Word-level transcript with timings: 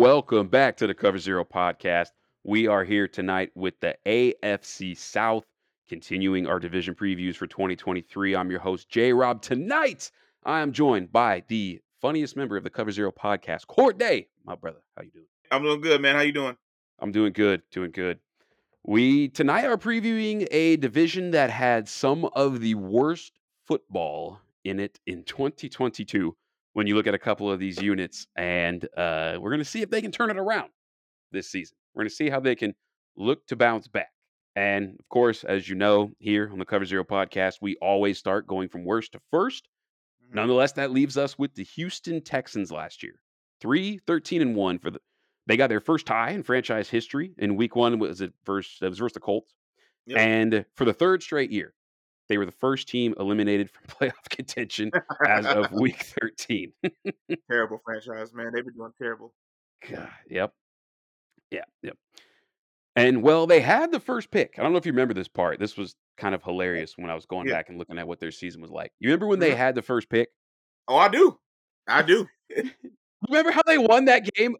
Welcome 0.00 0.48
back 0.48 0.78
to 0.78 0.86
the 0.86 0.94
Cover 0.94 1.18
Zero 1.18 1.44
podcast. 1.44 2.12
We 2.42 2.66
are 2.66 2.84
here 2.84 3.06
tonight 3.06 3.50
with 3.54 3.78
the 3.80 3.98
AFC 4.06 4.96
South, 4.96 5.44
continuing 5.90 6.46
our 6.46 6.58
division 6.58 6.94
previews 6.94 7.36
for 7.36 7.46
2023. 7.46 8.34
I'm 8.34 8.50
your 8.50 8.60
host, 8.60 8.88
J 8.88 9.12
Rob. 9.12 9.42
Tonight, 9.42 10.10
I 10.42 10.60
am 10.60 10.72
joined 10.72 11.12
by 11.12 11.44
the 11.48 11.82
funniest 12.00 12.34
member 12.34 12.56
of 12.56 12.64
the 12.64 12.70
Cover 12.70 12.90
Zero 12.90 13.12
podcast, 13.12 13.66
Court 13.66 13.98
Day. 13.98 14.28
My 14.46 14.54
brother, 14.54 14.78
how 14.96 15.02
you 15.02 15.10
doing? 15.10 15.26
I'm 15.50 15.62
doing 15.62 15.82
good, 15.82 16.00
man. 16.00 16.14
How 16.14 16.22
you 16.22 16.32
doing? 16.32 16.56
I'm 16.98 17.12
doing 17.12 17.34
good, 17.34 17.60
doing 17.70 17.90
good. 17.90 18.20
We 18.82 19.28
tonight 19.28 19.66
are 19.66 19.76
previewing 19.76 20.48
a 20.50 20.78
division 20.78 21.32
that 21.32 21.50
had 21.50 21.90
some 21.90 22.24
of 22.32 22.60
the 22.60 22.74
worst 22.74 23.38
football 23.66 24.40
in 24.64 24.80
it 24.80 24.98
in 25.06 25.24
2022 25.24 26.34
when 26.72 26.86
you 26.86 26.94
look 26.94 27.06
at 27.06 27.14
a 27.14 27.18
couple 27.18 27.50
of 27.50 27.58
these 27.58 27.80
units. 27.80 28.26
And 28.36 28.84
uh, 28.96 29.36
we're 29.40 29.50
going 29.50 29.58
to 29.58 29.64
see 29.64 29.82
if 29.82 29.90
they 29.90 30.02
can 30.02 30.12
turn 30.12 30.30
it 30.30 30.36
around 30.36 30.70
this 31.32 31.50
season. 31.50 31.76
We're 31.94 32.02
going 32.02 32.10
to 32.10 32.14
see 32.14 32.30
how 32.30 32.40
they 32.40 32.54
can 32.54 32.74
look 33.16 33.46
to 33.48 33.56
bounce 33.56 33.88
back. 33.88 34.10
And 34.56 34.96
of 34.98 35.08
course, 35.08 35.44
as 35.44 35.68
you 35.68 35.74
know, 35.76 36.10
here 36.18 36.48
on 36.52 36.58
the 36.58 36.64
Cover 36.64 36.84
Zero 36.84 37.04
podcast, 37.04 37.58
we 37.60 37.76
always 37.80 38.18
start 38.18 38.46
going 38.46 38.68
from 38.68 38.84
worst 38.84 39.12
to 39.12 39.20
1st 39.32 39.62
Mhm. 40.30 40.34
Nonetheless, 40.34 40.72
that 40.72 40.90
leaves 40.90 41.16
us 41.16 41.38
with 41.38 41.54
the 41.54 41.64
Houston 41.64 42.20
Texans 42.20 42.70
last 42.70 43.02
year. 43.02 43.20
3 43.60 43.98
13 44.06 44.40
and 44.42 44.54
1 44.56 44.78
for 44.78 44.90
the 44.90 45.00
they 45.46 45.56
got 45.56 45.68
their 45.68 45.80
first 45.80 46.06
tie 46.06 46.30
in 46.30 46.42
franchise 46.42 46.88
history 46.88 47.34
in 47.38 47.56
week 47.56 47.74
1 47.76 47.98
was 47.98 48.20
it 48.20 48.32
versus 48.46 48.78
it 48.80 48.88
was 48.88 48.98
versus 48.98 49.14
the 49.14 49.20
Colts. 49.20 49.54
Yep. 50.06 50.18
And 50.18 50.64
for 50.74 50.84
the 50.84 50.94
third 50.94 51.22
straight 51.22 51.50
year, 51.50 51.74
they 52.30 52.38
were 52.38 52.46
the 52.46 52.52
first 52.52 52.88
team 52.88 53.14
eliminated 53.20 53.68
from 53.68 53.82
playoff 53.88 54.28
contention 54.30 54.90
as 55.26 55.44
of 55.46 55.70
week 55.72 56.02
13. 56.22 56.72
terrible 57.50 57.80
franchise, 57.84 58.32
man. 58.32 58.52
They've 58.54 58.64
been 58.64 58.74
doing 58.74 58.92
terrible. 58.96 59.34
God, 59.90 60.08
yep. 60.30 60.54
Yeah, 61.50 61.64
yep. 61.82 61.96
And 62.96 63.22
well, 63.22 63.46
they 63.46 63.60
had 63.60 63.90
the 63.92 64.00
first 64.00 64.30
pick. 64.30 64.54
I 64.58 64.62
don't 64.62 64.72
know 64.72 64.78
if 64.78 64.86
you 64.86 64.92
remember 64.92 65.14
this 65.14 65.28
part. 65.28 65.58
This 65.58 65.76
was 65.76 65.94
kind 66.16 66.34
of 66.34 66.42
hilarious 66.42 66.94
when 66.96 67.10
I 67.10 67.14
was 67.14 67.26
going 67.26 67.46
Yeah. 67.48 67.54
back 67.54 67.68
and 67.68 67.78
looking 67.78 67.98
at 67.98 68.06
what 68.06 68.20
their 68.20 68.30
season 68.30 68.60
was 68.62 68.70
like. 68.70 68.92
You 69.00 69.08
remember 69.08 69.26
when 69.26 69.38
they 69.40 69.50
Mhm. 69.52 69.56
had 69.56 69.74
the 69.74 69.82
first 69.82 70.08
pick? 70.08 70.28
Oh, 70.88 70.96
I 70.96 71.08
do. 71.08 71.38
I 71.88 72.02
do. 72.02 72.26
Remember 73.28 73.50
how 73.50 73.62
they 73.66 73.78
won 73.78 74.06
that 74.06 74.24
game? 74.34 74.56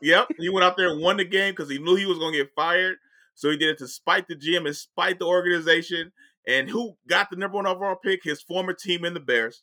yep. 0.00 0.28
He 0.38 0.48
went 0.48 0.64
out 0.64 0.76
there 0.76 0.90
and 0.90 1.00
won 1.00 1.16
the 1.16 1.24
game 1.24 1.52
because 1.52 1.70
he 1.70 1.78
knew 1.78 1.94
he 1.96 2.06
was 2.06 2.18
going 2.18 2.32
to 2.32 2.38
get 2.38 2.54
fired. 2.54 2.96
So 3.34 3.50
he 3.50 3.56
did 3.56 3.70
it 3.70 3.78
to 3.78 3.88
spite 3.88 4.28
the 4.28 4.36
GM 4.36 4.66
and 4.66 4.76
spite 4.76 5.18
the 5.18 5.26
organization. 5.26 6.12
And 6.46 6.68
who 6.68 6.96
got 7.08 7.30
the 7.30 7.36
number 7.36 7.56
one 7.56 7.66
overall 7.66 7.96
pick? 7.96 8.22
His 8.22 8.42
former 8.42 8.74
team 8.74 9.04
in 9.04 9.14
the 9.14 9.20
Bears. 9.20 9.62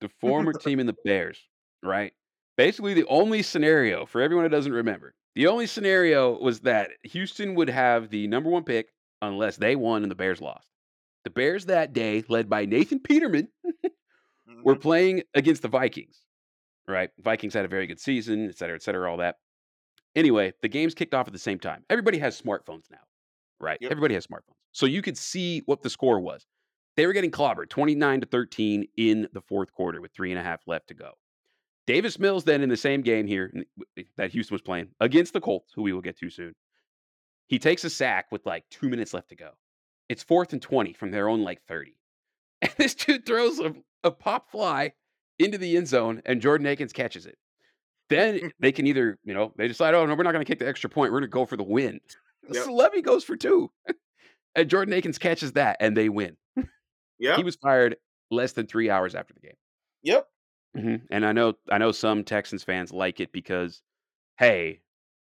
The 0.00 0.08
former 0.20 0.52
team 0.52 0.80
in 0.80 0.86
the 0.86 0.96
Bears, 1.04 1.38
right? 1.82 2.12
Basically, 2.56 2.94
the 2.94 3.06
only 3.06 3.42
scenario 3.42 4.06
for 4.06 4.20
everyone 4.20 4.44
that 4.44 4.50
doesn't 4.50 4.72
remember, 4.72 5.14
the 5.34 5.46
only 5.46 5.66
scenario 5.66 6.38
was 6.38 6.60
that 6.60 6.90
Houston 7.04 7.54
would 7.56 7.68
have 7.68 8.10
the 8.10 8.26
number 8.28 8.48
one 8.50 8.64
pick 8.64 8.92
unless 9.22 9.56
they 9.56 9.76
won 9.76 10.02
and 10.02 10.10
the 10.10 10.14
Bears 10.16 10.40
lost. 10.40 10.68
The 11.24 11.30
Bears 11.30 11.66
that 11.66 11.92
day, 11.92 12.22
led 12.28 12.48
by 12.48 12.66
Nathan 12.66 13.00
Peterman, 13.00 13.48
were 14.62 14.76
Mhm. 14.76 14.80
playing 14.82 15.22
against 15.34 15.62
the 15.62 15.68
Vikings, 15.68 16.24
right? 16.86 17.10
Vikings 17.18 17.54
had 17.54 17.64
a 17.64 17.68
very 17.68 17.86
good 17.86 18.00
season, 18.00 18.48
et 18.48 18.56
cetera, 18.58 18.76
et 18.76 18.82
cetera, 18.82 19.10
all 19.10 19.18
that. 19.18 19.36
Anyway, 20.14 20.52
the 20.62 20.68
games 20.68 20.94
kicked 20.94 21.14
off 21.14 21.26
at 21.26 21.32
the 21.32 21.38
same 21.38 21.58
time. 21.58 21.84
Everybody 21.90 22.18
has 22.18 22.40
smartphones 22.40 22.90
now, 22.90 23.00
right? 23.64 23.78
Yep. 23.80 23.90
Everybody 23.90 24.14
has 24.14 24.26
smartphones. 24.26 24.56
So 24.72 24.86
you 24.86 25.02
could 25.02 25.18
see 25.18 25.62
what 25.66 25.82
the 25.82 25.90
score 25.90 26.20
was. 26.20 26.46
They 26.96 27.06
were 27.06 27.12
getting 27.12 27.30
clobbered 27.30 27.70
29 27.70 28.20
to 28.20 28.26
13 28.26 28.86
in 28.96 29.28
the 29.32 29.40
fourth 29.40 29.72
quarter 29.72 30.00
with 30.00 30.12
three 30.12 30.30
and 30.30 30.38
a 30.38 30.42
half 30.42 30.60
left 30.66 30.88
to 30.88 30.94
go. 30.94 31.12
Davis 31.86 32.18
Mills, 32.18 32.44
then 32.44 32.62
in 32.62 32.68
the 32.68 32.76
same 32.76 33.02
game 33.02 33.26
here 33.26 33.52
that 34.16 34.30
Houston 34.30 34.54
was 34.54 34.62
playing 34.62 34.88
against 35.00 35.32
the 35.32 35.40
Colts, 35.40 35.72
who 35.74 35.82
we 35.82 35.92
will 35.92 36.00
get 36.00 36.18
to 36.18 36.30
soon, 36.30 36.54
he 37.46 37.58
takes 37.58 37.84
a 37.84 37.90
sack 37.90 38.26
with 38.30 38.46
like 38.46 38.64
two 38.70 38.88
minutes 38.88 39.12
left 39.12 39.28
to 39.30 39.36
go. 39.36 39.50
It's 40.08 40.22
fourth 40.22 40.52
and 40.52 40.62
20 40.62 40.92
from 40.94 41.10
their 41.10 41.28
own 41.28 41.42
like 41.42 41.62
30. 41.66 41.96
And 42.62 42.72
this 42.78 42.94
dude 42.94 43.26
throws 43.26 43.58
a, 43.58 43.74
a 44.04 44.10
pop 44.10 44.50
fly 44.50 44.92
into 45.38 45.58
the 45.58 45.76
end 45.76 45.86
zone, 45.86 46.22
and 46.24 46.40
Jordan 46.40 46.66
Akins 46.66 46.94
catches 46.94 47.26
it. 47.26 47.36
Then 48.08 48.52
they 48.60 48.72
can 48.72 48.86
either, 48.86 49.18
you 49.22 49.34
know, 49.34 49.52
they 49.56 49.68
decide, 49.68 49.94
oh, 49.94 50.06
no, 50.06 50.14
we're 50.14 50.22
not 50.22 50.32
going 50.32 50.44
to 50.44 50.50
kick 50.50 50.60
the 50.60 50.68
extra 50.68 50.88
point. 50.88 51.12
We're 51.12 51.20
going 51.20 51.30
to 51.30 51.34
go 51.34 51.44
for 51.44 51.58
the 51.58 51.62
win. 51.62 52.00
Yep. 52.50 52.66
Lovie 52.68 53.02
goes 53.02 53.24
for 53.24 53.36
two. 53.36 53.70
and 54.54 54.68
Jordan 54.70 54.94
Akins 54.94 55.18
catches 55.18 55.52
that, 55.52 55.76
and 55.80 55.96
they 55.96 56.08
win. 56.08 56.36
Yeah. 57.18 57.36
He 57.36 57.44
was 57.44 57.56
fired 57.56 57.96
less 58.30 58.52
than 58.52 58.66
three 58.66 58.90
hours 58.90 59.14
after 59.14 59.32
the 59.34 59.40
game. 59.40 59.56
Yep. 60.02 60.28
Mhm. 60.76 61.02
And 61.10 61.24
I 61.24 61.32
know, 61.32 61.54
I 61.70 61.78
know 61.78 61.92
some 61.92 62.24
Texans 62.24 62.64
fans 62.64 62.92
like 62.92 63.20
it 63.20 63.30
because, 63.32 63.82
hey, 64.38 64.80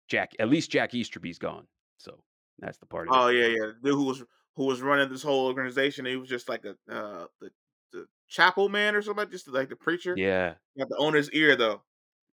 Jack, 0.09 0.32
at 0.41 0.49
least 0.49 0.71
Jack 0.71 0.94
Easterby's 0.94 1.38
gone. 1.38 1.66
So 1.99 2.22
that's 2.59 2.78
the 2.78 2.87
part. 2.87 3.09
Oh 3.10 3.28
yeah, 3.28 3.47
yeah. 3.47 3.71
Dude 3.83 3.94
who 3.94 4.04
was 4.04 4.22
who 4.56 4.65
was 4.65 4.81
running 4.83 5.09
this 5.09 5.22
whole 5.22 5.47
organization, 5.47 6.04
he 6.06 6.16
was 6.16 6.28
just 6.28 6.48
like 6.48 6.65
a 6.65 6.71
uh, 6.93 7.27
the 7.41 7.50
the 7.93 8.06
chapel 8.28 8.69
man 8.69 8.94
or 8.97 9.03
something, 9.03 9.31
just 9.31 9.47
like 9.48 9.69
the 9.69 9.77
preacher. 9.77 10.15
Yeah. 10.16 10.54
Got 10.77 10.88
the 10.88 10.97
owner's 10.98 11.31
ear 11.31 11.54
though. 11.56 11.83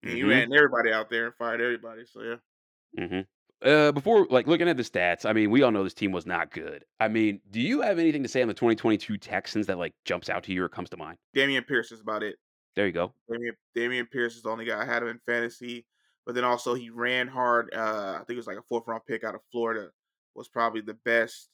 And 0.03 0.13
he 0.13 0.21
Mhm. 0.21 0.29
ran 0.29 0.53
everybody 0.53 0.91
out 0.91 1.09
there 1.09 1.25
and 1.27 1.35
fired 1.35 1.61
everybody. 1.61 2.05
So 2.05 2.21
yeah. 2.21 3.07
hmm 3.07 3.21
Uh, 3.63 3.91
before, 3.91 4.25
like, 4.29 4.47
looking 4.47 4.67
at 4.67 4.77
the 4.77 4.83
stats, 4.83 5.25
I 5.25 5.33
mean, 5.33 5.51
we 5.51 5.61
all 5.61 5.72
know 5.72 5.83
this 5.83 5.94
team 5.94 6.11
was 6.11 6.25
not 6.25 6.51
good. 6.51 6.83
I 6.99 7.07
mean, 7.07 7.41
do 7.51 7.59
you 7.59 7.81
have 7.81 7.99
anything 7.99 8.23
to 8.23 8.29
say 8.29 8.41
on 8.41 8.47
the 8.47 8.53
2022 8.53 9.17
Texans 9.17 9.67
that 9.67 9.77
like 9.77 9.94
jumps 10.03 10.29
out 10.29 10.44
to 10.45 10.53
you 10.53 10.63
or 10.63 10.69
comes 10.69 10.89
to 10.89 10.97
mind? 10.97 11.17
Dameon 11.35 11.67
Pierce 11.67 11.91
is 11.91 12.01
about 12.01 12.23
it. 12.23 12.38
There 12.75 12.88
you 12.88 12.91
go. 12.91 13.13
Damian, 13.29 13.55
Dameon 13.77 14.09
Pierce 14.09 14.35
is 14.35 14.44
the 14.44 14.49
only 14.49 14.66
guy 14.66 14.81
I 14.81 14.85
had 14.85 15.03
him 15.03 15.09
in 15.09 15.19
fantasy. 15.25 15.85
But 16.25 16.35
then 16.35 16.44
also 16.44 16.73
he 16.73 16.89
ran 16.89 17.27
hard. 17.27 17.73
Uh, 17.73 18.13
I 18.16 18.17
think 18.19 18.31
it 18.31 18.38
was 18.38 18.47
like 18.47 18.57
a 18.57 18.63
fourth 18.63 18.83
round 18.88 19.01
pick 19.07 19.23
out 19.23 19.35
of 19.35 19.41
Florida. 19.51 19.89
Was 20.35 20.47
probably 20.47 20.81
the 20.81 20.93
best, 21.05 21.49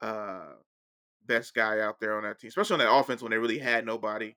uh, 0.00 0.54
best 1.26 1.54
guy 1.54 1.80
out 1.80 2.00
there 2.00 2.16
on 2.16 2.24
that 2.24 2.40
team, 2.40 2.48
especially 2.48 2.74
on 2.74 2.80
that 2.80 2.92
offense 2.92 3.22
when 3.22 3.30
they 3.30 3.38
really 3.38 3.58
had 3.58 3.86
nobody. 3.86 4.34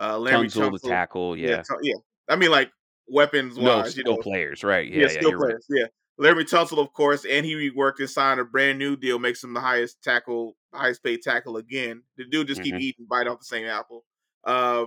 Uh, 0.00 0.18
Larry 0.18 0.48
the 0.48 0.80
tackle, 0.82 1.36
yeah. 1.36 1.62
Tu- 1.62 1.78
yeah. 1.82 1.94
I 2.28 2.36
mean, 2.36 2.50
like 2.50 2.70
weapons 3.08 3.56
No, 3.56 3.78
wise, 3.78 3.96
you 3.96 4.04
know, 4.04 4.16
players, 4.16 4.62
right? 4.62 4.86
Yeah, 4.88 4.94
yeah, 4.94 5.02
yeah, 5.02 5.08
skill 5.08 5.30
you're 5.30 5.38
right. 5.38 5.48
players, 5.50 5.66
yeah. 5.70 5.86
Larry 6.22 6.44
Tunsil, 6.44 6.78
of 6.78 6.92
course, 6.92 7.24
and 7.24 7.44
he 7.44 7.54
reworked 7.54 7.98
and 7.98 8.08
signed 8.08 8.38
a 8.38 8.44
brand 8.44 8.78
new 8.78 8.96
deal, 8.96 9.18
makes 9.18 9.42
him 9.42 9.52
the 9.54 9.60
highest 9.60 10.00
tackle, 10.02 10.56
highest 10.72 11.02
paid 11.02 11.20
tackle 11.22 11.56
again. 11.56 12.02
The 12.16 12.24
dude 12.24 12.46
just 12.46 12.62
keep 12.62 12.74
Mhm. 12.76 12.80
eating, 12.80 13.06
bite 13.06 13.26
off 13.26 13.40
the 13.40 13.44
same 13.44 13.66
apple. 13.66 14.04
Uh, 14.44 14.86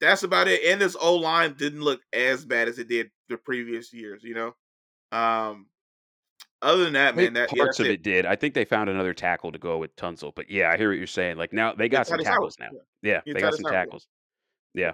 that's 0.00 0.22
about 0.22 0.48
it. 0.48 0.64
And 0.64 0.80
this 0.80 0.96
O 0.98 1.16
line 1.16 1.52
didn't 1.54 1.82
look 1.82 2.00
as 2.12 2.46
bad 2.46 2.68
as 2.68 2.78
it 2.78 2.88
did 2.88 3.10
the 3.28 3.36
previous 3.36 3.92
years, 3.92 4.22
you 4.24 4.34
know. 4.34 4.54
Um, 5.12 5.68
other 6.62 6.84
than 6.84 6.94
that, 6.94 7.16
man, 7.16 7.34
that 7.34 7.50
parts 7.50 7.76
that's 7.76 7.80
of 7.80 7.86
it 7.86 8.02
did. 8.02 8.24
I 8.26 8.36
think 8.36 8.54
they 8.54 8.64
found 8.64 8.88
another 8.88 9.12
tackle 9.12 9.52
to 9.52 9.58
go 9.58 9.76
with 9.78 9.94
Tunsil, 9.96 10.34
but 10.34 10.50
yeah, 10.50 10.70
I 10.72 10.78
hear 10.78 10.88
what 10.90 10.98
you're 10.98 11.06
saying. 11.06 11.36
Like 11.36 11.52
now 11.52 11.74
they 11.74 11.88
got 11.90 12.06
some 12.06 12.18
tackles 12.20 12.58
now. 12.58 12.70
yeah. 12.72 12.80
Yeah, 13.02 13.20
Yeah, 13.26 13.32
they 13.34 13.40
got 13.40 13.54
some 13.54 13.70
tackles. 13.70 14.06
Yeah. 14.74 14.92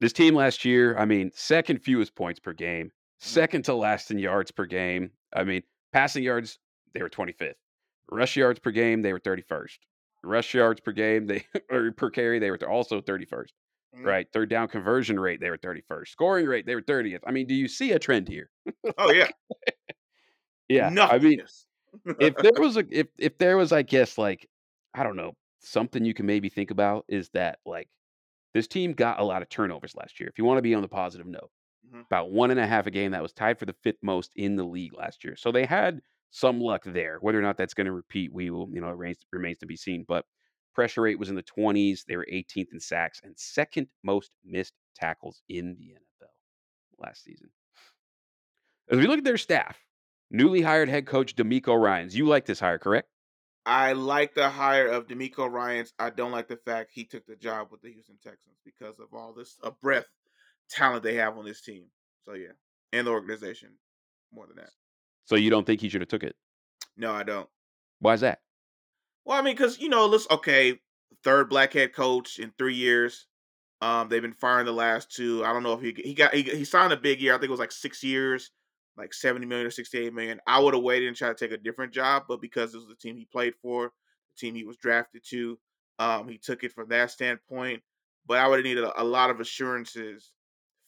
This 0.00 0.12
team 0.12 0.34
last 0.34 0.64
year, 0.64 0.96
I 0.96 1.06
mean, 1.06 1.30
second 1.34 1.80
fewest 1.82 2.14
points 2.14 2.38
per 2.38 2.52
game, 2.52 2.86
Mm-hmm. 2.86 2.95
Second 3.20 3.64
to 3.66 3.74
last 3.74 4.10
in 4.10 4.18
yards 4.18 4.50
per 4.50 4.66
game. 4.66 5.10
I 5.34 5.44
mean, 5.44 5.62
passing 5.92 6.22
yards, 6.24 6.58
they 6.94 7.02
were 7.02 7.10
25th. 7.10 7.54
Rush 8.10 8.36
yards 8.36 8.58
per 8.60 8.70
game, 8.70 9.02
they 9.02 9.12
were 9.12 9.20
31st. 9.20 9.78
Rush 10.22 10.54
yards 10.54 10.80
per 10.80 10.92
game, 10.92 11.26
they 11.26 11.44
or 11.70 11.92
per 11.92 12.10
carry, 12.10 12.38
they 12.38 12.50
were 12.50 12.58
also 12.68 13.00
31st. 13.00 13.52
Mhm. 13.96 14.04
Right. 14.04 14.26
Third 14.32 14.50
down 14.50 14.68
conversion 14.68 15.18
rate, 15.18 15.40
they 15.40 15.50
were 15.50 15.58
31st. 15.58 16.08
Scoring 16.08 16.46
rate, 16.46 16.66
they 16.66 16.74
were 16.74 16.82
30th. 16.82 17.20
I 17.26 17.30
mean, 17.32 17.46
do 17.46 17.54
you 17.54 17.68
see 17.68 17.92
a 17.92 17.98
trend 17.98 18.28
here? 18.28 18.50
Oh 18.98 19.10
yeah, 19.12 19.28
Yeah. 20.68 20.88
Nothing. 20.90 21.16
I 21.16 21.18
mean, 21.24 21.42
if 22.20 22.34
there 22.36 22.52
was 22.60 22.76
a 22.76 22.84
if 22.90 23.08
if 23.18 23.38
there 23.38 23.56
was, 23.56 23.72
I 23.72 23.82
guess, 23.82 24.18
like 24.18 24.48
I 24.94 25.02
don't 25.02 25.16
know, 25.16 25.36
something 25.60 26.04
you 26.04 26.14
can 26.14 26.26
maybe 26.26 26.48
think 26.48 26.70
about 26.70 27.04
is 27.08 27.30
that 27.30 27.58
like 27.66 27.88
this 28.54 28.68
team 28.68 28.92
got 28.94 29.20
a 29.20 29.24
lot 29.24 29.42
of 29.42 29.48
turnovers 29.48 29.94
last 29.96 30.20
year. 30.20 30.28
If 30.28 30.38
you 30.38 30.44
want 30.44 30.58
to 30.58 30.62
be 30.62 30.74
on 30.74 30.82
the 30.82 30.88
positive 30.88 31.26
note, 31.26 31.50
Mhm. 31.90 32.06
about 32.10 32.30
one 32.30 32.50
and 32.50 32.60
a 32.60 32.66
half 32.66 32.86
a 32.86 32.90
game, 32.90 33.12
that 33.12 33.22
was 33.22 33.32
tied 33.32 33.58
for 33.58 33.66
the 33.66 33.72
fifth 33.82 33.98
most 34.02 34.32
in 34.36 34.56
the 34.56 34.64
league 34.64 34.94
last 34.94 35.24
year. 35.24 35.36
So 35.36 35.52
they 35.52 35.66
had 35.66 36.00
some 36.30 36.60
luck 36.60 36.84
there. 36.84 37.18
Whether 37.20 37.38
or 37.38 37.42
not 37.42 37.56
that's 37.56 37.74
going 37.74 37.86
to 37.86 37.92
repeat, 37.92 38.32
we 38.32 38.50
will, 38.50 38.68
you 38.72 38.80
know, 38.80 38.88
it 38.88 38.96
remains, 38.96 39.26
remains 39.32 39.58
to 39.58 39.66
be 39.66 39.76
seen. 39.76 40.04
But 40.06 40.26
pressure 40.74 41.02
rate 41.02 41.18
was 41.18 41.28
in 41.30 41.34
the 41.36 41.42
20s. 41.42 42.04
They 42.06 42.16
were 42.16 42.26
18th 42.30 42.68
in 42.72 42.80
sacks 42.80 43.20
and 43.22 43.38
second 43.38 43.88
most 44.02 44.30
missed 44.44 44.74
tackles 44.94 45.42
in 45.48 45.76
the 45.78 45.92
NFL 45.92 46.30
last 46.98 47.24
season. 47.24 47.50
As 48.88 48.98
we 48.98 49.06
look 49.06 49.18
at 49.18 49.24
their 49.24 49.36
staff, 49.38 49.86
newly 50.30 50.62
hired 50.62 50.88
head 50.88 51.06
coach 51.06 51.36
DeMeco 51.36 51.80
Ryans. 51.80 52.16
You 52.16 52.26
like 52.26 52.46
this 52.46 52.58
hire, 52.60 52.78
correct? 52.78 53.08
I 53.66 53.92
like 53.92 54.34
the 54.34 54.48
hire 54.48 54.86
of 54.88 55.08
DeMeco 55.08 55.50
Ryans. 55.50 55.92
I 55.98 56.10
don't 56.10 56.30
like 56.32 56.48
the 56.48 56.56
fact 56.56 56.92
he 56.92 57.04
took 57.04 57.26
the 57.26 57.36
job 57.36 57.70
with 57.70 57.82
the 57.82 57.92
Houston 57.92 58.18
Texans 58.18 58.60
because 58.64 58.98
of 59.00 59.12
all 59.12 59.32
this 59.34 59.58
a 59.62 59.70
breath 59.72 60.06
talent 60.70 61.02
they 61.02 61.14
have 61.14 61.36
on 61.38 61.44
this 61.44 61.60
team. 61.60 61.84
So 62.24 62.34
yeah, 62.34 62.52
and 62.92 63.06
the 63.06 63.10
organization 63.10 63.70
more 64.32 64.46
than 64.46 64.56
that. 64.56 64.70
So 65.24 65.36
you 65.36 65.50
don't 65.50 65.66
think 65.66 65.80
he 65.80 65.88
should 65.88 66.00
have 66.00 66.08
took 66.08 66.22
it? 66.22 66.36
No, 66.96 67.12
I 67.12 67.22
don't. 67.22 67.48
Why 68.00 68.14
is 68.14 68.20
that? 68.20 68.40
Well, 69.24 69.38
I 69.38 69.42
mean, 69.42 69.54
because 69.54 69.78
you 69.78 69.88
know, 69.88 70.06
let's 70.06 70.26
okay, 70.30 70.78
third 71.24 71.48
black 71.48 71.72
head 71.72 71.92
coach 71.92 72.38
in 72.38 72.52
three 72.56 72.74
years. 72.74 73.26
Um, 73.82 74.08
they've 74.08 74.22
been 74.22 74.32
firing 74.32 74.66
the 74.66 74.72
last 74.72 75.14
two. 75.14 75.44
I 75.44 75.52
don't 75.52 75.62
know 75.62 75.74
if 75.74 75.80
he 75.80 75.94
he 76.02 76.14
got 76.14 76.34
he, 76.34 76.42
he 76.42 76.64
signed 76.64 76.92
a 76.92 76.96
big 76.96 77.20
year. 77.20 77.32
I 77.32 77.36
think 77.36 77.48
it 77.48 77.50
was 77.50 77.60
like 77.60 77.72
six 77.72 78.02
years, 78.02 78.50
like 78.96 79.12
seventy 79.12 79.46
million 79.46 79.66
or 79.66 79.70
sixty 79.70 79.98
eight 79.98 80.14
million. 80.14 80.40
I 80.46 80.60
would 80.60 80.74
have 80.74 80.82
waited 80.82 81.08
and 81.08 81.16
tried 81.16 81.36
to 81.36 81.44
take 81.44 81.52
a 81.52 81.62
different 81.62 81.92
job, 81.92 82.24
but 82.28 82.40
because 82.40 82.72
this 82.72 82.80
was 82.80 82.88
the 82.88 82.94
team 82.94 83.16
he 83.16 83.26
played 83.26 83.54
for, 83.60 83.92
the 84.34 84.38
team 84.38 84.54
he 84.54 84.64
was 84.64 84.76
drafted 84.76 85.22
to, 85.30 85.58
um, 85.98 86.28
he 86.28 86.38
took 86.38 86.64
it 86.64 86.72
from 86.72 86.88
that 86.88 87.10
standpoint. 87.10 87.82
But 88.26 88.38
I 88.38 88.48
would 88.48 88.58
have 88.58 88.64
needed 88.64 88.84
a, 88.84 89.02
a 89.02 89.04
lot 89.04 89.30
of 89.30 89.40
assurances 89.40 90.32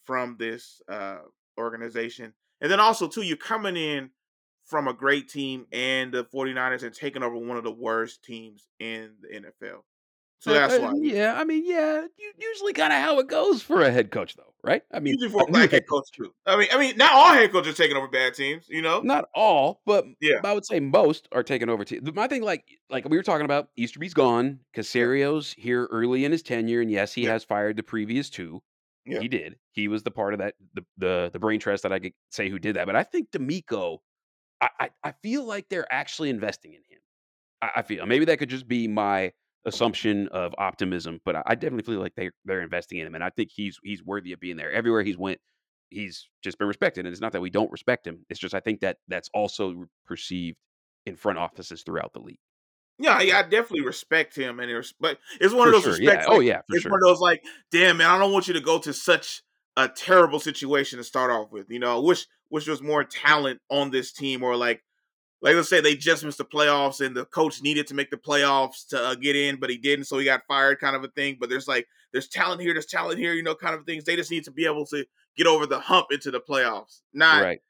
from 0.09 0.37
this 0.39 0.81
uh, 0.89 1.19
organization, 1.59 2.33
and 2.61 2.71
then 2.71 2.79
also 2.79 3.07
too, 3.07 3.21
you're 3.21 3.37
coming 3.37 3.77
in 3.77 4.09
from 4.65 4.87
a 4.87 4.93
great 4.93 5.29
team 5.29 5.67
and 5.71 6.11
the 6.11 6.25
49ers 6.25 6.81
and 6.81 6.95
taking 6.95 7.21
over 7.21 7.37
one 7.37 7.57
of 7.57 7.63
the 7.63 7.71
worst 7.71 8.23
teams 8.23 8.67
in 8.79 9.11
the 9.21 9.27
NFL. 9.39 9.81
So 10.39 10.51
Uh, 10.51 10.53
that's 10.55 10.73
uh, 10.73 10.79
why. 10.79 10.93
yeah, 11.01 11.35
I 11.39 11.43
mean, 11.43 11.63
yeah, 11.63 12.05
usually 12.39 12.73
kind 12.73 12.91
of 12.91 12.99
how 12.99 13.19
it 13.19 13.27
goes 13.27 13.61
for 13.61 13.81
a 13.81 13.91
head 13.91 14.09
coach, 14.09 14.35
though, 14.35 14.53
right? 14.63 14.81
I 14.91 14.99
mean, 14.99 15.13
Usually 15.13 15.29
for 15.31 15.43
a 15.43 15.51
black 15.51 15.69
head 15.71 15.83
coach 15.87 16.09
too. 16.11 16.33
I 16.47 16.57
mean, 16.57 16.69
I 16.71 16.79
mean, 16.79 16.97
not 16.97 17.11
all 17.11 17.33
head 17.33 17.51
coaches 17.51 17.73
are 17.73 17.77
taking 17.77 17.97
over 17.97 18.07
bad 18.07 18.33
teams. 18.33 18.65
You 18.67 18.81
know. 18.81 19.01
Not 19.01 19.25
all, 19.35 19.81
but 19.85 20.05
Yeah. 20.21 20.39
I 20.43 20.53
would 20.53 20.65
say 20.65 20.79
most 20.79 21.27
are 21.33 21.43
taking 21.43 21.69
over. 21.69 21.83
Te- 21.85 21.99
my 22.15 22.27
thing, 22.27 22.41
like, 22.41 22.63
like 22.89 23.07
we 23.07 23.17
were 23.17 23.23
talking 23.23 23.45
about, 23.45 23.67
Easterby's 23.75 24.13
gone. 24.15 24.61
Caserio's 24.73 25.53
here 25.57 25.85
early 25.91 26.25
in 26.25 26.31
his 26.31 26.41
tenure, 26.41 26.81
and 26.81 26.89
yes, 26.89 27.13
he 27.13 27.23
Yeah. 27.25 27.31
has 27.33 27.43
fired 27.43 27.75
the 27.77 27.83
previous 27.83 28.29
two. 28.29 28.63
Yeah. 29.05 29.19
He 29.19 29.27
did. 29.27 29.57
He 29.71 29.87
was 29.87 30.03
the 30.03 30.11
part 30.11 30.33
of 30.33 30.39
that, 30.39 30.55
the 30.73 30.85
the 30.97 31.29
the 31.33 31.39
brain 31.39 31.59
trust 31.59 31.83
that 31.83 31.91
I 31.93 31.99
could 31.99 32.13
say 32.31 32.49
who 32.49 32.59
did 32.59 32.75
that. 32.75 32.85
But 32.85 32.95
I 32.95 33.03
think 33.03 33.31
DeMeco, 33.31 33.99
I 34.61 34.69
I, 34.79 34.89
I 35.03 35.11
feel 35.23 35.43
like 35.45 35.67
they're 35.69 35.91
actually 35.91 36.29
investing 36.29 36.73
in 36.73 36.81
him. 36.89 37.01
I, 37.61 37.71
I 37.77 37.81
feel 37.81 38.05
maybe 38.05 38.25
that 38.25 38.39
could 38.39 38.49
just 38.49 38.67
be 38.67 38.87
my 38.87 39.31
assumption 39.65 40.27
of 40.29 40.53
optimism, 40.57 41.19
but 41.25 41.35
I, 41.37 41.43
I 41.47 41.55
definitely 41.55 41.91
feel 41.91 42.01
like 42.01 42.15
they 42.15 42.29
they're 42.45 42.61
investing 42.61 42.99
in 42.99 43.07
him, 43.07 43.15
and 43.15 43.23
I 43.23 43.29
think 43.31 43.51
he's 43.53 43.79
he's 43.83 44.03
worthy 44.03 44.33
of 44.33 44.39
being 44.39 44.57
there. 44.57 44.71
Everywhere 44.71 45.03
he's 45.03 45.17
went, 45.17 45.39
he's 45.89 46.29
just 46.43 46.57
been 46.59 46.67
respected, 46.67 47.05
and 47.05 47.11
it's 47.11 47.21
not 47.21 47.31
that 47.33 47.41
we 47.41 47.49
don't 47.49 47.71
respect 47.71 48.05
him. 48.05 48.25
It's 48.29 48.39
just 48.39 48.53
I 48.55 48.59
think 48.59 48.81
that 48.81 48.97
that's 49.07 49.29
also 49.33 49.85
perceived 50.05 50.57
in 51.05 51.15
front 51.15 51.39
offices 51.39 51.83
throughout 51.83 52.13
the 52.13 52.19
league. 52.19 52.39
Yeah, 52.99 53.21
yeah, 53.21 53.39
I 53.39 53.43
definitely 53.43 53.81
respect 53.81 54.35
him, 54.35 54.59
and 54.59 54.69
it's, 54.69 54.93
but 54.99 55.19
it's 55.39 55.53
one 55.53 55.69
For 55.69 55.75
of 55.75 55.83
those 55.83 55.95
sure, 55.95 56.03
yeah. 56.03 56.09
respects. 56.11 56.27
Oh 56.29 56.37
like, 56.37 56.47
yeah, 56.47 56.61
for 56.67 56.75
it's 56.75 56.83
sure. 56.83 56.91
one 56.91 56.99
of 57.01 57.07
those 57.07 57.21
like, 57.21 57.43
damn 57.71 57.97
man, 57.97 58.09
I 58.09 58.17
don't 58.19 58.33
want 58.33 58.47
you 58.47 58.53
to 58.55 58.61
go 58.61 58.77
to 58.79 58.93
such 58.93 59.41
a 59.77 59.87
terrible 59.87 60.39
situation 60.39 60.97
to 60.97 61.03
start 61.03 61.31
off 61.31 61.51
with. 61.51 61.69
You 61.69 61.79
know, 61.79 61.97
I 61.97 61.99
wish 61.99 62.27
wish 62.49 62.65
there 62.65 62.73
was 62.73 62.81
more 62.81 63.03
talent 63.05 63.61
on 63.69 63.91
this 63.91 64.11
team, 64.11 64.43
or 64.43 64.57
like, 64.57 64.83
like 65.41 65.55
let's 65.55 65.69
say 65.69 65.79
they 65.79 65.95
just 65.95 66.25
missed 66.25 66.39
the 66.39 66.45
playoffs 66.45 66.99
and 67.05 67.15
the 67.15 67.23
coach 67.25 67.61
needed 67.61 67.87
to 67.87 67.93
make 67.93 68.09
the 68.09 68.17
playoffs 68.17 68.85
to 68.89 69.01
uh, 69.01 69.15
get 69.15 69.37
in, 69.37 69.57
but 69.57 69.69
he 69.69 69.77
didn't, 69.77 70.05
so 70.05 70.17
he 70.17 70.25
got 70.25 70.41
fired, 70.47 70.79
kind 70.79 70.95
of 70.95 71.03
a 71.03 71.07
thing. 71.07 71.37
But 71.39 71.49
there's 71.49 71.67
like, 71.67 71.87
there's 72.11 72.27
talent 72.27 72.59
here, 72.61 72.73
there's 72.73 72.85
talent 72.85 73.19
here, 73.19 73.33
you 73.33 73.43
know, 73.43 73.55
kind 73.55 73.75
of 73.75 73.85
things. 73.85 74.03
They 74.03 74.17
just 74.17 74.31
need 74.31 74.43
to 74.43 74.51
be 74.51 74.65
able 74.65 74.85
to 74.87 75.05
get 75.37 75.47
over 75.47 75.65
the 75.65 75.79
hump 75.79 76.07
into 76.11 76.31
the 76.31 76.41
playoffs. 76.41 77.01
Not 77.13 77.43
Right. 77.43 77.61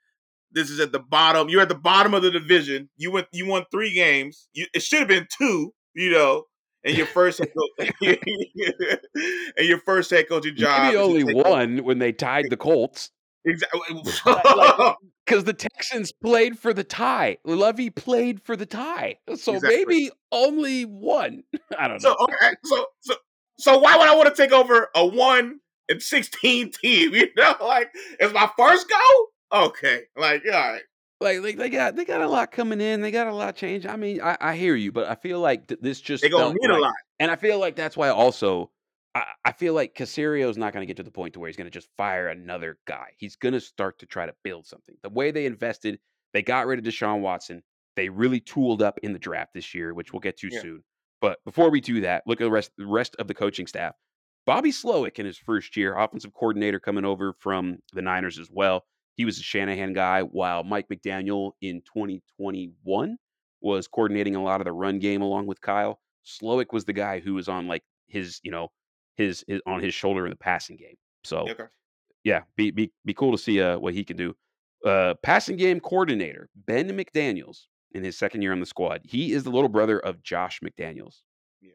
This 0.51 0.69
is 0.69 0.79
at 0.79 0.91
the 0.91 0.99
bottom. 0.99 1.49
You're 1.49 1.61
at 1.61 1.69
the 1.69 1.75
bottom 1.75 2.13
of 2.13 2.21
the 2.23 2.31
division. 2.31 2.89
You 2.97 3.11
went. 3.11 3.27
You 3.31 3.45
won 3.47 3.65
three 3.71 3.93
games. 3.93 4.47
You, 4.53 4.65
it 4.73 4.81
should 4.83 4.99
have 4.99 5.07
been 5.07 5.27
two. 5.37 5.73
You 5.95 6.11
know, 6.11 6.43
and 6.83 6.95
your 6.97 7.07
first 7.07 7.39
head 7.39 7.49
coach, 7.55 7.91
and 9.57 9.67
your 9.67 9.79
first 9.79 10.09
head 10.11 10.27
coaching 10.29 10.55
job. 10.55 10.83
Maybe 10.83 10.97
only 10.97 11.33
one 11.33 11.79
when 11.83 11.99
they 11.99 12.11
tied 12.11 12.45
the 12.49 12.57
Colts 12.57 13.11
Exactly. 13.45 13.81
like- 14.25 14.95
because 15.25 15.43
the 15.43 15.53
Texans 15.53 16.11
played 16.11 16.57
for 16.57 16.73
the 16.73 16.83
tie. 16.83 17.37
Lovie 17.45 17.89
played 17.89 18.41
for 18.41 18.55
the 18.55 18.65
tie, 18.65 19.17
so 19.35 19.55
Exactly. 19.55 19.77
maybe 19.77 20.11
only 20.31 20.83
one. 20.83 21.43
I 21.77 21.87
don't 21.87 22.01
know. 22.03 22.15
so 22.19 22.23
okay. 22.23 22.55
So 22.65 22.85
so 23.01 23.15
so 23.59 23.77
why 23.79 23.97
would 23.97 24.07
I 24.07 24.15
want 24.15 24.33
to 24.33 24.41
take 24.41 24.51
over 24.53 24.89
a 24.95 25.05
one 25.05 25.59
and 25.89 26.01
sixteen 26.01 26.71
team? 26.71 27.13
You 27.13 27.27
know, 27.35 27.55
like 27.61 27.89
it's 28.19 28.33
my 28.33 28.49
first 28.57 28.89
go. 28.89 29.25
Okay, 29.51 30.07
like 30.15 30.43
all 30.45 30.51
right. 30.51 30.83
Like, 31.21 31.41
like 31.41 31.57
they 31.57 31.69
got 31.69 31.95
they 31.95 32.05
got 32.05 32.21
a 32.21 32.27
lot 32.27 32.51
coming 32.51 32.79
in. 32.79 33.01
They 33.01 33.11
got 33.11 33.27
a 33.27 33.33
lot 33.33 33.55
change. 33.55 33.85
I 33.85 33.95
mean, 33.97 34.21
I, 34.21 34.37
I 34.39 34.55
hear 34.55 34.75
you, 34.75 34.91
but 34.91 35.09
I 35.09 35.15
feel 35.15 35.39
like 35.39 35.67
th- 35.67 35.81
this 35.81 35.99
just 35.99 36.23
They 36.23 36.29
gonna 36.29 36.53
felt 36.53 36.53
need 36.53 36.69
a 36.69 36.77
lot. 36.77 36.93
And 37.19 37.31
I 37.31 37.35
feel 37.35 37.59
like 37.59 37.75
that's 37.75 37.97
why 37.97 38.09
also 38.09 38.71
I, 39.15 39.25
I 39.45 39.51
feel 39.51 39.73
like 39.73 39.95
Caserio's 39.95 40.57
not 40.57 40.73
going 40.73 40.83
to 40.83 40.87
get 40.87 40.97
to 40.97 41.03
the 41.03 41.11
point 41.11 41.33
to 41.33 41.39
where 41.39 41.47
he's 41.49 41.57
going 41.57 41.65
to 41.67 41.71
just 41.71 41.89
fire 41.97 42.27
another 42.29 42.79
guy. 42.87 43.11
He's 43.17 43.35
going 43.35 43.53
to 43.53 43.59
start 43.61 43.99
to 43.99 44.05
try 44.05 44.25
to 44.25 44.35
build 44.43 44.67
something. 44.67 44.95
The 45.03 45.09
way 45.09 45.31
they 45.31 45.45
invested, 45.45 45.99
they 46.33 46.41
got 46.41 46.67
rid 46.67 46.79
of 46.79 46.85
Deshaun 46.85 47.21
Watson. 47.21 47.63
They 47.95 48.09
really 48.09 48.39
tooled 48.39 48.81
up 48.81 48.99
in 49.03 49.13
the 49.13 49.19
draft 49.19 49.53
this 49.53 49.73
year, 49.75 49.93
which 49.93 50.13
we'll 50.13 50.21
get 50.21 50.37
to 50.39 50.49
Yeah. 50.49 50.61
soon. 50.61 50.83
But 51.21 51.39
before 51.45 51.69
we 51.69 51.81
do 51.81 52.01
that, 52.01 52.23
look 52.27 52.39
at 52.41 52.45
the 52.45 52.51
rest 52.51 52.71
the 52.77 52.85
rest 52.87 53.15
of 53.17 53.27
the 53.27 53.33
coaching 53.33 53.67
staff. 53.67 53.95
Bobby 54.45 54.71
Slowik 54.71 55.19
in 55.19 55.25
his 55.25 55.37
first 55.37 55.75
year, 55.77 55.97
offensive 55.97 56.33
coordinator 56.33 56.79
coming 56.79 57.05
over 57.05 57.33
from 57.33 57.79
the 57.93 58.01
Niners 58.01 58.39
as 58.39 58.49
well. 58.51 58.85
He 59.19 59.25
was 59.25 59.37
a 59.37 59.43
Shanahan 59.43 59.91
guy, 59.91 60.21
while 60.21 60.63
Mike 60.63 60.87
McDaniel 60.87 61.51
in 61.59 61.81
2021 61.81 63.17
was 63.59 63.85
coordinating 63.85 64.37
a 64.37 64.41
lot 64.41 64.61
of 64.61 64.65
the 64.65 64.71
run 64.71 64.97
game 64.97 65.21
along 65.21 65.45
with 65.45 65.59
Kyle. 65.59 65.99
Slowik 66.25 66.71
was 66.71 66.85
the 66.85 66.93
guy 66.93 67.19
who 67.19 67.33
was 67.33 67.49
on 67.49 67.67
like 67.67 67.83
his, 68.07 68.39
you 68.43 68.51
know, 68.51 68.69
his, 69.17 69.43
his 69.45 69.59
on 69.67 69.81
his 69.81 69.93
shoulder 69.93 70.25
in 70.25 70.29
the 70.29 70.37
passing 70.37 70.77
game. 70.77 70.95
So 71.25 71.49
Okay. 71.49 71.65
yeah, 72.23 72.43
be 72.55 72.71
be 72.71 72.93
be 73.03 73.13
cool 73.13 73.33
to 73.33 73.37
see 73.37 73.61
uh, 73.61 73.77
what 73.77 73.93
he 73.93 74.05
can 74.05 74.15
do. 74.15 74.37
Uh, 74.85 75.15
passing 75.21 75.57
game 75.57 75.81
coordinator 75.81 76.47
Ben 76.55 76.87
McDaniel's 76.91 77.67
in 77.91 78.05
his 78.05 78.17
second 78.17 78.41
year 78.41 78.53
on 78.53 78.61
the 78.61 78.65
squad. 78.65 79.01
He 79.03 79.33
is 79.33 79.43
the 79.43 79.49
little 79.49 79.67
brother 79.67 79.99
of 79.99 80.23
Josh 80.23 80.61
McDaniels. 80.61 81.17
Yeah. 81.59 81.73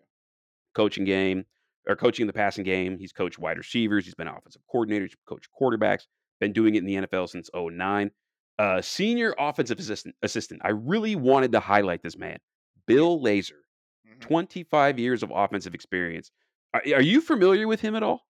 Coaching 0.74 1.04
game 1.04 1.44
or 1.86 1.94
coaching 1.94 2.26
the 2.26 2.32
passing 2.32 2.64
game. 2.64 2.96
He's 2.96 3.12
coached 3.12 3.38
wide 3.38 3.58
receivers. 3.58 4.06
He's 4.06 4.14
been 4.14 4.28
offensive 4.28 4.62
coordinator. 4.70 5.04
He's 5.04 5.16
coached 5.28 5.50
quarterbacks. 5.60 6.06
Been 6.40 6.52
doing 6.52 6.74
it 6.74 6.78
in 6.78 6.84
the 6.86 6.96
NFL 6.96 7.26
since 7.26 7.50
09. 7.54 8.10
Uh, 8.58 8.80
senior 8.82 9.34
offensive 9.38 9.78
assistant. 9.78 10.14
Assistant. 10.22 10.60
I 10.64 10.70
really 10.70 11.16
wanted 11.16 11.52
to 11.52 11.60
highlight 11.60 12.02
this 12.02 12.16
man, 12.16 12.38
Bill 12.86 13.20
Lazor. 13.20 13.60
Mhm. 14.04 14.30
25 14.30 14.98
years 14.98 15.22
of 15.22 15.32
offensive 15.34 15.74
experience. 15.74 16.30
Are, 16.72 16.82
are 16.94 17.02
you 17.02 17.20
familiar 17.20 17.68
with 17.68 17.80
him 17.80 17.94
at 17.94 18.02
all? 18.02 18.26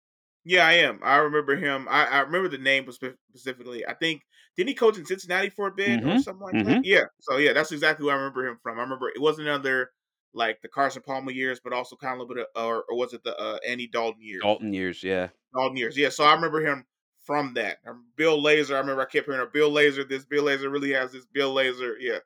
Yeah, 0.45 0.67
I 0.67 0.73
am. 0.75 1.01
I 1.03 1.17
remember 1.17 1.57
him. 1.57 1.87
I, 1.89 2.07
I 2.07 2.21
remember 2.21 2.49
the 2.49 2.59
name 2.59 2.91
specifically. 2.91 3.87
I 3.87 3.95
think 3.95 4.23
didn't 4.57 4.69
he 4.71 4.75
coach 4.75 4.97
in 4.97 5.05
Cincinnati 5.05 5.51
for 5.51 5.67
a 5.69 5.73
bit 5.75 6.03
or 6.05 6.17
Mhm, 6.17 6.19
something 6.19 6.43
like 6.43 6.57
that? 6.63 6.81
Yeah. 6.83 7.05
So 7.21 7.37
yeah, 7.37 7.53
that's 7.53 7.73
exactly 7.73 8.05
who 8.05 8.11
I 8.11 8.15
remember 8.15 8.47
him 8.47 8.59
from. 8.63 8.79
I 8.79 8.83
remember 8.83 9.09
it 9.09 9.21
wasn't 9.21 9.49
under 9.49 9.91
like 10.33 10.61
the 10.63 10.69
Carson 10.69 11.03
Palmer 11.03 11.33
years, 11.33 11.61
but 11.63 11.73
also 11.73 11.97
kind 11.97 12.15
of 12.15 12.19
a 12.19 12.23
little 12.23 12.35
bit 12.37 12.47
of, 12.55 12.65
or, 12.67 12.85
or 12.89 12.97
was 12.97 13.13
it 13.13 13.23
the 13.25 13.37
uh, 13.39 13.59
Andy 13.67 13.89
Dalton 13.89 14.23
years? 14.23 14.43
Dalton 14.43 14.73
years, 14.73 15.03
yeah. 15.05 15.31
Dalton 15.55 15.77
years. 15.77 15.97
Yeah. 15.97 16.09
So 16.11 16.25
I 16.25 16.35
remember 16.35 16.61
him 16.65 16.85
from 17.29 17.53
that. 17.55 17.77
Bill 18.17 18.43
Lazor, 18.43 18.75
I 18.75 18.79
remember 18.79 19.03
I 19.03 19.05
kept 19.05 19.27
hearing 19.27 19.43
a 19.43 19.47
Bill 19.47 19.71
Lazor, 19.71 20.09
This 20.09 20.25
Bill 20.25 20.45
Lazor 20.45 20.73
really 20.73 20.93
has 20.95 21.13
this 21.13 21.27
Bill 21.27 21.55
Lazor. 21.55 21.93
Yeah. 22.01 22.19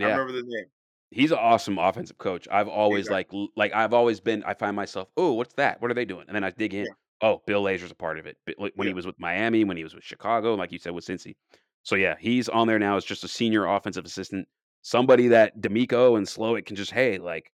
I 0.00 0.04
remember 0.10 0.32
the 0.32 0.44
name. 0.46 0.66
He's 1.10 1.32
an 1.32 1.38
awesome 1.38 1.76
offensive 1.78 2.18
coach. 2.18 2.46
I've 2.50 2.68
always 2.68 3.10
like 3.10 3.28
like 3.56 3.74
I've 3.74 3.92
always 3.92 4.20
been 4.20 4.42
I 4.44 4.54
find 4.54 4.74
myself, 4.76 5.08
"Oh, 5.16 5.32
what's 5.32 5.54
that? 5.54 5.82
What 5.82 5.90
are 5.90 5.94
they 5.94 6.04
doing?" 6.04 6.24
And 6.28 6.34
then 6.36 6.44
I 6.44 6.50
dig 6.50 6.72
in. 6.72 6.84
Yeah. 6.84 6.92
Oh, 7.20 7.42
Bill 7.46 7.62
Lazor's 7.62 7.90
a 7.90 7.94
part 7.96 8.18
of 8.18 8.26
it. 8.26 8.36
When 8.74 8.86
he 8.86 8.94
was 8.94 9.06
with 9.06 9.18
Miami, 9.18 9.64
when 9.64 9.76
he 9.76 9.82
was 9.84 9.94
with 9.94 10.04
Chicago, 10.04 10.54
like 10.54 10.72
you 10.72 10.78
said 10.78 10.92
with 10.92 11.04
Cincy. 11.04 11.34
So 11.82 11.96
yeah, 11.96 12.14
he's 12.18 12.48
on 12.48 12.66
there 12.68 12.78
now 12.78 12.96
as 12.96 13.04
just 13.04 13.24
a 13.24 13.28
senior 13.28 13.66
offensive 13.66 14.04
assistant, 14.04 14.48
somebody 14.82 15.28
that 15.28 15.60
DeMeco 15.60 16.16
and 16.16 16.26
Slowik 16.26 16.66
can 16.66 16.76
just, 16.76 16.90
"Hey, 16.92 17.18
like, 17.18 17.52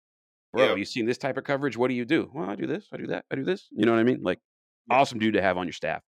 bro, 0.52 0.68
Yeah. 0.70 0.74
you 0.76 0.84
seen 0.84 1.06
this 1.06 1.18
type 1.18 1.36
of 1.36 1.44
coverage? 1.44 1.76
What 1.76 1.88
do 1.88 1.94
you 1.94 2.04
do?" 2.04 2.30
Well, 2.34 2.48
I 2.48 2.56
do 2.56 2.66
this, 2.66 2.88
I 2.92 2.96
do 2.98 3.06
that, 3.08 3.24
I 3.30 3.36
do 3.36 3.44
this. 3.44 3.68
You 3.72 3.86
know 3.86 3.92
what 3.92 4.00
I 4.00 4.04
mean? 4.04 4.22
Like 4.22 4.38
awesome 4.90 5.18
dude 5.18 5.34
to 5.34 5.42
have 5.42 5.56
on 5.58 5.66
your 5.66 5.72
staff. 5.72 6.02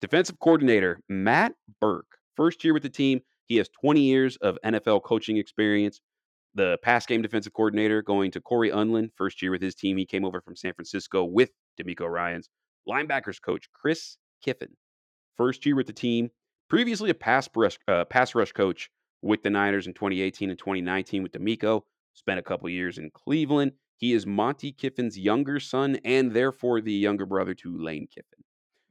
Defensive 0.00 0.38
coordinator 0.38 1.00
Matt 1.08 1.52
Burke, 1.80 2.18
first 2.36 2.64
year 2.64 2.72
with 2.72 2.82
the 2.82 2.88
team. 2.88 3.20
He 3.46 3.56
has 3.56 3.68
20 3.80 4.00
years 4.00 4.36
of 4.36 4.58
NFL 4.64 5.02
coaching 5.02 5.36
experience. 5.36 6.00
The 6.54 6.78
pass 6.82 7.06
game 7.06 7.22
defensive 7.22 7.52
coordinator 7.52 8.02
going 8.02 8.30
to 8.32 8.40
Corey 8.40 8.70
Undlin, 8.70 9.10
first 9.16 9.42
year 9.42 9.50
with 9.50 9.62
his 9.62 9.74
team. 9.74 9.96
He 9.96 10.06
came 10.06 10.24
over 10.24 10.40
from 10.40 10.56
San 10.56 10.72
Francisco 10.72 11.24
with 11.24 11.50
DeMeco 11.80 12.08
Ryans. 12.08 12.48
Linebackers 12.88 13.40
coach 13.40 13.68
Chris 13.72 14.16
Kiffin, 14.42 14.76
first 15.36 15.66
year 15.66 15.76
with 15.76 15.86
the 15.86 15.92
team. 15.92 16.30
Previously 16.68 17.10
a 17.10 17.14
pass 17.14 17.48
rush, 17.54 17.78
uh, 17.88 18.04
pass 18.04 18.34
rush 18.34 18.52
coach 18.52 18.90
with 19.22 19.42
the 19.42 19.50
Niners 19.50 19.86
in 19.86 19.94
2018 19.94 20.50
and 20.50 20.58
2019 20.58 21.22
with 21.22 21.32
DeMeco. 21.32 21.82
Spent 22.14 22.38
a 22.38 22.42
couple 22.42 22.68
years 22.68 22.98
in 22.98 23.10
Cleveland. 23.10 23.72
He 23.96 24.12
is 24.14 24.26
Monte 24.26 24.72
Kiffin's 24.72 25.18
younger 25.18 25.60
son 25.60 25.98
and 26.04 26.32
therefore 26.32 26.80
the 26.80 26.92
younger 26.92 27.26
brother 27.26 27.54
to 27.54 27.76
Lane 27.76 28.08
Kiffin. 28.08 28.44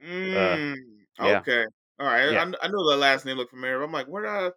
Mm, 0.05 0.75
yeah. 1.25 1.39
okay. 1.39 1.65
All 1.99 2.07
right. 2.07 2.31
Yeah. 2.31 2.39
I, 2.61 2.65
I 2.65 2.67
knew 2.69 2.77
the 2.89 2.97
last 2.97 3.25
name 3.25 3.37
looked 3.37 3.51
familiar. 3.51 3.81
I'm 3.81 3.91
like, 3.91 4.07
where? 4.07 4.25
Uh, 4.25 4.51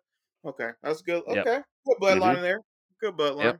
okay, 0.47 0.71
that's 0.83 1.03
good. 1.03 1.23
Yep. 1.27 1.47
Okay, 1.47 1.61
good 1.87 1.99
bloodline 2.01 2.37
Mhm. 2.37 2.43
there. 2.43 2.59
Good 3.01 3.17
bloodline. 3.17 3.59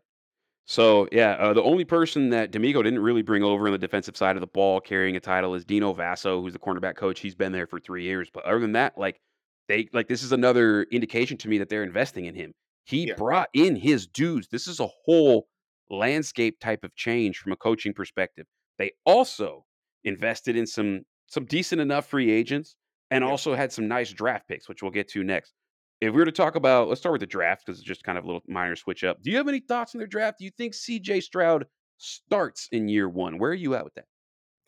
So 0.65 1.09
yeah, 1.13 1.33
uh, 1.33 1.53
the 1.53 1.63
only 1.63 1.85
person 1.85 2.31
that 2.31 2.53
DeMeco 2.53 2.83
didn't 2.85 3.01
really 3.01 3.23
bring 3.23 3.43
over 3.43 3.67
on 3.67 3.73
the 3.73 3.79
defensive 3.79 4.17
side 4.17 4.37
of 4.37 4.41
the 4.41 4.47
ball 4.47 4.81
carrying 4.81 5.17
a 5.17 5.21
title 5.21 5.55
is 5.55 5.65
Dino 5.65 5.93
Vasso, 5.93 6.41
who's 6.41 6.53
the 6.53 6.59
cornerback 6.59 6.97
coach. 6.97 7.21
He's 7.21 7.35
been 7.35 7.53
there 7.53 7.67
for 7.67 7.81
three 7.81 8.05
years, 8.05 8.31
but 8.33 8.45
other 8.45 8.61
than 8.61 8.73
that, 8.73 8.97
like 8.97 9.21
they 9.69 9.89
like 9.93 10.09
this 10.09 10.23
is 10.23 10.33
another 10.33 10.85
indication 10.85 11.37
to 11.39 11.49
me 11.49 11.59
that 11.59 11.69
they're 11.69 11.83
investing 11.83 12.27
in 12.27 12.35
him. 12.35 12.53
He 12.85 13.09
Yeah. 13.09 13.15
brought 13.17 13.49
in 13.55 13.77
his 13.77 14.07
dudes. 14.07 14.49
This 14.49 14.67
is 14.69 14.79
a 14.81 14.87
whole 15.05 15.49
landscape 15.91 16.59
type 16.61 16.85
of 16.85 16.95
change 16.95 17.39
from 17.39 17.53
a 17.53 17.57
coaching 17.57 17.93
perspective. 17.93 18.47
They 18.79 18.93
also 19.05 19.67
invested 20.05 20.57
in 20.57 20.67
some 20.67 21.03
some 21.27 21.45
decent 21.45 21.81
enough 21.81 22.07
free 22.07 22.31
agents, 22.31 22.77
and 23.13 23.25
Yeah. 23.25 23.31
also 23.31 23.55
had 23.55 23.73
some 23.73 23.89
nice 23.89 24.13
draft 24.13 24.49
picks, 24.49 24.69
which 24.69 24.83
we'll 24.83 24.91
get 24.93 25.09
to 25.11 25.25
next. 25.25 25.55
If 26.01 26.13
we 26.15 26.19
were 26.21 26.27
to 26.27 26.33
talk 26.33 26.57
about, 26.57 26.89
let's 26.89 27.01
start 27.01 27.13
with 27.13 27.21
the 27.21 27.27
draft 27.29 27.65
because 27.65 27.79
it's 27.79 27.87
just 27.87 28.03
kind 28.05 28.19
of 28.19 28.25
a 28.25 28.27
little 28.27 28.43
minor 28.49 28.77
switch 28.77 29.05
up. 29.05 29.23
Do 29.23 29.31
you 29.31 29.37
have 29.39 29.49
any 29.49 29.61
thoughts 29.61 29.95
on 29.95 30.01
their 30.01 30.09
draft? 30.09 30.39
Do 30.41 30.45
you 30.45 30.51
think 30.51 30.75
C.J. 30.75 31.21
Stroud 31.21 31.67
starts 31.99 32.69
in 32.73 32.89
year 32.89 33.09
one? 33.09 33.39
Where 33.39 33.53
are 33.53 33.55
you 33.55 33.77
at 33.77 33.85
with 33.85 33.95
that? 33.95 34.07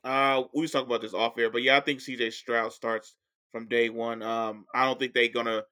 Uh, 0.04 0.44
we 0.54 0.60
was 0.62 0.70
talking 0.70 0.86
about 0.86 1.00
this 1.00 1.14
off 1.14 1.38
air, 1.38 1.50
but 1.50 1.62
yeah, 1.62 1.76
I 1.76 1.80
think 1.80 2.00
CJ 2.00 2.30
Stroud 2.32 2.72
starts 2.72 3.16
from 3.52 3.68
day 3.68 3.88
one. 3.88 4.22
Um, 4.22 4.66
I 4.74 4.84
don't 4.84 4.98
think 4.98 5.14
they're 5.14 5.28
gonna 5.28 5.62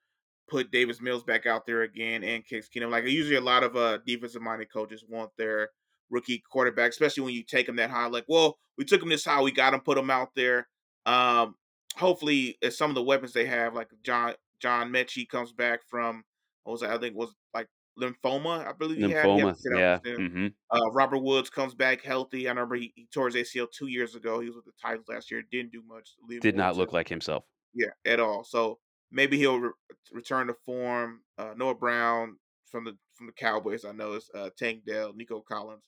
put 0.48 0.70
Davis 0.70 1.00
Mills 1.00 1.24
back 1.24 1.46
out 1.46 1.66
there 1.66 1.82
again 1.82 2.24
and 2.24 2.44
Case 2.46 2.68
Keenum. 2.74 2.90
Like 2.90 3.06
usually, 3.06 3.36
a 3.36 3.40
lot 3.42 3.62
of 3.64 3.76
uh 3.76 3.98
defensive 4.06 4.42
minded 4.42 4.72
coaches 4.72 5.04
want 5.06 5.30
their 5.36 5.70
rookie 6.10 6.42
quarterback, 6.50 6.90
especially 6.90 7.24
when 7.24 7.34
you 7.34 7.42
take 7.44 7.66
them 7.66 7.76
that 7.76 7.90
high. 7.90 8.06
Like, 8.06 8.24
well, 8.28 8.58
we 8.78 8.84
took 8.84 9.02
him 9.02 9.10
this 9.10 9.24
high, 9.24 9.42
we 9.42 9.52
got 9.52 9.74
him, 9.74 9.80
put 9.80 9.98
him 9.98 10.10
out 10.10 10.30
there. 10.34 10.68
Um, 11.06 11.56
hopefully, 11.96 12.58
as 12.62 12.76
some 12.76 12.90
of 12.90 12.94
the 12.94 13.02
weapons 13.02 13.32
they 13.32 13.46
have, 13.46 13.74
like 13.74 13.88
John 14.02 14.34
John 14.60 14.90
Metchie 14.90 15.28
comes 15.28 15.52
back 15.52 15.80
from 15.88 16.24
what 16.64 16.72
was 16.72 16.80
that? 16.82 16.90
I 16.90 16.98
think 16.98 17.16
was 17.16 17.34
like 17.54 17.68
lymphoma. 18.00 18.66
I 18.66 18.72
believe 18.72 18.98
he 18.98 19.02
had. 19.10 19.10
He 19.10 19.14
had 19.14 19.26
Lymphoma, 19.26 19.78
yeah. 19.78 19.98
the 20.02 20.10
season. 20.10 20.26
hmm 20.30 20.46
Uh, 20.70 20.90
Robert 20.92 21.18
Woods 21.18 21.50
comes 21.50 21.74
back 21.74 22.02
healthy. 22.02 22.46
I 22.46 22.50
remember 22.50 22.76
he, 22.76 22.92
he 22.94 23.06
tore 23.12 23.28
his 23.28 23.36
ACL 23.36 23.66
two 23.70 23.88
years 23.88 24.14
ago. 24.14 24.40
He 24.40 24.46
was 24.46 24.56
with 24.56 24.64
the 24.64 24.72
Titans 24.80 25.06
last 25.08 25.30
year. 25.30 25.42
Didn't 25.50 25.72
do 25.72 25.82
much. 25.86 26.10
Did 26.40 26.56
not 26.56 26.76
look 26.76 26.92
like 26.92 27.08
himself. 27.08 27.44
yeah, 27.74 27.88
at 28.06 28.20
all. 28.20 28.44
So 28.44 28.78
maybe 29.10 29.36
he'll 29.38 29.58
re- 29.58 29.70
return 30.12 30.46
to 30.46 30.54
form. 30.64 31.20
Uh, 31.38 31.54
Noah 31.56 31.74
Brown 31.74 32.36
from 32.70 32.84
the 32.84 32.96
from 33.14 33.26
the 33.26 33.32
Cowboys, 33.32 33.84
I 33.84 33.92
know 33.92 34.14
is 34.14 34.30
uh, 34.34 34.50
Tank 34.58 34.84
Dell, 34.86 35.12
Nico 35.14 35.40
Collins, 35.40 35.84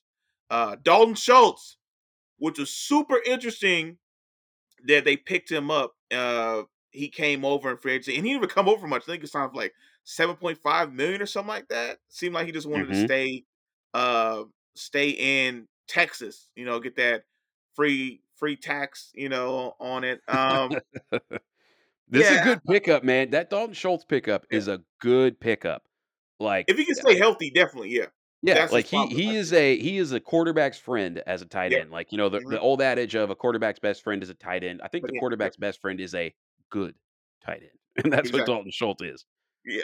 uh, 0.51 0.75
Dalton 0.83 1.15
Schultz, 1.15 1.77
which 2.37 2.59
was 2.59 2.69
super 2.69 3.17
interesting 3.25 3.97
that 4.87 5.05
they 5.05 5.17
picked 5.17 5.51
him 5.51 5.71
up. 5.71 5.94
Uh, 6.11 6.63
he 6.91 7.09
came 7.09 7.43
over 7.45 7.71
in 7.71 7.77
free 7.77 7.93
agency, 7.93 8.15
and 8.15 8.25
he 8.25 8.31
didn't 8.33 8.43
even 8.43 8.53
come 8.53 8.69
over 8.69 8.81
for 8.81 8.87
much. 8.87 9.03
I 9.03 9.05
think 9.13 9.23
it 9.23 9.27
sounds 9.27 9.55
like 9.55 9.73
seven 10.03 10.35
point 10.35 10.59
five 10.59 10.93
million 10.93 11.21
or 11.21 11.25
something 11.25 11.49
like 11.49 11.67
that. 11.69 11.99
Seemed 12.09 12.35
like 12.35 12.45
he 12.45 12.51
just 12.51 12.67
wanted 12.67 12.87
to 12.87 12.93
hmm 12.93 13.05
stay, 13.05 13.45
uh, 13.93 14.43
stay 14.75 15.09
in 15.09 15.67
Texas. 15.87 16.49
You 16.55 16.65
know, 16.65 16.79
get 16.79 16.95
that 16.97 17.25
free 17.75 18.23
free 18.35 18.55
tax. 18.55 19.11
You 19.15 19.29
know, 19.29 19.75
on 19.79 20.03
it. 20.03 20.21
Um, 20.29 20.79
This 22.07 22.29
is 22.29 22.37
a 22.37 22.39
good 22.39 22.63
pickup, 22.65 23.03
man. 23.03 23.31
That 23.31 23.49
Dalton 23.49 23.73
Schultz 23.73 24.05
pickup 24.05 24.45
yeah. 24.49 24.59
is 24.59 24.67
a 24.67 24.83
good 24.99 25.39
pickup. 25.39 25.87
Like, 26.39 26.67
If 26.67 26.77
he 26.77 26.85
can 26.85 26.95
stay 26.95 27.17
healthy, 27.17 27.49
definitely, 27.49 27.89
yeah. 27.91 28.07
Yeah, 28.45 28.53
That's 28.53 28.73
his 28.73 28.73
like 28.73 28.85
he 28.87 29.07
problem. 29.07 29.15
he 29.15 29.35
is 29.35 29.53
a 29.53 29.77
he 29.77 29.97
is 29.97 30.11
a 30.11 30.19
quarterback's 30.19 30.77
friend 30.77 31.19
as 31.25 31.41
a 31.41 31.45
tight 31.45 31.71
yeah, 31.71 31.79
end. 31.79 31.91
Like 31.91 32.11
you 32.11 32.17
know 32.17 32.29
the, 32.29 32.41
the 32.41 32.59
old 32.59 32.81
adage 32.81 33.15
of 33.15 33.29
a 33.29 33.35
quarterback's 33.35 33.79
best 33.79 34.03
friend 34.03 34.21
is 34.23 34.29
a 34.29 34.35
tight 34.35 34.63
end. 34.63 34.81
I 34.83 34.87
think 34.87 35.03
but 35.03 35.07
the 35.07 35.13
yeah, 35.13 35.21
yep, 35.39 35.53
quarterback's 35.53 35.57
best 35.57 35.81
friend 35.81 35.99
is 35.99 36.13
a 36.15 36.33
good 36.69 36.95
tight 37.43 37.63
end, 37.63 37.79
and 38.05 38.13
that's 38.13 38.31
what 38.31 38.45
exactly. 38.45 38.45
Dalton 38.45 38.71
Schultz 38.71 39.01
is. 39.03 39.25
Yeah, 39.65 39.83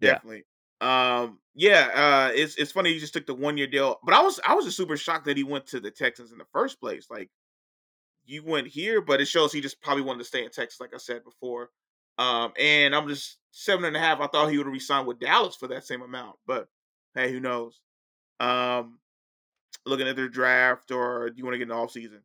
Yeah. 0.00 0.20
definitely. 0.22 0.44
Um, 0.80 1.40
yeah, 1.54 1.90
uh, 1.94 2.32
it's 2.34 2.56
it's 2.56 2.72
funny 2.72 2.92
he 2.92 2.98
just 3.00 3.12
took 3.12 3.26
the 3.26 3.34
one 3.34 3.58
year 3.58 3.66
deal, 3.66 3.98
but 4.04 4.14
I 4.14 4.22
was 4.22 4.40
I 4.44 4.54
was 4.54 4.64
just 4.64 4.76
super 4.76 4.96
shocked 4.96 5.26
that 5.26 5.36
he 5.36 5.44
went 5.44 5.66
to 5.68 5.80
the 5.80 5.90
Texans 5.90 6.32
in 6.32 6.38
the 6.38 6.46
first 6.52 6.80
place. 6.80 7.08
Like, 7.10 7.30
you 8.24 8.44
went 8.44 8.68
here, 8.68 9.00
but 9.00 9.20
it 9.20 9.26
shows 9.26 9.52
he 9.52 9.60
just 9.60 9.80
probably 9.82 10.02
wanted 10.04 10.20
to 10.20 10.24
stay 10.26 10.44
in 10.44 10.50
Texas, 10.50 10.80
like 10.80 10.94
I 10.94 10.98
said 10.98 11.24
before. 11.24 11.70
Um, 12.18 12.52
and 12.58 12.94
I'm 12.94 13.08
just 13.08 13.38
seven 13.52 13.84
and 13.86 13.96
a 13.96 14.00
half. 14.00 14.20
I 14.20 14.26
thought 14.28 14.50
he 14.50 14.58
would 14.58 14.66
have 14.66 14.72
resigned 14.72 15.06
with 15.08 15.20
Dallas 15.20 15.56
for 15.56 15.68
that 15.68 15.86
same 15.86 16.02
amount, 16.02 16.36
but 16.46 16.68
hey, 17.14 17.32
who 17.32 17.40
knows? 17.40 17.80
Um, 18.40 18.98
looking 19.86 20.08
at 20.08 20.16
their 20.16 20.28
draft, 20.28 20.90
or 20.90 21.30
do 21.30 21.36
you 21.36 21.44
want 21.44 21.54
to 21.54 21.58
get 21.58 21.64
in 21.64 21.68
the 21.68 21.74
off 21.74 21.92
season? 21.92 22.20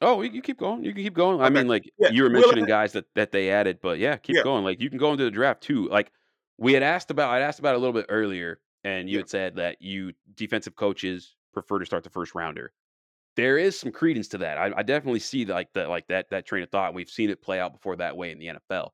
Oh, 0.00 0.20
you, 0.22 0.42
keep 0.42 0.58
going. 0.58 0.84
You 0.84 0.92
can 0.92 1.04
keep 1.04 1.14
going. 1.14 1.40
I 1.40 1.48
mean, 1.48 1.68
like 1.68 1.88
yeah, 1.98 2.10
you 2.10 2.24
were 2.24 2.30
mentioning 2.30 2.64
guys 2.64 2.92
that 2.92 3.06
that 3.14 3.30
they 3.30 3.50
added, 3.50 3.78
but 3.80 3.98
yeah, 3.98 4.16
keep 4.16 4.36
yeah, 4.36 4.42
going. 4.42 4.64
Like 4.64 4.80
you 4.80 4.90
can 4.90 4.98
go 4.98 5.12
into 5.12 5.24
the 5.24 5.30
draft 5.30 5.62
too. 5.62 5.88
Like 5.88 6.10
we 6.58 6.72
had 6.72 6.82
asked 6.82 7.10
about, 7.12 7.30
I'd 7.30 7.42
asked 7.42 7.60
about 7.60 7.74
it 7.74 7.76
a 7.76 7.78
little 7.78 7.92
bit 7.92 8.06
earlier, 8.08 8.60
and 8.82 9.08
you 9.08 9.14
yeah, 9.14 9.20
had 9.20 9.28
said 9.30 9.56
that 9.56 9.80
you 9.80 10.12
defensive 10.34 10.74
coaches 10.74 11.36
prefer 11.54 11.78
to 11.78 11.86
start 11.86 12.02
the 12.02 12.10
first 12.10 12.34
rounder. 12.34 12.72
There 13.36 13.58
is 13.58 13.78
some 13.78 13.92
credence 13.92 14.28
to 14.28 14.38
that. 14.38 14.58
I, 14.58 14.72
I 14.76 14.82
definitely 14.82 15.20
see 15.20 15.44
like 15.44 15.72
that, 15.74 15.88
like 15.88 16.08
that 16.08 16.30
that 16.30 16.46
train 16.46 16.64
of 16.64 16.70
thought. 16.70 16.94
We've 16.94 17.08
seen 17.08 17.30
it 17.30 17.40
play 17.40 17.60
out 17.60 17.72
before 17.72 17.94
that 17.96 18.16
way 18.16 18.32
in 18.32 18.40
the 18.40 18.46
NFL. 18.48 18.88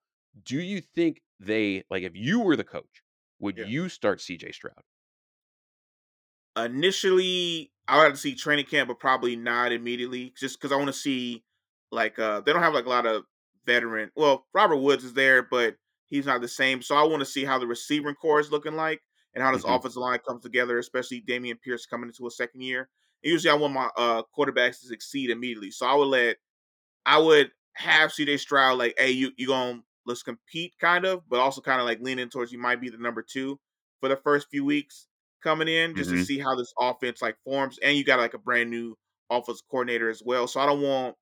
Do 0.45 0.61
you 0.61 0.83
think 0.83 1.23
they 1.41 1.85
like 1.91 2.03
if 2.03 2.15
you 2.15 2.41
were 2.41 2.55
the 2.55 2.65
coach, 2.65 3.03
would 3.41 3.57
you 3.57 3.89
start 3.89 4.19
CJ 4.19 4.55
Stroud? 4.55 4.83
Initially 6.65 7.73
I 7.87 7.97
would 7.99 8.05
have 8.05 8.13
to 8.13 8.19
see 8.19 8.35
training 8.35 8.67
camp, 8.67 8.89
but 8.89 8.99
probably 9.01 9.37
not 9.37 9.73
immediately, 9.73 10.35
just 10.39 10.59
because 10.59 10.73
I 10.73 10.77
want 10.77 10.89
to 10.89 10.93
see 10.93 11.45
like 11.91 12.19
uh 12.19 12.41
they 12.41 12.53
don't 12.53 12.63
have 12.63 12.75
like 12.75 12.87
a 12.87 12.91
lot 12.91 13.07
of 13.07 13.25
veteran. 13.67 14.11
Well, 14.17 14.47
Robert 14.55 14.77
Woods 14.79 15.05
is 15.05 15.15
there, 15.15 15.43
but 15.43 15.77
he's 16.09 16.27
not 16.27 16.41
the 16.41 16.49
same. 16.49 16.83
So 16.83 16.97
I 16.97 17.03
want 17.03 17.21
to 17.21 17.27
see 17.27 17.45
how 17.45 17.59
the 17.59 17.67
receiving 17.67 18.15
core 18.15 18.41
is 18.41 18.51
looking 18.51 18.75
like 18.75 19.03
and 19.35 19.43
how 19.43 19.53
this 19.53 19.65
hmm 19.65 19.79
offensive 19.79 20.01
line 20.03 20.19
comes 20.27 20.43
together, 20.43 20.79
especially 20.79 21.23
Dameon 21.23 21.61
Pierce 21.61 21.87
coming 21.87 22.09
into 22.09 22.27
a 22.27 22.31
second 22.31 22.61
year. 22.63 22.89
And 23.23 23.33
Usually, 23.33 23.51
I 23.51 23.55
want 23.55 23.75
my 23.75 23.91
uh 23.97 24.23
quarterbacks 24.37 24.81
to 24.81 24.87
succeed 24.87 25.31
immediately, 25.31 25.71
so 25.71 25.87
I 25.87 25.95
would 25.95 26.09
let 26.09 26.37
I 27.07 27.19
would 27.19 27.53
have 27.75 28.13
CJ 28.13 28.37
Stroud 28.37 28.79
like, 28.79 28.95
hey, 28.99 29.11
you 29.11 29.33
you 29.37 29.47
going 29.49 29.79
to 29.81 29.85
let's 30.07 30.23
compete 30.23 30.75
kind 30.81 31.05
of, 31.05 31.29
but 31.29 31.41
also 31.41 31.61
kind 31.61 31.81
of 31.81 31.87
like 31.87 32.01
leaning 32.01 32.31
towards 32.31 32.53
you 32.53 32.59
might 32.59 32.81
be 32.81 32.89
the 32.91 32.99
number 32.99 33.23
two 33.23 33.61
for 34.01 34.09
the 34.09 34.17
first 34.17 34.49
few 34.51 34.65
weeks 34.65 35.08
coming 35.43 35.69
in 35.69 35.95
just 35.95 36.11
to 36.11 36.17
hmm 36.17 36.23
see 36.23 36.39
how 36.39 36.55
this 36.55 36.73
offense 36.81 37.23
like 37.23 37.37
forms, 37.45 37.79
and 37.83 37.97
you 37.97 38.05
got 38.05 38.19
like 38.19 38.35
a 38.35 38.39
brand 38.39 38.71
new 38.71 38.97
offense 39.31 39.63
coordinator 39.71 40.09
as 40.11 40.23
well. 40.25 40.47
So 40.47 40.61
I 40.61 40.67
don't 40.67 40.83
want. 40.83 41.17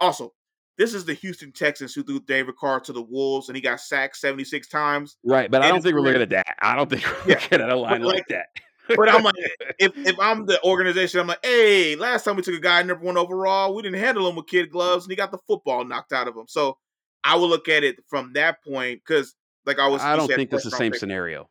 also, 0.00 0.32
this 0.78 0.94
is 0.94 1.04
the 1.04 1.14
Houston 1.14 1.52
Texans 1.52 1.94
who 1.94 2.02
threw 2.02 2.20
David 2.20 2.56
Carr 2.56 2.80
to 2.80 2.92
the 2.92 3.02
Wolves, 3.02 3.48
and 3.48 3.56
he 3.56 3.62
got 3.62 3.80
sacked 3.80 4.16
seventy 4.16 4.44
six 4.44 4.68
times 4.68 5.16
Right, 5.24 5.50
but 5.50 5.62
I 5.62 5.68
don't 5.68 5.82
think 5.82 5.94
we're 5.94 6.00
looking 6.00 6.22
at 6.22 6.30
that. 6.30 6.56
I 6.60 6.74
don't 6.74 6.90
think 6.90 7.04
we're 7.04 7.16
Yeah, 7.24 7.34
looking 7.34 7.60
at 7.60 7.70
a 7.70 7.76
line 7.76 8.02
like 8.02 8.16
like 8.16 8.26
that. 8.28 8.46
but 8.96 9.08
I'm 9.08 9.22
like, 9.22 9.34
if 9.78 9.92
if 10.04 10.16
I'm 10.20 10.46
the 10.46 10.62
organization, 10.64 11.20
I'm 11.20 11.26
like, 11.28 11.44
hey, 11.44 11.96
last 11.96 12.24
time 12.24 12.36
we 12.36 12.42
took 12.42 12.54
a 12.54 12.60
guy 12.60 12.82
number 12.82 13.04
one 13.04 13.16
overall, 13.16 13.74
we 13.74 13.82
didn't 13.82 14.00
handle 14.00 14.28
him 14.28 14.36
with 14.36 14.46
kid 14.46 14.70
gloves, 14.70 15.04
and 15.04 15.12
he 15.12 15.16
got 15.16 15.30
the 15.32 15.38
football 15.46 15.84
knocked 15.84 16.12
out 16.12 16.28
of 16.28 16.36
him. 16.36 16.46
So 16.48 16.78
I 17.24 17.36
will 17.36 17.48
look 17.48 17.68
at 17.68 17.84
it 17.84 17.96
from 18.08 18.32
that 18.34 18.62
point 18.64 19.00
because, 19.06 19.34
like 19.66 19.78
I 19.78 19.88
was, 19.88 20.02
I 20.02 20.16
don't 20.16 20.28
think 20.28 20.50
that's 20.50 20.64
the 20.64 20.70
same 20.70 20.92
pick. 20.92 21.00
scenario. 21.00 21.48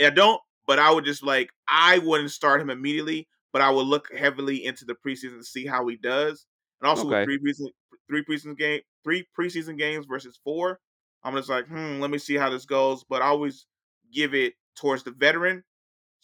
I 0.00 0.10
don't, 0.10 0.40
but 0.66 0.78
I 0.78 0.90
would 0.90 1.04
just 1.04 1.22
like 1.22 1.50
I 1.68 1.98
wouldn't 1.98 2.30
start 2.30 2.60
him 2.60 2.70
immediately, 2.70 3.28
but 3.52 3.62
I 3.62 3.70
would 3.70 3.86
look 3.86 4.12
heavily 4.16 4.64
into 4.64 4.84
the 4.84 4.94
preseason 4.94 5.38
to 5.38 5.44
see 5.44 5.66
how 5.66 5.86
he 5.86 5.96
does, 5.96 6.46
and 6.80 6.88
also 6.88 7.04
with 7.04 7.14
Okay. 7.14 7.24
three 7.24 7.38
preseason 7.38 7.68
three 8.08 8.24
preseason 8.24 8.56
game 8.56 8.80
three 9.02 9.26
preseason 9.38 9.78
games 9.78 10.06
versus 10.06 10.38
four, 10.44 10.80
I'm 11.22 11.34
just 11.36 11.48
like, 11.48 11.66
hmm, 11.66 12.00
let 12.00 12.10
me 12.10 12.18
see 12.18 12.34
how 12.36 12.50
this 12.50 12.64
goes. 12.64 13.04
But 13.04 13.22
I 13.22 13.26
always 13.26 13.66
give 14.12 14.34
it 14.34 14.54
towards 14.76 15.02
the 15.02 15.10
veteran 15.10 15.62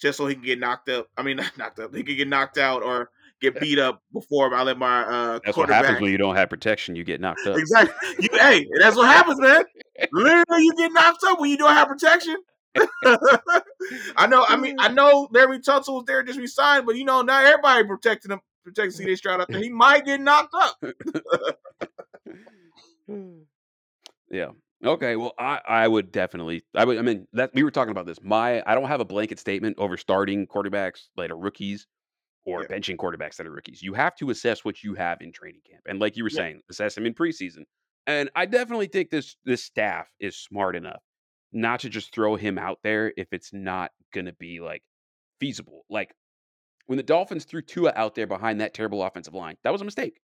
just 0.01 0.19
so 0.19 0.27
he 0.27 0.35
can 0.35 0.45
get 0.45 0.59
knocked 0.59 0.89
up. 0.89 1.09
I 1.17 1.23
mean, 1.23 1.37
not 1.37 1.57
knocked 1.59 1.79
up. 1.79 1.95
He 1.95 2.03
can 2.03 2.17
get 2.17 2.29
knocked 2.29 2.59
out 2.59 2.83
or 2.83 3.11
get 3.41 3.61
beat 3.61 3.79
up 3.79 4.03
before 4.13 4.55
I 4.55 4.63
let 4.63 4.79
my 4.79 5.03
uh, 5.03 5.41
That's 5.45 5.57
what 5.57 5.69
happens 5.69 6.01
when 6.01 6.11
you 6.11 6.19
don't 6.19 6.37
have 6.37 6.51
protection. 6.51 6.97
You 6.97 7.05
get 7.05 7.21
knocked 7.21 7.47
up. 7.47 7.59
Exactly. 7.59 7.95
You, 8.19 8.29
hey, 8.39 8.67
that's 8.79 8.97
what 8.97 9.07
happens, 9.07 9.41
man. 9.41 9.65
Literally, 10.13 10.65
you 10.65 10.75
get 10.77 10.93
knocked 10.93 11.23
up 11.25 11.41
when 11.41 11.51
you 11.51 11.59
don't 11.59 11.73
have 11.73 11.89
protection. 11.89 12.37
I 14.17 14.27
know. 14.29 14.45
I 14.49 14.57
mean, 14.57 14.77
I 14.79 14.89
mm. 14.89 14.95
know 14.95 15.29
Larry 15.33 15.59
Tunsil 15.59 15.95
was 15.95 16.05
there 16.07 16.23
just 16.23 16.39
resigned, 16.39 16.87
but 16.87 16.97
you 16.97 17.05
know, 17.05 17.23
not 17.23 17.45
everybody 17.45 17.85
protecting 17.87 18.33
him, 18.33 18.41
protecting 18.65 19.07
CJ 19.07 19.17
Stroud 19.17 19.41
out 19.41 19.49
there. 19.49 19.61
He 19.61 19.71
might 19.71 20.05
get 20.05 20.21
knocked 20.21 20.55
up. 20.55 20.83
Yeah. 24.31 24.51
Okay. 24.85 25.17
Well, 25.17 25.35
I 25.39 25.61
I 25.69 25.89
would 25.89 26.13
definitely. 26.13 26.63
I 26.75 26.85
would. 26.85 26.99
I 26.99 27.03
mean, 27.03 27.27
that 27.33 27.51
we 27.53 27.63
were 27.63 27.71
talking 27.71 27.91
about 27.91 28.07
this. 28.07 28.19
My 28.23 28.63
I 28.65 28.75
don't 28.75 28.89
have 28.89 29.01
a 29.01 29.05
blanket 29.05 29.39
statement 29.39 29.77
over 29.79 29.97
starting 29.97 30.47
quarterbacks 30.47 31.09
that 31.17 31.31
are 31.31 31.37
rookies 31.37 31.87
or 32.47 32.63
Yeah, 32.63 32.77
benching 32.77 32.97
quarterbacks 32.97 33.37
that 33.37 33.47
are 33.47 33.51
rookies. 33.51 33.83
You 33.83 33.93
have 33.95 34.15
to 34.17 34.31
assess 34.31 34.65
what 34.65 34.83
you 34.83 34.95
have 34.95 35.19
in 35.21 35.33
training 35.33 35.61
camp, 35.69 35.83
and 35.87 35.99
like 35.99 36.17
you 36.17 36.25
were 36.25 36.31
yeah, 36.31 36.37
saying, 36.37 36.61
assess 36.71 36.95
them 36.95 37.07
in 37.07 37.15
preseason. 37.15 37.65
And 38.07 38.31
I 38.35 38.47
definitely 38.47 38.87
think 38.87 39.11
this 39.11 39.37
this 39.45 39.63
staff 39.63 40.09
is 40.21 40.37
smart 40.37 40.77
enough 40.77 41.03
not 41.53 41.81
to 41.81 41.89
just 41.89 42.15
throw 42.15 42.37
him 42.37 42.59
out 42.59 42.79
there 42.83 43.13
if 43.17 43.29
it's 43.33 43.53
not 43.53 43.91
going 44.13 44.27
to 44.27 44.33
be 44.33 44.61
like 44.61 44.83
feasible. 45.41 45.85
Like 45.91 46.15
when 46.87 46.97
the 46.97 47.03
Dolphins 47.03 47.45
threw 47.45 47.63
Tua 47.63 47.93
out 47.95 48.15
there 48.17 48.27
behind 48.27 48.61
that 48.61 48.75
terrible 48.75 49.03
offensive 49.03 49.35
line, 49.35 49.57
that 49.63 49.71
was 49.71 49.81
a 49.81 49.85
mistake. 49.85 50.21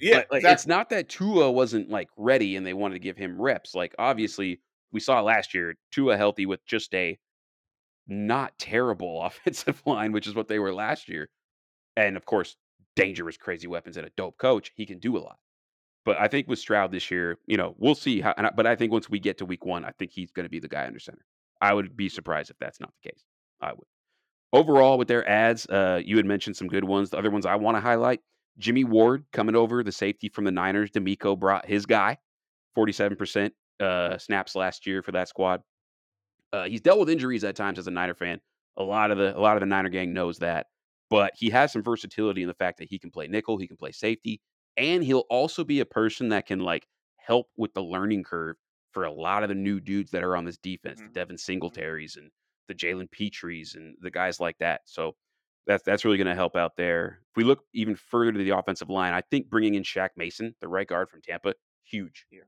yeah. 0.00 0.16
Like 0.16 0.32
like, 0.32 0.44
it's 0.44 0.66
not 0.66 0.90
that 0.90 1.08
Tua 1.08 1.50
wasn't, 1.52 1.88
like, 1.88 2.08
ready 2.16 2.56
and 2.56 2.66
they 2.66 2.74
wanted 2.74 2.94
to 2.94 3.00
give 3.00 3.16
him 3.16 3.40
reps, 3.40 3.74
like, 3.74 3.94
obviously, 3.98 4.60
we 4.90 5.00
saw 5.00 5.20
last 5.20 5.54
year, 5.54 5.76
Tua 5.92 6.16
healthy 6.16 6.46
with 6.46 6.64
just 6.66 6.92
a 6.94 7.18
not 8.08 8.58
terrible 8.58 9.22
offensive 9.24 9.80
line, 9.86 10.12
which 10.12 10.26
is 10.26 10.34
what 10.34 10.48
they 10.48 10.58
were 10.58 10.74
last 10.74 11.08
year, 11.08 11.28
and, 11.96 12.16
of 12.16 12.24
course, 12.24 12.56
dangerous, 12.96 13.36
crazy 13.36 13.68
weapons 13.68 13.96
and 13.96 14.06
a 14.06 14.10
dope 14.16 14.36
coach, 14.38 14.72
he 14.74 14.84
can 14.86 14.98
do 14.98 15.16
a 15.16 15.20
lot. 15.20 15.38
But 16.08 16.18
I 16.18 16.26
think 16.26 16.48
with 16.48 16.58
Stroud 16.58 16.90
this 16.90 17.10
year, 17.10 17.36
you 17.46 17.58
know, 17.58 17.74
we'll 17.76 17.94
see 17.94 18.22
how 18.22 18.32
I 18.38 18.48
but 18.56 18.66
I 18.66 18.76
think 18.76 18.92
once 18.92 19.10
we 19.10 19.20
get 19.20 19.36
to 19.38 19.44
week 19.44 19.66
1, 19.66 19.84
I 19.84 19.90
think 19.90 20.10
he's 20.10 20.30
gonna 20.30 20.48
be 20.48 20.58
the 20.58 20.66
guy 20.66 20.86
under 20.86 20.98
center. 20.98 21.26
I 21.60 21.74
would 21.74 21.98
be 21.98 22.08
surprised 22.08 22.48
if 22.48 22.56
that's 22.58 22.80
not 22.80 22.94
the 22.94 23.10
case. 23.10 23.22
I 23.60 23.74
would. 23.74 23.86
Overall, 24.54 24.96
with 24.96 25.06
their 25.06 25.28
ads, 25.28 25.66
uh, 25.66 26.00
you 26.02 26.16
had 26.16 26.24
mentioned 26.24 26.56
some 26.56 26.66
good 26.66 26.84
ones. 26.84 27.10
The 27.10 27.18
other 27.18 27.30
ones 27.30 27.44
I 27.44 27.56
wanna 27.56 27.82
highlight, 27.82 28.22
Jimmy 28.56 28.84
Ward 28.84 29.26
coming 29.34 29.54
over, 29.54 29.82
the 29.82 29.92
safety 29.92 30.30
from 30.30 30.44
the 30.44 30.50
Niners. 30.50 30.90
DeMeco 30.92 31.38
brought 31.38 31.66
his 31.66 31.84
guy, 31.84 32.16
47% 32.74 33.50
uh, 33.78 34.16
snaps 34.16 34.56
last 34.56 34.86
year 34.86 35.02
for 35.02 35.12
that 35.12 35.28
squad. 35.28 35.60
Uh, 36.54 36.64
he's 36.64 36.80
dealt 36.80 37.00
with 37.00 37.10
injuries 37.10 37.44
at 37.44 37.54
times 37.54 37.78
as 37.78 37.86
a 37.86 37.90
Niner 37.90 38.14
fan. 38.14 38.40
A 38.78 38.82
lot 38.82 39.10
of 39.10 39.18
the 39.18 39.36
a 39.36 39.40
lot 39.40 39.58
of 39.58 39.60
the 39.60 39.66
Niner 39.66 39.90
gang 39.90 40.14
knows 40.14 40.38
that, 40.38 40.68
but 41.10 41.34
he 41.36 41.50
has 41.50 41.70
some 41.70 41.82
versatility 41.82 42.40
in 42.40 42.48
the 42.48 42.54
fact 42.54 42.78
that 42.78 42.88
he 42.88 42.98
can 42.98 43.10
play 43.10 43.26
nickel, 43.26 43.58
he 43.58 43.68
can 43.68 43.76
play 43.76 43.92
safety, 43.92 44.40
and 44.78 45.04
he'll 45.04 45.26
also 45.28 45.64
be 45.64 45.80
a 45.80 45.84
person 45.86 46.30
that 46.30 46.46
can 46.46 46.60
like 46.60 46.88
help 47.18 47.48
with 47.58 47.74
the 47.74 47.82
learning 47.82 48.24
curve 48.24 48.56
for 48.92 49.04
a 49.04 49.12
lot 49.12 49.42
of 49.42 49.50
the 49.50 49.54
new 49.54 49.80
dudes 49.80 50.10
that 50.12 50.24
are 50.24 50.36
on 50.36 50.46
this 50.46 50.56
defense, 50.56 51.00
Mhm. 51.00 51.08
the 51.08 51.12
Devin 51.12 51.36
Singletaries 51.36 52.16
and 52.16 52.30
the 52.68 52.74
Jalen 52.74 53.10
Pitres 53.10 53.74
and 53.74 53.96
the 54.00 54.10
guys 54.10 54.40
like 54.40 54.56
that. 54.58 54.82
So 54.86 55.16
that's 55.66 55.82
that's 55.82 56.04
really 56.06 56.16
going 56.16 56.26
to 56.28 56.34
help 56.34 56.56
out 56.56 56.76
there. 56.76 57.20
If 57.30 57.36
we 57.36 57.44
look 57.44 57.64
even 57.74 57.96
further 57.96 58.32
to 58.32 58.38
the 58.38 58.50
offensive 58.50 58.88
line, 58.88 59.12
I 59.12 59.20
think 59.20 59.50
bringing 59.50 59.74
in 59.74 59.82
Shaq 59.82 60.10
Mason, 60.16 60.54
the 60.60 60.68
right 60.68 60.86
guard 60.86 61.10
from 61.10 61.20
Tampa, 61.20 61.54
huge, 61.84 62.26
Yeah. 62.30 62.40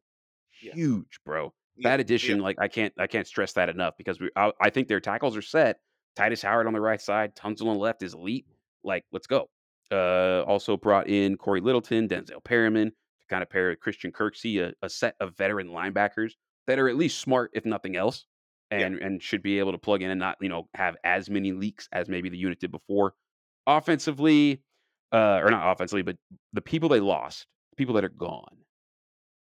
Yeah. 0.63 0.75
huge, 0.75 1.21
bro. 1.25 1.55
Yeah, 1.77 1.91
That 1.91 2.01
addition, 2.01 2.41
like 2.41 2.57
I 2.59 2.69
can't 2.69 2.95
I 2.99 3.07
can't 3.07 3.27
stress 3.27 3.53
that 3.55 3.69
enough 3.69 3.97
because 3.99 4.21
we 4.21 4.31
I, 4.37 4.53
I 4.61 4.71
think 4.71 4.89
their 4.89 5.01
tackles 5.01 5.37
are 5.37 5.43
set. 5.43 5.81
Tytus 6.17 6.43
Howard 6.43 6.67
on 6.67 6.73
the 6.75 6.81
right 6.81 7.01
side, 7.01 7.37
Tunsil 7.37 7.67
on 7.69 7.75
the 7.75 7.81
left 7.81 8.03
is 8.03 8.15
elite. 8.15 8.47
Like, 8.83 9.05
let's 9.13 9.27
go. 9.27 9.49
Uh, 9.93 10.43
also 10.47 10.77
brought 10.77 11.09
in 11.09 11.37
Corey 11.37 11.61
Littleton, 11.61 12.09
Denzel 12.09 12.43
Perryman 12.45 12.91
to 12.91 13.27
kind 13.29 13.43
of 13.43 13.51
pair 13.51 13.75
Christian 13.77 14.13
Kirksey, 14.13 14.61
a, 14.63 14.73
a 14.85 14.89
set 14.89 15.17
of 15.21 15.37
veteran 15.37 15.69
linebackers 15.69 16.33
that 16.67 16.79
are 16.79 16.89
at 16.89 16.97
least 16.97 17.19
smart, 17.19 17.51
if 17.55 17.65
nothing 17.65 17.97
else, 17.97 18.25
Yeah. 18.71 18.87
and 18.87 18.99
and 18.99 19.23
should 19.23 19.43
be 19.43 19.59
able 19.59 19.73
to 19.73 19.79
plug 19.79 20.03
in 20.03 20.11
and 20.11 20.21
not 20.21 20.37
you 20.41 20.49
know 20.49 20.69
have 20.75 20.97
as 21.03 21.29
many 21.29 21.53
leaks 21.53 21.89
as 21.93 22.09
maybe 22.09 22.29
the 22.29 22.39
unit 22.39 22.61
did 22.61 22.71
before. 22.71 23.15
Offensively, 23.67 24.63
uh, 25.13 25.41
or 25.43 25.51
not 25.51 25.71
offensively, 25.73 26.03
but 26.03 26.17
the 26.53 26.61
people 26.63 26.89
they 26.89 27.01
lost, 27.01 27.47
people 27.77 27.95
that 27.95 28.05
are 28.05 28.09
gone. 28.09 28.57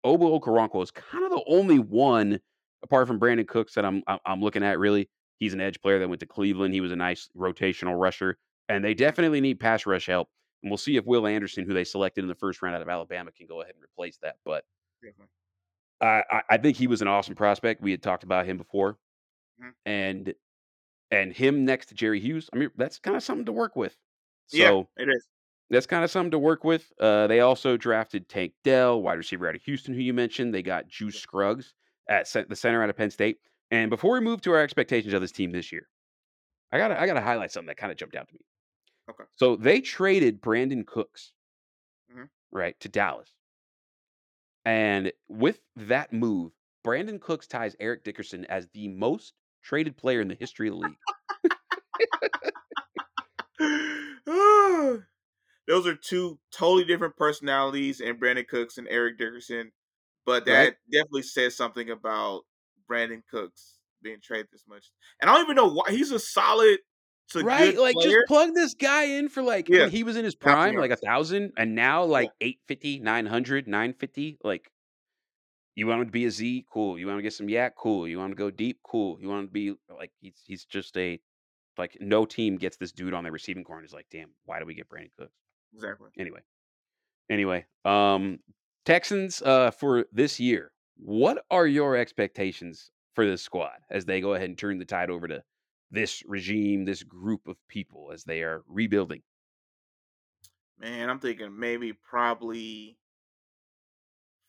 Ogbo 0.04 0.40
Okoronkwo 0.40 0.82
is 0.82 0.90
kind 0.90 1.24
of 1.24 1.30
the 1.30 1.42
only 1.48 1.78
one, 1.78 2.38
apart 2.82 3.06
from 3.08 3.18
Brandin 3.18 3.46
Cooks, 3.48 3.74
that 3.74 3.84
I'm 3.84 4.02
I'm 4.24 4.40
looking 4.40 4.62
at. 4.62 4.78
Really, 4.78 5.08
he's 5.38 5.54
an 5.54 5.60
edge 5.60 5.80
player 5.80 5.98
that 5.98 6.08
went 6.08 6.20
to 6.20 6.26
Cleveland. 6.26 6.74
He 6.74 6.80
was 6.80 6.92
a 6.92 6.96
nice 6.96 7.28
rotational 7.36 7.98
rusher, 7.98 8.38
and 8.68 8.84
they 8.84 8.94
definitely 8.94 9.40
need 9.40 9.60
pass 9.60 9.86
rush 9.86 10.06
help. 10.06 10.28
And 10.62 10.70
we'll 10.70 10.78
see 10.78 10.96
if 10.96 11.04
Will 11.06 11.26
Anderson, 11.26 11.66
who 11.66 11.74
they 11.74 11.84
selected 11.84 12.24
in 12.24 12.28
the 12.28 12.34
first 12.34 12.62
round 12.62 12.74
out 12.76 12.82
of 12.82 12.88
Alabama, 12.88 13.32
can 13.32 13.46
go 13.46 13.60
ahead 13.62 13.74
and 13.74 13.84
replace 13.84 14.18
that. 14.18 14.36
But 14.44 14.64
I 16.00 16.42
I, 16.50 16.56
think 16.58 16.76
he 16.76 16.86
was 16.86 17.00
an 17.02 17.08
awesome 17.08 17.34
prospect. 17.34 17.80
We 17.80 17.90
had 17.90 18.02
talked 18.02 18.22
about 18.24 18.46
him 18.46 18.58
before, 18.58 18.98
Mhm. 19.58 19.74
and 19.86 20.34
and 21.10 21.32
him 21.32 21.64
next 21.64 21.86
to 21.88 21.94
Jerry 21.96 22.20
Hughes. 22.20 22.50
I 22.52 22.58
mean, 22.58 22.70
that's 22.76 22.98
kind 23.00 23.16
of 23.16 23.22
something 23.22 23.46
to 23.46 23.52
work 23.52 23.76
with. 23.76 23.98
Yeah, 24.52 24.70
So 24.70 24.90
it 24.96 25.08
is. 25.08 25.28
that's 25.70 25.86
kind 25.86 26.04
of 26.04 26.10
something 26.10 26.32
to 26.32 26.38
work 26.38 26.64
with. 26.64 26.92
Uh, 27.00 27.26
they 27.28 27.40
also 27.40 27.76
drafted 27.76 28.28
Tank 28.28 28.54
Dell, 28.64 29.02
wide 29.02 29.14
receiver 29.18 29.48
out 29.48 29.56
of 29.56 29.62
Houston, 29.64 29.94
who 29.94 30.00
you 30.00 30.14
mentioned. 30.14 30.54
They 30.54 30.62
got 30.62 30.88
Juice 30.88 31.18
Scruggs 31.18 31.74
at 32.08 32.32
the 32.48 32.56
center 32.56 32.82
out 32.82 32.90
of 32.90 32.96
Penn 32.96 33.10
State. 33.10 33.40
And 33.70 33.90
before 33.90 34.12
we 34.14 34.20
move 34.20 34.42
to 34.42 34.52
our 34.52 34.60
expectations 34.62 35.14
of 35.14 35.20
this 35.22 35.32
team 35.32 35.52
this 35.52 35.72
year, 35.72 35.88
I 36.72 36.78
gotta 36.78 37.00
I 37.00 37.06
gotta 37.06 37.22
highlight 37.22 37.52
something 37.52 37.68
that 37.68 37.78
kind 37.78 37.92
of 37.92 37.98
jumped 37.98 38.16
out 38.16 38.28
to 38.28 38.34
me. 38.34 38.40
Okay. 39.08 39.24
So 39.36 39.56
they 39.56 39.80
traded 39.80 40.40
Brandin 40.40 40.86
Cooks, 40.86 41.32
Mhm. 42.08 42.28
right, 42.50 42.78
to 42.80 42.88
Dallas. 42.88 43.36
And 44.64 45.12
with 45.28 45.60
that 45.76 46.12
move, 46.12 46.52
Brandin 46.84 47.20
Cooks 47.20 47.46
ties 47.46 47.76
Eric 47.80 48.04
Dickerson 48.04 48.44
as 48.46 48.68
the 48.68 48.88
most 48.88 49.34
traded 49.62 49.96
player 49.96 50.20
in 50.20 50.28
the 50.28 50.34
history 50.34 50.68
of 50.68 50.74
the 50.74 50.80
league. 50.80 50.98
Those 55.68 55.86
are 55.86 55.96
two 55.96 56.38
totally 56.52 56.84
different 56.84 57.16
personalities 57.16 58.00
in 58.00 58.18
Brandin 58.18 58.46
Cooks 58.46 58.78
and 58.78 58.86
Eric 58.88 59.18
Dickerson, 59.18 59.72
but 60.24 60.44
that 60.46 60.52
Right. 60.52 60.76
definitely 60.92 61.22
says 61.22 61.56
something 61.56 61.90
about 61.90 62.42
Brandin 62.88 63.22
Cooks 63.30 63.78
being 64.02 64.20
traded 64.20 64.48
this 64.52 64.64
much. 64.68 64.92
And 65.20 65.28
I 65.30 65.34
don't 65.34 65.44
even 65.44 65.56
know 65.56 65.72
why 65.72 65.90
he's 65.90 66.12
a 66.12 66.18
solid 66.20 66.80
Right, 67.34 67.76
like 67.76 67.94
player. 67.94 68.10
just 68.10 68.26
plug 68.28 68.54
this 68.54 68.74
guy 68.74 69.04
in 69.04 69.28
for 69.28 69.42
like 69.42 69.68
Yeah, 69.68 69.88
he 69.88 70.04
was 70.04 70.16
in 70.16 70.24
his 70.24 70.34
prime, 70.34 70.76
like 70.76 70.90
a 70.90 70.96
thousand, 70.96 71.52
and 71.56 71.74
now 71.74 72.04
like 72.04 72.30
850, 72.40 73.00
900, 73.00 73.66
950. 73.66 74.38
Like, 74.44 74.70
you 75.74 75.86
want 75.86 76.00
him 76.02 76.06
to 76.06 76.12
be 76.12 76.24
a 76.26 76.30
Z? 76.30 76.66
Cool. 76.70 76.98
You 76.98 77.06
want 77.06 77.18
to 77.18 77.22
get 77.22 77.32
some 77.32 77.48
yak? 77.48 77.74
Cool. 77.76 78.06
You 78.06 78.18
want 78.18 78.30
to 78.30 78.36
go 78.36 78.50
deep? 78.50 78.78
Cool. 78.84 79.18
You 79.20 79.28
want 79.28 79.48
to 79.48 79.52
be 79.52 79.74
like, 79.94 80.12
he's 80.20 80.40
he's 80.44 80.64
just 80.64 80.96
a, 80.96 81.20
like, 81.76 81.96
no 82.00 82.24
team 82.24 82.56
gets 82.56 82.76
this 82.76 82.92
dude 82.92 83.12
on 83.12 83.24
their 83.24 83.32
receiving 83.32 83.64
corner. 83.64 83.82
He's 83.82 83.92
like, 83.92 84.06
damn, 84.10 84.30
why 84.44 84.60
do 84.60 84.64
we 84.64 84.74
get 84.74 84.88
Brandin 84.88 85.10
Cooks? 85.18 85.32
Exactly. 85.74 86.10
Anyway, 86.18 86.40
anyway, 87.28 87.66
um, 87.84 88.38
Texans 88.84 89.42
uh, 89.42 89.72
for 89.72 90.06
this 90.12 90.38
year, 90.38 90.70
what 90.96 91.44
are 91.50 91.66
your 91.66 91.96
expectations 91.96 92.90
for 93.14 93.26
this 93.26 93.42
squad 93.42 93.78
as 93.90 94.04
they 94.04 94.20
go 94.20 94.34
ahead 94.34 94.48
and 94.48 94.56
turn 94.56 94.78
the 94.78 94.84
tide 94.84 95.10
over 95.10 95.26
to 95.26 95.42
this 95.90 96.22
regime, 96.26 96.84
this 96.84 97.02
group 97.02 97.48
of 97.48 97.56
people 97.68 98.10
as 98.12 98.24
they 98.24 98.42
are 98.42 98.62
rebuilding? 98.68 99.22
Man, 100.78 101.08
I'm 101.08 101.18
thinking 101.20 101.58
maybe 101.58 101.92
probably 101.92 102.98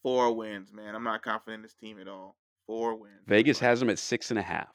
four 0.04 0.34
wins, 0.34 0.72
man. 0.74 0.96
I'm 0.96 1.04
not 1.04 1.22
confident 1.22 1.60
in 1.60 1.62
this 1.62 1.74
team 1.74 2.00
at 2.00 2.08
all. 2.08 2.36
Four 2.66 2.96
wins. 2.96 3.22
Vegas 3.28 3.60
has 3.60 3.80
them 3.80 3.90
at 3.90 4.00
six 4.00 4.30
and 4.30 4.40
a 4.40 4.44
half. 4.44 4.68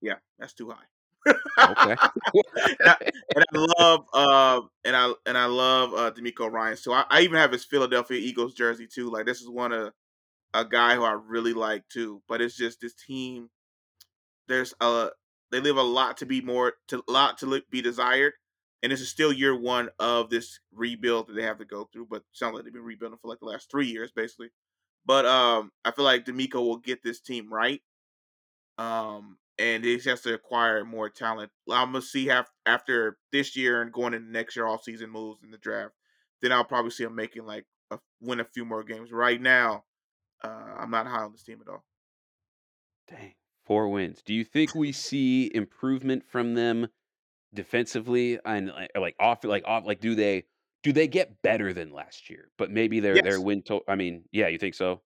Yeah, 0.00 0.14
that's 0.38 0.54
too 0.54 0.70
high. 0.70 0.84
Okay. 1.26 1.96
and, 2.54 2.76
I, 2.86 2.96
and 3.34 3.44
I 3.52 3.66
love 3.78 4.00
uh 4.14 4.60
and 4.84 4.96
I 4.96 5.12
and 5.26 5.36
I 5.36 5.46
love 5.46 5.92
uh 5.92 6.10
DeMeco 6.12 6.50
Ryan. 6.50 6.76
So 6.76 6.92
I, 6.92 7.04
I 7.10 7.20
even 7.22 7.36
have 7.36 7.52
his 7.52 7.64
Philadelphia 7.64 8.18
Eagles 8.18 8.54
jersey 8.54 8.86
too. 8.86 9.10
Like 9.10 9.26
this 9.26 9.40
is 9.40 9.48
one 9.48 9.72
of 9.72 9.92
a 10.54 10.64
guy 10.64 10.94
who 10.94 11.04
I 11.04 11.12
really 11.12 11.52
like 11.52 11.86
too. 11.88 12.22
But 12.28 12.40
it's 12.40 12.56
just 12.56 12.80
this 12.80 12.94
team. 12.94 13.50
There's 14.48 14.74
a 14.80 15.10
they 15.50 15.60
leave 15.60 15.76
a 15.76 15.82
lot 15.82 16.16
to 16.18 16.26
be 16.26 16.40
more 16.40 16.74
to 16.88 17.02
a 17.06 17.12
lot 17.12 17.38
to 17.38 17.62
be 17.70 17.82
desired, 17.82 18.34
and 18.82 18.92
this 18.92 19.00
is 19.00 19.08
still 19.08 19.32
year 19.32 19.58
one 19.58 19.90
of 19.98 20.30
this 20.30 20.60
rebuild 20.72 21.28
that 21.28 21.34
they 21.34 21.42
have 21.42 21.58
to 21.58 21.64
go 21.64 21.88
through. 21.92 22.06
But 22.10 22.22
sounds 22.32 22.54
like 22.54 22.64
they've 22.64 22.72
been 22.72 22.82
rebuilding 22.82 23.18
for 23.20 23.28
like 23.28 23.40
the 23.40 23.46
last 23.46 23.70
three 23.70 23.86
years 23.86 24.12
basically. 24.12 24.50
But 25.06 25.26
um, 25.26 25.72
I 25.84 25.90
feel 25.92 26.04
like 26.04 26.26
DeMeco 26.26 26.54
will 26.54 26.76
get 26.76 27.02
this 27.02 27.20
team 27.20 27.52
right. 27.52 27.80
Um, 28.78 29.38
and 29.58 29.84
he 29.84 29.98
has 29.98 30.22
to 30.22 30.34
acquire 30.34 30.84
more 30.84 31.10
talent. 31.10 31.50
I'm 31.70 31.92
gonna 31.92 32.02
see 32.02 32.28
af- 32.28 32.52
after 32.64 33.18
this 33.32 33.56
year 33.56 33.82
and 33.82 33.92
going 33.92 34.14
into 34.14 34.30
next 34.30 34.56
year, 34.56 34.66
all 34.66 34.78
season 34.78 35.10
moves 35.10 35.42
in 35.42 35.50
the 35.50 35.58
draft. 35.58 35.94
Then 36.40 36.52
I'll 36.52 36.64
probably 36.64 36.90
see 36.90 37.04
him 37.04 37.14
making 37.14 37.44
like 37.44 37.66
a, 37.90 37.98
win 38.20 38.40
a 38.40 38.44
few 38.44 38.64
more 38.64 38.82
games. 38.82 39.12
Right 39.12 39.40
now, 39.40 39.84
uh, 40.42 40.74
I'm 40.78 40.90
not 40.90 41.06
high 41.06 41.22
on 41.22 41.32
this 41.32 41.42
team 41.42 41.58
at 41.60 41.70
all. 41.70 41.84
Dang. 43.08 43.34
Four 43.70 43.88
wins. 43.88 44.20
Do 44.26 44.34
you 44.34 44.42
think 44.42 44.74
we 44.74 44.90
see 44.90 45.48
improvement 45.54 46.24
from 46.28 46.54
them 46.54 46.88
defensively 47.54 48.36
and 48.44 48.66
like, 48.66 48.90
like 48.98 49.14
off 49.20 49.44
like 49.44 49.62
off 49.64 49.86
like 49.86 50.00
do 50.00 50.16
they 50.16 50.46
do 50.82 50.92
they 50.92 51.06
get 51.06 51.40
better 51.40 51.72
than 51.72 51.92
last 51.92 52.28
year? 52.28 52.50
But 52.58 52.72
maybe 52.72 52.98
their 52.98 53.22
their 53.22 53.40
win 53.40 53.62
total. 53.62 53.84
I 53.86 53.94
mean, 53.94 54.24
yeah, 54.32 54.48
you 54.48 54.58
think 54.58 54.74
so? 54.74 55.02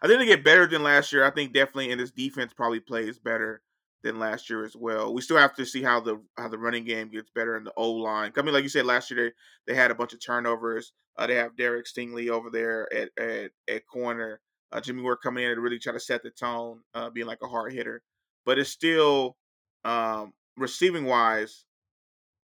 I 0.00 0.06
think 0.06 0.20
they 0.20 0.24
get 0.24 0.42
better 0.42 0.66
than 0.66 0.82
last 0.82 1.12
year. 1.12 1.22
I 1.22 1.30
think 1.30 1.52
definitely, 1.52 1.90
and 1.90 2.00
this 2.00 2.10
defense 2.10 2.54
probably 2.54 2.80
plays 2.80 3.18
better 3.18 3.60
than 4.02 4.18
last 4.18 4.48
year 4.48 4.64
as 4.64 4.74
well. 4.74 5.12
We 5.12 5.20
still 5.20 5.36
have 5.36 5.54
to 5.56 5.66
see 5.66 5.82
how 5.82 6.00
the 6.00 6.18
how 6.38 6.48
the 6.48 6.56
running 6.56 6.86
game 6.86 7.10
gets 7.10 7.28
better 7.28 7.58
in 7.58 7.64
the 7.64 7.74
O 7.76 7.90
line. 7.90 8.32
I 8.34 8.40
mean, 8.40 8.54
like 8.54 8.62
you 8.62 8.70
said, 8.70 8.86
last 8.86 9.10
year 9.10 9.34
they, 9.66 9.74
they 9.74 9.78
had 9.78 9.90
a 9.90 9.94
bunch 9.94 10.14
of 10.14 10.24
turnovers. 10.24 10.94
Uh, 11.18 11.26
they 11.26 11.34
have 11.34 11.58
Derek 11.58 11.84
Stingley 11.84 12.30
over 12.30 12.48
there 12.48 12.90
at 12.90 13.10
at, 13.18 13.50
at 13.68 13.86
corner. 13.86 14.40
Uh, 14.72 14.80
Jimmy 14.80 15.02
Ward 15.02 15.18
coming 15.22 15.44
in 15.44 15.54
to 15.54 15.60
really 15.60 15.78
try 15.78 15.92
to 15.92 16.00
set 16.00 16.22
the 16.22 16.30
tone, 16.30 16.82
uh, 16.94 17.10
being 17.10 17.26
like 17.26 17.42
a 17.42 17.48
hard 17.48 17.72
hitter. 17.72 18.02
But 18.44 18.58
it's 18.58 18.70
still 18.70 19.36
um, 19.84 20.34
receiving 20.56 21.04
wise. 21.06 21.64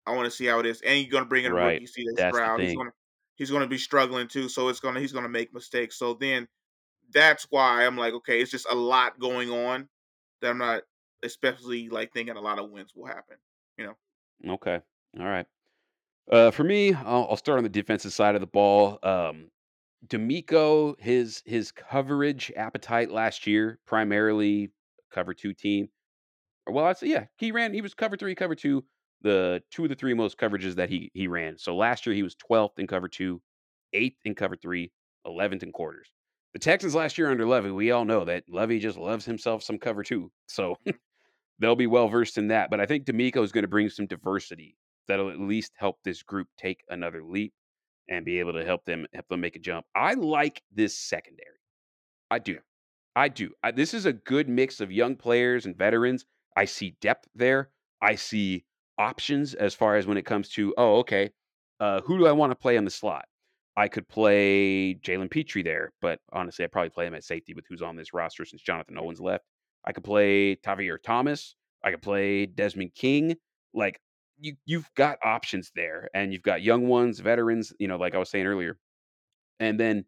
I 0.06 0.16
want 0.16 0.26
to 0.26 0.32
see 0.32 0.46
how 0.46 0.60
it 0.60 0.66
is, 0.66 0.82
and 0.82 1.00
you're 1.02 1.12
going 1.12 1.24
to 1.24 1.30
bring 1.30 1.46
in 1.46 1.52
a 1.52 1.56
Right. 1.56 1.58
rookie, 1.58 1.88
That's 2.16 2.38
Stroud. 2.38 2.62
He's 2.62 2.74
going 2.74 2.88
to 2.88 2.94
he's 3.36 3.50
going 3.50 3.62
to 3.64 3.68
be 3.68 3.78
struggling 3.78 4.28
too, 4.28 4.50
so 4.50 4.68
it's 4.70 4.80
going 4.80 4.96
to 4.96 5.02
he's 5.02 5.14
going 5.14 5.24
to 5.24 5.30
make 5.30 5.54
mistakes. 5.54 5.98
So 5.98 6.14
then 6.14 6.48
that's 7.12 7.48
why 7.52 7.86
I'm 7.86 7.98
like, 7.98 8.14
okay, 8.16 8.42
it's 8.42 8.52
just 8.52 8.68
a 8.70 8.76
lot 8.76 9.20
going 9.20 9.52
on 9.52 9.90
that 10.42 10.52
I'm 10.52 10.60
not 10.60 10.84
especially 11.24 11.90
like 11.90 12.14
thinking 12.14 12.38
a 12.38 12.42
lot 12.42 12.60
of 12.60 12.72
wins 12.72 12.94
will 12.96 13.08
happen. 13.08 13.38
You 13.78 13.88
know, 13.88 13.96
Okay. 14.48 14.82
All 15.20 15.26
right. 15.26 15.46
Uh, 16.32 16.52
for 16.52 16.64
me, 16.64 16.94
I'll, 16.94 17.28
I'll 17.30 17.38
start 17.38 17.58
on 17.60 17.64
the 17.64 17.70
defensive 17.70 18.14
side 18.14 18.36
of 18.36 18.42
the 18.42 18.48
ball. 18.48 19.00
Um, 19.04 19.52
DeMeco, 20.08 21.00
his 21.00 21.42
his 21.46 21.72
coverage 21.72 22.52
appetite 22.56 23.12
last 23.12 23.48
year, 23.48 23.80
primarily 23.86 24.72
cover 25.12 25.34
two 25.34 25.54
team. 25.54 25.90
Well, 26.68 26.86
I'd 26.86 26.98
say 26.98 27.08
yeah, 27.08 27.26
he 27.38 27.52
ran. 27.52 27.74
He 27.74 27.82
was 27.82 27.94
cover 27.94 28.18
three, 28.18 28.36
cover 28.36 28.56
two, 28.56 28.84
the 29.22 29.62
two 29.72 29.84
of 29.84 29.90
the 29.90 29.96
three 29.96 30.14
most 30.14 30.38
coverages 30.38 30.76
that 30.76 30.90
he 30.90 31.12
he 31.14 31.28
ran. 31.28 31.58
So 31.58 31.76
last 31.76 32.06
year 32.06 32.16
he 32.16 32.24
was 32.24 32.36
12th 32.36 32.80
in 32.80 32.88
cover 32.88 33.08
two, 33.08 33.42
eighth 33.94 34.20
in 34.26 34.36
cover 34.36 34.56
three, 34.56 34.92
11th 35.26 35.64
in 35.64 35.72
quarters. 35.72 36.12
The 36.54 36.60
Texans 36.60 36.94
last 36.94 37.18
year 37.18 37.32
under 37.32 37.46
Lovie, 37.46 37.72
we 37.72 37.92
all 37.92 38.06
know 38.06 38.26
that 38.26 38.44
Lovie 38.48 38.80
just 38.80 38.98
loves 38.98 39.26
himself 39.26 39.64
some 39.64 39.80
cover 39.80 40.04
two. 40.04 40.32
So 40.48 40.78
they'll 41.60 41.76
be 41.76 41.88
well 41.88 42.08
versed 42.08 42.38
in 42.38 42.50
that. 42.50 42.70
But 42.70 42.80
I 42.80 42.86
think 42.86 43.06
DeMeco 43.06 43.44
is 43.44 43.52
going 43.52 43.64
to 43.64 43.70
bring 43.70 43.90
some 43.90 44.06
diversity 44.06 44.76
that'll 45.08 45.32
at 45.32 45.40
least 45.40 45.72
help 45.78 45.98
this 46.04 46.22
group 46.24 46.48
take 46.58 46.84
another 46.90 47.24
leap. 47.24 47.54
And 48.10 48.26
be 48.26 48.40
able 48.40 48.54
to 48.54 48.66
help 48.66 48.86
them 48.86 49.06
help 49.14 49.28
them 49.30 49.42
make 49.42 49.56
a 49.56 49.60
jump. 49.60 49.86
I 49.96 50.14
like 50.14 50.62
this 50.72 50.98
secondary. 50.98 51.60
I 52.30 52.40
do. 52.40 52.58
I 53.16 53.30
do. 53.30 53.52
I, 53.62 53.72
this 53.72 53.94
is 53.94 54.06
a 54.06 54.14
good 54.14 54.50
mix 54.50 54.80
of 54.80 54.92
young 54.92 55.16
players 55.16 55.66
and 55.66 55.78
veterans. 55.78 56.26
I 56.58 56.66
see 56.66 56.96
depth 57.02 57.28
there. 57.36 57.70
I 58.02 58.16
see 58.16 58.66
options 58.98 59.54
as 59.54 59.74
far 59.74 59.96
as 59.96 60.08
when 60.08 60.18
it 60.18 60.26
comes 60.26 60.50
to, 60.50 60.74
oh, 60.78 60.98
okay, 60.98 61.30
uh, 61.80 62.02
who 62.02 62.18
do 62.18 62.28
I 62.28 62.32
want 62.32 62.52
to 62.52 62.56
play 62.56 62.78
on 62.78 62.86
the 62.86 62.92
slot? 62.92 63.26
I 63.76 63.88
could 63.88 64.08
play 64.08 64.96
Jalen 64.96 65.32
Pitre 65.32 65.64
there, 65.64 65.94
but 66.02 66.20
honestly, 66.32 66.64
I'd 66.64 66.72
probably 66.72 66.90
play 66.90 67.08
him 67.08 67.16
at 67.16 67.24
safety 67.24 67.54
with 67.54 67.66
who's 67.68 67.82
on 67.82 67.96
this 67.96 68.14
roster 68.14 68.46
since 68.46 68.62
Jonathan 68.62 68.98
Owens 68.98 69.20
left. 69.20 69.46
I 69.86 69.92
could 69.92 70.04
play 70.04 70.56
Tavierre 70.56 71.02
Thomas. 71.02 71.56
I 71.84 71.92
could 71.92 72.02
play 72.02 72.46
Desmond 72.46 72.94
King. 72.96 73.36
Like 73.74 74.00
you, 74.40 74.56
you've 74.66 74.90
got 74.96 75.18
options 75.24 75.72
there, 75.76 76.10
and 76.14 76.34
you've 76.34 76.42
got 76.44 76.62
young 76.62 76.88
ones, 76.88 77.20
veterans. 77.20 77.74
You 77.80 77.88
know, 77.88 77.98
like 77.98 78.16
I 78.16 78.18
was 78.18 78.30
saying 78.30 78.46
earlier. 78.46 78.78
And 79.60 79.80
then 79.80 80.06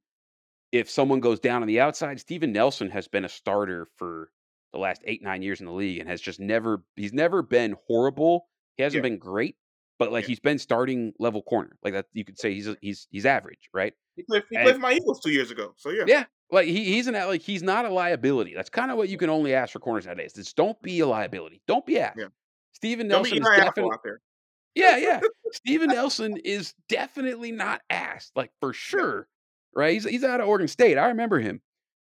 if 0.71 0.89
someone 0.89 1.19
goes 1.19 1.39
down 1.39 1.61
on 1.61 1.67
the 1.67 1.79
outside, 1.79 2.19
Steven 2.19 2.51
Nelson 2.51 2.89
has 2.89 3.07
been 3.07 3.25
a 3.25 3.29
starter 3.29 3.87
for 3.95 4.29
the 4.73 4.79
last 4.79 5.01
eight 5.05 5.23
nine 5.23 5.41
years 5.41 5.59
in 5.61 5.65
the 5.67 5.71
league, 5.71 5.99
and 5.99 6.09
has 6.09 6.19
just 6.21 6.39
never 6.39 6.83
he's 6.95 7.13
never 7.13 7.41
been 7.41 7.75
horrible. 7.87 8.47
He 8.77 8.83
hasn't 8.83 9.03
Yeah. 9.03 9.09
been 9.09 9.19
great, 9.19 9.55
but 9.99 10.11
like 10.11 10.23
Yeah. 10.23 10.29
he's 10.29 10.39
been 10.41 10.59
starting 10.59 11.13
level 11.19 11.41
corner. 11.43 11.77
Like 11.83 11.93
that, 11.93 12.07
you 12.13 12.25
could 12.25 12.37
say 12.37 12.53
he's 12.53 12.67
he's 12.81 13.07
he's 13.09 13.25
average, 13.25 13.69
right? 13.73 13.93
He 14.17 14.23
played, 14.23 14.43
he 14.49 14.55
And- 14.57 14.63
played 14.65 14.75
for 14.75 14.81
my 14.81 14.93
Eagles 14.93 15.21
two 15.21 15.31
years 15.31 15.51
ago. 15.51 15.73
So 15.77 15.91
yeah. 15.91 16.03
Yeah, 16.07 16.25
like 16.51 16.67
he, 16.67 16.83
he's 16.85 17.07
an 17.07 17.13
like 17.13 17.41
he's 17.41 17.63
not 17.63 17.85
a 17.85 17.89
liability. 17.89 18.53
That's 18.53 18.69
kind 18.69 18.91
of 18.91 18.97
what 18.97 19.07
you 19.07 19.17
can 19.17 19.29
only 19.29 19.53
ask 19.53 19.71
for 19.71 19.79
corners 19.79 20.05
nowadays. 20.07 20.33
Just 20.33 20.55
don't 20.57 20.81
be 20.81 20.99
a 20.99 21.07
liability. 21.07 21.61
Don't 21.67 21.85
be 21.85 21.99
asked. 21.99 22.17
Yeah. 22.19 22.27
Steven 22.75 23.07
Nelson 23.07 23.37
is 23.37 23.47
definitely 23.47 23.91
out 23.93 24.03
there. 24.03 24.19
yeah, 24.75 24.97
yeah. 24.97 25.21
Steven 25.53 25.89
Nelson 25.89 26.37
is 26.43 26.73
definitely 26.89 27.51
not 27.51 27.81
asked, 27.89 28.31
like 28.35 28.51
for 28.59 28.73
sure. 28.73 29.27
Right? 29.75 29.93
He's 29.93 30.05
he's 30.05 30.23
out 30.23 30.41
of 30.41 30.47
Oregon 30.47 30.67
State. 30.67 30.97
I 30.97 31.07
remember 31.07 31.39
him. 31.39 31.61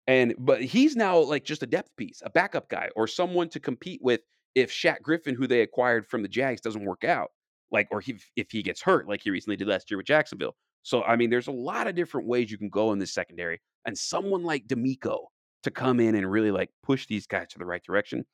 And 0.08 0.36
but 0.38 0.64
he's 0.64 0.96
now 0.96 1.18
like 1.20 1.44
just 1.44 1.64
a 1.64 1.68
depth 1.68 1.96
piece, 1.98 2.22
a 2.26 2.30
backup 2.30 2.70
guy, 2.70 2.90
or 2.96 3.08
someone 3.08 3.50
to 3.50 3.60
compete 3.60 4.00
with 4.02 4.22
if 4.56 4.72
Shaq 4.72 5.02
Griffin, 5.02 5.36
who 5.36 5.48
they 5.48 5.62
acquired 5.62 6.08
from 6.08 6.22
the 6.22 6.30
Jags, 6.30 6.62
doesn't 6.62 6.86
work 6.86 7.04
out. 7.04 7.32
Like, 7.70 7.90
or 7.92 8.00
he, 8.00 8.18
if 8.38 8.50
he 8.50 8.64
gets 8.64 8.82
hurt, 8.82 9.10
like 9.10 9.22
he 9.22 9.30
recently 9.30 9.58
did 9.58 9.68
last 9.68 9.92
year 9.92 9.98
with 9.98 10.06
Jacksonville. 10.06 10.56
So 10.84 11.04
I 11.04 11.18
mean, 11.18 11.30
there's 11.30 11.48
a 11.48 11.52
lot 11.52 11.88
of 11.88 11.96
different 11.96 12.28
ways 12.28 12.50
you 12.50 12.58
can 12.58 12.70
go 12.70 12.94
in 12.94 13.00
this 13.00 13.14
secondary. 13.14 13.60
And 13.86 13.98
someone 13.98 14.44
like 14.44 14.68
DeMeco 14.68 15.18
to 15.64 15.72
come 15.72 16.00
in 16.00 16.16
and 16.16 16.30
really 16.30 16.52
like 16.52 16.70
push 16.84 17.08
these 17.08 17.28
guys 17.28 17.48
to 17.50 17.60
the 17.60 17.66
right 17.66 17.84
direction. 17.84 18.26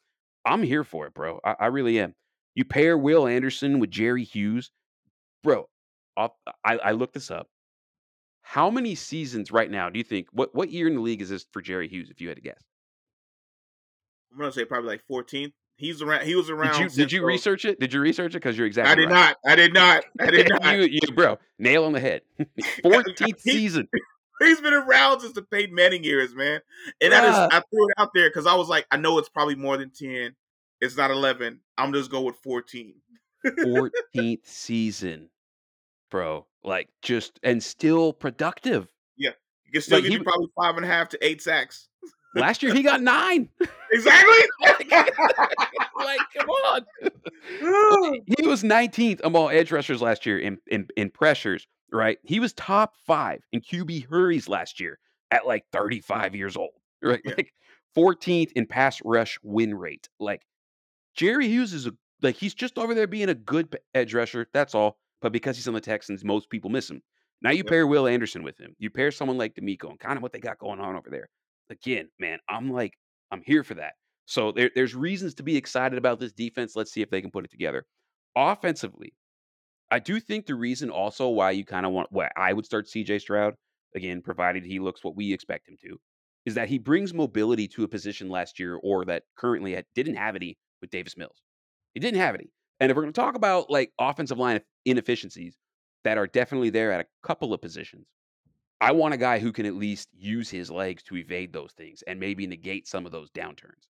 I'm 0.46 0.62
here 0.62 0.84
for 0.84 1.08
it, 1.08 1.14
bro. 1.14 1.40
I, 1.44 1.56
I 1.60 1.66
really 1.68 2.00
am. 2.00 2.14
You 2.56 2.66
pair 2.66 2.98
Will 2.98 3.28
Anderson 3.28 3.80
with 3.80 3.90
Jerry 3.90 4.24
Hughes, 4.24 4.72
bro. 5.44 5.68
I, 6.16 6.30
I 6.64 6.92
looked 6.92 7.16
this 7.16 7.32
up. 7.32 7.48
How 8.44 8.70
many 8.70 8.94
seasons 8.94 9.52
right 9.52 9.72
now 9.72 9.90
do 9.90 9.98
you 9.98 10.04
think? 10.04 10.28
What 10.32 10.54
what 10.54 10.70
year 10.70 10.88
in 10.88 10.96
the 10.96 11.02
league 11.02 11.22
is 11.22 11.30
this 11.30 11.46
for 11.52 11.62
Jerry 11.62 11.88
Hughes? 11.88 12.10
If 12.10 12.22
you 12.22 12.28
had 12.28 12.38
to 12.38 12.44
guess, 12.44 12.62
I'm 14.32 14.38
gonna 14.38 14.52
say 14.52 14.66
probably 14.66 14.90
like 14.90 15.04
14th. 15.10 15.54
He's 15.78 16.02
around. 16.02 16.26
He 16.26 16.36
was 16.36 16.50
around. 16.50 16.74
did 16.74 16.82
you 16.82 16.90
did 16.90 17.12
you 17.12 17.26
research 17.26 17.66
it? 17.66 17.80
Did 17.80 17.94
you 17.94 18.02
research 18.02 18.32
it? 18.36 18.40
Because 18.40 18.58
you're 18.58 18.68
exactly. 18.68 18.92
I 18.92 18.96
did 18.96 19.10
right. 19.12 19.36
not. 19.44 19.52
I 19.52 19.56
did 19.56 19.74
not. 19.74 20.06
I 20.20 20.26
did 20.30 20.50
not. 20.62 20.76
you, 20.76 20.84
you, 20.84 21.14
bro, 21.16 21.40
nail 21.58 21.86
on 21.86 21.94
the 21.94 22.00
head. 22.00 22.22
Fourteenth 22.84 23.42
He- 23.44 23.52
season. 23.52 23.88
He's 24.40 24.60
been 24.60 24.74
around 24.74 25.22
since 25.22 25.34
the 25.34 25.42
Peyton 25.44 25.74
Manning 25.74 26.04
years, 26.04 26.36
man. 26.36 26.60
And 27.00 27.14
I 27.14 27.22
Bruh. 27.22 27.28
just 27.28 27.54
I 27.54 27.62
threw 27.70 27.88
it 27.88 27.94
out 27.98 28.10
there 28.14 28.30
because 28.30 28.46
I 28.46 28.56
was 28.56 28.68
like, 28.68 28.86
I 28.92 28.98
know 28.98 29.18
it's 29.18 29.30
probably 29.30 29.56
more 29.56 29.78
than 29.78 29.90
10. 29.90 30.36
It's 30.84 30.98
not 30.98 31.12
11. 31.12 31.62
I'm 31.78 31.94
just 31.94 32.12
going 32.12 32.26
with 32.26 32.36
14. 32.44 32.94
Fourteenth 33.64 34.46
season, 34.46 35.30
bro. 36.12 36.46
Like 36.62 36.90
just 37.02 37.40
and 37.42 37.64
still 37.64 38.12
productive. 38.12 38.92
Yeah. 39.18 39.32
You 39.66 39.72
can 39.72 39.82
still 39.82 39.98
Like, 39.98 40.04
give 40.04 40.12
he 40.12 40.18
you 40.18 40.24
probably 40.26 40.48
five 40.58 40.76
and 40.76 40.86
a 40.86 40.88
half 40.90 41.08
to 41.10 41.26
eight 41.26 41.42
sacks. 41.42 41.88
Last 42.36 42.64
year 42.64 42.74
he 42.74 42.84
got 42.84 43.02
nine. 43.02 43.50
Exactly. 43.92 44.38
like, 44.90 46.20
come 46.36 46.50
on. 46.50 46.82
he 48.40 48.48
was 48.48 48.64
19th 48.64 49.22
among 49.24 49.52
edge 49.52 49.72
rushers 49.72 50.02
last 50.02 50.26
year 50.26 50.40
in, 50.40 50.58
in 50.66 50.88
in 50.98 51.12
pressures, 51.12 51.68
right? 51.92 52.18
He 52.24 52.40
was 52.40 52.54
top 52.54 52.96
five 53.06 53.44
in 53.52 53.62
QB 53.62 54.10
hurries 54.10 54.50
last 54.50 54.80
year 54.80 54.98
at 55.30 55.46
like 55.46 55.66
35 55.72 56.18
mm-hmm. 56.18 56.36
years 56.36 56.58
old, 56.58 56.72
right? 57.04 57.22
Yeah. 57.24 57.34
Like 57.38 57.54
14th 57.96 58.52
in 58.54 58.66
pass 58.66 59.00
rush 59.06 59.38
win 59.44 59.76
rate. 59.76 60.10
Like 60.20 60.42
Jerry 61.16 61.48
Hughes 61.48 61.74
is 61.74 61.88
a 61.88 61.94
like 62.22 62.36
he's 62.36 62.54
just 62.54 62.78
over 62.78 62.94
there 62.94 63.08
being 63.08 63.30
a 63.30 63.36
good 63.36 63.78
edge 63.94 64.14
rusher. 64.14 64.48
That's 64.54 64.76
all. 64.76 64.98
But 65.22 65.32
because 65.34 65.58
he's 65.58 65.68
on 65.68 65.74
the 65.74 65.82
Texans, 65.82 66.24
most 66.24 66.50
people 66.50 66.70
miss 66.70 66.90
him. 66.90 67.02
Now 67.42 67.52
you 67.52 67.64
Yep. 67.64 67.68
pair 67.68 67.88
Will 67.88 68.08
Anderson 68.08 68.44
with 68.44 68.58
him. 68.58 68.76
You 68.80 68.90
pair 68.90 69.12
someone 69.12 69.38
like 69.38 69.56
DeMeco 69.56 69.90
and 69.90 70.00
kind 70.00 70.18
of 70.18 70.24
what 70.24 70.32
they 70.34 70.40
got 70.40 70.60
going 70.60 70.80
on 70.80 70.96
over 70.96 71.10
there. 71.10 71.30
Again, 71.70 72.10
man, 72.20 72.40
I'm 72.50 72.72
like 72.72 72.94
I'm 73.32 73.42
here 73.46 73.64
for 73.64 73.76
that. 73.76 73.94
So 74.26 74.52
there, 74.52 74.72
there's 74.74 74.96
reasons 74.96 75.34
to 75.36 75.44
be 75.44 75.58
excited 75.58 75.98
about 75.98 76.20
this 76.20 76.32
defense. 76.32 76.76
Let's 76.76 76.92
see 76.92 77.02
if 77.02 77.10
they 77.10 77.22
can 77.22 77.32
put 77.32 77.46
it 77.46 77.52
together. 77.52 77.86
Offensively, 78.36 79.14
I 79.92 80.00
do 80.00 80.20
think 80.20 80.46
the 80.46 80.56
reason 80.56 80.90
also 80.90 81.30
why 81.30 81.52
you 81.52 81.66
kind 81.66 81.86
of 81.86 81.92
want 81.92 82.12
why 82.12 82.30
I 82.36 82.54
would 82.54 82.66
start 82.66 82.88
CJ 82.88 83.22
Stroud 83.22 83.56
again, 83.96 84.22
provided 84.22 84.66
he 84.66 84.80
looks 84.80 85.04
what 85.04 85.16
we 85.16 85.34
expect 85.34 85.68
him 85.70 85.78
to, 85.82 86.00
is 86.46 86.56
that 86.56 86.70
he 86.70 86.80
brings 86.80 87.14
mobility 87.14 87.68
to 87.70 87.84
a 87.84 87.88
position 87.88 88.30
last 88.30 88.60
year 88.60 88.76
or 88.82 89.06
that 89.06 89.24
currently 89.36 89.82
didn't 89.96 90.16
have 90.16 90.36
any 90.36 90.58
with 90.84 90.92
Davis 90.92 91.16
Mills. 91.18 91.42
He 91.94 92.00
didn't 92.02 92.20
have 92.20 92.36
any. 92.36 92.52
And 92.82 92.92
if 92.92 92.98
we're 92.98 93.04
going 93.04 93.14
to 93.14 93.22
talk 93.22 93.36
about 93.36 93.70
like 93.70 93.94
offensive 93.98 94.38
line 94.38 94.60
inefficiencies 94.86 95.56
that 96.04 96.18
are 96.18 96.28
definitely 96.28 96.70
there 96.70 96.92
at 96.92 97.00
a 97.00 97.08
couple 97.26 97.54
of 97.54 97.62
positions, 97.62 98.06
I 98.82 98.92
want 98.92 99.14
a 99.14 99.18
guy 99.18 99.40
who 99.40 99.54
can 99.54 99.66
at 99.66 99.76
least 99.76 100.10
use 100.14 100.50
his 100.50 100.70
legs 100.70 101.04
to 101.04 101.16
evade 101.16 101.54
those 101.54 101.72
things 101.72 102.02
and 102.06 102.20
maybe 102.20 102.46
negate 102.46 102.86
some 102.86 103.06
of 103.06 103.14
those 103.14 103.32
downturns. 103.32 103.88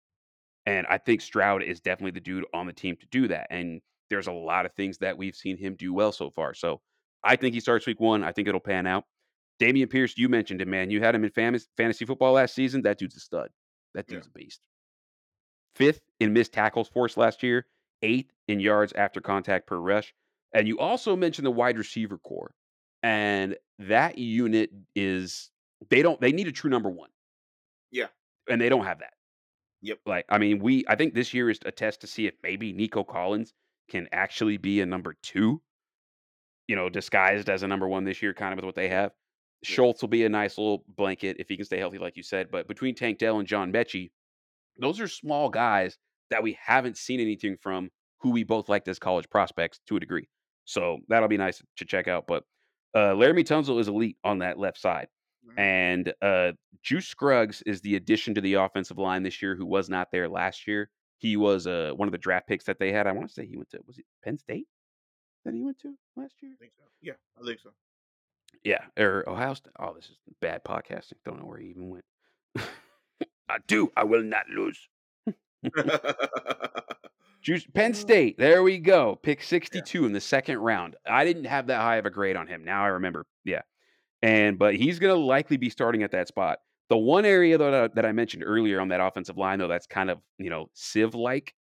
And 0.67 0.85
I 0.87 0.99
think 0.99 1.21
Stroud 1.21 1.63
is 1.63 1.81
definitely 1.81 2.11
the 2.11 2.19
dude 2.21 2.45
on 2.53 2.67
the 2.67 2.73
team 2.73 2.95
to 2.97 3.07
do 3.07 3.27
that. 3.29 3.47
And 3.49 3.81
there's 4.11 4.27
a 4.27 4.31
lot 4.31 4.67
of 4.67 4.73
things 4.73 4.99
that 4.99 5.17
we've 5.17 5.35
seen 5.35 5.57
him 5.57 5.75
do 5.75 5.93
well 5.93 6.11
so 6.11 6.29
far. 6.29 6.53
So 6.53 6.79
I 7.23 7.35
think 7.35 7.55
he 7.55 7.59
starts 7.59 7.87
week 7.87 7.99
one. 7.99 8.23
I 8.23 8.31
think 8.31 8.47
it'll 8.47 8.59
pan 8.59 8.85
out. 8.85 9.05
Dameon 9.59 9.89
Pierce, 9.89 10.13
you 10.17 10.29
mentioned 10.29 10.61
him, 10.61 10.69
man. 10.69 10.91
You 10.91 10.99
had 11.01 11.15
him 11.15 11.23
in 11.23 11.31
fam- 11.31 11.57
fantasy 11.77 12.05
football 12.05 12.33
last 12.33 12.53
season. 12.53 12.83
That 12.83 12.99
dude's 12.99 13.15
a 13.15 13.19
stud. 13.19 13.49
That 13.95 14.05
Yeah. 14.07 14.15
dude's 14.15 14.27
a 14.27 14.31
beast. 14.31 14.61
Fifth 15.75 16.01
in 16.19 16.33
missed 16.33 16.53
tackles 16.53 16.87
force 16.87 17.17
last 17.17 17.43
year, 17.43 17.65
eighth 18.01 18.31
in 18.47 18.59
yards 18.59 18.93
after 18.93 19.21
contact 19.21 19.67
per 19.67 19.77
rush. 19.77 20.13
And 20.53 20.67
you 20.67 20.79
also 20.79 21.15
mentioned 21.15 21.45
the 21.45 21.51
wide 21.51 21.77
receiver 21.77 22.17
core. 22.17 22.53
And 23.01 23.57
that 23.79 24.17
unit 24.17 24.69
is 24.95 25.49
they 25.89 26.01
don't 26.01 26.21
they 26.21 26.31
need 26.31 26.47
a 26.47 26.51
true 26.51 26.69
number 26.69 26.89
one. 26.89 27.09
Yeah. 27.91 28.07
And 28.49 28.61
they 28.61 28.69
don't 28.69 28.85
have 28.85 28.99
that. 28.99 29.13
Yep. 29.81 29.99
Like, 30.05 30.25
I 30.29 30.37
mean, 30.37 30.59
we 30.59 30.85
I 30.87 30.95
think 30.95 31.13
this 31.13 31.33
year 31.33 31.49
is 31.49 31.59
a 31.65 31.71
test 31.71 32.01
to 32.01 32.07
see 32.07 32.27
if 32.27 32.35
maybe 32.41 32.71
Nico 32.71 33.03
Collins 33.03 33.53
can 33.89 34.07
actually 34.13 34.57
be 34.57 34.79
a 34.79 34.85
number 34.85 35.15
two, 35.21 35.61
you 36.67 36.75
know, 36.75 36.87
disguised 36.87 37.49
as 37.49 37.63
a 37.63 37.67
number 37.67 37.87
one 37.87 38.05
this 38.05 38.21
year, 38.21 38.33
kind 38.33 38.53
of 38.53 38.57
with 38.57 38.65
what 38.65 38.75
they 38.75 38.87
have. 38.87 39.11
Yeah. 39.61 39.75
Schultz 39.75 40.01
will 40.01 40.09
be 40.09 40.23
a 40.23 40.29
nice 40.29 40.57
little 40.57 40.85
blanket 40.95 41.37
if 41.39 41.49
he 41.49 41.57
can 41.57 41.65
stay 41.65 41.79
healthy, 41.79 41.97
like 41.97 42.15
you 42.15 42.23
said. 42.23 42.49
But 42.51 42.67
between 42.67 42.95
Tank 42.95 43.17
Dell 43.17 43.39
and 43.39 43.47
John 43.47 43.73
Metchie, 43.73 44.11
those 44.77 44.99
are 44.99 45.07
small 45.07 45.49
guys 45.49 45.97
that 46.29 46.43
we 46.43 46.57
haven't 46.63 46.97
seen 46.97 47.19
anything 47.19 47.57
from 47.61 47.89
who 48.19 48.31
we 48.31 48.43
both 48.43 48.69
liked 48.69 48.87
as 48.87 48.99
college 48.99 49.29
prospects 49.29 49.79
to 49.87 49.97
a 49.97 49.99
degree. 49.99 50.27
So 50.65 50.99
that'll 51.09 51.27
be 51.27 51.37
nice 51.37 51.61
to 51.77 51.85
check 51.85 52.07
out. 52.07 52.25
But 52.27 52.43
uh, 52.95 53.13
Laremy 53.13 53.43
Tunsil 53.43 53.79
is 53.79 53.87
elite 53.87 54.17
on 54.23 54.39
that 54.39 54.57
left 54.57 54.79
side. 54.79 55.07
And 55.57 56.13
uh, 56.21 56.53
Juice 56.81 57.07
Scruggs 57.07 57.61
is 57.63 57.81
the 57.81 57.95
addition 57.95 58.33
to 58.35 58.41
the 58.41 58.55
offensive 58.55 58.97
line 58.97 59.23
this 59.23 59.41
year 59.41 59.55
who 59.55 59.65
was 59.65 59.89
not 59.89 60.07
there 60.11 60.29
last 60.29 60.67
year. 60.67 60.89
He 61.17 61.37
was 61.37 61.67
uh, 61.67 61.91
one 61.95 62.07
of 62.07 62.11
the 62.11 62.17
draft 62.17 62.47
picks 62.47 62.65
that 62.65 62.79
they 62.79 62.91
had. 62.91 63.07
I 63.07 63.11
want 63.11 63.27
to 63.27 63.33
say 63.33 63.45
he 63.45 63.57
went 63.57 63.69
to, 63.71 63.79
was 63.85 63.97
it 63.97 64.05
Penn 64.23 64.37
State 64.37 64.67
that 65.45 65.53
he 65.53 65.61
went 65.61 65.79
to 65.81 65.93
last 66.15 66.35
year? 66.41 66.51
I 66.53 66.57
think 66.59 66.71
so. 66.77 66.83
Yeah, 67.01 67.13
I 67.39 67.45
think 67.45 67.59
so. 67.59 67.69
Yeah, 68.63 68.83
or 68.97 69.27
Ohio 69.27 69.53
State. 69.53 69.73
Oh, 69.79 69.93
this 69.93 70.05
is 70.05 70.17
bad 70.41 70.63
podcasting. 70.63 71.13
Don't 71.25 71.39
know 71.39 71.45
where 71.45 71.59
he 71.59 71.67
even 71.67 71.89
went. 71.89 72.05
I 73.49 73.57
do. 73.67 73.91
I 73.95 74.03
will 74.03 74.23
not 74.23 74.47
lose. 74.49 74.79
Juice, 77.41 77.65
Penn 77.73 77.93
State. 77.93 78.37
There 78.37 78.63
we 78.63 78.79
go. 78.79 79.19
Pick 79.21 79.43
62 79.43 80.05
in 80.05 80.13
the 80.13 80.21
second 80.21 80.59
round. 80.59 80.95
I 81.05 81.25
didn't 81.25 81.43
have 81.45 81.67
that 81.67 81.81
high 81.81 81.97
of 81.97 82.05
a 82.05 82.09
grade 82.09 82.37
on 82.37 82.47
him. 82.47 82.63
Now 82.63 82.83
I 82.85 82.87
remember. 82.87 83.25
Yeah. 83.43 83.61
And 84.21 84.57
but 84.57 84.75
he's 84.75 84.97
going 84.99 85.13
to 85.13 85.19
likely 85.19 85.57
be 85.57 85.69
starting 85.69 86.03
at 86.03 86.11
that 86.11 86.29
spot. 86.29 86.59
The 86.89 86.97
one 86.97 87.25
area 87.25 87.57
though 87.57 87.71
that, 87.71 87.95
that 87.95 88.05
I 88.05 88.13
mentioned 88.13 88.43
earlier 88.45 88.79
on 88.79 88.87
that 88.89 89.01
offensive 89.01 89.37
line 89.37 89.59
though 89.59 89.67
that's 89.67 89.87
kind 89.87 90.09
of, 90.09 90.19
you 90.37 90.49
know, 90.49 90.69
sieve 90.73 91.15
like 91.15 91.53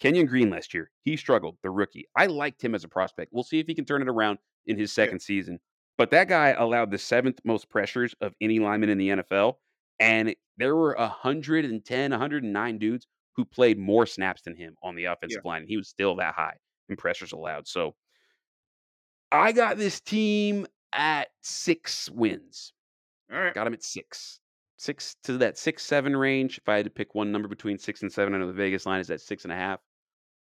Kenyon 0.00 0.26
Green 0.26 0.50
last 0.50 0.74
year. 0.74 0.90
He 1.04 1.16
struggled, 1.16 1.56
the 1.62 1.70
rookie. 1.70 2.08
I 2.16 2.26
liked 2.26 2.62
him 2.62 2.74
as 2.74 2.82
a 2.82 2.88
prospect. 2.88 3.32
We'll 3.32 3.44
see 3.44 3.60
if 3.60 3.66
he 3.68 3.74
can 3.74 3.84
turn 3.84 4.02
it 4.02 4.08
around 4.08 4.38
in 4.66 4.76
his 4.76 4.90
Yeah. 4.90 5.04
second 5.04 5.20
season. 5.20 5.60
But 5.98 6.10
that 6.10 6.28
guy 6.28 6.50
allowed 6.50 6.90
the 6.90 6.98
seventh 6.98 7.38
most 7.44 7.68
pressures 7.70 8.14
of 8.20 8.34
any 8.40 8.58
lineman 8.58 8.88
in 8.88 8.98
the 8.98 9.08
NFL. 9.10 9.54
And 10.00 10.34
there 10.56 10.76
were 10.76 10.94
110, 10.96 12.10
109 12.10 12.78
dudes 12.78 13.06
who 13.34 13.44
played 13.44 13.78
more 13.78 14.06
snaps 14.06 14.42
than 14.42 14.56
him 14.56 14.76
on 14.82 14.94
the 14.94 15.06
offensive 15.06 15.44
line. 15.44 15.62
And 15.62 15.68
he 15.68 15.76
was 15.76 15.88
still 15.88 16.16
that 16.16 16.34
high 16.34 16.56
in 16.88 16.96
pressures 16.96 17.32
allowed. 17.32 17.66
So 17.66 17.94
I 19.30 19.52
got 19.52 19.76
this 19.76 20.00
team 20.00 20.66
at 20.92 21.28
six 21.42 22.10
wins. 22.10 22.72
All 23.32 23.38
right. 23.38 23.54
Got 23.54 23.66
him 23.66 23.74
at 23.74 23.84
six. 23.84 24.40
Six 24.76 25.16
to 25.24 25.38
that 25.38 25.58
six, 25.58 25.82
seven 25.82 26.16
range. 26.16 26.58
If 26.58 26.68
I 26.68 26.76
had 26.76 26.84
to 26.84 26.90
pick 26.90 27.14
one 27.14 27.32
number 27.32 27.48
between 27.48 27.78
six 27.78 28.02
and 28.02 28.12
seven, 28.12 28.34
I 28.34 28.38
know 28.38 28.46
the 28.46 28.52
Vegas 28.52 28.86
line 28.86 29.00
is 29.00 29.10
at 29.10 29.20
six 29.20 29.44
and 29.44 29.52
a 29.52 29.56
half. 29.56 29.80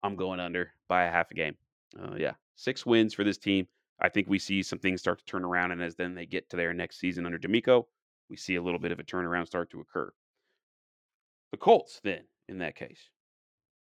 I'm 0.03 0.15
going 0.15 0.39
under 0.39 0.71
by 0.87 1.05
a 1.05 1.11
half 1.11 1.31
a 1.31 1.33
game. 1.33 1.55
Uh, 1.99 2.15
yeah, 2.17 2.33
six 2.55 2.85
wins 2.85 3.15
for 3.15 3.23
this 3.23 3.39
team. 3.39 3.67
I 3.99 4.09
think 4.09 4.29
we 4.29 4.37
see 4.37 4.61
some 4.61 4.77
things 4.77 5.01
start 5.01 5.19
to 5.19 5.25
turn 5.25 5.43
around, 5.43 5.71
and 5.71 5.81
as 5.81 5.95
then 5.95 6.13
they 6.13 6.27
get 6.27 6.49
to 6.51 6.57
their 6.57 6.71
next 6.71 6.99
season 6.99 7.25
under 7.25 7.39
DeMeco, 7.39 7.85
we 8.29 8.37
see 8.37 8.55
a 8.55 8.61
little 8.61 8.79
bit 8.79 8.91
of 8.91 8.99
a 8.99 9.03
turnaround 9.03 9.47
start 9.47 9.71
to 9.71 9.79
occur. 9.79 10.11
The 11.51 11.57
Colts, 11.57 11.99
then, 12.03 12.23
in 12.47 12.59
that 12.59 12.75
case, 12.75 13.09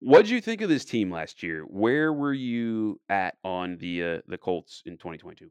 what 0.00 0.22
did 0.22 0.30
you 0.30 0.40
think 0.40 0.60
of 0.60 0.68
this 0.68 0.84
team 0.84 1.10
last 1.10 1.42
year? 1.42 1.62
Where 1.62 2.12
were 2.12 2.32
you 2.32 3.00
at 3.08 3.36
on 3.42 3.78
the 3.78 4.04
uh, 4.04 4.18
the 4.28 4.38
Colts 4.38 4.82
in 4.86 4.94
2022? 4.94 5.50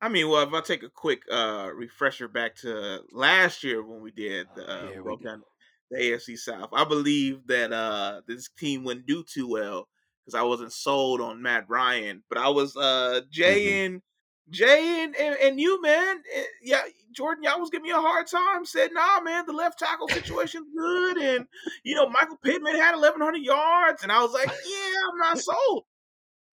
I 0.00 0.08
mean, 0.08 0.28
well, 0.28 0.42
if 0.42 0.52
I 0.52 0.60
take 0.60 0.82
a 0.82 0.88
quick 0.88 1.22
uh, 1.30 1.68
refresher 1.74 2.26
back 2.26 2.56
to 2.56 3.00
last 3.12 3.62
year 3.62 3.84
when 3.84 4.00
we 4.00 4.10
did 4.10 4.48
the 4.56 4.68
uh, 4.68 4.88
Here 4.88 5.02
broke 5.02 5.22
down 5.22 5.42
the 5.90 5.98
AFC 5.98 6.38
South, 6.38 6.70
I 6.72 6.84
believe 6.84 7.46
that 7.46 7.72
uh, 7.72 8.22
this 8.26 8.48
team 8.58 8.82
wouldn't 8.82 9.06
do 9.06 9.22
too 9.22 9.48
well 9.48 9.88
because 10.24 10.38
I 10.38 10.42
wasn't 10.42 10.72
sold 10.72 11.20
on 11.20 11.42
Matt 11.42 11.66
Ryan, 11.68 12.24
but 12.28 12.38
I 12.38 12.48
was 12.48 12.76
uh, 12.76 13.20
Jay 13.30 13.84
and 13.84 14.02
Jay 14.50 15.02
and, 15.04 15.16
and, 15.16 15.36
and 15.36 15.60
you, 15.60 15.80
man. 15.82 16.22
eh, 16.34 16.44
Yeah, 16.62 16.82
Jordan, 17.12 17.44
y'all 17.44 17.60
was 17.60 17.70
giving 17.70 17.84
me 17.84 17.90
a 17.90 17.96
hard 18.00 18.26
time. 18.26 18.64
Said, 18.64 18.90
nah, 18.92 19.20
man, 19.20 19.46
the 19.46 19.52
left 19.52 19.78
tackle 19.78 20.08
situation's 20.08 20.68
good, 20.76 21.16
and 21.18 21.46
you 21.84 21.94
know 21.94 22.08
Michael 22.08 22.36
Pittman 22.42 22.76
had 22.76 22.92
1,100 22.94 23.38
yards, 23.38 24.02
and 24.02 24.12
I 24.12 24.20
was 24.22 24.32
like, 24.32 24.48
yeah, 24.48 24.94
I'm 25.10 25.18
not 25.18 25.38
sold. 25.38 25.84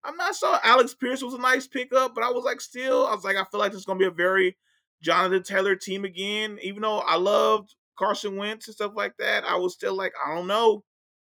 I'm 0.03 0.17
not 0.17 0.35
sold. 0.35 0.59
Alex 0.63 0.93
Pierce 0.93 1.21
was 1.23 1.33
a 1.33 1.39
nice 1.39 1.67
pickup, 1.67 2.13
but 2.15 2.23
I 2.23 2.31
was 2.31 2.43
like, 2.43 2.61
still, 2.61 3.05
I 3.07 3.13
was 3.15 3.23
like, 3.23 3.37
I 3.37 3.45
feel 3.45 3.59
like 3.59 3.71
this 3.71 3.79
is 3.79 3.85
gonna 3.85 3.99
be 3.99 4.05
a 4.05 4.11
very 4.11 4.57
Jonathan 5.01 5.43
Taylor 5.43 5.75
team 5.75 6.05
again. 6.05 6.57
Even 6.61 6.81
though 6.81 6.99
I 6.99 7.15
loved 7.15 7.75
Carson 7.97 8.35
Wentz 8.37 8.67
and 8.67 8.75
stuff 8.75 8.93
like 8.95 9.13
that, 9.19 9.43
I 9.45 9.55
was 9.55 9.73
still 9.73 9.95
like, 9.95 10.13
I 10.25 10.35
don't 10.35 10.47
know. 10.47 10.83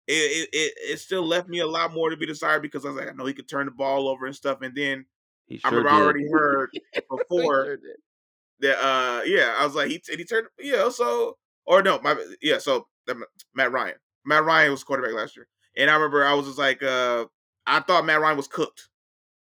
It 0.09 0.13
it 0.15 0.49
it, 0.53 0.75
it 0.93 1.01
still 1.01 1.27
left 1.27 1.49
me 1.49 1.61
a 1.61 1.67
lot 1.67 1.93
more 1.93 2.11
to 2.11 2.17
be 2.17 2.27
desired 2.27 2.63
because 2.63 2.85
I 2.85 2.89
was 2.89 2.97
like, 2.99 3.09
I 3.09 3.13
know 3.13 3.27
he 3.27 3.35
could 3.35 3.49
turn 3.49 3.67
the 3.67 3.73
ball 3.73 4.09
over 4.09 4.27
and 4.27 4.37
stuff. 4.37 4.59
And 4.63 4.75
then 4.75 5.07
He 5.47 5.61
I 5.65 5.69
sure 5.71 5.79
remember 5.79 5.89
I 5.99 6.03
already 6.05 6.29
heard 6.31 6.71
He 6.93 7.01
before 7.09 7.65
sure 7.65 7.79
that 8.61 8.79
uh 8.79 9.23
yeah, 9.27 9.55
I 9.59 9.65
was 9.65 9.75
like 9.75 9.89
he 9.89 10.03
and 10.11 10.19
he 10.19 10.25
turned 10.25 10.49
yeah, 10.59 10.89
so 10.89 11.37
or 11.67 11.83
no, 11.83 12.01
my 12.03 12.17
yeah, 12.43 12.59
so 12.59 12.87
Matt 13.55 13.73
Ryan. 13.73 13.97
Matt 14.25 14.45
Ryan 14.45 14.71
was 14.73 14.83
quarterback 14.85 15.15
last 15.15 15.37
year. 15.37 15.47
And 15.77 15.91
I 15.91 15.95
remember 15.95 16.25
I 16.25 16.35
was 16.35 16.47
just 16.47 16.59
like 16.59 16.83
uh 16.83 17.27
I 17.67 17.81
thought 17.81 18.05
Matt 18.05 18.21
Ryan 18.21 18.37
was 18.37 18.49
cooked. 18.49 18.89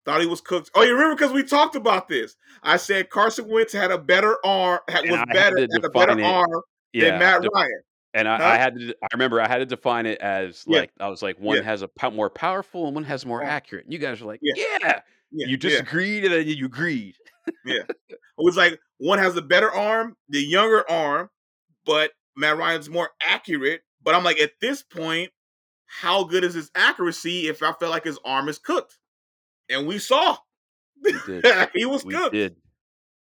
Thought 0.06 0.22
he 0.22 0.28
was 0.28 0.42
cooked. 0.42 0.72
Oh, 0.76 0.84
you 0.84 0.94
remember 0.94 1.16
because 1.16 1.34
we 1.34 1.44
talked 1.44 1.76
about 1.76 2.08
this. 2.08 2.36
I 2.64 2.78
said 2.78 3.10
Carson 3.10 3.48
Wentz 3.50 3.74
had 3.74 3.92
a 3.92 3.98
better 3.98 4.38
arm, 4.46 4.80
had, 4.88 5.10
was 5.10 5.20
I 5.20 5.26
better, 5.34 5.60
had 5.60 5.84
a 5.84 5.90
better 5.90 6.18
it. 6.18 6.24
arm 6.24 6.62
Yeah, 6.94 7.10
than 7.12 7.20
Matt 7.20 7.42
de- 7.42 7.50
Ryan. 7.54 7.82
and 8.14 8.28
I, 8.28 8.38
Huh? 8.38 8.44
I 8.46 8.56
had 8.58 8.76
to. 8.80 8.96
I 9.04 9.08
remember 9.14 9.42
I 9.42 9.48
had 9.48 9.58
to 9.58 9.66
define 9.66 10.06
it 10.06 10.20
as 10.20 10.64
Yeah. 10.68 10.80
like 10.80 10.92
I 11.00 11.10
was 11.10 11.22
like 11.22 11.38
one 11.40 11.58
Yeah. 11.58 11.64
has 11.64 11.82
a 11.82 11.88
pow- 11.90 12.12
more 12.12 12.30
powerful 12.30 12.86
and 12.86 12.96
one 12.96 13.04
has 13.04 13.26
more 13.26 13.42
Yeah. 13.42 13.50
accurate. 13.50 13.86
And 13.86 13.94
you 13.94 14.00
guys 14.00 14.22
were 14.22 14.28
like, 14.28 14.40
Yeah. 14.42 14.54
yeah, 14.82 15.00
Yeah, 15.32 15.48
you 15.48 15.54
yeah. 15.54 15.58
disagreed 15.58 16.26
and 16.26 16.34
then 16.34 16.48
you 16.48 16.66
agreed. 16.66 17.16
Yeah. 17.66 17.84
It 18.10 18.18
was 18.38 18.58
like 18.58 18.80
one 18.98 19.20
has 19.20 19.36
a 19.36 19.42
better 19.42 19.72
arm, 19.72 20.16
the 20.30 20.40
younger 20.40 20.90
arm, 20.90 21.30
but 21.86 22.12
Matt 22.36 22.58
Ryan's 22.58 22.90
more 22.90 23.10
accurate. 23.22 23.82
But 24.02 24.16
I'm 24.16 24.24
like, 24.24 24.40
at 24.40 24.52
this 24.62 24.82
point, 24.84 25.32
how 25.88 26.24
good 26.24 26.44
is 26.44 26.54
his 26.54 26.72
accuracy 26.76 27.48
if 27.48 27.62
I 27.62 27.74
felt 27.74 27.92
like 27.92 28.06
his 28.06 28.20
arm 28.24 28.48
is 28.50 28.60
cooked? 28.60 28.98
And 29.70 29.88
we 29.88 30.00
saw 30.00 30.38
We 31.04 31.14
he 31.74 31.86
was 31.86 32.06
We 32.06 32.14
cooked. 32.14 32.34
did. 32.34 32.56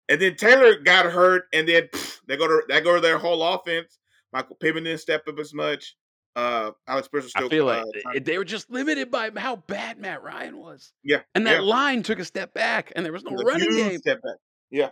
And 0.08 0.20
then 0.20 0.36
Taylor 0.36 0.76
got 0.78 1.06
hurt, 1.06 1.44
and 1.52 1.68
then 1.68 1.84
pff, 1.92 2.20
they 2.26 2.36
go 2.36 2.46
to 2.46 2.62
they 2.68 2.80
go 2.80 2.94
to 2.94 3.00
their 3.00 3.18
whole 3.18 3.42
offense. 3.42 3.98
Michael 4.32 4.56
Pittman 4.56 4.84
didn't 4.84 5.00
step 5.00 5.26
up 5.28 5.38
as 5.38 5.52
much. 5.52 5.96
Uh, 6.38 6.70
Alex 6.86 7.08
still. 7.08 7.46
I 7.46 7.48
feel 7.48 7.68
uh, 7.68 7.78
like 7.78 8.12
th- 8.12 8.24
they 8.24 8.38
were 8.38 8.44
just 8.44 8.70
limited 8.70 9.10
by 9.10 9.32
how 9.36 9.56
bad 9.56 9.98
Matt 9.98 10.22
Ryan 10.22 10.58
was. 10.58 10.92
Yeah, 11.02 11.22
And 11.34 11.44
that 11.48 11.62
yeah. 11.62 11.68
line 11.68 12.04
took 12.04 12.20
a 12.20 12.24
step 12.24 12.54
back, 12.54 12.92
and 12.94 13.04
there 13.04 13.12
was 13.12 13.24
no 13.24 13.32
was 13.32 13.42
running 13.44 13.68
game. 13.70 13.98
step 13.98 14.22
back. 14.22 14.36
Yeah, 14.70 14.90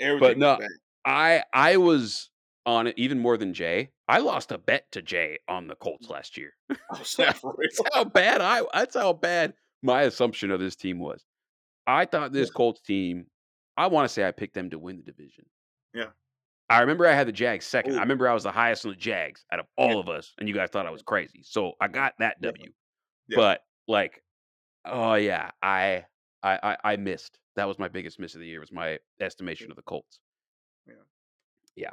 everything 0.00 0.28
but 0.28 0.38
no, 0.38 0.56
bad. 0.58 0.68
I 1.04 1.44
I 1.54 1.76
was 1.76 2.30
on 2.66 2.88
it 2.88 2.94
even 2.98 3.20
more 3.20 3.36
than 3.36 3.54
Jay. 3.54 3.90
I 4.08 4.18
lost 4.18 4.50
a 4.50 4.58
bet 4.58 4.90
to 4.90 5.02
Jay 5.02 5.38
on 5.46 5.68
the 5.68 5.76
Colts 5.76 6.10
last 6.10 6.36
year. 6.36 6.52
Oh, 6.90 7.00
snap 7.04 7.36
for 7.36 7.54
real. 7.56 7.68
That's 7.78 7.94
how 7.94 8.04
bad 8.04 8.40
I. 8.40 8.62
That's 8.74 8.96
how 8.96 9.12
bad 9.12 9.54
my 9.84 10.02
assumption 10.02 10.50
of 10.50 10.58
this 10.58 10.74
team 10.74 10.98
was. 10.98 11.24
I 11.86 12.06
thought 12.06 12.32
this 12.32 12.50
Colts 12.50 12.80
team. 12.80 13.26
I 13.76 13.86
want 13.86 14.08
to 14.08 14.12
say 14.12 14.26
I 14.26 14.32
picked 14.32 14.54
them 14.54 14.70
to 14.70 14.80
win 14.80 14.96
the 14.96 15.02
division. 15.04 15.44
Yeah. 15.94 16.06
I 16.70 16.80
remember 16.80 17.06
I 17.06 17.14
had 17.14 17.26
the 17.26 17.32
Jags 17.32 17.64
second. 17.66 17.94
Ooh. 17.94 17.96
I 17.96 18.00
remember 18.00 18.28
I 18.28 18.34
was 18.34 18.42
the 18.42 18.52
highest 18.52 18.84
on 18.84 18.90
the 18.90 18.96
Jags 18.96 19.44
out 19.52 19.58
of 19.60 19.66
all 19.76 19.92
Yeah. 19.94 19.98
of 20.00 20.08
us, 20.08 20.34
and 20.38 20.48
you 20.48 20.54
guys 20.54 20.68
thought 20.70 20.86
I 20.86 20.90
was 20.90 21.02
crazy. 21.02 21.42
So 21.42 21.72
I 21.80 21.88
got 21.88 22.14
that 22.18 22.40
W. 22.42 22.70
Yeah. 23.28 23.36
But 23.36 23.64
like, 23.86 24.22
oh 24.84 25.14
yeah, 25.14 25.50
I 25.62 26.04
I 26.42 26.58
I, 26.62 26.76
I 26.92 26.96
missed. 26.96 27.38
That 27.56 27.66
was 27.66 27.78
my 27.78 27.88
biggest 27.88 28.18
miss 28.20 28.34
of 28.34 28.40
the 28.40 28.46
year. 28.46 28.60
Was 28.60 28.70
my 28.72 28.98
estimation 29.20 29.70
of 29.70 29.76
the 29.76 29.82
Colts. 29.82 30.20
Yeah. 30.86 30.94
Yeah. 31.74 31.92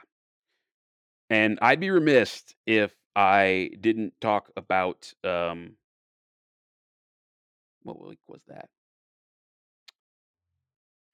And 1.30 1.58
I'd 1.62 1.80
be 1.80 1.90
remiss 1.90 2.44
if 2.66 2.94
I 3.16 3.72
didn't 3.80 4.14
talk 4.22 4.52
about 4.58 5.12
um 5.24 5.78
what 7.84 8.06
week 8.06 8.20
was 8.28 8.42
that? 8.48 8.70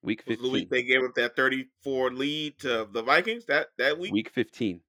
Week 0.03 0.23
Was 0.27 0.37
the 0.39 0.49
week 0.49 0.69
15. 0.69 0.69
they 0.71 0.83
gave 0.83 1.03
up 1.03 1.13
that 1.15 1.35
34 1.35 2.11
lead 2.13 2.57
to 2.59 2.87
the 2.91 3.03
Vikings 3.03 3.45
that 3.45 3.67
that 3.77 3.99
week. 3.99 4.11
Week 4.11 4.29
15 4.29 4.81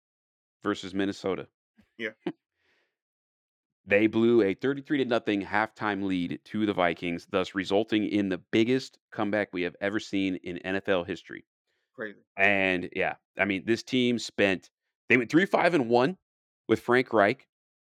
versus 0.62 0.94
Minnesota. 0.94 1.46
Yeah. 1.98 2.10
They 3.84 4.06
blew 4.06 4.42
a 4.42 4.54
33 4.54 4.98
to 4.98 5.04
nothing 5.04 5.42
halftime 5.42 6.04
lead 6.04 6.38
to 6.46 6.66
the 6.66 6.72
Vikings, 6.72 7.26
thus 7.30 7.54
resulting 7.54 8.06
in 8.08 8.28
the 8.28 8.38
biggest 8.38 8.98
comeback 9.10 9.48
we 9.52 9.62
have 9.62 9.74
ever 9.80 9.98
seen 9.98 10.36
in 10.44 10.58
NFL 10.64 11.06
history. 11.06 11.44
Crazy. 11.94 12.20
And 12.36 12.88
yeah, 12.94 13.14
I 13.38 13.44
mean, 13.44 13.64
this 13.66 13.82
team 13.82 14.18
spent 14.18 14.70
they 15.08 15.16
went 15.16 15.30
three 15.30 15.46
five 15.46 15.74
and 15.74 15.88
one 15.88 16.16
with 16.68 16.80
Frank 16.80 17.12
Reich, 17.12 17.46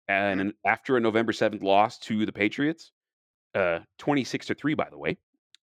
and 0.07 0.39
Mm-hmm. 0.41 0.49
after 0.69 0.97
a 0.97 0.99
November 0.99 1.31
seventh 1.33 1.63
loss 1.63 1.97
to 1.99 2.25
the 2.25 2.33
Patriots, 2.33 2.91
uh, 3.55 3.79
twenty 3.97 4.23
six 4.25 4.45
to 4.47 4.53
three, 4.55 4.73
by 4.75 4.89
the 4.91 4.97
way, 4.97 5.17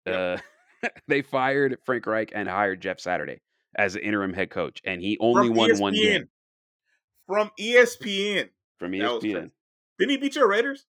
Yeah. 0.07 0.13
uh, 0.13 0.39
they 1.09 1.23
fired 1.23 1.79
Frank 1.85 2.07
Reich 2.07 2.33
and 2.35 2.49
hired 2.49 2.81
Jeff 2.81 3.01
Saturday 3.01 3.41
as 3.75 3.95
the 3.95 4.05
interim 4.05 4.33
head 4.33 4.51
coach, 4.51 4.81
and 4.85 5.01
he 5.01 5.17
only 5.21 5.49
From 5.49 5.57
won 5.57 5.79
one 5.79 5.95
game 5.95 6.29
From 7.27 7.51
ESPN. 7.59 8.51
from 8.79 8.93
ESPN. 8.93 9.51
Didn't 9.99 10.11
he 10.11 10.17
beat 10.17 10.37
your 10.37 10.49
Raiders? 10.49 10.87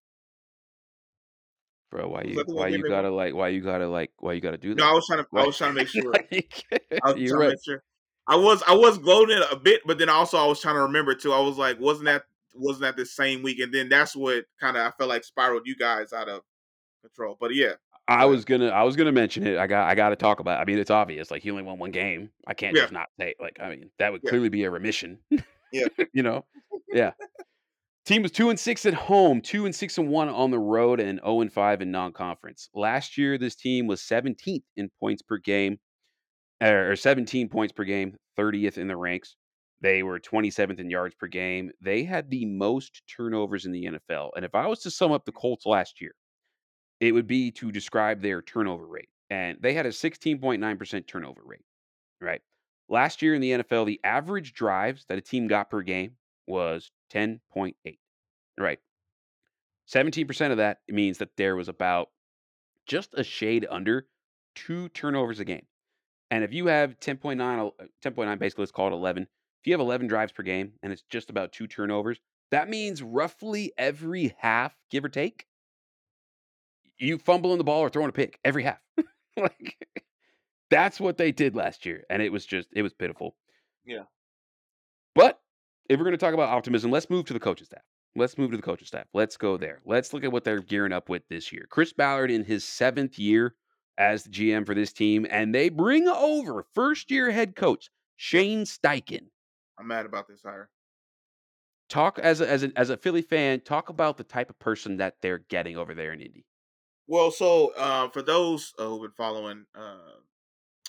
Bro, 1.91 2.09
why 2.09 2.23
you 2.23 2.43
why 2.47 2.69
you 2.69 2.81
gotta 2.89 3.11
like 3.11 3.35
why 3.35 3.49
you 3.49 3.61
gotta 3.61 3.87
like 3.87 4.11
why 4.17 4.33
you 4.33 4.41
gotta 4.41 4.57
do 4.57 4.69
that? 4.69 4.81
No, 4.81 4.89
I 4.89 4.93
was 4.93 5.05
trying 5.05 5.19
to. 5.19 5.27
I 5.35 5.45
was 5.45 5.55
trying 5.55 5.71
to 5.71 5.75
make 5.75 5.87
sure. 5.89 6.11
I 6.15 6.23
was 7.11 7.17
you're 7.17 7.29
trying 7.29 7.39
right. 7.39 7.45
to 7.45 7.49
make 7.49 7.63
sure. 7.63 7.83
I 8.25 8.35
was 8.35 8.63
I 8.67 8.73
was 8.73 8.97
gloating 8.97 9.41
a 9.51 9.55
bit, 9.55 9.81
but 9.85 9.99
then 9.99 10.09
also 10.09 10.37
I 10.37 10.47
was 10.47 10.59
trying 10.59 10.75
to 10.75 10.81
remember 10.81 11.13
too. 11.13 11.31
I 11.31 11.39
was 11.41 11.57
like, 11.57 11.79
wasn't 11.79 12.05
that 12.05 12.23
wasn't 12.55 12.81
that 12.81 12.97
the 12.97 13.05
same 13.05 13.43
week? 13.43 13.59
And 13.59 13.71
then 13.71 13.89
that's 13.89 14.15
what 14.15 14.45
kind 14.59 14.75
of 14.75 14.87
I 14.87 14.91
felt 14.97 15.09
like 15.09 15.23
spiraled 15.23 15.63
you 15.67 15.75
guys 15.75 16.13
out 16.13 16.29
of 16.29 16.41
control. 17.01 17.37
But 17.39 17.53
yeah, 17.53 17.73
I 18.07 18.25
was 18.25 18.43
gonna 18.45 18.67
I 18.67 18.83
was 18.83 18.95
gonna 18.95 19.11
mention 19.11 19.47
it. 19.47 19.57
I 19.57 19.67
got 19.67 19.87
I 19.87 19.95
got 19.95 20.09
to 20.09 20.15
talk 20.15 20.39
about. 20.39 20.59
It. 20.59 20.61
I 20.61 20.65
mean, 20.65 20.79
it's 20.79 20.91
obvious. 20.91 21.31
Like 21.31 21.41
he 21.41 21.51
only 21.51 21.63
won 21.63 21.79
one 21.79 21.91
game. 21.91 22.29
I 22.47 22.53
can't 22.53 22.75
Yeah. 22.75 22.81
just 22.83 22.93
not 22.93 23.07
say. 23.19 23.33
Like 23.39 23.57
I 23.61 23.69
mean, 23.69 23.89
that 23.99 24.11
would 24.11 24.21
Yeah. 24.23 24.29
clearly 24.29 24.49
be 24.49 24.63
a 24.63 24.69
remission. 24.69 25.19
Yeah. 25.71 25.87
you 26.13 26.23
know. 26.23 26.45
Yeah. 26.91 27.11
Team 28.05 28.21
was 28.21 28.31
two 28.31 28.49
and 28.49 28.59
six 28.59 28.85
at 28.85 28.93
home, 28.93 29.39
two 29.39 29.65
and 29.65 29.73
six 29.73 29.97
and 29.97 30.09
one 30.09 30.27
on 30.27 30.51
the 30.51 30.59
road, 30.59 30.99
and 30.99 31.19
zero 31.19 31.39
and 31.39 31.51
five 31.53 31.81
in 31.81 31.89
non-conference. 31.89 32.69
Last 32.73 33.17
year, 33.17 33.37
this 33.37 33.55
team 33.55 33.87
was 33.87 34.01
17th 34.01 34.63
in 34.75 34.89
points 34.99 35.21
per 35.21 35.37
game, 35.37 35.79
er, 36.61 36.91
or 36.91 36.95
17 36.97 37.47
points 37.47 37.71
per 37.71 37.85
game, 37.85 38.17
30th 38.37 38.77
in 38.77 38.89
the 38.89 38.97
ranks. 38.97 39.37
They 39.79 40.03
were 40.03 40.19
27th 40.19 40.79
in 40.81 40.89
yards 40.89 41.15
per 41.15 41.27
game. 41.27 41.71
They 41.79 42.03
had 42.03 42.29
the 42.29 42.45
most 42.45 43.03
turnovers 43.07 43.65
in 43.65 43.71
the 43.71 43.85
NFL. 43.85 44.31
And 44.35 44.43
if 44.43 44.53
I 44.53 44.67
was 44.67 44.79
to 44.81 44.91
sum 44.91 45.13
up 45.13 45.23
the 45.23 45.31
Colts 45.31 45.65
last 45.65 46.01
year, 46.01 46.11
it 47.03 47.11
would 47.11 47.27
be 47.27 47.51
to 47.51 47.69
describe 47.69 48.21
their 48.21 48.41
turnover 48.41 48.85
rate. 48.85 49.09
And 49.29 49.57
they 49.59 49.73
had 49.73 49.85
a 49.85 49.89
16.9% 49.89 51.05
turnover 51.05 51.41
rate, 51.43 51.65
right? 52.21 52.41
Last 52.87 53.21
year 53.21 53.35
in 53.35 53.41
the 53.41 53.51
NFL, 53.51 53.85
the 53.85 53.99
average 54.05 54.53
drives 54.53 55.05
that 55.09 55.17
a 55.17 55.21
team 55.21 55.47
got 55.47 55.69
per 55.69 55.81
game 55.81 56.13
was 56.47 56.91
10.8, 57.11 57.73
right? 58.57 58.79
17% 59.93 60.51
of 60.51 60.57
that 60.57 60.79
means 60.87 61.17
that 61.17 61.35
there 61.35 61.57
was 61.57 61.67
about 61.67 62.09
just 62.85 63.13
a 63.15 63.23
shade 63.23 63.67
under 63.69 64.07
two 64.55 64.87
turnovers 64.89 65.41
a 65.41 65.45
game. 65.45 65.65
And 66.31 66.45
if 66.45 66.53
you 66.53 66.67
have 66.67 66.99
10.9, 67.01 67.41
uh, 67.41 67.85
10.9, 68.01 68.39
basically 68.39 68.61
let's 68.61 68.71
call 68.71 68.87
it 68.87 68.93
11. 68.93 69.23
If 69.23 69.67
you 69.67 69.73
have 69.73 69.81
11 69.81 70.07
drives 70.07 70.31
per 70.31 70.43
game 70.43 70.73
and 70.81 70.93
it's 70.93 71.03
just 71.09 71.29
about 71.29 71.51
two 71.51 71.67
turnovers, 71.67 72.19
that 72.51 72.69
means 72.69 73.03
roughly 73.03 73.73
every 73.77 74.35
half, 74.39 74.73
give 74.89 75.03
or 75.03 75.09
take, 75.09 75.47
you 76.99 77.17
fumbling 77.17 77.57
the 77.57 77.63
ball 77.63 77.81
or 77.81 77.89
throwing 77.89 78.09
a 78.09 78.13
pick 78.13 78.39
every 78.43 78.63
half. 78.63 78.79
like 79.37 79.77
That's 80.69 80.99
what 80.99 81.17
they 81.17 81.31
did 81.31 81.55
last 81.55 81.85
year, 81.85 82.03
and 82.09 82.21
it 82.21 82.31
was 82.31 82.45
just 82.45 82.69
it 82.73 82.81
was 82.81 82.93
pitiful. 82.93 83.35
Yeah. 83.85 84.03
But 85.15 85.39
if 85.89 85.99
we're 85.99 86.05
going 86.05 86.17
to 86.17 86.17
talk 86.17 86.33
about 86.33 86.49
optimism, 86.49 86.91
let's 86.91 87.09
move 87.09 87.25
to 87.25 87.33
the 87.33 87.39
coaching 87.39 87.65
staff. 87.65 87.83
Let's 88.15 88.37
move 88.37 88.51
to 88.51 88.57
the 88.57 88.63
coaching 88.63 88.87
staff. 88.87 89.05
Let's 89.13 89.37
go 89.37 89.57
there. 89.57 89.81
Let's 89.85 90.13
look 90.13 90.23
at 90.23 90.31
what 90.31 90.43
they're 90.43 90.61
gearing 90.61 90.93
up 90.93 91.09
with 91.09 91.27
this 91.29 91.51
year. 91.51 91.65
Chris 91.69 91.93
Ballard 91.93 92.31
in 92.31 92.43
his 92.43 92.63
seventh 92.63 93.17
year 93.17 93.55
as 93.97 94.23
the 94.23 94.29
GM 94.29 94.65
for 94.65 94.75
this 94.75 94.93
team, 94.93 95.25
and 95.29 95.53
they 95.53 95.69
bring 95.69 96.07
over 96.07 96.65
first 96.73 97.11
year 97.11 97.31
head 97.31 97.55
coach 97.55 97.89
Shane 98.15 98.63
Steichen. 98.63 99.27
I'm 99.79 99.87
mad 99.87 100.05
about 100.05 100.27
this 100.27 100.41
hire. 100.43 100.69
Talk 101.89 102.19
as 102.19 102.41
a, 102.41 102.49
as 102.49 102.63
a 102.63 102.71
as 102.75 102.89
a 102.89 102.97
Philly 102.97 103.21
fan. 103.21 103.59
Talk 103.59 103.89
about 103.89 104.17
the 104.17 104.23
type 104.23 104.49
of 104.49 104.57
person 104.57 104.97
that 104.97 105.17
they're 105.21 105.39
getting 105.49 105.77
over 105.77 105.93
there 105.93 106.13
in 106.13 106.21
Indy. 106.21 106.45
Well, 107.07 107.31
so 107.31 107.73
uh, 107.75 108.09
for 108.09 108.21
those 108.21 108.73
uh, 108.79 108.85
who've 108.85 109.01
been 109.01 109.11
following 109.11 109.65
uh, 109.75 110.19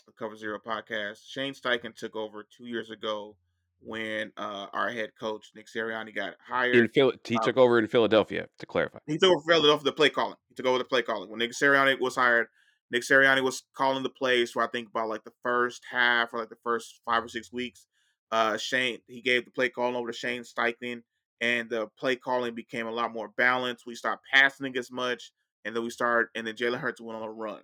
the 0.06 0.12
Cover 0.18 0.36
Zero 0.36 0.58
podcast, 0.64 1.18
Shane 1.26 1.54
Steichen 1.54 1.94
took 1.94 2.14
over 2.14 2.46
two 2.56 2.66
years 2.66 2.90
ago 2.90 3.36
when 3.80 4.32
uh, 4.36 4.66
our 4.72 4.90
head 4.90 5.10
coach 5.20 5.50
Nick 5.54 5.66
Sirianni 5.66 6.14
got 6.14 6.34
hired. 6.46 6.76
In 6.76 6.88
Phil- 6.88 7.12
he 7.26 7.38
took 7.38 7.56
over 7.56 7.78
in 7.78 7.88
Philadelphia 7.88 8.46
to 8.58 8.66
clarify. 8.66 8.98
He 9.06 9.18
took 9.18 9.30
over 9.30 9.42
Philadelphia 9.46 9.84
the 9.84 9.92
play 9.92 10.08
calling. 10.08 10.36
He 10.48 10.54
took 10.54 10.66
over 10.66 10.78
the 10.78 10.84
play 10.84 11.02
calling 11.02 11.30
when 11.30 11.38
Nick 11.38 11.52
Sirianni 11.52 12.00
was 12.00 12.16
hired. 12.16 12.46
Nick 12.90 13.02
Sirianni 13.02 13.42
was 13.42 13.64
calling 13.74 14.02
the 14.02 14.10
plays 14.10 14.52
for 14.52 14.62
I 14.62 14.68
think 14.68 14.88
about 14.88 15.08
like 15.08 15.24
the 15.24 15.32
first 15.42 15.82
half 15.90 16.32
or 16.32 16.38
like 16.38 16.48
the 16.48 16.56
first 16.62 17.00
five 17.04 17.24
or 17.24 17.28
six 17.28 17.52
weeks. 17.52 17.86
Uh, 18.30 18.56
Shane 18.56 18.98
he 19.06 19.20
gave 19.20 19.44
the 19.44 19.50
play 19.50 19.68
calling 19.68 19.96
over 19.96 20.10
to 20.10 20.16
Shane 20.16 20.42
Steichen, 20.42 21.02
and 21.40 21.68
the 21.68 21.88
play 21.98 22.16
calling 22.16 22.54
became 22.54 22.86
a 22.86 22.92
lot 22.92 23.12
more 23.12 23.28
balanced. 23.36 23.84
We 23.86 23.94
stopped 23.94 24.24
passing 24.32 24.76
as 24.76 24.90
much, 24.90 25.32
and 25.64 25.74
then 25.74 25.82
we 25.82 25.90
started, 25.90 26.28
and 26.34 26.46
then 26.46 26.54
Jalen 26.54 26.78
Hurts 26.78 27.00
went 27.00 27.16
on 27.16 27.28
a 27.28 27.32
run. 27.32 27.60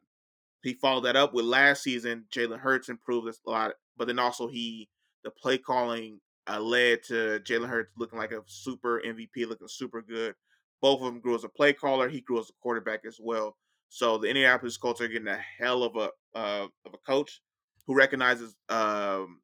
He 0.63 0.75
followed 0.75 1.03
that 1.03 1.17
up 1.17 1.33
with 1.33 1.45
last 1.45 1.83
season. 1.83 2.25
Jalen 2.35 2.61
Hurts 2.61 2.89
improved 2.89 3.29
a 3.29 3.51
lot, 3.51 3.73
but 3.97 4.07
then 4.07 4.19
also 4.19 4.49
he 4.49 4.89
the 5.25 5.31
play 5.31 5.59
calling 5.59 6.21
uh, 6.49 6.61
led 6.61 7.03
to 7.05 7.41
Jalen 7.41 7.69
Hurts 7.69 7.93
looking 7.97 8.19
like 8.19 8.33
a 8.33 8.43
super 8.47 9.01
MVP, 9.05 9.47
looking 9.49 9.69
super 9.69 10.03
good. 10.03 10.35
Both 10.81 11.01
of 11.01 11.07
them 11.07 11.21
grew 11.21 11.35
as 11.35 11.45
a 11.45 11.49
play 11.49 11.73
caller. 11.73 12.09
He 12.09 12.23
grew 12.23 12.41
as 12.41 12.49
a 12.49 12.55
quarterback 12.63 13.05
as 13.07 13.19
well. 13.21 13.57
So 13.89 14.19
the 14.19 14.29
Indianapolis 14.29 14.77
Colts 14.77 15.01
are 15.01 15.09
getting 15.09 15.29
a 15.29 15.41
hell 15.59 15.83
of 15.83 15.97
a 15.97 16.11
uh, 16.35 16.69
of 16.87 16.95
a 16.95 16.99
coach 17.07 17.41
who 17.87 17.95
recognizes 17.95 18.57
um, 18.69 19.41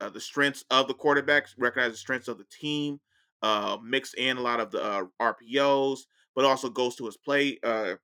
uh, 0.00 0.08
the 0.08 0.20
strengths 0.20 0.64
of 0.70 0.88
the 0.88 0.94
quarterbacks, 0.94 1.54
recognizes 1.58 1.94
the 1.94 1.98
strengths 1.98 2.28
of 2.28 2.38
the 2.38 2.46
team, 2.50 2.98
uh, 3.42 3.76
mix 3.84 4.14
in 4.14 4.36
a 4.36 4.40
lot 4.40 4.60
of 4.60 4.70
the 4.70 4.82
uh, 4.82 5.04
RPOs, 5.20 6.00
but 6.38 6.44
also 6.44 6.70
goes 6.70 6.94
to 6.94 7.04
his 7.04 7.16
play, 7.16 7.58
uh, 7.64 7.94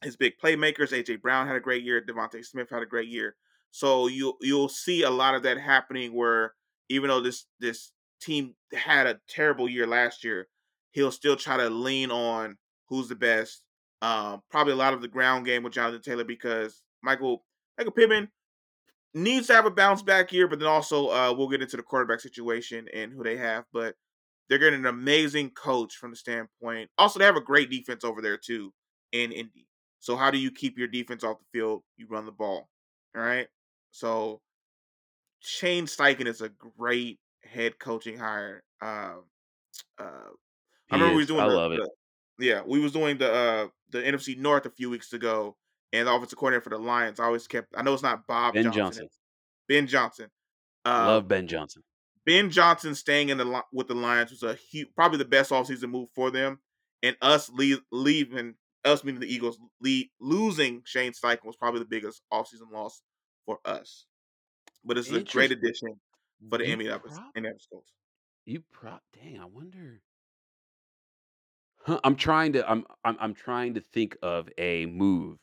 his 0.00 0.16
big 0.16 0.32
playmakers. 0.42 0.94
AJ 0.94 1.20
Brown 1.20 1.46
had 1.46 1.56
a 1.56 1.60
great 1.60 1.84
year. 1.84 2.00
DeVonta 2.00 2.42
Smith 2.42 2.70
had 2.70 2.82
a 2.82 2.86
great 2.86 3.08
year. 3.08 3.36
So 3.70 4.06
you 4.06 4.32
you'll 4.40 4.70
see 4.70 5.02
a 5.02 5.10
lot 5.10 5.34
of 5.34 5.42
that 5.42 5.58
happening 5.58 6.14
where 6.14 6.54
even 6.88 7.08
though 7.08 7.20
this 7.20 7.44
this 7.60 7.92
team 8.18 8.54
had 8.72 9.06
a 9.06 9.18
terrible 9.28 9.68
year 9.68 9.86
last 9.86 10.24
year, 10.24 10.48
he'll 10.92 11.12
still 11.12 11.36
try 11.36 11.58
to 11.58 11.68
lean 11.68 12.10
on 12.10 12.56
who's 12.88 13.08
the 13.08 13.14
best. 13.14 13.60
Um, 14.00 14.40
probably 14.50 14.72
a 14.72 14.76
lot 14.76 14.94
of 14.94 15.02
the 15.02 15.08
ground 15.08 15.44
game 15.44 15.62
with 15.62 15.74
Jonathan 15.74 16.00
Taylor 16.00 16.24
because 16.24 16.80
Michael 17.02 17.44
Michael 17.76 17.92
Pittman 17.92 18.28
needs 19.12 19.48
to 19.48 19.54
have 19.54 19.66
a 19.66 19.70
bounce 19.70 20.00
back 20.00 20.32
year, 20.32 20.48
but 20.48 20.60
then 20.60 20.68
also 20.68 21.08
uh, 21.08 21.34
we'll 21.36 21.50
get 21.50 21.60
into 21.60 21.76
the 21.76 21.82
quarterback 21.82 22.20
situation 22.20 22.86
and 22.94 23.12
who 23.12 23.22
they 23.22 23.36
have. 23.36 23.64
But 23.70 23.96
they're 24.48 24.58
getting 24.58 24.80
an 24.80 24.86
amazing 24.86 25.50
coach 25.50 25.96
from 25.96 26.10
the 26.10 26.16
standpoint. 26.16 26.90
Also, 26.98 27.18
they 27.18 27.24
have 27.24 27.36
a 27.36 27.40
great 27.40 27.70
defense 27.70 28.04
over 28.04 28.22
there 28.22 28.36
too 28.36 28.72
in 29.12 29.32
Indy. 29.32 29.66
So 30.00 30.16
how 30.16 30.30
do 30.30 30.38
you 30.38 30.50
keep 30.50 30.78
your 30.78 30.88
defense 30.88 31.24
off 31.24 31.38
the 31.38 31.58
field? 31.58 31.82
You 31.96 32.06
run 32.08 32.26
the 32.26 32.32
ball. 32.32 32.68
All 33.16 33.22
right. 33.22 33.48
So 33.90 34.40
Shane 35.40 35.86
Steichen 35.86 36.26
is 36.26 36.40
a 36.42 36.50
great 36.78 37.18
head 37.42 37.78
coaching 37.78 38.18
hire. 38.18 38.62
Uh, 38.80 39.14
uh, 39.98 40.30
I 40.90 40.94
remember 40.94 41.14
we 41.14 41.18
was 41.18 41.26
doing. 41.26 41.40
I 41.40 41.48
the, 41.48 41.54
love 41.54 41.72
it. 41.72 41.80
the- 41.80 41.90
yeah, 42.38 42.60
we 42.66 42.80
was 42.80 42.92
doing 42.92 43.16
the 43.16 43.32
uh, 43.32 43.66
the 43.90 43.98
NFC 44.02 44.36
North 44.38 44.66
a 44.66 44.70
few 44.70 44.90
weeks 44.90 45.12
ago, 45.14 45.56
and 45.92 46.06
the 46.06 46.12
offensive 46.12 46.38
coordinator 46.38 46.62
for 46.62 46.70
the 46.70 46.78
Lions 46.78 47.18
I 47.18 47.24
always 47.24 47.46
kept. 47.46 47.68
I 47.74 47.82
know 47.82 47.94
it's 47.94 48.02
not 48.02 48.26
Bob 48.26 48.54
Ben 48.54 48.64
Johnson. 48.64 48.80
Johnson. 48.82 49.08
Ben 49.68 49.86
Johnson. 49.86 50.26
Uh, 50.84 51.06
Love 51.06 51.28
Ben 51.28 51.46
Johnson. 51.46 51.82
Ben 52.26 52.50
Johnson 52.50 52.94
staying 52.94 53.30
in 53.30 53.38
the 53.38 53.64
with 53.72 53.88
the 53.88 53.94
Lions 53.94 54.32
was 54.32 54.42
a 54.42 54.54
huge, 54.54 54.88
probably 54.96 55.18
the 55.18 55.24
best 55.26 55.50
offseason 55.52 55.90
move 55.90 56.10
for 56.14 56.30
them, 56.30 56.60
and 57.02 57.16
us 57.22 57.48
leave, 57.50 57.80
leaving 57.92 58.56
us 58.84 59.04
meaning 59.04 59.20
the 59.20 59.32
Eagles 59.32 59.58
leave, 59.80 60.08
losing 60.20 60.82
Shane 60.84 61.12
Steichen 61.12 61.44
was 61.46 61.56
probably 61.56 61.80
the 61.80 61.86
biggest 61.86 62.22
offseason 62.32 62.70
loss 62.72 63.02
for 63.46 63.60
us. 63.64 64.06
But 64.84 64.98
it's 64.98 65.12
a 65.12 65.20
great 65.22 65.52
addition 65.52 66.00
for 66.50 66.58
the 66.58 66.64
You 66.64 66.72
Indianapolis 66.72 67.18
prob- 67.18 67.32
Indianapolis 67.36 67.68
Colts. 67.72 67.94
You 68.46 68.62
prop 68.62 69.04
dang, 69.12 69.38
I 69.38 69.44
wonder. 69.44 70.02
Huh, 71.78 72.00
I'm 72.04 72.16
trying 72.16 72.52
to 72.54 72.68
I'm 72.68 72.84
I'm 73.04 73.16
I'm 73.20 73.34
trying 73.34 73.74
to 73.74 73.80
think 73.80 74.16
of 74.22 74.48
a 74.58 74.86
move 74.86 75.38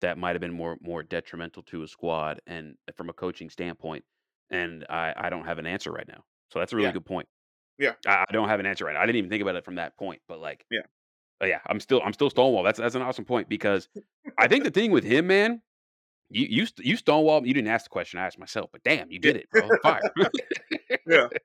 that 0.00 0.18
might 0.18 0.30
have 0.34 0.40
been 0.40 0.52
more 0.52 0.78
more 0.80 1.02
detrimental 1.02 1.62
to 1.64 1.82
a 1.82 1.88
squad 1.88 2.40
and 2.46 2.76
from 2.94 3.08
a 3.08 3.12
coaching 3.12 3.50
standpoint, 3.50 4.04
and 4.50 4.84
I 4.88 5.12
I 5.16 5.30
don't 5.30 5.44
have 5.46 5.58
an 5.58 5.66
answer 5.66 5.92
right 5.92 6.08
now. 6.08 6.24
So 6.52 6.58
that's 6.58 6.72
a 6.72 6.76
really 6.76 6.88
Yeah. 6.88 6.92
good 6.92 7.06
point. 7.06 7.28
Yeah. 7.78 7.92
I, 8.06 8.24
I 8.28 8.32
don't 8.32 8.48
have 8.48 8.60
an 8.60 8.66
answer 8.66 8.84
right 8.84 8.94
now. 8.94 9.00
I 9.02 9.06
didn't 9.06 9.18
even 9.18 9.30
think 9.30 9.42
about 9.42 9.56
it 9.56 9.64
from 9.64 9.76
that 9.76 9.96
point, 9.96 10.20
but 10.28 10.40
like 10.40 10.64
Yeah. 10.70 10.82
but 11.40 11.48
yeah, 11.48 11.60
I'm 11.66 11.80
still 11.80 12.02
I'm 12.04 12.12
still 12.12 12.30
Stonewall. 12.30 12.62
That's 12.64 12.78
that's 12.78 12.94
an 12.94 13.02
awesome 13.02 13.24
point 13.24 13.48
because 13.48 13.88
I 14.38 14.48
think 14.48 14.64
the 14.64 14.70
thing 14.78 14.90
with 14.92 15.04
him, 15.04 15.26
man, 15.28 15.62
you 16.30 16.46
you 16.48 16.66
you 16.78 16.96
Stonewall. 16.96 17.46
You 17.46 17.54
didn't 17.54 17.68
ask 17.70 17.84
the 17.86 17.90
question. 17.90 18.20
I 18.20 18.26
asked 18.26 18.38
myself, 18.38 18.70
but 18.72 18.82
damn, 18.84 19.10
you 19.10 19.18
did 19.20 19.36
it, 19.36 19.48
bro. 19.50 19.68
Fire. 19.82 20.00
Yeah. 21.06 21.28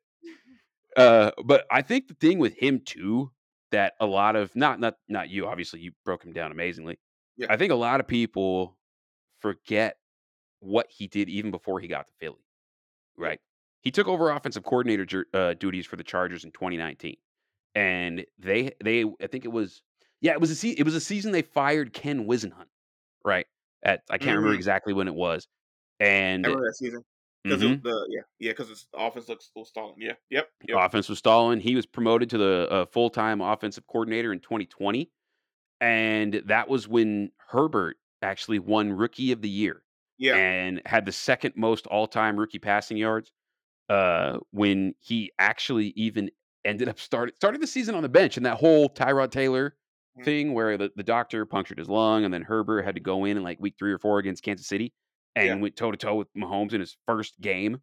Uh, 0.95 1.31
but 1.43 1.65
I 1.71 1.81
think 1.81 2.07
the 2.07 2.13
thing 2.13 2.37
with 2.37 2.53
him 2.55 2.79
too 2.85 3.31
that 3.71 3.93
a 3.99 4.05
lot 4.05 4.35
of 4.35 4.55
not 4.55 4.79
not 4.79 4.95
not 5.07 5.29
you 5.29 5.47
obviously 5.47 5.79
you 5.79 5.91
broke 6.05 6.23
him 6.23 6.33
down 6.33 6.51
amazingly. 6.51 6.99
Yeah. 7.35 7.47
I 7.49 7.57
think 7.57 7.71
a 7.71 7.75
lot 7.75 7.99
of 7.99 8.07
people 8.07 8.77
forget 9.39 9.97
what 10.59 10.85
he 10.91 11.07
did 11.07 11.29
even 11.29 11.49
before 11.49 11.79
he 11.79 11.87
got 11.87 12.05
to 12.07 12.13
Philly. 12.19 12.42
Right. 13.17 13.39
He 13.81 13.91
took 13.91 14.07
over 14.07 14.29
offensive 14.31 14.63
coordinator 14.63 15.25
uh, 15.33 15.53
duties 15.55 15.85
for 15.85 15.95
the 15.97 16.03
Chargers 16.03 16.43
in 16.45 16.51
2019, 16.51 17.15
and 17.75 18.25
they 18.39 18.71
they 18.83 19.03
I 19.21 19.27
think 19.27 19.45
it 19.45 19.51
was 19.51 19.81
yeah 20.21 20.31
it 20.31 20.41
was 20.41 20.51
a 20.51 20.55
se- 20.55 20.75
it 20.77 20.83
was 20.83 20.95
a 20.95 21.01
season 21.01 21.31
they 21.31 21.41
fired 21.41 21.93
Ken 21.93 22.25
Whisenhunt. 22.25 22.67
Right. 23.25 23.45
At 23.83 24.03
I 24.09 24.17
can't 24.17 24.37
remember 24.37 24.53
Mhm. 24.53 24.57
exactly 24.57 24.93
when 24.93 25.07
it 25.09 25.13
was, 25.15 25.47
and 25.99 26.45
I 26.45 26.49
remember 26.49 26.67
that 26.69 26.75
season 26.75 27.03
because 27.43 27.61
Mhm. 27.61 27.83
the 27.83 28.07
yeah 28.09 28.21
yeah 28.39 28.51
because 28.51 28.69
the 28.69 28.97
offense 28.97 29.27
looks 29.27 29.45
still 29.45 29.65
stalling. 29.65 29.95
Yeah. 29.97 30.13
Yep. 30.29 30.49
Yep. 30.69 30.77
offense 30.79 31.09
was 31.09 31.19
stalling. 31.19 31.59
He 31.59 31.75
was 31.75 31.85
promoted 31.85 32.29
to 32.29 32.37
the 32.37 32.67
uh, 32.71 32.85
full 32.85 33.09
time 33.09 33.41
offensive 33.41 33.85
coordinator 33.87 34.31
in 34.31 34.39
2020, 34.39 35.11
and 35.81 36.35
that 36.45 36.69
was 36.69 36.87
when 36.87 37.31
Herbert 37.49 37.97
actually 38.21 38.59
won 38.59 38.93
Rookie 38.93 39.33
of 39.33 39.41
the 39.41 39.49
Year 39.49 39.82
yeah. 40.17 40.35
and 40.35 40.81
had 40.85 41.05
the 41.05 41.11
second 41.11 41.53
most 41.55 41.87
all 41.87 42.07
time 42.07 42.37
rookie 42.39 42.59
passing 42.59 42.97
yards. 42.97 43.31
Uh, 43.89 44.39
when 44.51 44.93
he 45.01 45.31
actually 45.39 45.87
even 45.97 46.29
ended 46.65 46.87
up 46.87 46.99
started 46.99 47.35
started 47.35 47.61
the 47.61 47.67
season 47.67 47.95
on 47.95 48.01
the 48.03 48.09
bench, 48.09 48.37
and 48.37 48.45
that 48.45 48.57
whole 48.57 48.89
Tyrod 48.89 49.31
Taylor 49.31 49.75
Mhm. 50.17 50.25
thing 50.25 50.53
where 50.53 50.77
the, 50.77 50.91
the 50.95 51.03
doctor 51.03 51.45
punctured 51.45 51.79
his 51.79 51.89
lung, 51.89 52.23
and 52.23 52.33
then 52.33 52.43
Herbert 52.43 52.83
had 52.83 52.95
to 52.95 53.01
go 53.01 53.25
in 53.25 53.35
in 53.37 53.43
like 53.43 53.59
week 53.59 53.75
three 53.79 53.91
or 53.91 53.97
four 53.99 54.19
against 54.19 54.43
Kansas 54.43 54.67
City 54.67 54.93
and 55.35 55.45
Yeah. 55.47 55.55
went 55.55 55.75
toe 55.75 55.91
to 55.91 55.97
toe 55.97 56.15
with 56.15 56.31
Mahomes 56.35 56.73
in 56.73 56.79
his 56.79 56.95
first 57.07 57.41
game. 57.41 57.81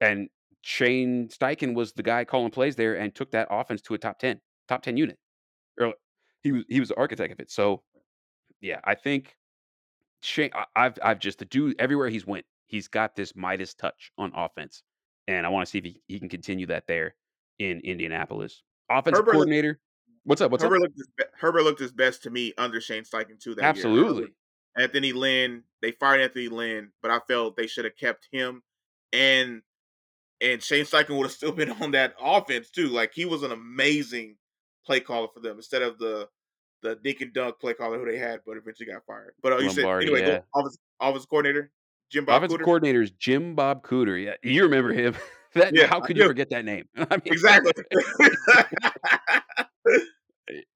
And 0.00 0.28
Shane 0.62 1.28
Steichen 1.28 1.74
was 1.74 1.92
the 1.92 2.02
guy 2.02 2.24
calling 2.24 2.50
plays 2.50 2.76
there 2.76 2.94
and 2.96 3.14
took 3.14 3.32
that 3.32 3.48
offense 3.50 3.82
to 3.82 3.94
a 3.94 3.98
top 3.98 4.18
10, 4.18 4.40
top 4.68 4.82
10 4.82 4.96
unit. 4.96 5.18
Or 5.80 5.94
he 6.42 6.52
was 6.52 6.64
he 6.68 6.80
was 6.80 6.90
the 6.90 6.96
architect 6.96 7.32
of 7.32 7.40
it. 7.40 7.50
So 7.50 7.82
yeah, 8.60 8.80
I 8.84 8.94
think 8.94 9.36
Shane 10.20 10.50
I, 10.54 10.64
I've 10.76 10.98
I've 11.02 11.18
just 11.18 11.38
the 11.38 11.44
dude 11.44 11.76
everywhere 11.78 12.08
he's 12.08 12.26
went, 12.26 12.44
he's 12.66 12.88
got 12.88 13.16
this 13.16 13.34
Midas 13.34 13.74
touch 13.74 14.12
on 14.18 14.32
offense. 14.34 14.82
And 15.28 15.46
I 15.46 15.48
want 15.48 15.66
to 15.66 15.70
see 15.70 15.78
if 15.78 15.84
he, 15.84 16.02
he 16.08 16.18
can 16.18 16.28
continue 16.28 16.66
that 16.66 16.86
there 16.86 17.14
in 17.58 17.80
Indianapolis. 17.80 18.62
Offensive 18.90 19.20
Herbert 19.20 19.32
coordinator. 19.32 19.80
What's 20.24 20.40
up? 20.40 20.50
What's 20.50 20.62
Herbert 20.62 20.76
up? 20.76 20.82
looked 20.82 20.96
his 20.96 21.08
Herbert 21.38 21.62
looked 21.62 21.80
his 21.80 21.92
best 21.92 22.22
to 22.24 22.30
me 22.30 22.52
under 22.58 22.80
Shane 22.80 23.04
Steichen 23.04 23.38
too. 23.38 23.54
That 23.54 23.62
year. 23.62 23.68
Absolutely. 23.70 24.28
Anthony 24.78 25.12
Lynn, 25.12 25.64
they 25.82 25.92
fired 25.92 26.20
Anthony 26.20 26.48
Lynn, 26.48 26.92
but 27.02 27.10
I 27.10 27.20
felt 27.26 27.56
they 27.56 27.66
should 27.66 27.84
have 27.84 27.96
kept 27.96 28.28
him 28.30 28.62
and 29.12 29.62
and 30.40 30.62
Shane 30.62 30.84
Steichen 30.84 31.16
would 31.16 31.24
have 31.24 31.32
still 31.36 31.52
been 31.52 31.70
on 31.70 31.92
that 31.92 32.14
offense 32.20 32.70
too. 32.70 32.88
Like 32.88 33.12
he 33.14 33.24
was 33.24 33.42
an 33.42 33.52
amazing 33.52 34.36
play 34.86 35.00
caller 35.00 35.28
for 35.32 35.40
them 35.40 35.56
instead 35.56 35.82
of 35.82 35.98
the 35.98 36.28
the 36.82 37.16
and 37.20 37.32
Dunk 37.32 37.58
play 37.60 37.74
caller 37.74 37.98
who 37.98 38.10
they 38.10 38.18
had, 38.18 38.40
but 38.46 38.56
eventually 38.56 38.86
got 38.86 39.04
fired. 39.06 39.34
But 39.42 39.52
uh, 39.54 39.58
you 39.58 39.70
said 39.70 39.84
anyway, 39.84 40.20
yeah. 40.20 40.26
go, 40.26 40.42
offense, 40.54 40.78
offense 41.00 41.26
coordinator 41.26 41.70
Jim 42.10 42.24
Bob 42.24 42.38
Offensive 42.42 42.60
Cooter. 42.60 42.64
coordinator 42.64 43.02
is 43.02 43.12
Jim 43.12 43.54
Bob 43.54 43.82
Cooter. 43.84 44.22
Yeah, 44.22 44.34
you 44.42 44.64
remember 44.64 44.92
him. 44.92 45.14
that 45.54 45.74
Yeah, 45.74 45.86
how 45.86 46.00
could 46.00 46.16
you 46.16 46.26
forget 46.26 46.50
that 46.50 46.64
name? 46.64 46.86
I 46.96 47.16
mean, 47.16 47.22
exactly. 47.26 47.72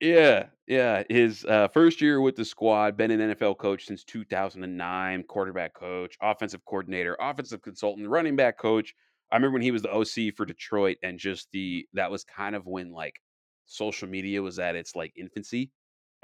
Yeah, 0.01 0.47
Yeah, 0.69 1.03
his, 1.09 1.45
uh, 1.45 1.67
1st 1.75 2.01
year 2.01 2.21
with 2.21 2.37
the 2.37 2.45
squad, 2.45 2.97
been 2.97 3.11
an 3.11 3.35
NFL 3.35 3.59
coach 3.59 3.87
since 3.87 4.05
2009, 4.05 5.25
quarterback 5.25 5.75
coach, 5.75 6.17
offensive 6.23 6.65
coordinator, 6.65 7.17
offensive 7.19 7.61
consultant, 7.61 8.09
running 8.09 8.37
back 8.37 8.57
coach. 8.57 8.95
I 9.33 9.37
remember 9.37 9.55
when 9.55 9.63
he 9.63 9.73
was 9.73 9.83
the 9.83 9.93
OC 9.93 10.37
for 10.37 10.47
Detroit 10.47 10.99
and 11.03 11.19
just 11.19 11.49
the 11.53 11.89
that 11.95 12.09
was 12.09 12.23
kind 12.23 12.55
of 12.55 12.67
when, 12.67 12.93
like, 12.93 13.21
social 13.67 14.07
media 14.09 14.41
was 14.43 14.61
at 14.61 14.77
its, 14.77 14.95
like, 14.95 15.13
infancy, 15.17 15.73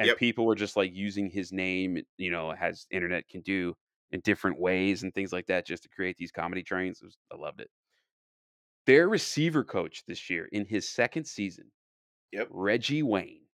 and 0.00 0.08
Yep. 0.08 0.16
people 0.16 0.46
were 0.46 0.56
just, 0.56 0.76
like, 0.76 0.94
using 0.94 1.30
his 1.30 1.52
name, 1.52 2.02
you 2.18 2.32
know, 2.32 2.52
as 2.52 2.88
internet 2.92 3.28
can 3.28 3.42
do 3.42 3.76
in 4.12 4.20
different 4.22 4.60
ways 4.60 5.04
and 5.04 5.14
things 5.14 5.32
like 5.34 5.46
that 5.48 5.66
just 5.66 5.84
to 5.84 5.90
create 5.90 6.18
these 6.18 6.32
comedy 6.32 6.64
trains. 6.64 7.02
Was 7.02 7.18
I 7.32 7.36
loved 7.36 7.62
it. 7.62 7.70
Their 8.86 9.08
receiver 9.08 9.62
coach 9.62 10.04
this 10.06 10.30
year 10.30 10.46
in 10.46 10.64
his 10.66 10.88
2nd 10.88 11.24
season, 11.26 11.72
Yep. 12.32 12.50
Reggie 12.50 13.02
Wayne. 13.02 13.48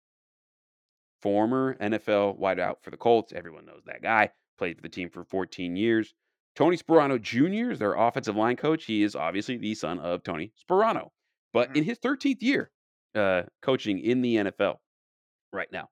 Former 1.21 1.75
NFL 1.81 2.37
wideout 2.39 2.83
for 2.83 2.91
the 2.91 2.97
Colts, 2.97 3.33
everyone 3.33 3.65
knows 3.65 3.83
that 3.85 4.03
guy, 4.03 4.31
played 4.57 4.75
for 4.77 4.83
the 4.83 4.89
team 4.89 5.09
for 5.09 5.23
14 5.23 5.75
years. 5.75 6.13
Tony 6.55 6.77
Sparano 6.77 7.19
Jr. 7.19 7.71
is 7.71 7.79
their 7.79 7.95
offensive 7.95 8.35
line 8.35 8.55
coach. 8.55 8.85
He 8.85 9.01
is 9.03 9.15
obviously 9.15 9.57
the 9.57 9.73
son 9.73 9.99
of 9.99 10.21
Tony 10.23 10.53
Sparano, 10.57 11.09
but 11.53 11.71
in 11.73 11.83
Mhm. 11.83 11.85
his 11.85 11.97
13th 11.97 12.43
year, 12.43 12.71
uh, 13.15 13.43
coaching 13.63 13.97
in 13.99 14.21
the 14.21 14.37
NFL 14.37 14.81
right 15.53 15.71
now. 15.71 15.89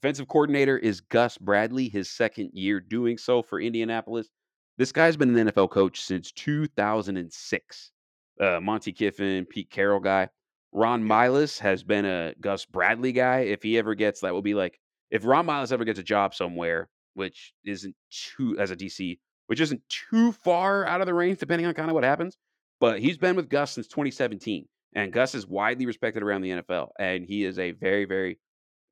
Defensive 0.00 0.28
coordinator 0.28 0.78
is 0.78 1.00
Gus 1.00 1.38
Bradley, 1.38 1.88
his 1.88 2.08
2nd 2.08 2.50
year 2.52 2.78
doing 2.78 3.18
so 3.18 3.42
for 3.42 3.60
Indianapolis. 3.60 4.28
This 4.76 4.92
guy's 4.92 5.16
been 5.16 5.36
an 5.36 5.48
NFL 5.48 5.70
coach 5.70 6.00
since 6.00 6.30
2006. 6.30 7.92
Uh, 8.40 8.60
Monte 8.60 8.92
Kiffin, 8.92 9.44
Pete 9.44 9.70
Carroll 9.70 9.98
guy. 9.98 10.28
Ron 10.70 11.00
Yep. 11.00 11.08
Milus 11.08 11.58
has 11.58 11.82
been 11.82 12.04
a 12.04 12.32
Gus 12.40 12.64
Bradley 12.64 13.10
guy. 13.10 13.40
If 13.40 13.64
he 13.64 13.76
ever 13.76 13.96
gets 13.96 14.20
that 14.20 14.32
will 14.32 14.42
be 14.42 14.54
like 14.54 14.78
if 15.10 15.24
Ron 15.24 15.46
Milus 15.46 15.72
ever 15.72 15.84
gets 15.84 15.98
a 15.98 16.04
job 16.04 16.32
somewhere, 16.32 16.88
which 17.14 17.52
isn't 17.64 17.96
too 18.10 18.56
as 18.56 18.70
a 18.70 18.76
DC, 18.76 19.18
which 19.48 19.60
isn't 19.60 19.82
too 19.88 20.30
far 20.30 20.86
out 20.86 21.00
of 21.00 21.08
the 21.08 21.14
range 21.14 21.38
depending 21.38 21.66
on 21.66 21.74
kinda 21.74 21.92
what 21.92 22.04
happens, 22.04 22.36
but 22.78 23.00
he's 23.00 23.18
been 23.18 23.34
with 23.34 23.48
Gus 23.48 23.72
since 23.72 23.88
2017, 23.88 24.68
and 24.94 25.12
Gus 25.12 25.34
is 25.34 25.44
widely 25.44 25.86
respected 25.86 26.22
around 26.22 26.42
the 26.42 26.50
NFL, 26.50 26.90
and 27.00 27.24
he 27.24 27.42
is 27.42 27.58
a 27.58 27.72
very, 27.72 28.04
very, 28.04 28.38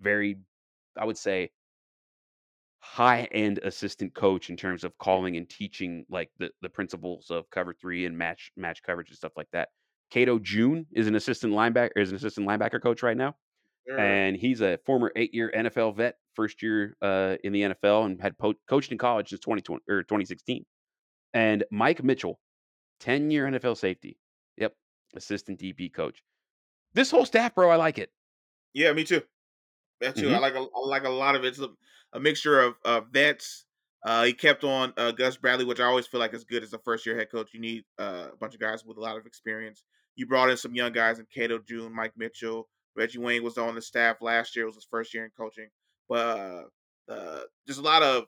very, 0.01 0.39
I 0.99 1.05
would 1.05 1.19
say 1.19 1.51
high-end 2.81 3.59
assistant 3.63 4.15
coach 4.15 4.49
in 4.51 4.57
terms 4.57 4.85
of 4.85 4.97
calling 4.99 5.37
and 5.37 5.49
teaching, 5.49 6.05
like, 6.09 6.31
the 6.39 6.51
the 6.61 6.69
principles 6.69 7.31
of 7.31 7.49
cover 7.51 7.73
3 7.75 8.05
and 8.07 8.17
match 8.17 8.53
match 8.57 8.83
coverage 8.83 9.09
and 9.09 9.17
stuff 9.17 9.33
like 9.37 9.49
that. 9.53 9.71
Cato 10.11 10.39
June 10.39 10.87
is 10.93 11.07
an 11.09 11.15
assistant 11.17 11.53
linebacker 11.53 11.91
is 11.97 12.11
an 12.11 12.17
assistant 12.17 12.47
linebacker 12.47 12.81
coach 12.83 13.03
right 13.03 13.17
now, 13.17 13.37
Sure. 13.87 13.99
and 13.99 14.37
he's 14.37 14.61
a 14.61 14.79
former 14.87 15.13
8-year 15.17 15.51
NFL 15.55 15.93
vet, 15.97 16.17
1st 16.37 16.63
year, 16.63 16.97
uh, 17.03 17.37
in 17.45 17.53
the 17.53 17.63
NFL 17.63 18.07
and 18.07 18.21
had 18.21 18.39
po 18.39 18.55
coached 18.69 18.93
in 18.93 18.99
college 18.99 19.31
since 19.31 19.41
2020 19.41 19.83
or 19.89 20.03
2016. 20.05 20.65
And 21.35 21.65
Mike 21.71 22.05
Mitchell, 22.05 22.41
10-year 23.01 23.47
NFL 23.47 23.77
safety. 23.77 24.19
Yep, 24.59 24.77
assistant 25.17 25.61
DB 25.61 25.93
coach. 25.93 26.23
This 26.95 27.11
whole 27.11 27.27
staff, 27.27 27.55
bro, 27.55 27.71
I 27.71 27.77
like 27.77 27.99
it. 27.99 28.13
Yeah, 28.73 28.93
me 28.93 29.05
too. 29.05 29.23
That 30.01 30.17
too. 30.17 30.31
I 30.33 30.39
Mhm. 30.39 30.39
like 30.39 30.55
a 30.55 30.59
I 30.61 30.81
like 30.87 31.05
a 31.05 31.09
lot 31.11 31.37
of 31.37 31.45
it. 31.45 31.49
It's 31.49 31.59
a, 31.59 31.71
a 32.13 32.21
mixture 32.21 32.61
of 32.61 32.75
uh, 32.85 33.01
vets. 33.11 33.67
Uh, 34.05 34.25
he 34.25 34.33
kept 34.33 34.63
on 34.63 34.93
uh, 34.97 35.11
Gus 35.13 35.37
Bradley, 35.37 35.65
which 35.65 35.81
I 35.81 35.85
always 35.85 36.07
feel 36.07 36.21
like 36.21 36.35
is 36.35 36.45
good 36.45 36.63
as 36.63 36.73
a 36.73 36.79
first 36.79 37.07
year 37.07 37.17
head 37.17 37.31
coach. 37.31 37.53
You 37.55 37.61
need 37.61 37.85
uh, 37.99 38.29
a 38.33 38.37
bunch 38.37 38.55
of 38.55 38.61
guys 38.61 38.85
with 38.85 38.99
a 38.99 39.01
lot 39.01 39.17
of 39.17 39.27
experience. 39.27 39.83
You 40.15 40.27
brought 40.27 40.51
in 40.51 40.57
some 40.57 40.75
young 40.75 40.93
guys 40.93 41.19
in 41.19 41.27
Cato 41.27 41.59
June, 41.59 41.93
Mike 41.95 42.13
Mitchell, 42.17 42.69
Reggie 42.95 43.19
Wayne 43.19 43.43
was 43.43 43.59
on 43.59 43.75
the 43.75 43.83
staff 43.83 44.19
last 44.21 44.55
year. 44.55 44.65
It 44.65 44.69
was 44.69 44.75
his 44.77 44.87
first 44.91 45.13
year 45.15 45.25
in 45.25 45.31
coaching, 45.37 45.69
but 46.09 46.39
uh, 46.39 46.65
uh, 47.13 47.43
just 47.67 47.81
a 47.81 47.83
lot 47.83 48.03
of 48.03 48.25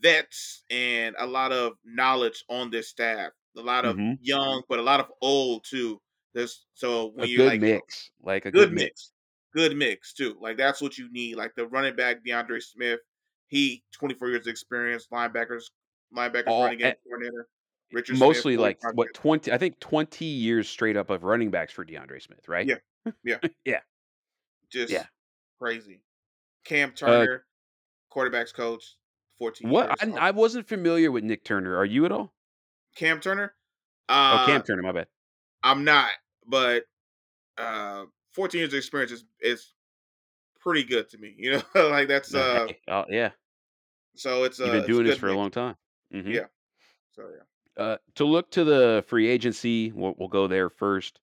vets 0.00 0.64
and 0.70 1.14
a 1.18 1.26
lot 1.26 1.52
of 1.52 1.74
knowledge 1.84 2.44
on 2.48 2.70
this 2.70 2.88
staff. 2.88 3.32
A 3.56 3.60
lot 3.60 3.84
of 3.84 3.96
Mhm. 3.96 4.18
young, 4.18 4.62
but 4.68 4.78
a 4.78 4.82
lot 4.82 5.00
of 5.00 5.12
old 5.20 5.64
too. 5.68 6.00
There's 6.34 6.66
so 6.74 7.06
A 7.18 7.26
when 7.26 7.28
you 7.28 7.42
good 7.42 7.54
like 7.54 7.62
mix, 7.62 8.10
like 8.20 8.44
a 8.44 8.52
good 8.52 8.70
Good 8.70 8.72
mix. 8.72 8.92
mix. 8.92 9.12
Good 9.52 9.76
mix 9.76 10.12
too. 10.12 10.36
Like 10.40 10.56
that's 10.56 10.80
what 10.80 10.96
you 10.98 11.10
need. 11.12 11.36
Like 11.36 11.54
the 11.54 11.66
running 11.66 11.94
back 11.96 12.24
DeAndre 12.24 12.62
Smith, 12.62 13.00
he 13.48 13.84
24 13.92 14.28
years 14.30 14.46
of 14.46 14.50
experience, 14.50 15.08
linebackers, 15.12 15.64
linebackers 16.16 16.46
All 16.48 16.64
running 16.64 16.78
game 16.78 16.94
coordinator. 17.04 17.48
Richard 17.92 18.16
Smith, 18.16 18.28
mostly, 18.28 18.56
like, 18.56 18.78
what, 18.94 19.12
20 19.12 19.52
I 19.52 19.58
think 19.58 19.78
20 19.80 20.24
years 20.24 20.68
straight 20.68 20.96
up 20.96 21.10
of 21.10 21.24
running 21.24 21.50
backs 21.50 21.72
for 21.72 21.84
DeAndre 21.84 22.22
Smith, 22.22 22.48
right? 22.48 22.66
Yeah. 22.66 23.12
Yeah. 23.24 23.38
Yeah. 23.64 23.80
Just 24.70 24.92
Yeah. 24.92 25.06
Crazy. 25.58 26.02
Cam 26.64 26.90
Uh 26.90 27.26
Turner, 27.26 27.46
quarterbacks 28.12 28.54
coach, 28.54 28.96
14 29.38 29.70
What? 29.70 29.88
years. 29.88 29.96
I 30.00 30.06
Oh, 30.06 30.16
I 30.16 30.30
wasn't 30.30 30.66
familiar 30.68 31.10
with 31.12 31.24
Nick 31.24 31.44
Turner. 31.44 31.76
Are 31.76 31.84
you 31.84 32.04
at 32.04 32.12
all? 32.12 32.34
Cam 32.96 33.20
Turner? 33.20 33.54
Oh, 34.08 34.14
Uh 34.14 34.46
Cam 34.46 34.62
Turner, 34.62 34.82
my 34.82 34.92
bad. 34.92 35.08
I'm 35.62 35.84
not, 35.84 36.10
but 36.46 36.84
uh 37.58 38.06
14 38.34 38.58
years 38.58 38.72
of 38.72 38.78
experience 38.78 39.12
is 39.12 39.24
is 39.40 39.72
pretty 40.60 40.84
good 40.84 41.08
to 41.10 41.18
me. 41.18 41.34
You 41.36 41.52
know, 41.52 41.62
like 41.90 42.08
that's 42.08 42.34
uh 42.34 42.68
oh, 42.88 43.04
yeah. 43.08 43.30
so 44.14 44.44
it's 44.44 44.60
uh, 44.60 44.64
You've 44.64 44.72
been 44.72 44.80
it's 44.80 44.88
doing 44.88 45.06
this 45.06 45.18
for 45.18 45.28
a 45.28 45.36
long 45.36 45.50
time. 45.50 45.76
Mhm. 46.14 46.32
Yeah. 46.32 46.46
So 47.12 47.28
yeah. 47.28 47.82
Uh, 47.82 47.96
to 48.16 48.24
look 48.24 48.50
to 48.50 48.64
the 48.64 49.04
free 49.06 49.28
agency, 49.28 49.92
we'll 49.92 50.14
we'll 50.18 50.28
go 50.28 50.46
there 50.46 50.70
first. 50.70 51.20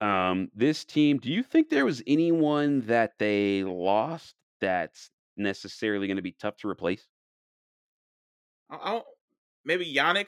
Um, 0.00 0.48
this 0.54 0.84
team, 0.84 1.18
do 1.18 1.30
you 1.30 1.42
think 1.42 1.68
there 1.68 1.84
was 1.84 2.02
anyone 2.06 2.82
that 2.82 3.18
they 3.18 3.64
lost 3.64 4.36
that's 4.60 5.10
necessarily 5.36 6.06
gonna 6.06 6.22
be 6.22 6.32
tough 6.32 6.56
to 6.58 6.68
replace? 6.68 7.06
I, 8.70 8.76
I 8.76 8.90
don't, 8.92 9.04
maybe 9.64 9.92
Yannick, 9.92 10.26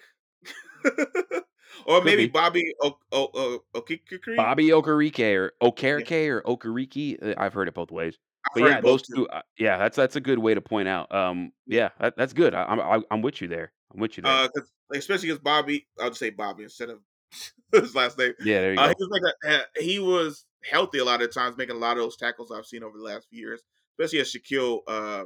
or 1.87 1.99
Could 1.99 2.05
maybe 2.07 2.27
be. 2.27 2.29
Bobby 2.29 2.73
o- 2.83 2.99
o- 3.13 3.31
o- 3.35 3.65
Okikikri. 3.75 4.37
Bobby 4.37 4.69
Okereke 4.69 5.35
or 5.37 5.53
Okereke 5.63 6.29
or 6.29 6.43
Okereke, 6.43 7.23
uh, 7.23 7.35
I've 7.39 7.53
heard 7.55 7.69
it 7.69 7.75
both 7.75 7.91
ways. 7.91 8.19
I've 8.47 8.55
But 8.55 8.63
heard 8.63 8.69
yeah, 8.71 8.79
it 8.79 8.83
both 8.83 9.03
those 9.03 9.03
too. 9.03 9.15
2, 9.27 9.29
uh, 9.29 9.43
yeah, 9.59 9.79
that's 9.79 9.97
that's 9.97 10.17
a 10.17 10.21
good 10.21 10.39
way 10.39 10.55
to 10.55 10.61
point 10.61 10.89
out. 10.89 11.13
Um, 11.15 11.53
Yeah, 11.67 11.91
that 12.01 12.17
that's 12.17 12.33
good. 12.33 12.55
I 12.55 12.65
I'm 12.65 12.81
I 12.81 13.03
I'm 13.11 13.23
with 13.23 13.41
you 13.41 13.49
there. 13.49 13.73
I'm 13.93 14.01
with 14.01 14.17
you 14.17 14.23
there. 14.23 14.33
uh, 14.33 14.49
'cause- 14.49 14.71
especially 14.93 15.29
because 15.29 15.41
Bobby, 15.41 15.87
I'll 16.01 16.09
just 16.11 16.21
say 16.21 16.31
Bobby 16.31 16.65
instead 16.65 16.91
of 16.91 17.01
his 17.73 17.95
last 17.95 18.19
name. 18.19 18.35
Yeah, 18.41 18.61
there 18.61 18.75
you 18.75 18.81
Uh, 18.81 18.89
he 18.89 18.95
go. 18.95 19.07
was 19.07 19.09
like 19.11 19.35
a, 19.77 19.81
he 19.83 19.99
was 20.01 20.47
healthy 20.65 20.99
a 20.99 21.05
lot 21.05 21.23
of 21.23 21.33
times, 21.33 21.57
making 21.57 21.77
a 21.77 21.79
lot 21.79 21.97
of 21.97 22.03
those 22.03 22.17
tackles 22.17 22.51
I've 22.51 22.67
seen 22.67 22.83
over 22.83 22.99
the 22.99 23.05
last 23.05 23.29
few 23.29 23.41
years. 23.41 23.63
Especially 23.99 24.21
as 24.21 24.33
Shaquille, 24.33 24.81
uh, 24.89 25.25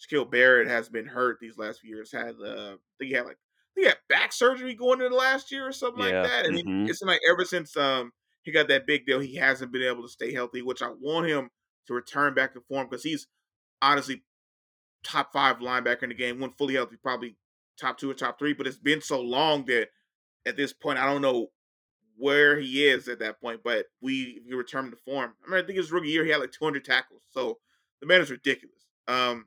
Shaquille 0.00 0.30
Barrett 0.30 0.68
has 0.68 0.88
been 0.88 1.06
hurt 1.06 1.38
these 1.40 1.58
last 1.58 1.80
few 1.80 1.94
years. 1.94 2.10
Had 2.12 2.36
uh, 2.40 2.74
I 2.74 2.76
think 2.98 3.08
he 3.08 3.12
had 3.12 3.26
like 3.26 3.38
he 3.74 3.84
had 3.84 3.96
back 4.08 4.32
surgery 4.32 4.74
going 4.74 5.00
into 5.00 5.10
the 5.10 5.14
last 5.14 5.50
year 5.50 5.66
or 5.66 5.72
something 5.72 6.02
like 6.02 6.12
that. 6.12 6.46
And 6.46 6.56
he, 6.56 6.62
mhm. 6.62 6.88
it's 6.88 7.02
like 7.02 7.20
ever 7.30 7.44
since 7.44 7.76
um 7.76 8.12
he 8.42 8.52
got 8.52 8.68
that 8.68 8.86
big 8.86 9.06
deal, 9.06 9.20
he 9.20 9.36
hasn't 9.36 9.72
been 9.72 9.82
able 9.82 10.02
to 10.02 10.08
stay 10.08 10.32
healthy. 10.32 10.62
Which 10.62 10.82
I 10.82 10.90
want 11.00 11.28
him 11.28 11.50
to 11.86 11.94
return 11.94 12.34
back 12.34 12.54
to 12.54 12.60
form 12.60 12.88
because 12.88 13.04
he's 13.04 13.26
honestly 13.80 14.22
top 15.04 15.32
five 15.32 15.58
linebacker 15.58 16.04
in 16.04 16.10
the 16.10 16.14
game. 16.14 16.40
When 16.40 16.52
fully 16.52 16.74
healthy, 16.74 16.96
probably 17.02 17.36
top 17.80 17.98
two 17.98 18.10
or 18.10 18.14
top 18.14 18.38
three. 18.38 18.52
But 18.52 18.66
it's 18.66 18.78
been 18.78 19.00
so 19.00 19.20
long 19.20 19.64
that 19.66 19.88
at 20.46 20.56
this 20.56 20.72
point, 20.72 20.98
I 20.98 21.06
don't 21.06 21.22
know 21.22 21.48
where 22.16 22.58
he 22.58 22.86
is 22.86 23.08
at 23.08 23.20
that 23.20 23.40
point. 23.40 23.60
But 23.64 23.86
we 24.00 24.40
if 24.40 24.46
you 24.46 24.56
return 24.56 24.90
to 24.90 24.96
form. 24.96 25.32
I 25.46 25.50
mean, 25.50 25.62
I 25.62 25.66
think 25.66 25.78
his 25.78 25.92
rookie 25.92 26.08
year 26.08 26.24
he 26.24 26.30
had 26.30 26.40
like 26.40 26.52
200 26.52 26.84
tackles. 26.84 27.22
So 27.30 27.58
the 28.00 28.06
man 28.06 28.20
is 28.20 28.30
ridiculous. 28.30 28.86
Um, 29.08 29.46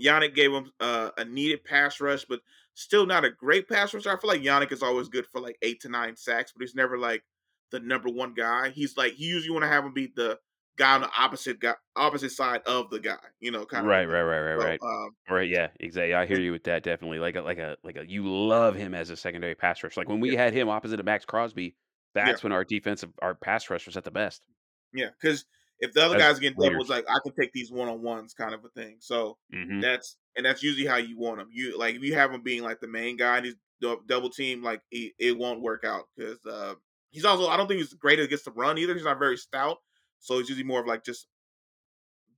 Yannick 0.00 0.34
gave 0.34 0.52
him 0.52 0.72
uh, 0.80 1.10
a 1.18 1.24
needed 1.24 1.64
pass 1.64 2.00
rush, 2.00 2.24
but 2.24 2.40
still 2.80 3.06
not 3.06 3.24
a 3.24 3.30
great 3.30 3.68
pass 3.68 3.92
rush. 3.92 4.06
I 4.06 4.16
feel 4.16 4.28
like 4.28 4.42
Yannick 4.42 4.72
is 4.72 4.82
always 4.82 5.08
good 5.08 5.26
for 5.26 5.40
like 5.40 5.56
eight 5.62 5.80
to 5.82 5.88
nine 5.88 6.16
sacks, 6.16 6.52
but 6.52 6.62
he's 6.62 6.74
never 6.74 6.98
like 6.98 7.22
the 7.70 7.80
number 7.80 8.08
one 8.08 8.34
guy. 8.34 8.70
He's 8.70 8.96
like 8.96 9.14
he 9.14 9.26
usually 9.26 9.52
want 9.52 9.64
to 9.64 9.68
have 9.68 9.84
him 9.84 9.92
be 9.92 10.12
the 10.14 10.38
guy 10.76 10.94
on 10.94 11.02
the 11.02 11.10
opposite 11.18 11.60
guy, 11.60 11.74
opposite 11.96 12.32
side 12.32 12.62
of 12.66 12.90
the 12.90 13.00
guy, 13.00 13.18
you 13.40 13.50
know, 13.50 13.66
kind 13.66 13.86
of 13.86 13.90
Right, 13.90 14.06
right, 14.06 14.22
right, 14.22 14.40
right, 14.40 14.58
So 14.58 14.64
right. 14.64 14.80
um, 14.82 15.10
Right, 15.28 15.48
yeah, 15.48 15.68
exactly. 15.78 16.14
I 16.14 16.26
hear 16.26 16.40
you 16.40 16.52
with 16.52 16.64
that, 16.64 16.82
definitely. 16.82 17.18
Like 17.18 17.36
a 17.36 17.42
like 17.42 17.58
a 17.58 17.76
like 17.84 17.96
a 17.96 18.08
you 18.08 18.26
love 18.26 18.74
him 18.74 18.94
as 18.94 19.10
a 19.10 19.16
secondary 19.16 19.54
pass 19.54 19.82
rush. 19.82 19.96
Like 19.96 20.08
when 20.08 20.20
we 20.20 20.32
yeah, 20.32 20.42
had 20.42 20.54
him 20.54 20.68
opposite 20.68 20.98
of 21.00 21.06
Maxx 21.06 21.24
Crosby, 21.24 21.76
yeah, 22.24 22.32
that's 22.32 22.42
when 22.42 22.52
our 22.52 22.64
defensive 22.64 23.10
our 23.22 23.34
pass 23.34 23.70
rush 23.70 23.86
was 23.86 23.96
at 23.96 24.04
the 24.04 24.10
best 24.10 24.42
yeah. 24.92 25.10
Because 25.20 25.44
if 25.80 25.92
the 25.92 26.02
other 26.04 26.14
as 26.14 26.16
guys 26.16 26.38
getting 26.38 26.58
double, 26.58 26.80
it's 26.80 26.90
leaders. 26.90 26.90
like 26.90 27.04
I 27.08 27.18
can 27.24 27.34
take 27.34 27.52
these 27.52 27.70
one 27.72 27.88
on 27.88 28.02
ones, 28.02 28.34
kind 28.34 28.54
of 28.54 28.64
a 28.64 28.68
thing. 28.70 28.98
So 29.00 29.38
Mhm. 29.52 29.82
that's 29.82 30.16
and 30.36 30.44
that's 30.46 30.62
usually 30.62 30.86
how 30.86 30.96
you 30.96 31.18
want 31.18 31.38
them. 31.38 31.48
You 31.52 31.78
like 31.78 31.96
if 31.96 32.02
you 32.02 32.14
have 32.14 32.32
him 32.32 32.42
being 32.42 32.62
like 32.62 32.80
the 32.80 32.88
main 32.88 33.16
guy 33.16 33.38
and 33.38 33.46
he's 33.46 33.56
dou- 33.80 34.02
double 34.06 34.30
team, 34.30 34.62
like 34.62 34.82
it, 34.90 35.14
it 35.18 35.36
won't 35.38 35.62
work 35.62 35.84
out 35.84 36.06
because 36.16 36.44
uh, 36.46 36.74
he's 37.10 37.24
also 37.24 37.48
I 37.48 37.56
don't 37.56 37.68
think 37.68 37.78
he's 37.80 37.94
great 37.94 38.20
against 38.20 38.44
the 38.44 38.52
run 38.52 38.78
either. 38.78 38.94
He's 38.94 39.04
not 39.04 39.18
very 39.18 39.36
stout, 39.38 39.78
so 40.18 40.38
he's 40.38 40.48
usually 40.48 40.66
more 40.66 40.80
of 40.80 40.86
like 40.86 41.04
just 41.04 41.28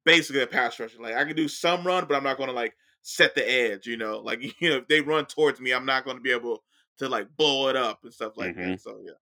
basically 0.04 0.42
a 0.42 0.46
pass 0.46 0.78
rusher. 0.78 1.00
Like 1.00 1.14
I 1.14 1.24
can 1.24 1.36
do 1.36 1.48
some 1.48 1.86
run, 1.86 2.06
but 2.06 2.16
I'm 2.16 2.24
not 2.24 2.36
going 2.36 2.48
to 2.48 2.54
like 2.54 2.74
set 3.02 3.34
the 3.34 3.48
edge. 3.48 3.86
You 3.86 3.96
know, 3.96 4.18
like 4.18 4.42
you 4.60 4.70
know 4.70 4.76
if 4.78 4.88
they 4.88 5.00
run 5.00 5.26
towards 5.26 5.60
me, 5.60 5.72
I'm 5.72 5.86
not 5.86 6.04
going 6.04 6.16
to 6.16 6.22
be 6.22 6.32
able 6.32 6.64
to 6.98 7.08
like 7.08 7.28
blow 7.36 7.68
it 7.68 7.76
up 7.76 8.00
and 8.04 8.12
stuff 8.12 8.36
like 8.36 8.54
Mhm. 8.54 8.58
that. 8.58 8.80
So 8.80 9.00
yeah, 9.04 9.12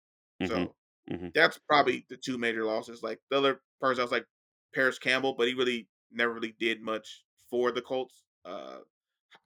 Mhm. 0.41 0.69
so 0.69 0.77
Mhm. 1.11 1.33
that's 1.35 1.59
probably 1.59 2.07
the 2.09 2.17
two 2.17 2.39
major 2.39 2.65
losses. 2.65 3.03
Like 3.03 3.19
the 3.31 3.39
other 3.39 3.61
person, 3.81 4.01
I 4.01 4.05
was 4.05 4.13
like 4.13 4.27
Paris 4.75 4.99
Campbell, 4.99 5.35
but 5.35 5.49
he 5.49 5.55
really 5.55 5.89
never 6.13 6.33
really 6.33 6.55
did 6.59 6.81
much 6.81 7.25
for 7.51 7.73
the 7.73 7.83
Colts. 7.83 8.23
Uh, 8.45 8.79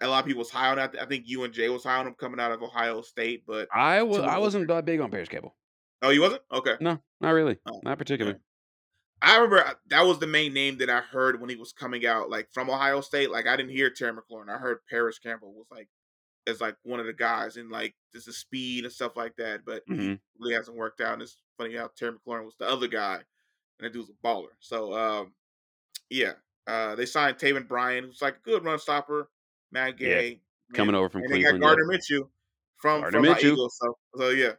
a 0.01 0.09
lot 0.09 0.21
of 0.21 0.27
people 0.27 0.41
was 0.41 0.51
high 0.51 0.71
on 0.71 0.77
that. 0.77 0.95
I 1.01 1.07
think 1.07 1.25
you 1.27 1.45
and 1.45 1.55
Jay 1.55 1.69
was 1.69 1.85
high 1.85 1.97
on 1.99 2.07
him 2.07 2.15
coming 2.15 2.41
out 2.41 2.53
of 2.53 2.63
Ohio 2.63 3.01
State, 3.03 3.45
but 3.47 3.69
I 3.73 4.03
was 4.03 4.21
I 4.21 4.39
wasn't 4.39 4.69
that 4.69 4.85
big 4.85 5.01
on 5.01 5.11
Paris 5.11 5.29
Campbell. 5.29 5.57
oh, 6.03 6.11
you 6.11 6.21
wasn't 6.21 6.43
okay. 6.53 6.77
No, 6.81 6.99
not 7.21 7.31
really, 7.31 7.59
Oh, 7.67 7.81
not 7.83 7.99
particularly. 7.99 8.39
I 9.23 9.37
remember 9.37 9.61
uh, 9.61 9.75
that 9.89 10.03
was 10.03 10.19
the 10.19 10.27
main 10.27 10.53
name 10.53 10.77
that 10.79 10.91
I 10.91 11.01
heard 11.01 11.41
when 11.41 11.49
he 11.49 11.57
was 11.57 11.73
coming 11.73 12.05
out, 12.05 12.29
like 12.29 12.49
from 12.53 12.69
Ohio 12.69 13.01
State. 13.01 13.31
Like 13.31 13.47
I 13.47 13.57
didn't 13.57 13.73
hear 13.73 13.89
Terry 13.89 14.13
McLaurin. 14.13 14.51
I 14.55 14.59
heard 14.59 14.79
Paris 14.91 15.19
Campbell 15.19 15.55
was 15.55 15.67
like 15.71 15.89
as 16.47 16.61
like 16.61 16.77
one 16.83 17.01
of 17.01 17.07
the 17.07 17.13
guys 17.13 17.57
and 17.57 17.71
like 17.71 17.95
just 18.13 18.27
the 18.27 18.33
speed 18.33 18.85
and 18.85 18.93
stuff 18.93 19.17
like 19.17 19.37
that. 19.37 19.65
But 19.65 19.87
Mhm. 19.89 20.21
really 20.39 20.55
hasn't 20.55 20.77
worked 20.77 21.01
out. 21.01 21.15
And 21.15 21.23
it's 21.23 21.39
funny 21.59 21.75
how 21.75 21.89
Terry 21.97 22.13
McLaurin 22.13 22.45
was 22.45 22.57
the 22.59 22.69
other 22.69 22.89
guy, 22.89 23.17
and 23.17 23.25
that 23.81 23.93
dude's 23.93 24.11
a 24.11 24.27
baller. 24.27 24.51
So 24.61 24.93
um, 24.95 25.35
yeah, 26.11 26.35
uh, 26.67 26.95
they 26.95 27.07
signed 27.07 27.39
Taven 27.39 27.67
Bryan, 27.69 28.05
who's 28.05 28.23
like 28.23 28.37
a 28.37 28.41
good 28.41 28.65
run 28.65 28.79
stopper. 28.79 29.31
Matt 29.73 30.01
Yeah, 30.01 30.21
Gay 30.21 30.41
coming 30.73 30.95
over 30.95 31.09
from 31.09 31.23
and 31.23 31.31
they 31.31 31.43
Cleveland. 31.43 31.61
got 31.63 31.69
yep. 31.69 31.77
Gardner 31.79 31.99
Minshew 31.99 32.31
from 32.77 33.01
Gardner 33.03 33.19
from 33.21 33.25
Minshew. 33.35 33.53
Eagles. 33.53 33.79
So 33.81 33.99
so 34.17 34.29
yeah. 34.31 34.53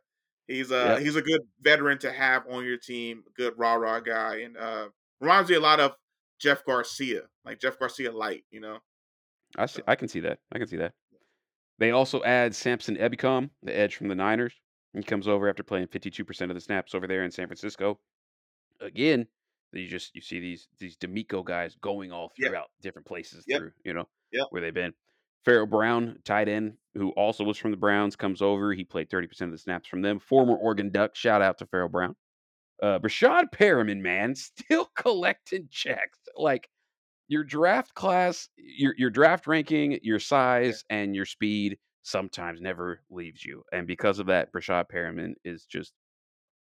He's 0.48 0.72
uh 0.72 0.96
Yep. 0.98 1.00
he's 1.02 1.16
a 1.16 1.22
good 1.22 1.42
veteran 1.62 1.98
to 2.00 2.12
have 2.12 2.46
on 2.48 2.66
your 2.66 2.78
team, 2.78 3.24
good 3.36 3.58
rah 3.58 3.76
rah 3.76 4.00
guy, 4.00 4.38
and 4.42 4.58
uh 4.58 4.90
reminds 5.20 5.50
me 5.50 5.56
a 5.56 5.60
lot 5.60 5.80
of 5.80 5.96
Jeff 6.40 6.64
Garcia, 6.66 7.30
like 7.46 7.60
Jeff 7.60 7.80
Garcia 7.80 8.12
light, 8.12 8.46
you 8.52 8.60
know. 8.60 8.80
I 9.58 9.66
see, 9.68 9.78
So 9.78 9.84
I 9.88 9.96
can 9.96 10.08
see 10.08 10.20
that. 10.22 10.40
I 10.52 10.60
can 10.60 10.68
see 10.68 10.78
that. 10.78 10.94
They 11.78 11.92
also 11.92 12.24
add 12.24 12.56
Samson 12.56 12.96
Ebukam, 12.98 13.50
the 13.64 13.78
edge 13.78 13.96
from 13.96 14.08
the 14.08 14.16
Niners. 14.16 14.54
He 14.94 15.04
comes 15.04 15.28
over 15.28 15.50
after 15.50 15.64
playing 15.64 15.88
52% 15.88 16.50
of 16.50 16.56
the 16.56 16.62
snaps 16.62 16.96
over 16.96 17.06
there 17.06 17.24
in 17.26 17.32
San 17.32 17.48
Francisco. 17.48 18.00
Again, 18.80 19.28
you 19.74 19.88
just 19.88 20.16
you 20.16 20.22
see 20.22 20.40
these 20.40 20.70
these 20.80 20.96
DeMeco 20.98 21.44
guys 21.44 21.76
going 21.76 22.12
all 22.12 22.32
Yep. 22.38 22.50
throughout 22.50 22.68
different 22.82 23.08
places 23.08 23.44
Yep. 23.48 23.60
through, 23.60 23.72
you 23.84 23.94
know, 23.94 24.08
Yep. 24.32 24.48
where 24.52 24.62
they've 24.62 24.74
been. 24.74 24.94
Pharaoh 25.44 25.66
Brown, 25.68 26.20
tight 26.24 26.48
end, 26.48 26.78
who 26.96 27.12
also 27.12 27.44
was 27.44 27.58
from 27.58 27.72
the 27.72 27.78
Browns, 27.78 28.16
comes 28.16 28.42
over. 28.42 28.74
He 28.74 28.84
played 28.84 29.10
30% 29.10 29.50
of 29.50 29.52
the 29.52 29.58
snaps 29.60 29.88
from 29.88 30.02
them. 30.02 30.20
Former 30.20 30.56
Oregon 30.56 30.92
Duck. 30.92 31.16
Shout 31.16 31.42
out 31.42 31.58
to 31.60 31.68
Pharaoh 31.68 31.90
Brown. 31.90 32.16
Uh, 32.82 33.00
Breshad 33.00 33.52
Perriman, 33.54 34.00
man, 34.02 34.34
still 34.36 34.86
collecting 34.96 35.68
checks. 35.70 36.20
Like 36.36 36.70
your 37.28 37.44
draft 37.44 37.94
class, 37.96 38.50
your 38.58 38.94
your 38.98 39.10
draft 39.10 39.48
ranking, 39.48 40.00
your 40.04 40.20
size, 40.20 40.84
and 40.90 41.16
your 41.16 41.26
speed 41.26 41.78
sometimes 42.04 42.62
never 42.62 43.02
leaves 43.10 43.44
you. 43.44 43.64
And 43.72 43.88
because 43.88 44.20
of 44.20 44.28
that, 44.28 44.52
Breshad 44.54 44.86
Perriman 44.94 45.34
is 45.44 45.66
just 45.66 45.94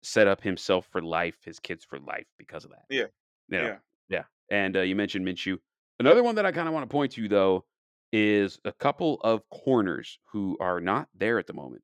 set 0.03 0.29
up 0.29 0.43
himself 0.43 0.87
for 0.91 1.03
life, 1.03 1.37
his 1.45 1.59
kids 1.59 1.85
for 1.85 1.99
life 1.99 2.27
because 2.39 2.65
of 2.65 2.71
that. 2.71 2.85
Yeah. 2.91 3.07
You 3.49 3.59
know, 3.59 3.65
Yeah. 3.67 3.77
yeah. 4.09 4.25
And 4.51 4.77
uh, 4.77 4.81
you 4.81 4.97
mentioned 4.97 5.27
Minshew. 5.27 5.59
Another 5.99 6.23
one 6.23 6.35
that 6.37 6.47
I 6.47 6.53
kind 6.53 6.69
of 6.69 6.75
want 6.75 6.89
to 6.89 6.93
point 6.93 7.13
to 7.13 7.29
though 7.29 7.65
is 8.13 8.59
a 8.65 8.73
couple 8.73 9.21
of 9.23 9.49
corners 9.51 10.19
who 10.33 10.57
are 10.61 10.81
not 10.81 11.09
there 11.15 11.39
at 11.39 11.47
the 11.47 11.53
moment. 11.53 11.83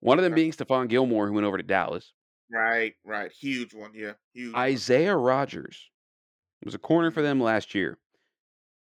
One 0.00 0.18
of 0.18 0.24
them 0.24 0.34
being 0.34 0.52
Stephon 0.52 0.88
Gilmore, 0.88 1.26
who 1.26 1.34
went 1.34 1.46
over 1.46 1.56
to 1.56 1.62
Dallas. 1.62 2.12
Right, 2.50 2.94
right. 3.04 3.30
Huge 3.32 3.74
one, 3.74 3.90
yeah. 3.94 4.12
Huge. 4.32 4.54
Isaiah 4.54 5.16
Rogers 5.16 5.90
was 6.64 6.74
a 6.74 6.78
corner 6.78 7.10
for 7.10 7.20
them 7.22 7.40
last 7.40 7.74
year. 7.74 7.98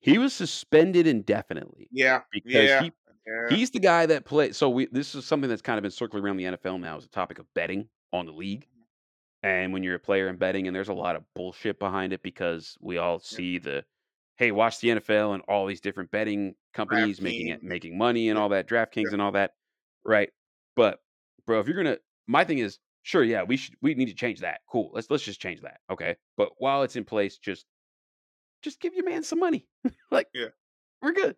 He 0.01 0.17
was 0.17 0.33
suspended 0.33 1.07
indefinitely 1.07 1.87
Yeah, 1.91 2.21
because 2.31 2.53
yeah. 2.53 2.81
he 2.83 2.91
yeah. 3.27 3.55
he's 3.55 3.71
the 3.71 3.79
guy 3.79 4.05
that 4.05 4.25
played. 4.25 4.55
So 4.55 4.69
we 4.69 4.85
this 4.87 5.13
is 5.15 5.25
something 5.25 5.49
that's 5.49 5.61
kind 5.61 5.77
of 5.77 5.81
been 5.81 5.91
circling 5.91 6.23
around 6.23 6.37
the 6.37 6.45
NFL 6.45 6.79
now 6.79 6.97
as 6.97 7.05
a 7.05 7.09
topic 7.09 7.39
of 7.39 7.45
betting 7.53 7.89
on 8.13 8.25
the 8.25 8.31
league. 8.31 8.61
Mm-hmm. 8.61 9.47
And 9.47 9.73
when 9.73 9.83
you're 9.83 9.95
a 9.95 9.99
player 9.99 10.27
in 10.27 10.35
betting, 10.37 10.67
and 10.67 10.75
there's 10.75 10.89
a 10.89 10.93
lot 10.93 11.15
of 11.15 11.23
bullshit 11.35 11.79
behind 11.79 12.11
it 12.13 12.21
because 12.23 12.77
we 12.81 12.97
all 12.97 13.19
see 13.19 13.57
the 13.57 13.85
hey, 14.37 14.51
watch 14.53 14.79
the 14.79 14.87
NFL 14.89 15.33
and 15.33 15.43
all 15.49 15.65
these 15.65 15.81
different 15.81 16.11
betting 16.11 16.55
companies 16.73 17.19
making 17.21 17.47
it 17.49 17.61
making 17.63 17.97
money 17.97 18.29
and 18.29 18.37
Yeah. 18.37 18.43
all 18.43 18.49
that, 18.49 18.67
DraftKings 18.67 19.07
Yeah. 19.07 19.13
and 19.13 19.21
all 19.21 19.33
that, 19.33 19.51
right? 20.05 20.29
But 20.75 21.01
bro, 21.45 21.59
if 21.59 21.67
you're 21.67 21.75
gonna, 21.75 21.97
my 22.27 22.45
thing 22.45 22.59
is, 22.59 22.79
sure, 23.03 23.23
yeah, 23.23 23.43
we 23.43 23.57
should 23.57 23.75
we 23.81 23.95
need 23.95 24.07
to 24.07 24.13
change 24.15 24.39
that. 24.39 24.61
Cool, 24.69 24.91
let's 24.93 25.09
let's 25.09 25.23
just 25.23 25.41
change 25.41 25.61
that, 25.61 25.81
okay? 25.89 26.15
But 26.37 26.51
while 26.57 26.83
it's 26.83 26.95
in 26.95 27.03
place, 27.05 27.37
just 27.37 27.65
just 28.61 28.79
give 28.79 28.93
your 28.93 29.05
man 29.05 29.23
some 29.23 29.39
money, 29.39 29.67
like 30.11 30.27
Yeah. 30.33 30.47
we're 31.01 31.13
good. 31.13 31.35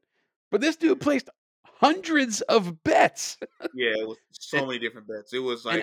But 0.52 0.62
this 0.62 0.76
dude 0.76 1.00
placed 1.00 1.30
hundreds 1.66 2.42
of 2.42 2.84
bets. 2.84 3.38
Yeah, 3.74 3.92
it 3.98 4.08
was 4.08 4.18
so 4.32 4.58
And- 4.60 4.68
many 4.68 4.80
different 4.80 5.08
bets. 5.08 5.34
It 5.34 5.40
was 5.40 5.66
like 5.66 5.82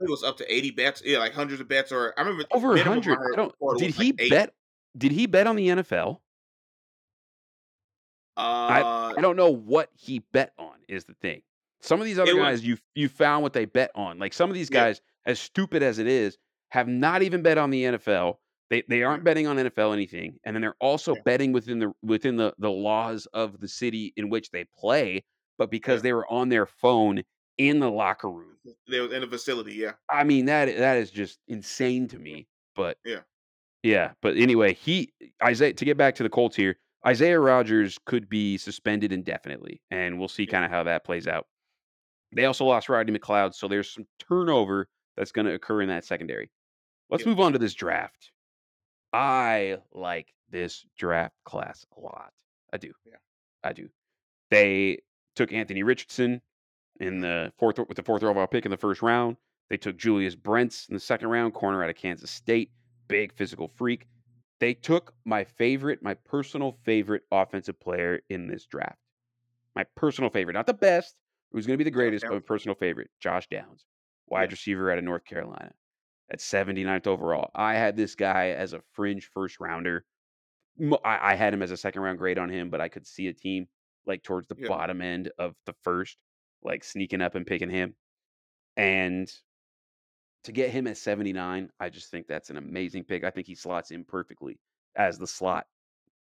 it 0.00 0.10
was 0.10 0.22
up 0.22 0.36
to 0.38 0.52
eighty 0.54 0.70
bets. 0.70 1.02
Yeah, 1.04 1.18
like 1.18 1.32
hundreds 1.32 1.60
of 1.60 1.68
bets. 1.68 1.90
Or 1.92 2.14
I 2.18 2.22
remember 2.22 2.44
over 2.52 2.74
a 2.74 2.82
hundred. 2.82 3.18
I 3.18 3.36
don't. 3.36 3.54
Did 3.78 3.94
he 3.94 4.12
like 4.18 4.30
bet? 4.30 4.54
Did 4.96 5.12
he 5.12 5.26
bet 5.26 5.46
on 5.46 5.56
the 5.56 5.68
NFL? 5.68 6.20
Uh, 8.36 9.12
I 9.16 9.20
don't 9.20 9.36
know 9.36 9.50
what 9.50 9.90
he 9.94 10.20
bet 10.32 10.52
on. 10.58 10.74
Is 10.88 11.04
the 11.04 11.14
thing. 11.14 11.42
Some 11.80 12.00
of 12.00 12.06
these 12.06 12.18
other 12.18 12.32
It 12.32 12.34
was- 12.34 12.42
guys, 12.42 12.64
you 12.64 12.78
you 12.94 13.08
found 13.08 13.42
what 13.42 13.52
they 13.52 13.64
bet 13.64 13.90
on. 13.94 14.18
Like 14.18 14.32
some 14.34 14.50
of 14.50 14.54
these 14.54 14.70
Yeah. 14.70 14.86
guys, 14.86 15.00
as 15.24 15.38
stupid 15.40 15.82
as 15.82 15.98
it 15.98 16.06
is, 16.06 16.36
have 16.70 16.88
not 16.88 17.22
even 17.22 17.42
bet 17.42 17.58
on 17.58 17.70
the 17.70 17.84
NFL. 17.84 18.38
They 18.70 18.82
they 18.88 19.02
aren't 19.02 19.24
betting 19.24 19.46
on 19.46 19.56
NFL 19.58 19.92
anything, 19.92 20.38
and 20.44 20.54
then 20.56 20.60
they're 20.62 20.76
also 20.80 21.14
Yeah. 21.14 21.20
betting 21.24 21.52
within 21.52 21.78
the 21.78 21.92
within 22.02 22.36
the 22.36 22.54
the 22.58 22.70
laws 22.70 23.26
of 23.26 23.60
the 23.60 23.68
city 23.68 24.12
in 24.16 24.28
which 24.28 24.50
they 24.50 24.64
play. 24.76 25.24
But 25.58 25.70
because 25.70 26.00
Yeah. 26.00 26.02
they 26.02 26.12
were 26.12 26.30
on 26.30 26.48
their 26.48 26.66
phone 26.66 27.22
in 27.58 27.78
the 27.80 27.90
locker 27.90 28.30
room, 28.30 28.58
they 28.88 29.00
was 29.00 29.12
in 29.12 29.20
the 29.22 29.26
facility. 29.28 29.74
Yeah, 29.74 29.94
I 30.10 30.24
mean 30.24 30.46
that 30.46 30.66
that 30.78 30.96
is 30.98 31.10
just 31.10 31.38
insane 31.48 32.08
to 32.08 32.18
me. 32.18 32.48
But 32.74 32.98
Yeah. 33.04 33.22
yeah. 33.82 34.14
But 34.22 34.36
anyway, 34.36 34.74
he 34.74 35.12
Isaiah 35.42 35.72
to 35.74 35.84
get 35.84 35.96
back 35.96 36.14
to 36.16 36.22
the 36.22 36.30
Colts 36.30 36.56
here, 36.56 36.76
Isaiah 37.06 37.40
Rogers 37.40 37.98
could 38.06 38.28
be 38.28 38.58
suspended 38.58 39.12
indefinitely, 39.12 39.82
and 39.90 40.18
we'll 40.18 40.28
see 40.28 40.46
Yeah. 40.46 40.52
kind 40.52 40.64
of 40.64 40.70
how 40.70 40.82
that 40.84 41.04
plays 41.04 41.26
out. 41.28 41.46
They 42.32 42.44
also 42.46 42.64
lost 42.64 42.88
Rodney 42.88 43.18
McLeod, 43.18 43.54
so 43.54 43.68
there's 43.68 43.90
some 43.92 44.06
turnover 44.18 44.88
that's 45.16 45.32
going 45.32 45.46
to 45.46 45.54
occur 45.54 45.82
in 45.82 45.88
that 45.88 46.04
secondary. 46.04 46.50
Let's 47.10 47.26
move 47.26 47.40
on 47.40 47.52
to 47.54 47.58
this 47.58 47.74
draft. 47.74 48.32
I 49.16 49.78
like 49.94 50.34
this 50.50 50.84
draft 50.98 51.34
class 51.44 51.86
a 51.96 52.00
lot. 52.00 52.32
I 52.70 52.76
do. 52.76 52.92
Yeah. 53.06 53.14
I 53.64 53.72
do. 53.72 53.88
They 54.50 54.98
took 55.34 55.54
Anthony 55.54 55.82
Richardson 55.82 56.42
in 57.00 57.20
the 57.20 57.50
fourth 57.56 57.78
with 57.78 57.96
the 57.96 58.02
fourth 58.02 58.22
overall 58.22 58.46
pick 58.46 58.66
in 58.66 58.70
the 58.70 58.76
first 58.76 59.00
round. 59.00 59.38
They 59.70 59.78
took 59.78 59.96
Julius 59.96 60.34
Brents 60.34 60.86
in 60.88 60.94
the 60.94 61.00
second 61.00 61.28
round, 61.28 61.54
corner 61.54 61.82
out 61.82 61.88
of 61.88 61.96
Kansas 61.96 62.30
State, 62.30 62.70
big 63.08 63.32
physical 63.32 63.68
freak. 63.68 64.06
They 64.60 64.74
took 64.74 65.14
my 65.24 65.44
favorite, 65.44 66.02
my 66.02 66.12
personal 66.12 66.78
favorite 66.84 67.22
offensive 67.32 67.80
player 67.80 68.20
in 68.28 68.48
this 68.48 68.66
draft. 68.66 68.98
My 69.74 69.84
personal 69.94 70.28
favorite, 70.30 70.54
not 70.54 70.66
the 70.66 70.74
best, 70.74 71.16
who's 71.52 71.66
going 71.66 71.74
to 71.74 71.82
be 71.82 71.88
the 71.88 71.90
greatest, 71.90 72.24
but 72.24 72.34
my 72.34 72.40
personal 72.40 72.74
favorite, 72.74 73.08
Josh 73.18 73.48
Downs, 73.48 73.86
wide 74.26 74.50
Yeah. 74.50 74.52
receiver 74.52 74.90
out 74.90 74.98
of 74.98 75.04
North 75.04 75.24
Carolina 75.24 75.72
at 76.30 76.40
79th 76.40 77.06
overall. 77.06 77.50
I 77.54 77.74
had 77.74 77.96
this 77.96 78.14
guy 78.14 78.48
as 78.50 78.72
a 78.72 78.80
fringe 78.92 79.30
first 79.32 79.60
rounder. 79.60 80.04
I, 81.04 81.32
I 81.32 81.34
had 81.34 81.54
him 81.54 81.62
as 81.62 81.70
a 81.70 81.76
second 81.76 82.02
round 82.02 82.18
grade 82.18 82.38
on 82.38 82.50
him, 82.50 82.68
but 82.70 82.80
I 82.80 82.88
could 82.88 83.06
see 83.06 83.28
a 83.28 83.32
team 83.32 83.66
like 84.06 84.22
towards 84.22 84.46
the 84.48 84.56
Yeah. 84.58 84.68
bottom 84.68 85.00
end 85.00 85.30
of 85.38 85.54
the 85.66 85.74
first, 85.82 86.16
like 86.62 86.84
sneaking 86.84 87.22
up 87.22 87.34
and 87.34 87.46
picking 87.46 87.70
him. 87.70 87.94
And 88.76 89.32
to 90.44 90.52
get 90.52 90.70
him 90.70 90.86
at 90.86 90.96
79, 90.98 91.70
I 91.80 91.88
just 91.88 92.10
think 92.10 92.26
that's 92.26 92.50
an 92.50 92.56
amazing 92.56 93.04
pick. 93.04 93.24
I 93.24 93.30
think 93.30 93.46
he 93.46 93.54
slots 93.54 93.90
in 93.90 94.04
perfectly 94.04 94.58
as 94.96 95.18
the 95.18 95.26
slot, 95.26 95.66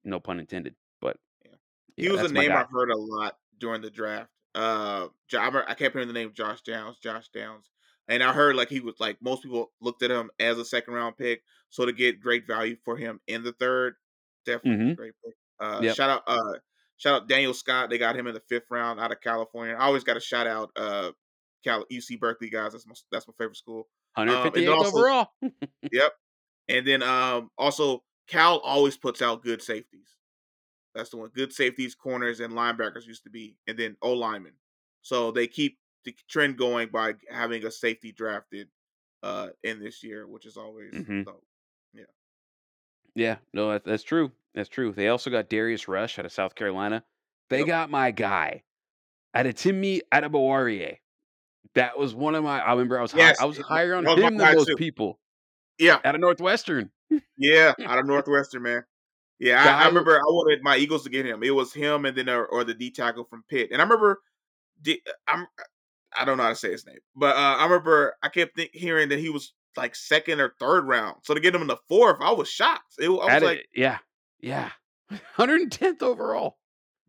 no 0.05 0.19
pun 0.19 0.41
intended. 0.41 0.75
But 1.01 1.19
Yeah. 1.45 1.51
yeah, 1.97 2.05
he 2.05 2.11
was 2.11 2.31
a 2.31 2.35
name. 2.35 2.53
I've 2.53 2.71
heard 2.71 2.91
a 2.91 2.97
lot 2.97 3.37
during 3.59 3.83
the 3.83 3.91
draft. 3.91 4.31
Uh, 4.55 5.09
I 5.33 5.37
remember- 5.37 5.69
I 5.69 5.75
kept 5.75 5.93
hearing 5.95 6.09
the 6.09 6.15
name 6.15 6.33
Josh 6.33 6.63
Downs, 6.63 6.99
Josh 6.99 7.29
Downs, 7.29 7.71
and 8.09 8.23
I 8.23 8.33
heard 8.33 8.57
like 8.57 8.69
he 8.69 8.81
was 8.81 8.95
like 9.01 9.19
most 9.21 9.43
people 9.43 9.71
looked 9.81 10.03
at 10.03 10.11
him 10.11 10.31
as 10.39 10.59
a 10.59 10.65
second 10.65 10.95
round 10.95 11.17
pick. 11.17 11.43
So 11.71 11.85
to 11.87 11.93
get 11.93 12.21
great 12.21 12.47
value 12.47 12.77
for 12.85 12.97
him 12.97 13.21
in 13.27 13.43
the 13.43 13.53
third, 13.53 13.95
definitely 14.47 14.91
a 14.91 14.95
Mhm. 14.95 14.97
great 14.97 15.13
pick. 15.25 15.35
Uh, 15.61 15.81
Yep. 15.83 15.97
shout 15.97 16.11
out, 16.11 16.23
uh, 16.27 16.59
shout 16.97 17.23
out 17.23 17.29
Daniel 17.29 17.53
Scott. 17.53 17.91
They 17.91 17.99
got 17.99 18.17
him 18.17 18.27
in 18.27 18.35
the 18.35 18.41
fifth 18.49 18.71
round 18.71 18.99
out 19.01 19.13
of 19.13 19.21
California. 19.21 19.75
I 19.75 19.85
always 19.87 20.05
got 20.05 20.15
to 20.15 20.21
shout 20.21 20.47
out 20.47 20.71
uh, 20.77 21.13
Cal 21.65 21.85
UC 21.91 22.17
Berkeley 22.19 22.49
guys. 22.51 22.73
That's 22.73 22.87
my 22.87 22.95
that's 23.13 23.27
my 23.29 23.35
favorite 23.39 23.57
school. 23.57 23.89
Um, 24.17 24.29
also- 24.79 24.97
overall. 24.97 25.29
Yep. 25.93 26.13
And 26.69 26.87
then 26.87 27.03
um 27.03 27.51
also 27.59 28.05
Cal 28.27 28.59
always 28.59 28.97
puts 28.97 29.23
out 29.23 29.43
good 29.43 29.63
safeties. 29.63 30.17
That's 30.95 31.11
the 31.11 31.17
one. 31.19 31.31
Good 31.31 31.53
safeties, 31.53 31.95
corners, 31.95 32.41
and 32.41 32.53
linebackers 32.53 33.07
used 33.07 33.25
to 33.25 33.31
be, 33.31 33.57
and 33.67 33.79
then 33.79 33.97
O 34.03 34.13
linemen. 34.13 34.55
So 35.03 35.31
they 35.31 35.47
keep 35.47 35.79
the 36.17 36.23
trend 36.29 36.57
going 36.59 36.89
by 36.91 37.15
having 37.31 37.65
a 37.67 37.71
safety 37.71 38.13
drafted 38.13 38.69
uh 39.23 39.51
in 39.63 39.81
this 39.81 40.03
year, 40.03 40.27
which 40.27 40.47
is 40.47 40.57
always 40.57 40.95
Mhm. 40.95 41.25
dope. 41.25 41.45
Yeah, 43.15 43.39
no, 43.53 43.73
that, 43.73 43.85
that's 43.85 44.03
true. 44.03 44.33
That's 44.55 44.69
true. 44.69 44.93
They 44.93 45.09
also 45.09 45.31
got 45.31 45.49
Darius 45.49 45.89
Rush 45.89 46.19
out 46.19 46.25
of 46.25 46.33
South 46.33 46.55
Carolina. 46.55 47.05
They 47.51 47.59
Yep. 47.59 47.67
got 47.67 47.91
my 47.91 48.11
guy 48.11 48.63
out 49.35 49.47
of 49.47 49.55
Timmy 49.55 50.03
Adebawore. 50.13 50.99
That 51.75 51.99
was 51.99 52.15
one 52.15 52.35
of 52.35 52.45
my. 52.45 52.61
I 52.61 52.73
remember 52.73 52.99
I 52.99 53.03
was 53.03 53.13
Yes, 53.15 53.39
high, 53.39 53.43
I 53.43 53.47
was 53.47 53.59
higher 53.59 53.95
on 53.95 54.07
him 54.07 54.37
than 54.37 54.51
most 54.51 54.69
too. 54.69 54.77
people 54.77 55.21
Yeah, 55.79 56.01
out 56.05 56.15
of 56.15 56.21
Northwestern. 56.21 56.91
yeah, 57.37 57.75
out 57.85 57.99
of 57.99 58.07
Northwestern, 58.07 58.63
man. 58.63 58.85
Yeah, 59.39 59.63
I, 59.63 59.85
I 59.85 59.87
remember 59.87 60.17
I 60.17 60.23
wanted 60.27 60.63
my 60.63 60.77
Eagles 60.77 61.05
to 61.05 61.11
get 61.11 61.27
him. 61.27 61.43
It 61.43 61.51
was 61.55 61.73
him 61.73 62.05
and 62.07 62.17
then 62.17 62.29
or, 62.29 62.47
or 62.47 62.65
the 62.65 62.75
D 62.75 62.91
tackle 62.91 63.25
from 63.25 63.45
Pitt. 63.49 63.71
And 63.73 63.81
I 63.81 63.85
remember 63.85 64.21
I'm 65.27 65.47
I 66.17 66.25
don't 66.25 66.37
know 66.37 66.45
how 66.45 66.49
to 66.51 66.55
say 66.57 66.71
his 66.71 66.87
name, 66.87 66.99
but 67.17 67.37
uh, 67.37 67.57
I 67.59 67.65
remember 67.65 68.15
I 68.23 68.29
kept 68.29 68.57
think, 68.57 68.71
hearing 68.73 69.09
that 69.11 69.19
he 69.19 69.31
was 69.31 69.53
like 69.77 69.95
second 69.95 70.41
or 70.41 70.55
third 70.61 70.87
round. 70.87 71.17
So 71.25 71.35
to 71.35 71.41
get 71.41 71.55
him 71.55 71.63
in 71.63 71.69
the 71.69 71.77
fourth, 71.89 72.17
I 72.21 72.33
was 72.33 72.49
shocked. 72.49 72.95
It, 72.99 73.07
I 73.09 73.11
was 73.11 73.29
at 73.29 73.43
like, 73.43 73.59
it 73.59 73.67
yeah. 73.75 73.99
Yeah. 74.41 74.71
110th 75.37 76.03
overall. 76.03 76.59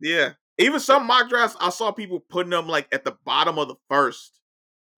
yeah. 0.00 0.30
Even 0.58 0.78
some 0.78 1.06
mock 1.06 1.30
drafts, 1.30 1.56
I 1.58 1.70
saw 1.70 1.90
people 1.90 2.20
putting 2.20 2.52
him 2.52 2.68
like 2.68 2.86
at 2.92 3.02
the 3.04 3.16
bottom 3.24 3.58
of 3.58 3.68
the 3.68 3.76
first. 3.88 4.40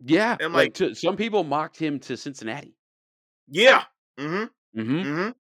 Yeah. 0.05 0.37
And 0.41 0.53
Like 0.53 0.67
like, 0.67 0.75
to, 0.75 0.95
some 0.95 1.17
people 1.17 1.45
mocked 1.45 1.79
him 1.79 2.01
to 2.01 2.17
Cincinnati. 2.17 2.75
yeah, 3.49 3.85
mm-hmm, 4.19 4.81
Mm-hmm. 4.81 4.97
mm-hmm, 4.97 5.31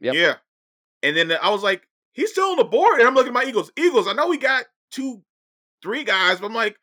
Yep. 0.00 0.14
yeah. 0.14 0.34
And 1.02 1.16
then 1.16 1.32
I 1.32 1.50
was 1.50 1.62
like, 1.62 1.82
he's 2.12 2.30
still 2.30 2.46
on 2.52 2.56
the 2.56 2.64
board. 2.64 2.98
And 2.98 3.06
I'm 3.06 3.14
looking 3.14 3.28
at 3.30 3.34
my 3.34 3.44
Eagles. 3.44 3.70
Eagles, 3.76 4.08
I 4.08 4.14
know 4.14 4.28
we 4.28 4.38
got 4.38 4.64
two, 4.90 5.22
three 5.82 6.02
guys, 6.04 6.40
but 6.40 6.46
I'm 6.46 6.54
like, 6.54 6.76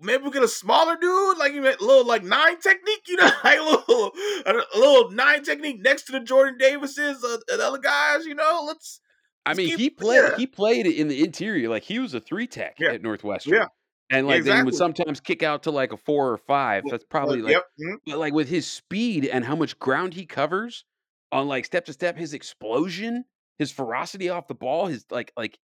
maybe 0.00 0.24
we 0.24 0.30
get 0.30 0.42
a 0.42 0.48
smaller 0.48 0.96
dude, 1.00 1.38
like 1.38 1.52
a 1.52 1.60
little 1.60 2.06
like 2.06 2.24
nine 2.24 2.58
technique, 2.60 3.02
you 3.08 3.16
know, 3.16 3.30
like 3.44 3.58
a 3.58 3.62
little 3.62 4.12
a 4.46 4.78
little 4.78 5.10
nine 5.10 5.42
technique 5.44 5.80
next 5.82 6.04
to 6.04 6.12
the 6.12 6.20
Jordan 6.20 6.56
Davises, 6.58 7.22
uh, 7.24 7.38
and 7.50 7.60
other 7.60 7.78
guys, 7.78 8.24
you 8.26 8.34
know. 8.34 8.64
Let's 8.66 9.00
I 9.46 9.50
let's 9.50 9.58
mean, 9.58 9.68
keep 9.70 9.78
he 9.78 9.90
played 9.90 10.16
yeah, 10.16 10.36
he 10.36 10.46
played 10.46 10.86
in 10.86 11.08
the 11.08 11.22
interior. 11.24 11.68
Like 11.68 11.82
he 11.82 11.98
was 11.98 12.14
a 12.14 12.20
three 12.20 12.46
tech 12.46 12.76
yeah, 12.78 12.92
at 12.92 13.02
Northwestern. 13.02 13.54
yeah, 13.54 13.66
And 14.10 14.26
like 14.26 14.44
then 14.44 14.64
would 14.64 14.74
sometimes 14.74 15.20
kick 15.20 15.42
out 15.42 15.62
to 15.64 15.70
like 15.70 15.92
a 15.92 15.96
four 15.96 16.30
or 16.30 16.38
five. 16.38 16.84
That's 16.88 17.04
probably 17.04 17.42
like 17.42 17.52
yep. 17.52 17.64
mhm, 17.80 17.96
but 18.06 18.18
like 18.18 18.32
with 18.32 18.48
his 18.48 18.66
speed 18.66 19.26
and 19.26 19.44
how 19.44 19.56
much 19.56 19.78
ground 19.78 20.14
he 20.14 20.26
covers 20.26 20.84
on 21.32 21.48
like 21.48 21.64
step 21.64 21.84
to 21.86 21.92
step, 21.92 22.16
his 22.16 22.34
explosion, 22.34 23.24
his 23.58 23.70
ferocity 23.70 24.28
off 24.28 24.46
the 24.48 24.54
ball, 24.54 24.86
his 24.86 25.04
like 25.10 25.32
like 25.36 25.58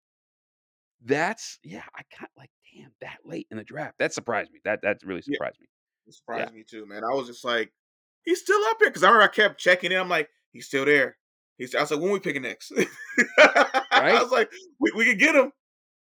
that's 1.06 1.60
yeah, 1.64 1.84
I 1.96 2.02
got 2.20 2.30
like 2.38 2.50
damn 2.76 2.92
that 3.02 3.20
late 3.26 3.48
in 3.52 3.58
the 3.58 3.64
draft. 3.64 3.98
That 4.00 4.14
surprised 4.14 4.52
me. 4.52 4.60
That 4.64 4.82
that 4.84 5.00
really 5.04 5.22
Yeah, 5.26 5.36
surprised 5.36 5.60
me. 5.60 5.68
it 6.08 6.14
Yeah. 6.14 6.16
surprised 6.16 6.54
me 6.54 6.64
too, 6.70 6.86
man. 6.86 7.04
I 7.04 7.14
was 7.16 7.28
just 7.28 7.44
like, 7.46 7.72
he's 8.24 8.42
still 8.42 8.62
up 8.66 8.78
here 8.80 8.90
because 8.90 9.04
I 9.04 9.08
remember 9.08 9.24
I 9.24 9.36
kept 9.36 9.60
checking 9.60 9.92
in. 9.92 10.00
I'm 10.00 10.10
like, 10.10 10.30
he's 10.52 10.68
still 10.68 10.86
there. 10.86 11.18
He's. 11.58 11.76
I 11.76 11.82
was 11.82 11.92
like, 11.92 12.00
when 12.02 12.12
we 12.12 12.20
picking 12.20 12.42
next? 12.44 12.72
I 13.38 14.20
was 14.22 14.32
like, 14.32 14.52
we, 14.80 14.92
we 14.96 15.06
could 15.06 15.20
get 15.20 15.36
him. 15.36 15.52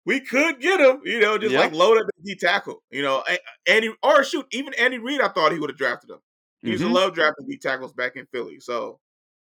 We 0.06 0.20
could 0.20 0.60
get 0.60 0.80
him. 0.80 1.00
You 1.04 1.20
know, 1.20 1.38
just 1.38 1.52
Yeah. 1.52 1.60
like 1.60 1.72
load 1.72 1.98
up 1.98 2.06
the 2.06 2.34
D 2.34 2.38
tackle. 2.38 2.82
You 2.90 3.02
know, 3.02 3.24
Andy 3.66 3.94
or 4.02 4.24
shoot, 4.24 4.46
even 4.52 4.74
Andy 4.74 4.98
Reid. 4.98 5.20
I 5.20 5.28
thought 5.28 5.52
he 5.52 5.58
would 5.58 5.70
have 5.70 5.78
drafted 5.78 6.10
him. 6.10 6.18
He 6.64 6.72
used 6.72 6.84
to 6.84 6.88
hmm 6.88 6.92
love 6.92 7.14
drafting 7.14 7.46
D 7.48 7.56
tackles 7.58 7.92
back 7.92 8.16
in 8.16 8.26
Philly. 8.26 8.60
So 8.60 9.00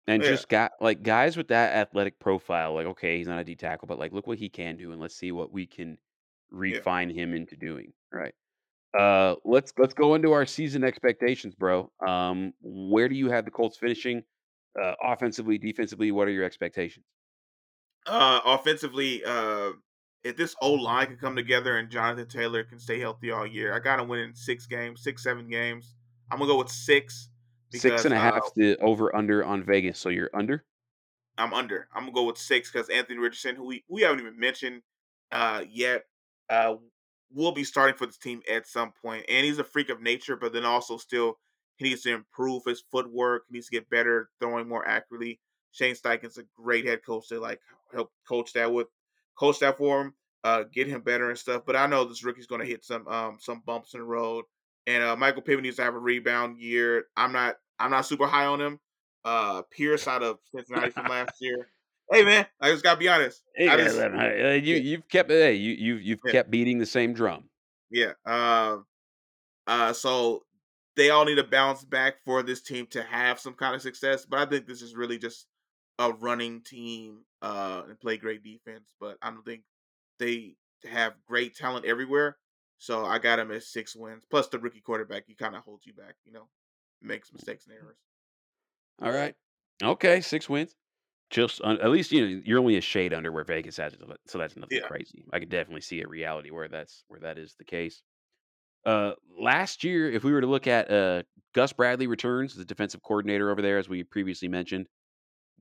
And 0.06 0.22
yeah, 0.22 0.30
just 0.30 0.48
got 0.48 0.72
like 0.80 1.02
guys 1.02 1.36
with 1.36 1.48
that 1.48 1.74
athletic 1.74 2.18
profile, 2.18 2.74
like, 2.74 2.86
okay, 2.86 3.18
he's 3.18 3.28
not 3.28 3.38
a 3.38 3.44
D 3.44 3.54
tackle, 3.54 3.86
but 3.86 3.98
like 3.98 4.12
look 4.12 4.26
what 4.26 4.38
he 4.38 4.48
can 4.48 4.76
do 4.76 4.92
and 4.92 5.00
let's 5.00 5.16
see 5.16 5.30
what 5.32 5.52
we 5.52 5.66
can 5.66 5.90
yeah. 5.90 5.96
refine 6.50 7.10
him 7.10 7.34
into 7.34 7.56
doing. 7.56 7.92
Right. 8.12 8.34
Uh 8.98 9.36
let's 9.44 9.72
let's 9.78 9.94
go 9.94 10.14
into 10.14 10.32
our 10.32 10.44
season 10.44 10.84
expectations, 10.84 11.54
bro. 11.54 11.90
Um, 12.06 12.52
where 12.60 13.08
do 13.08 13.14
you 13.14 13.30
have 13.30 13.44
the 13.44 13.50
Colts 13.50 13.78
finishing? 13.78 14.24
Uh 14.80 14.94
offensively, 15.02 15.56
defensively, 15.58 16.10
what 16.10 16.26
are 16.26 16.32
your 16.32 16.44
expectations? 16.44 17.06
Uh, 18.06 18.40
offensively, 18.44 19.22
uh, 19.24 19.70
if 20.24 20.36
this 20.36 20.54
old 20.60 20.80
line 20.80 21.06
can 21.06 21.16
come 21.16 21.36
together 21.36 21.78
and 21.78 21.90
Jonathan 21.90 22.26
Taylor 22.26 22.64
can 22.64 22.78
stay 22.78 22.98
healthy 22.98 23.30
all 23.30 23.46
year, 23.46 23.74
I 23.74 23.78
got 23.78 24.00
him 24.00 24.08
winning 24.08 24.34
six 24.34 24.66
games, 24.66 25.02
six 25.02 25.22
seven 25.22 25.48
games. 25.48 25.94
I'm 26.30 26.38
gonna 26.38 26.50
go 26.50 26.58
with 26.58 26.70
six 26.70 27.28
Six 27.74 28.04
and 28.04 28.14
a 28.14 28.18
uh, 28.18 28.40
the 28.54 28.78
over 28.78 29.14
under 29.14 29.44
on 29.44 29.64
Vegas. 29.64 29.98
So 29.98 30.08
you're 30.08 30.30
under? 30.34 30.64
I'm 31.38 31.54
under. 31.54 31.88
I'm 31.94 32.02
gonna 32.02 32.12
go 32.12 32.24
with 32.24 32.38
six 32.38 32.70
because 32.70 32.88
Anthony 32.88 33.18
Richardson, 33.18 33.56
who 33.56 33.64
we, 33.64 33.84
we 33.88 34.02
haven't 34.02 34.20
even 34.20 34.38
mentioned 34.38 34.82
uh, 35.30 35.64
yet, 35.70 36.04
uh, 36.50 36.74
will 37.32 37.52
be 37.52 37.64
starting 37.64 37.96
for 37.96 38.06
this 38.06 38.18
team 38.18 38.42
at 38.50 38.66
some 38.66 38.92
point. 39.02 39.24
And 39.28 39.46
he's 39.46 39.58
a 39.58 39.64
freak 39.64 39.88
of 39.88 40.02
nature, 40.02 40.36
but 40.36 40.52
then 40.52 40.64
also 40.64 40.96
still 40.96 41.38
he 41.76 41.88
needs 41.88 42.02
to 42.02 42.12
improve 42.12 42.64
his 42.66 42.84
footwork. 42.90 43.44
He 43.48 43.54
needs 43.54 43.66
to 43.66 43.72
get 43.72 43.88
better 43.88 44.28
throwing 44.40 44.68
more 44.68 44.86
accurately. 44.86 45.40
Shane 45.72 45.94
Steichen's 45.94 46.38
a 46.38 46.44
great 46.54 46.86
head 46.86 47.00
coach 47.04 47.28
to 47.28 47.40
like 47.40 47.60
help 47.92 48.12
coach 48.28 48.52
that 48.52 48.72
with 48.72 48.88
coach 49.38 49.60
that 49.60 49.78
for 49.78 50.02
him, 50.02 50.14
uh, 50.44 50.64
get 50.72 50.86
him 50.86 51.00
better 51.00 51.30
and 51.30 51.38
stuff. 51.38 51.62
But 51.66 51.76
I 51.76 51.86
know 51.86 52.04
this 52.04 52.24
rookie's 52.24 52.46
gonna 52.46 52.66
hit 52.66 52.84
some 52.84 53.08
um 53.08 53.38
some 53.40 53.62
bumps 53.64 53.94
in 53.94 54.00
the 54.00 54.06
road. 54.06 54.44
And 54.86 55.02
uh, 55.02 55.16
Michael 55.16 55.42
Pittman 55.42 55.62
needs 55.62 55.76
to 55.76 55.82
have 55.82 55.94
a 55.94 55.98
rebound 55.98 56.58
year. 56.58 57.04
I'm 57.16 57.32
not 57.32 57.56
I'm 57.78 57.90
not 57.90 58.06
super 58.06 58.26
high 58.26 58.46
on 58.46 58.60
him. 58.60 58.80
Uh, 59.24 59.62
Pierce 59.70 60.08
out 60.08 60.22
of 60.22 60.38
Cincinnati 60.54 60.90
from 60.90 61.06
last 61.10 61.34
year. 61.40 61.68
Hey 62.10 62.24
man, 62.24 62.46
I 62.60 62.70
just 62.70 62.82
gotta 62.82 62.98
be 62.98 63.08
honest. 63.08 63.42
Hey, 63.54 63.68
I 63.68 63.76
just 63.76 63.98
uh, 63.98 64.48
you 64.62 64.76
you've 64.76 65.08
kept 65.08 65.30
hey, 65.30 65.54
you 65.54 65.72
you 65.72 65.94
you've 65.94 66.18
yeah 66.26 66.32
kept 66.32 66.50
beating 66.50 66.78
the 66.78 66.86
same 66.86 67.12
drum. 67.12 67.44
yeah. 67.90 68.12
Uh, 68.26 68.78
uh, 69.66 69.92
so 69.92 70.42
they 70.96 71.10
all 71.10 71.24
need 71.24 71.36
to 71.36 71.44
bounce 71.44 71.84
back 71.84 72.16
for 72.24 72.42
this 72.42 72.60
team 72.60 72.86
to 72.88 73.02
have 73.02 73.38
some 73.38 73.54
kind 73.54 73.74
of 73.74 73.82
success. 73.82 74.26
But 74.26 74.40
I 74.40 74.50
think 74.50 74.66
this 74.66 74.82
is 74.82 74.94
really 74.94 75.18
just 75.18 75.46
a 75.98 76.12
running 76.12 76.62
team 76.62 77.20
uh, 77.40 77.82
and 77.88 77.98
play 78.00 78.16
great 78.16 78.42
defense. 78.42 78.94
But 79.00 79.16
I 79.22 79.30
don't 79.30 79.44
think 79.44 79.62
they 80.18 80.56
have 80.90 81.14
great 81.26 81.56
talent 81.56 81.86
everywhere. 81.86 82.36
So 82.82 83.04
I 83.06 83.18
got 83.18 83.38
him 83.38 83.52
at 83.52 83.62
six 83.62 83.96
wins. 83.96 84.26
Plus 84.26 84.48
the 84.48 84.58
rookie 84.58 84.80
quarterback, 84.80 85.26
he 85.26 85.34
kind 85.34 85.54
of 85.56 85.62
holds 85.64 85.86
you 85.86 85.94
back. 85.94 86.16
You 86.24 86.32
know, 86.32 86.50
makes 87.00 87.32
mistakes 87.32 87.66
and 87.66 87.74
errors. 87.76 87.98
All 89.00 89.12
right. 89.12 89.34
Okay, 89.82 90.20
six 90.20 90.48
wins. 90.48 90.76
Just 91.30 91.60
un- 91.62 91.80
at 91.80 91.90
least 91.90 92.12
you 92.12 92.22
know 92.22 92.42
you're 92.44 92.60
only 92.60 92.76
a 92.78 92.82
shade 92.82 93.14
under 93.14 93.32
where 93.32 93.44
Vegas 93.44 93.76
has 93.78 93.94
it, 93.94 94.00
so 94.00 94.16
so 94.26 94.38
that's 94.38 94.56
nothing 94.56 94.80
Yeah. 94.80 94.88
crazy. 94.88 95.26
I 95.32 95.40
could 95.40 95.50
definitely 95.50 95.82
see 95.82 96.02
a 96.02 96.08
reality 96.08 96.50
where 96.52 96.68
that's 96.68 97.04
where 97.08 97.20
that 97.20 97.38
is 97.38 97.56
the 97.56 97.64
case. 97.64 98.02
Uh, 98.86 99.14
last 99.38 99.84
year, 99.84 100.10
if 100.10 100.24
we 100.24 100.32
were 100.32 100.40
to 100.42 100.48
look 100.48 100.66
at 100.68 100.90
uh 100.90 101.24
Gus 101.54 101.72
Bradley 101.72 102.06
returns, 102.08 102.56
the 102.56 102.64
defensive 102.66 103.02
coordinator 103.02 103.50
over 103.50 103.62
there, 103.62 103.78
as 103.78 103.88
we 103.88 104.04
previously 104.04 104.48
mentioned, 104.48 104.88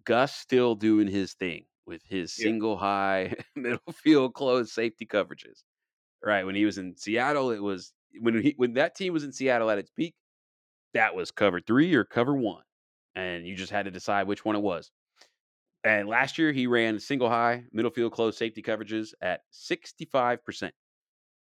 Gus 0.06 0.36
still 0.36 0.76
doing 0.76 1.08
his 1.08 1.34
thing 1.36 1.68
with 1.88 2.04
his 2.06 2.34
Yeah. 2.36 2.52
single 2.52 2.78
high 2.78 3.36
middle 3.56 3.94
field 3.94 4.34
close 4.36 4.74
safety 4.74 5.06
coverages. 5.08 5.64
Right 6.24 6.46
when 6.46 6.56
he 6.56 6.66
was 6.66 6.78
in 6.78 6.96
Seattle, 6.98 7.52
it 7.52 7.62
was 7.62 7.94
when 8.20 8.42
he 8.42 8.54
when 8.58 8.74
that 8.74 8.96
team 8.96 9.14
was 9.14 9.24
in 9.24 9.32
Seattle 9.32 9.70
at 9.72 9.80
its 9.80 9.90
peak, 9.90 10.16
that 10.94 11.16
was 11.16 11.32
cover 11.32 11.60
three 11.60 11.94
or 11.96 12.04
cover 12.04 12.36
one, 12.36 12.64
and 13.16 13.48
you 13.48 13.56
just 13.56 13.72
had 13.72 13.86
to 13.86 13.92
decide 13.92 14.28
which 14.28 14.46
one 14.46 14.56
it 14.56 14.62
was. 14.62 14.92
And 15.84 16.08
last 16.08 16.38
year, 16.38 16.52
he 16.52 16.68
ran 16.68 17.00
single 17.00 17.30
high 17.30 17.64
middle 17.72 17.90
field 17.92 18.14
close 18.14 18.38
safety 18.38 18.62
coverages 18.62 19.14
at 19.22 19.42
sixty 19.50 20.06
five 20.06 20.46
percent. 20.46 20.76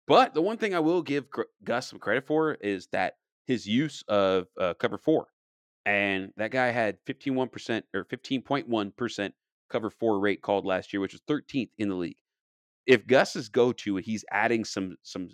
But 0.07 0.33
the 0.33 0.41
one 0.41 0.57
thing 0.57 0.75
I 0.75 0.79
will 0.79 1.01
give 1.01 1.25
Gus 1.63 1.87
some 1.87 1.99
credit 1.99 2.25
for 2.25 2.53
is 2.55 2.87
that 2.87 3.15
his 3.45 3.67
use 3.67 4.03
of 4.07 4.47
uh, 4.59 4.73
cover 4.75 4.97
four, 4.97 5.27
and 5.85 6.31
that 6.37 6.51
guy 6.51 6.67
had 6.67 6.97
51% 7.05 7.83
or 7.93 8.05
15.1% 8.05 9.31
cover 9.69 9.89
four 9.89 10.19
rate 10.19 10.41
called 10.41 10.65
last 10.65 10.93
year, 10.93 11.01
which 11.01 11.13
was 11.13 11.21
13th 11.21 11.69
in 11.77 11.89
the 11.89 11.95
league. 11.95 12.17
If 12.87 13.07
Gus's 13.07 13.49
go 13.49 13.73
to, 13.73 13.97
he's 13.97 14.25
adding 14.31 14.65
some 14.65 14.97
some 15.03 15.29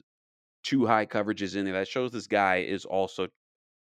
too 0.64 0.86
high 0.86 1.06
coverages 1.06 1.56
in 1.56 1.66
there. 1.66 1.74
That 1.76 1.88
shows 1.88 2.12
this 2.12 2.28
guy 2.28 2.58
is 2.58 2.86
also 2.86 3.28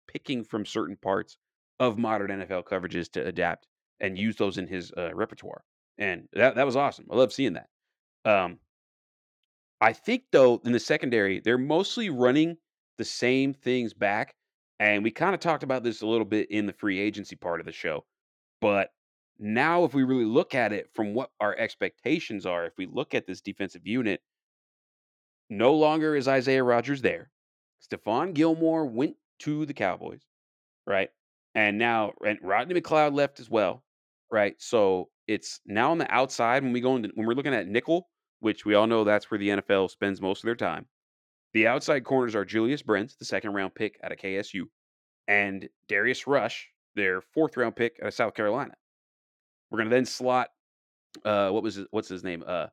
picking 0.09 0.45
from 0.45 0.67
certain 0.67 0.97
parts 0.97 1.37
of 1.81 1.99
modern 1.99 2.31
NFL 2.31 2.65
coverages 2.65 3.11
to 3.13 3.27
adapt 3.27 3.67
and 4.01 4.19
use 4.19 4.37
those 4.37 4.59
in 4.59 4.67
his 4.67 4.93
uh, 4.97 5.15
repertoire. 5.15 5.65
And 5.99 6.29
that 6.33 6.57
that 6.57 6.67
was 6.67 6.77
awesome. 6.77 7.07
I 7.11 7.17
love 7.17 7.33
seeing 7.33 7.55
that. 7.55 7.69
Um, 8.25 8.61
I 9.81 9.93
think 9.93 10.25
though 10.33 10.61
in 10.65 10.73
the 10.73 10.81
secondary, 10.81 11.41
they're 11.41 11.59
mostly 11.59 12.11
running 12.11 12.57
the 12.99 13.05
same 13.05 13.53
things 13.55 13.93
back. 13.95 14.35
And 14.81 15.05
we 15.05 15.11
kind 15.11 15.35
of 15.35 15.41
talked 15.41 15.63
about 15.63 15.83
this 15.85 16.03
a 16.03 16.07
little 16.07 16.25
bit 16.25 16.51
in 16.51 16.67
the 16.67 16.73
free 16.73 16.99
agency 16.99 17.37
part 17.37 17.61
of 17.61 17.67
the 17.67 17.73
show. 17.73 18.05
But 18.61 18.91
now, 19.39 19.85
if 19.85 19.95
we 19.95 20.05
really 20.05 20.25
look 20.25 20.55
at 20.55 20.73
it 20.73 20.91
from 20.95 21.15
what 21.15 21.31
our 21.41 21.57
expectations 21.57 22.47
are, 22.47 22.67
if 22.67 22.73
we 22.79 22.87
look 22.87 23.15
at 23.15 23.27
this 23.27 23.41
defensive 23.41 23.87
unit, 23.87 24.23
no 25.51 25.75
longer 25.75 26.15
is 26.17 26.29
Isaiah 26.29 26.63
Rogers 26.63 27.03
there. 27.03 27.31
Stephon 27.83 28.33
Gilmore 28.33 28.87
went 28.87 29.17
to 29.41 29.67
the 29.67 29.75
Cowboys, 29.75 30.23
right? 30.87 31.11
And 31.55 31.79
now 31.79 32.13
and 32.25 32.39
Rodney 32.43 32.81
McLeod 32.81 33.15
left 33.15 33.41
as 33.41 33.51
well, 33.51 33.85
right? 34.31 34.55
So 34.59 35.11
it's 35.27 35.61
now 35.67 35.91
on 35.91 35.99
the 35.99 36.13
outside 36.13 36.63
when 36.63 36.73
we 36.73 36.81
go 36.81 36.97
into 36.97 37.11
when 37.15 37.27
we're 37.27 37.35
looking 37.35 37.55
at 37.55 37.69
nickel, 37.69 38.09
which 38.41 38.65
we 38.65 38.75
all 38.75 38.87
know 38.87 39.05
that's 39.05 39.31
where 39.31 39.39
the 39.39 39.51
NFL 39.51 39.91
spends 39.91 40.21
most 40.21 40.43
of 40.43 40.47
their 40.47 40.55
time. 40.55 40.87
The 41.53 41.67
outside 41.67 42.05
corners 42.05 42.35
are 42.35 42.45
Julius 42.45 42.83
Brents, 42.83 43.17
the 43.17 43.25
second 43.25 43.53
round 43.53 43.75
pick 43.75 43.99
out 44.03 44.13
of 44.13 44.19
KSU, 44.19 44.63
and 45.29 45.69
Darius 45.89 46.27
Rush, 46.27 46.69
their 46.97 47.21
fourth 47.21 47.57
round 47.57 47.77
pick 47.77 47.99
out 48.01 48.09
of 48.09 48.15
South 48.15 48.35
Carolina. 48.35 48.75
We're 49.75 49.79
gonna 49.79 49.91
then 49.91 50.05
slot 50.05 50.51
uh 51.25 51.51
what 51.51 51.65
was 51.65 51.75
his, 51.75 51.87
what's 51.91 52.09
his 52.09 52.23
name? 52.23 52.45
Uh 52.47 52.67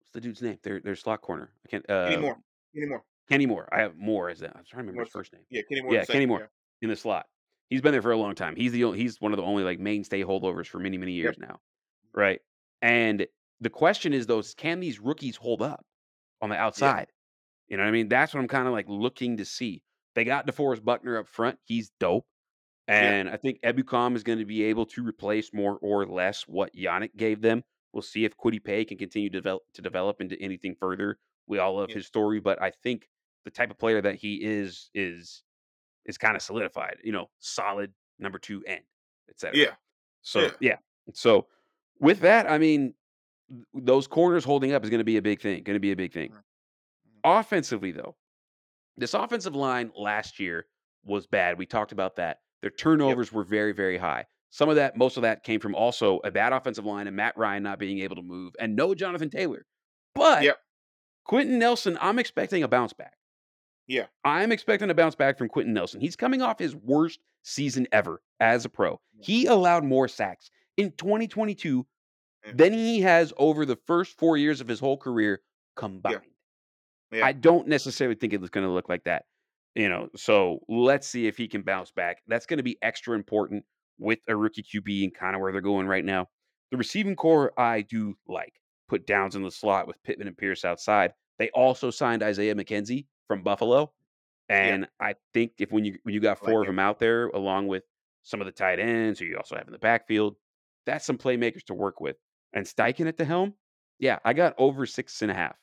what's 0.00 0.10
the 0.12 0.20
dude's 0.20 0.42
name? 0.42 0.58
Their 0.62 0.80
their 0.80 0.96
slot 0.96 1.22
corner. 1.22 1.50
I 1.64 1.68
can't 1.70 1.86
Kenny 1.86 2.16
uh 2.16 2.20
Moore. 2.20 2.36
Kenny 2.74 2.86
Moore. 2.86 3.04
Kenny 3.30 3.46
Moore. 3.46 3.68
I 3.72 3.80
have 3.80 3.96
Moore 3.96 4.28
as 4.28 4.40
that. 4.40 4.50
I'm 4.54 4.64
trying 4.64 4.64
to 4.64 4.76
remember 4.78 4.96
Moore 4.96 5.04
his 5.06 5.12
first 5.12 5.32
name. 5.32 5.42
Yeah, 5.48 5.62
Kenny 5.66 5.80
Moore. 5.80 5.94
Yeah, 5.94 6.04
Kenny 6.04 6.26
Moore 6.26 6.40
Yeah. 6.40 6.46
in 6.82 6.90
the 6.90 6.96
slot. 6.96 7.24
He's 7.70 7.80
been 7.80 7.92
there 7.92 8.02
for 8.02 8.12
a 8.12 8.18
long 8.18 8.34
time. 8.34 8.54
He's 8.54 8.72
the 8.72 8.84
o- 8.84 8.92
he's 8.92 9.18
one 9.18 9.32
of 9.32 9.38
the 9.38 9.42
only 9.44 9.64
like 9.64 9.80
mainstay 9.80 10.22
holdovers 10.22 10.66
for 10.66 10.78
many 10.78 10.98
many 10.98 11.12
Yep. 11.12 11.22
years 11.24 11.38
now, 11.38 11.58
right? 12.12 12.40
And 12.82 13.26
the 13.62 13.70
question 13.70 14.12
is, 14.12 14.26
though, 14.26 14.40
is 14.40 14.52
can 14.52 14.78
these 14.78 15.00
rookies 15.00 15.36
hold 15.36 15.62
up 15.62 15.86
on 16.42 16.50
the 16.50 16.56
outside? 16.56 17.08
You 17.68 17.78
know 17.78 17.82
what 17.84 17.88
I 17.88 17.92
mean? 17.92 18.08
That's 18.08 18.34
what 18.34 18.40
I'm 18.40 18.48
kind 18.48 18.66
of 18.66 18.74
like 18.74 18.90
looking 18.90 19.38
to 19.38 19.46
see. 19.46 19.82
They 20.14 20.24
got 20.24 20.46
DeForest 20.46 20.84
Buckner 20.84 21.16
up 21.16 21.28
front. 21.28 21.58
He's 21.64 21.90
dope. 21.98 22.26
Yeah. 22.88 23.00
And 23.00 23.28
I 23.28 23.36
think 23.36 23.60
Ebukam 23.62 24.16
is 24.16 24.22
going 24.22 24.38
to 24.38 24.44
be 24.46 24.62
able 24.64 24.86
to 24.86 25.02
replace 25.04 25.52
more 25.52 25.78
or 25.82 26.06
less 26.06 26.42
what 26.48 26.74
Yannick 26.74 27.14
gave 27.16 27.40
them. 27.42 27.62
We'll 27.92 28.02
see 28.02 28.24
if 28.24 28.36
Kwity 28.36 28.62
Paye 28.62 28.84
can 28.84 28.96
continue 28.98 29.28
to 29.30 29.38
develop, 29.38 29.62
to 29.74 29.82
develop 29.82 30.20
into 30.20 30.40
anything 30.40 30.74
further. 30.78 31.18
We 31.46 31.58
all 31.58 31.76
love 31.76 31.90
Yeah. 31.90 31.96
his 31.96 32.06
story, 32.06 32.40
but 32.40 32.60
I 32.60 32.70
think 32.70 33.08
the 33.44 33.50
type 33.50 33.70
of 33.70 33.78
player 33.78 34.00
that 34.02 34.16
he 34.16 34.36
is 34.42 34.90
is 34.94 35.42
is 36.04 36.16
kind 36.18 36.36
of 36.36 36.42
solidified. 36.42 36.96
You 37.04 37.12
know, 37.12 37.30
solid 37.38 37.92
number 38.18 38.38
two 38.38 38.62
end, 38.66 38.84
etc. 39.28 39.56
Yeah. 39.56 39.74
So 40.22 40.40
Yeah. 40.40 40.50
yeah. 40.60 40.76
So 41.12 41.46
with 42.00 42.20
that, 42.20 42.50
I 42.50 42.58
mean, 42.58 42.94
those 43.74 44.06
corners 44.06 44.44
holding 44.44 44.72
up 44.72 44.84
is 44.84 44.90
going 44.90 44.98
to 45.00 45.04
be 45.04 45.16
a 45.18 45.22
big 45.22 45.40
thing. 45.40 45.62
Going 45.62 45.76
to 45.76 45.80
be 45.80 45.92
a 45.92 45.96
big 45.96 46.12
thing. 46.12 46.32
Mhm. 46.32 46.42
Offensively, 47.24 47.92
though, 47.92 48.16
this 48.96 49.14
offensive 49.14 49.54
line 49.56 49.90
last 49.96 50.38
year 50.38 50.66
was 51.04 51.26
bad. 51.26 51.58
We 51.58 51.66
talked 51.66 51.92
about 51.92 52.16
that. 52.16 52.40
Their 52.62 52.70
turnovers 52.70 53.32
were 53.32 53.44
very, 53.44 53.72
very 53.72 53.98
high. 53.98 54.26
Some 54.50 54.68
of 54.68 54.76
that, 54.76 54.96
most 54.96 55.16
of 55.16 55.22
that 55.22 55.44
came 55.44 55.60
from 55.60 55.74
also 55.74 56.18
a 56.24 56.30
bad 56.30 56.52
offensive 56.52 56.84
line 56.84 57.06
and 57.06 57.14
Matt 57.16 57.36
Ryan 57.36 57.62
not 57.62 57.78
being 57.78 57.98
able 58.00 58.16
to 58.16 58.22
move 58.22 58.54
and 58.58 58.74
no 58.74 58.94
Jonathan 58.94 59.30
Taylor. 59.30 59.66
But 60.14 60.42
Yep. 60.42 60.58
Quenton 61.24 61.58
Nelson, 61.58 61.98
I'm 62.00 62.18
expecting 62.18 62.62
a 62.62 62.68
bounce 62.68 62.92
back. 62.94 63.14
Yeah. 63.86 64.06
I'm 64.24 64.50
expecting 64.52 64.90
a 64.90 64.94
bounce 64.94 65.14
back 65.14 65.36
from 65.38 65.48
Quenton 65.48 65.74
Nelson. 65.74 66.00
He's 66.00 66.16
coming 66.16 66.40
off 66.42 66.58
his 66.58 66.74
worst 66.74 67.20
season 67.42 67.86
ever 67.92 68.22
as 68.40 68.64
a 68.64 68.68
pro. 68.68 69.00
Yeah. 69.18 69.24
He 69.24 69.46
allowed 69.46 69.84
more 69.84 70.08
sacks 70.08 70.50
in 70.76 70.92
2022 70.92 71.86
Yeah. 72.46 72.52
than 72.54 72.72
he 72.72 73.00
has 73.02 73.32
over 73.36 73.66
the 73.66 73.76
first 73.86 74.16
four 74.18 74.36
years 74.36 74.60
of 74.62 74.68
his 74.68 74.80
whole 74.80 74.96
career 74.96 75.42
combined. 75.76 76.22
Yeah. 77.12 77.24
I 77.26 77.32
don't 77.32 77.68
necessarily 77.68 78.14
think 78.16 78.32
it's 78.32 78.48
going 78.50 78.66
to 78.66 78.72
look 78.72 78.88
like 78.88 79.04
that. 79.04 79.24
You 79.74 79.88
know, 79.88 80.08
so 80.16 80.60
let's 80.68 81.06
see 81.06 81.26
if 81.26 81.36
he 81.36 81.46
can 81.46 81.62
bounce 81.62 81.92
back. 81.92 82.22
That's 82.26 82.46
going 82.46 82.56
to 82.56 82.64
be 82.64 82.78
extra 82.82 83.14
important 83.14 83.64
with 83.98 84.18
a 84.28 84.34
rookie 84.34 84.62
QB 84.62 85.04
and 85.04 85.14
kind 85.14 85.34
of 85.34 85.42
where 85.42 85.52
they're 85.52 85.60
going 85.60 85.86
right 85.86 86.04
now. 86.04 86.26
The 86.70 86.76
receiving 86.76 87.16
corps 87.16 87.52
I 87.58 87.82
do 87.82 88.14
like. 88.26 88.54
Put 88.88 89.06
Downs 89.06 89.36
in 89.36 89.42
the 89.42 89.50
slot 89.50 89.86
with 89.86 90.02
Pittman 90.02 90.28
and 90.28 90.36
Pierce 90.36 90.64
outside. 90.64 91.12
They 91.38 91.50
also 91.50 91.90
signed 91.90 92.22
Isaiah 92.22 92.54
McKenzie 92.54 93.06
from 93.26 93.42
Buffalo. 93.42 93.92
And 94.48 94.88
I 94.98 95.14
think 95.34 95.52
if 95.58 95.70
when 95.70 95.84
you 95.84 95.98
when 96.04 96.14
you 96.14 96.20
got 96.20 96.38
I 96.38 96.40
like 96.40 96.50
four 96.50 96.62
of 96.62 96.66
them 96.66 96.78
out 96.78 96.98
there, 96.98 97.28
along 97.28 97.68
with 97.68 97.82
some 98.22 98.40
of 98.40 98.46
the 98.46 98.52
tight 98.52 98.80
ends, 98.80 99.18
who 99.18 99.26
you 99.26 99.36
also 99.36 99.56
have 99.56 99.66
in 99.66 99.72
the 99.72 99.78
backfield, 99.78 100.36
that's 100.86 101.04
some 101.04 101.18
playmakers 101.18 101.64
to 101.64 101.74
work 101.74 102.00
with. 102.00 102.16
And 102.54 102.64
Steichen 102.64 103.06
at 103.06 103.18
the 103.18 103.26
helm, 103.26 103.54
yeah, 103.98 104.18
I 104.24 104.32
got 104.32 104.54
over 104.56 104.86
six 104.86 105.20
and 105.20 105.30
a 105.30 105.34
half. 105.34 105.56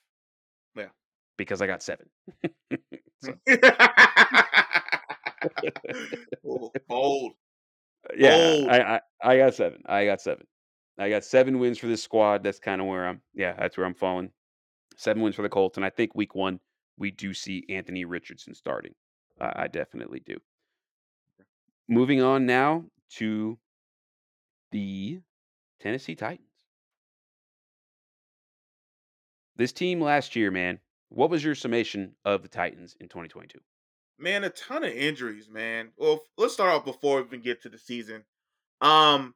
Yeah. 0.75 0.89
Because 1.37 1.61
I 1.61 1.67
got 1.67 1.81
seven. 1.81 2.07
Oh, 6.47 6.71
bold. 6.87 7.33
yeah, 8.17 8.37
Bold. 8.37 8.69
I, 8.69 8.79
I 8.79 9.01
I 9.21 9.37
got 9.37 9.53
seven. 9.55 9.81
I 9.85 10.05
got 10.05 10.21
seven. 10.21 10.45
I 10.97 11.09
got 11.09 11.23
seven 11.23 11.59
wins 11.59 11.77
for 11.77 11.87
this 11.87 12.03
squad. 12.03 12.43
That's 12.43 12.59
kind 12.59 12.81
of 12.81 12.87
where 12.87 13.07
I'm. 13.07 13.21
Yeah, 13.33 13.53
that's 13.57 13.77
where 13.77 13.85
I'm 13.85 13.93
falling. 13.95 14.31
Seven 14.97 15.21
wins 15.23 15.35
for 15.35 15.41
the 15.41 15.49
Colts, 15.49 15.77
and 15.77 15.85
I 15.85 15.89
think 15.89 16.15
week 16.15 16.35
one 16.35 16.59
we 16.97 17.11
do 17.11 17.33
see 17.33 17.65
Anthony 17.69 18.05
Richardson 18.05 18.53
starting. 18.53 18.93
I 19.39 19.63
I 19.63 19.67
definitely 19.67 20.21
do. 20.25 20.37
Moving 21.87 22.21
on 22.21 22.45
now 22.45 22.85
to 23.17 23.57
the 24.71 25.19
Tennessee 25.79 26.15
Titans. 26.15 26.47
This 29.57 29.71
team 29.71 30.01
last 30.01 30.35
year, 30.35 30.51
man. 30.51 30.79
What 31.15 31.29
was 31.29 31.41
your 31.41 31.55
summation 31.55 32.13
of 32.25 32.41
the 32.41 32.49
Titans 32.49 32.97
in 32.99 33.07
2022? 33.07 33.57
Man, 34.19 34.43
a 34.43 34.49
ton 34.49 34.83
of 34.83 34.91
injuries, 34.91 35.49
man. 35.49 35.91
Well, 35.95 36.19
let's 36.37 36.53
start 36.53 36.71
off 36.71 36.83
before 36.83 37.21
we 37.21 37.27
even 37.27 37.41
get 37.41 37.61
to 37.61 37.69
the 37.69 37.77
season. 37.77 38.25
Um, 38.81 39.33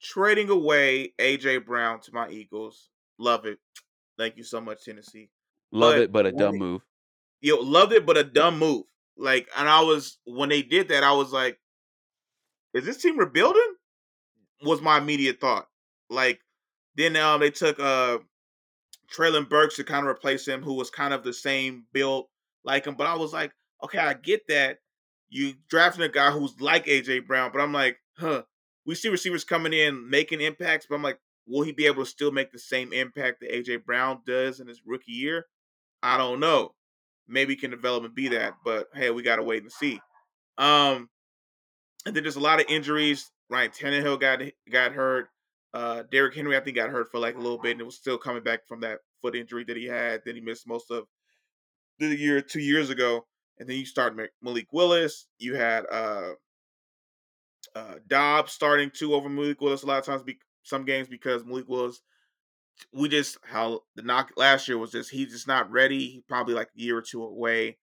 trading 0.00 0.48
away 0.48 1.12
AJ 1.18 1.66
Brown 1.66 2.00
to 2.00 2.14
my 2.14 2.30
Eagles. 2.30 2.88
Love 3.18 3.44
it. 3.44 3.58
Thank 4.16 4.38
you 4.38 4.44
so 4.44 4.62
much, 4.62 4.82
Tennessee. 4.82 5.28
Love 5.72 5.92
But 5.96 6.00
it, 6.00 6.12
but 6.12 6.26
a 6.26 6.32
dumb 6.32 6.54
it- 6.54 6.58
move. 6.58 6.82
Yo, 7.42 7.56
loved 7.56 7.92
it, 7.92 8.06
but 8.06 8.16
a 8.16 8.24
dumb 8.24 8.58
move. 8.58 8.84
Like, 9.18 9.46
and 9.58 9.68
I 9.68 9.82
was 9.82 10.18
when 10.24 10.48
they 10.48 10.62
did 10.62 10.88
that, 10.88 11.04
I 11.04 11.12
was 11.12 11.32
like, 11.32 11.58
"Is 12.72 12.86
this 12.86 12.96
team 12.96 13.18
rebuilding?" 13.18 13.74
Was 14.62 14.80
my 14.80 14.96
immediate 14.96 15.38
thought. 15.38 15.68
Like, 16.08 16.40
then 16.94 17.16
um, 17.16 17.40
they 17.40 17.50
took 17.50 17.78
uh 17.78 18.18
Treylon 19.14 19.48
Burks 19.48 19.76
to 19.76 19.84
kind 19.84 20.06
of 20.06 20.10
replace 20.10 20.46
him, 20.46 20.62
who 20.62 20.74
was 20.74 20.90
kind 20.90 21.12
of 21.12 21.24
the 21.24 21.32
same 21.32 21.84
build 21.92 22.26
like 22.64 22.86
him. 22.86 22.94
But 22.94 23.06
I 23.06 23.16
was 23.16 23.32
like, 23.32 23.52
okay, 23.84 23.98
I 23.98 24.14
get 24.14 24.46
that. 24.48 24.78
You 25.28 25.54
drafting 25.68 26.02
a 26.02 26.08
guy 26.08 26.30
who's 26.30 26.60
like 26.60 26.86
AJ 26.86 27.26
Brown, 27.26 27.50
but 27.52 27.60
I'm 27.60 27.72
like, 27.72 27.98
huh. 28.18 28.42
We 28.86 28.94
see 28.94 29.08
receivers 29.10 29.44
coming 29.44 29.72
in 29.72 30.08
making 30.08 30.40
impacts, 30.40 30.86
but 30.88 30.96
I'm 30.96 31.02
like, 31.02 31.20
will 31.46 31.62
he 31.62 31.72
be 31.72 31.86
able 31.86 32.04
to 32.04 32.10
still 32.10 32.32
make 32.32 32.50
the 32.50 32.58
same 32.58 32.92
impact 32.92 33.40
that 33.40 33.52
AJ 33.52 33.84
Brown 33.84 34.20
does 34.26 34.58
in 34.58 34.66
his 34.66 34.80
rookie 34.84 35.12
year? 35.12 35.46
I 36.02 36.16
don't 36.16 36.40
know. 36.40 36.74
Maybe 37.28 37.56
can 37.56 37.70
develop 37.70 38.04
and 38.04 38.14
be 38.14 38.28
that, 38.28 38.54
but 38.64 38.88
hey, 38.94 39.10
we 39.10 39.22
gotta 39.22 39.42
wait 39.42 39.62
and 39.62 39.70
see. 39.70 40.00
Um, 40.58 41.08
and 42.06 42.16
then 42.16 42.22
there's 42.24 42.36
a 42.36 42.40
lot 42.40 42.60
of 42.60 42.66
injuries. 42.68 43.30
Ryan 43.48 43.70
Tannehill 43.70 44.20
got 44.20 44.40
got 44.70 44.92
hurt. 44.92 45.28
Uh, 45.72 46.02
Derrick 46.10 46.34
Henry, 46.34 46.56
I 46.56 46.60
think, 46.60 46.76
got 46.76 46.90
hurt 46.90 47.10
for 47.10 47.18
like 47.20 47.36
a 47.36 47.40
little 47.40 47.58
bit, 47.58 47.72
and 47.72 47.80
it 47.80 47.84
was 47.84 47.96
still 47.96 48.18
coming 48.18 48.42
back 48.42 48.66
from 48.66 48.80
that 48.80 49.00
foot 49.22 49.36
injury 49.36 49.64
that 49.64 49.76
he 49.76 49.86
had. 49.86 50.22
Then 50.24 50.34
he 50.34 50.40
missed 50.40 50.66
most 50.66 50.90
of 50.90 51.06
the 51.98 52.16
year 52.16 52.40
two 52.42 52.60
years 52.60 52.90
ago. 52.90 53.26
And 53.58 53.68
then 53.68 53.76
you 53.76 53.86
start 53.86 54.16
Malik 54.42 54.72
Willis. 54.72 55.26
You 55.38 55.54
had 55.54 55.84
uh, 55.90 56.32
uh, 57.74 57.96
Dobbs 58.06 58.52
starting 58.52 58.90
two 58.90 59.14
over 59.14 59.28
Malik 59.28 59.60
Willis 59.60 59.82
a 59.82 59.86
lot 59.86 59.98
of 59.98 60.04
times. 60.04 60.22
Be- 60.22 60.40
some 60.62 60.84
games 60.84 61.08
because 61.08 61.44
Malik 61.44 61.68
Willis, 61.68 62.02
we 62.92 63.08
just 63.08 63.38
how 63.44 63.82
the 63.96 64.02
knock 64.02 64.32
last 64.36 64.68
year 64.68 64.78
was 64.78 64.92
just 64.92 65.10
he's 65.10 65.32
just 65.32 65.48
not 65.48 65.70
ready. 65.70 66.08
He 66.08 66.24
probably 66.28 66.54
like 66.54 66.68
a 66.68 66.80
year 66.80 66.98
or 66.98 67.02
two 67.02 67.22
away 67.22 67.78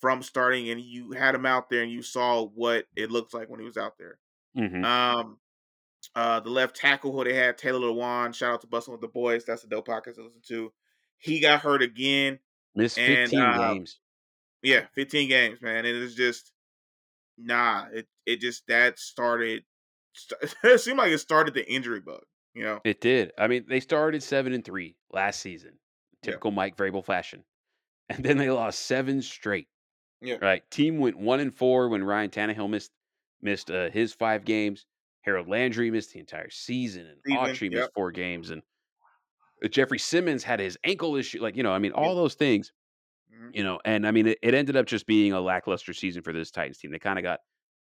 from 0.00 0.22
starting, 0.22 0.70
and 0.70 0.80
you 0.80 1.12
had 1.12 1.34
him 1.34 1.46
out 1.46 1.70
there, 1.70 1.82
and 1.82 1.92
you 1.92 2.02
saw 2.02 2.44
what 2.46 2.86
it 2.96 3.10
looked 3.10 3.34
like 3.34 3.48
when 3.48 3.60
he 3.60 3.66
was 3.66 3.76
out 3.78 3.98
there. 3.98 4.18
hmm 4.54 4.84
Um, 4.84 5.38
uh, 6.14 6.40
the 6.40 6.50
left 6.50 6.76
tackle 6.76 7.12
who 7.12 7.24
they 7.24 7.34
had, 7.34 7.58
Taylor 7.58 7.80
Lewan. 7.88 8.34
Shout 8.34 8.54
out 8.54 8.60
to 8.60 8.66
Bussin' 8.66 8.92
with 8.92 9.00
the 9.00 9.08
Boys. 9.08 9.44
That's 9.44 9.64
a 9.64 9.68
dope 9.68 9.88
podcast 9.88 10.14
to 10.16 10.24
listen 10.24 10.42
to. 10.48 10.72
He 11.18 11.40
got 11.40 11.60
hurt 11.60 11.82
again. 11.82 12.38
Missed 12.74 12.98
And, 12.98 13.30
15 13.30 13.40
uh, 13.40 13.72
games. 13.72 13.98
Yeah, 14.62 14.86
15 14.94 15.28
games, 15.28 15.60
man. 15.60 15.84
And 15.84 15.96
it's 15.96 16.14
just 16.14 16.52
nah. 17.38 17.86
It 17.92 18.06
it 18.26 18.40
just 18.40 18.66
that 18.68 18.98
started. 18.98 19.64
It 20.62 20.80
seemed 20.80 20.98
like 20.98 21.10
it 21.10 21.18
started 21.18 21.54
the 21.54 21.68
injury 21.70 22.00
bug. 22.00 22.22
You 22.54 22.62
know. 22.64 22.80
It 22.84 23.00
did. 23.00 23.32
I 23.36 23.48
mean, 23.48 23.64
they 23.68 23.80
started 23.80 24.22
seven 24.22 24.52
and 24.52 24.64
three 24.64 24.96
last 25.12 25.40
season, 25.40 25.72
Yeah. 26.22 26.30
typical 26.30 26.52
Mike 26.52 26.76
Vrabel 26.76 27.04
fashion, 27.04 27.42
and 28.08 28.24
then 28.24 28.38
they 28.38 28.50
lost 28.50 28.80
seven 28.80 29.22
straight. 29.22 29.68
Yeah. 30.20 30.36
Right. 30.40 30.62
Team 30.70 30.98
went 30.98 31.18
one 31.18 31.40
and 31.40 31.54
four 31.54 31.88
when 31.88 32.04
Ryan 32.04 32.30
Tannehill 32.30 32.70
missed 32.70 32.92
missed 33.42 33.70
uh, 33.70 33.90
his 33.90 34.12
five 34.14 34.44
games. 34.44 34.86
Harold 35.24 35.48
Landry 35.48 35.90
missed 35.90 36.12
the 36.12 36.20
entire 36.20 36.50
season, 36.50 37.06
and 37.06 37.18
Season, 37.26 37.38
Autry 37.38 37.72
yep. 37.72 37.72
missed 37.72 37.94
four 37.94 38.12
games, 38.12 38.50
and 38.50 38.62
uh, 39.64 39.68
Jeffrey 39.68 39.98
Simmons 39.98 40.44
had 40.44 40.60
his 40.60 40.78
ankle 40.84 41.16
issue. 41.16 41.40
Like 41.42 41.56
you 41.56 41.62
know, 41.62 41.72
I 41.72 41.78
mean, 41.78 41.92
all 41.92 42.14
those 42.14 42.34
things. 42.34 42.72
Mhm. 43.34 43.50
You 43.54 43.64
know, 43.64 43.80
and 43.84 44.06
I 44.06 44.10
mean, 44.10 44.28
it, 44.28 44.38
it 44.42 44.54
ended 44.54 44.76
up 44.76 44.86
just 44.86 45.06
being 45.06 45.32
a 45.32 45.40
lackluster 45.40 45.92
season 45.92 46.22
for 46.22 46.32
this 46.32 46.50
Titans 46.50 46.78
team. 46.78 46.90
They 46.90 46.98
kind 46.98 47.18
of 47.18 47.22
got 47.22 47.40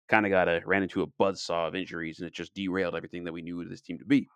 kind 0.09 0.27
of 0.27 0.31
got 0.31 0.49
a 0.49 0.61
ran 0.67 0.83
into 0.83 1.03
a 1.03 1.07
buzzsaw 1.07 1.69
of 1.69 1.75
injuries, 1.75 2.19
and 2.19 2.27
it 2.29 2.35
just 2.35 2.55
derailed 2.55 2.95
everything 2.95 3.25
that 3.25 3.33
we 3.33 3.43
knew 3.43 3.65
this 3.65 3.81
team 3.81 3.99
to 3.99 4.05
be. 4.05 4.29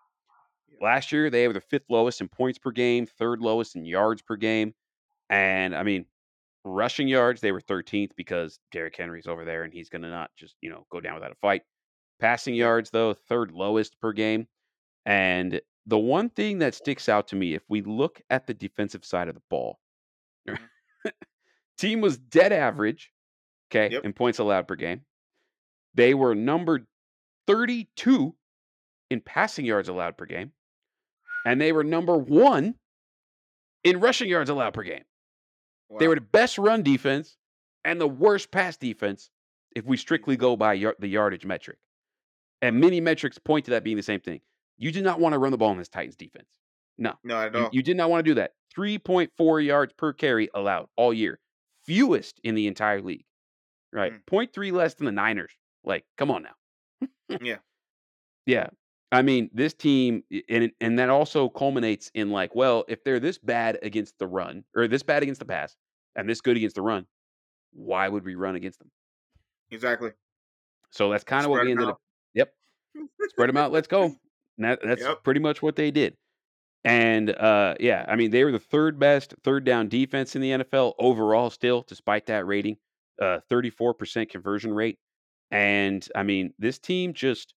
Yeah. 0.67 0.77
Last 0.81 1.11
year, 1.11 1.29
they 1.29 1.47
were 1.47 1.53
the 1.53 1.61
fifth 1.61 1.85
lowest 1.89 2.21
in 2.21 2.27
points 2.27 2.57
per 2.59 2.71
game, 2.71 3.05
third 3.05 3.39
lowest 3.39 3.75
in 3.75 3.85
yards 3.85 4.21
per 4.21 4.35
game. 4.35 4.73
And 5.29 5.75
I 5.75 5.83
mean, 5.83 6.05
rushing 6.63 7.07
yards, 7.07 7.41
they 7.41 7.51
were 7.51 7.61
13th 7.61 8.11
because 8.15 8.59
Derrick 8.71 8.95
Henry's 8.97 9.27
over 9.27 9.45
there 9.45 9.63
and 9.63 9.73
he's 9.73 9.89
going 9.89 10.01
to 10.01 10.09
not 10.09 10.31
just, 10.35 10.55
you 10.61 10.69
know, 10.69 10.85
go 10.91 10.99
down 10.99 11.15
without 11.15 11.31
a 11.31 11.35
fight. 11.35 11.61
Passing 12.19 12.55
yards, 12.55 12.89
though, 12.91 13.13
third 13.13 13.51
lowest 13.51 13.99
per 13.99 14.11
game. 14.13 14.47
And 15.05 15.61
the 15.85 15.99
one 15.99 16.29
thing 16.29 16.59
that 16.59 16.73
sticks 16.73 17.09
out 17.09 17.27
to 17.29 17.35
me, 17.35 17.53
if 17.53 17.63
we 17.69 17.81
look 17.81 18.21
at 18.29 18.47
the 18.47 18.53
defensive 18.53 19.05
side 19.05 19.27
of 19.27 19.35
the 19.35 19.41
ball, 19.49 19.79
Mhm. 20.47 20.57
team 21.77 22.01
was 22.01 22.17
dead 22.17 22.51
average, 22.53 23.11
okay, 23.69 23.91
Yep. 23.93 24.05
in 24.05 24.13
points 24.13 24.39
allowed 24.39 24.67
per 24.67 24.75
game. 24.75 25.05
They 25.93 26.13
were 26.13 26.33
number 26.35 26.87
32 27.47 28.35
in 29.09 29.21
passing 29.21 29.65
yards 29.65 29.87
allowed 29.89 30.17
per 30.17 30.25
game, 30.25 30.53
and 31.45 31.61
they 31.61 31.71
were 31.71 31.83
number 31.83 32.17
one 32.17 32.79
in 33.83 33.99
rushing 33.99 34.29
yards 34.29 34.49
allowed 34.49 34.73
per 34.73 34.83
game. 34.83 35.05
They 35.99 36.07
were 36.07 36.15
the 36.15 36.21
best 36.21 36.57
run 36.57 36.81
defense 36.81 37.37
and 37.83 38.01
the 38.01 38.07
worst 38.07 38.49
pass 38.49 38.75
defense 38.77 39.29
if 39.75 39.85
we 39.85 39.97
strictly 39.97 40.35
go 40.35 40.55
by 40.55 40.75
the 40.97 41.07
yardage 41.07 41.45
metric. 41.45 41.77
And 42.61 42.79
many 42.79 43.01
metrics 43.01 43.37
point 43.37 43.65
to 43.65 43.71
that 43.71 43.83
being 43.83 43.97
the 43.97 44.03
same 44.03 44.19
thing. 44.21 44.41
You 44.77 44.91
do 44.91 45.01
not 45.01 45.19
want 45.19 45.33
to 45.33 45.39
run 45.39 45.51
the 45.51 45.57
ball 45.57 45.71
in 45.71 45.77
this 45.77 45.89
Titans 45.89 46.15
defense. 46.15 46.49
No, 46.97 47.13
No, 47.23 47.37
I 47.37 47.45
you, 47.45 47.51
don't. 47.51 47.73
you 47.73 47.83
did 47.83 47.97
not 47.97 48.09
want 48.09 48.25
to 48.25 48.29
do 48.31 48.35
that. 48.35 48.53
3.4 48.75 49.63
yards 49.65 49.93
per 49.93 50.13
carry 50.13 50.49
allowed 50.53 50.87
all 50.95 51.13
year, 51.13 51.39
fewest 51.83 52.39
in 52.43 52.55
the 52.55 52.67
entire 52.67 53.01
league. 53.01 53.25
Right, 53.93 54.13
Mm. 54.13 54.25
0.3 54.25 54.71
less 54.71 54.95
than 54.95 55.05
the 55.05 55.11
Niners. 55.11 55.53
Like, 55.83 56.05
come 56.17 56.31
on 56.31 56.43
now. 56.43 56.55
Yeah. 57.41 57.57
Yeah. 58.45 58.69
I 59.11 59.21
mean, 59.21 59.49
this 59.53 59.73
team 59.73 60.23
and 60.49 60.71
and 60.81 60.99
that 60.99 61.09
also 61.09 61.47
culminates 61.49 62.11
in 62.13 62.31
like, 62.31 62.53
well, 62.55 62.83
if 62.87 63.03
they're 63.03 63.19
this 63.19 63.37
bad 63.37 63.79
against 63.81 64.17
the 64.19 64.27
run 64.27 64.65
or 64.75 64.87
this 64.87 65.03
bad 65.03 65.23
against 65.23 65.39
the 65.39 65.45
pass 65.45 65.75
and 66.15 66.27
this 66.29 66.41
good 66.41 66.57
against 66.57 66.75
the 66.75 66.81
run, 66.81 67.07
why 67.73 68.09
would 68.09 68.25
we 68.25 68.35
run 68.35 68.55
against 68.55 68.79
them? 68.79 68.91
Exactly. 69.71 70.13
So 70.91 71.09
that's 71.11 71.23
kind 71.23 71.45
of 71.45 71.51
what 71.51 71.63
we 71.63 71.71
ended 71.71 71.87
out. 71.87 71.93
up. 71.93 72.01
Spread 73.29 73.49
them 73.49 73.57
out. 73.57 73.71
Let's 73.71 73.87
go. 73.87 74.15
That, 74.57 74.79
that's 74.81 75.01
Yep. 75.01 75.23
pretty 75.25 75.41
much 75.41 75.61
what 75.61 75.75
they 75.75 75.91
did. 75.91 76.15
And 76.85 77.29
uh, 77.29 77.75
yeah, 77.77 78.05
I 78.07 78.15
mean, 78.15 78.31
they 78.31 78.45
were 78.45 78.53
the 78.53 78.59
third 78.59 78.97
best 78.97 79.35
third 79.43 79.65
down 79.65 79.89
defense 79.89 80.33
in 80.33 80.41
the 80.41 80.51
NFL 80.51 80.93
overall, 80.97 81.49
still, 81.49 81.83
despite 81.85 82.27
that 82.27 82.45
rating, 82.47 82.77
uh, 83.21 83.39
34% 83.51 84.29
conversion 84.29 84.73
rate. 84.73 84.97
And 85.51 86.07
I 86.15 86.23
mean, 86.23 86.53
this 86.57 86.79
team 86.79 87.13
just, 87.13 87.53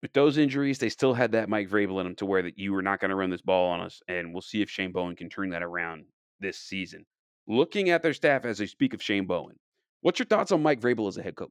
with 0.00 0.14
those 0.14 0.38
injuries, 0.38 0.78
they 0.78 0.88
still 0.88 1.12
had 1.12 1.32
that 1.32 1.50
Mike 1.50 1.68
Vrabel 1.68 2.00
in 2.00 2.06
them 2.06 2.14
to 2.16 2.24
where 2.24 2.40
that 2.40 2.58
you 2.58 2.72
were 2.72 2.80
not 2.80 3.00
going 3.00 3.10
to 3.10 3.16
run 3.16 3.28
this 3.28 3.42
ball 3.42 3.68
on 3.72 3.82
us. 3.82 4.00
And 4.08 4.32
we'll 4.32 4.40
see 4.40 4.62
if 4.62 4.70
Shane 4.70 4.92
Bowen 4.92 5.16
can 5.16 5.28
turn 5.28 5.50
that 5.50 5.62
around 5.62 6.06
this 6.40 6.58
season. 6.58 7.04
Looking 7.46 7.90
at 7.90 8.02
their 8.02 8.14
staff 8.14 8.46
as 8.46 8.56
they 8.56 8.66
speak 8.66 8.94
of 8.94 9.02
Shane 9.02 9.26
Bowen, 9.26 9.56
what's 10.00 10.18
your 10.18 10.26
thoughts 10.26 10.52
on 10.52 10.62
Mike 10.62 10.80
Vrabel 10.80 11.08
as 11.08 11.18
a 11.18 11.22
head 11.22 11.36
coach? 11.36 11.50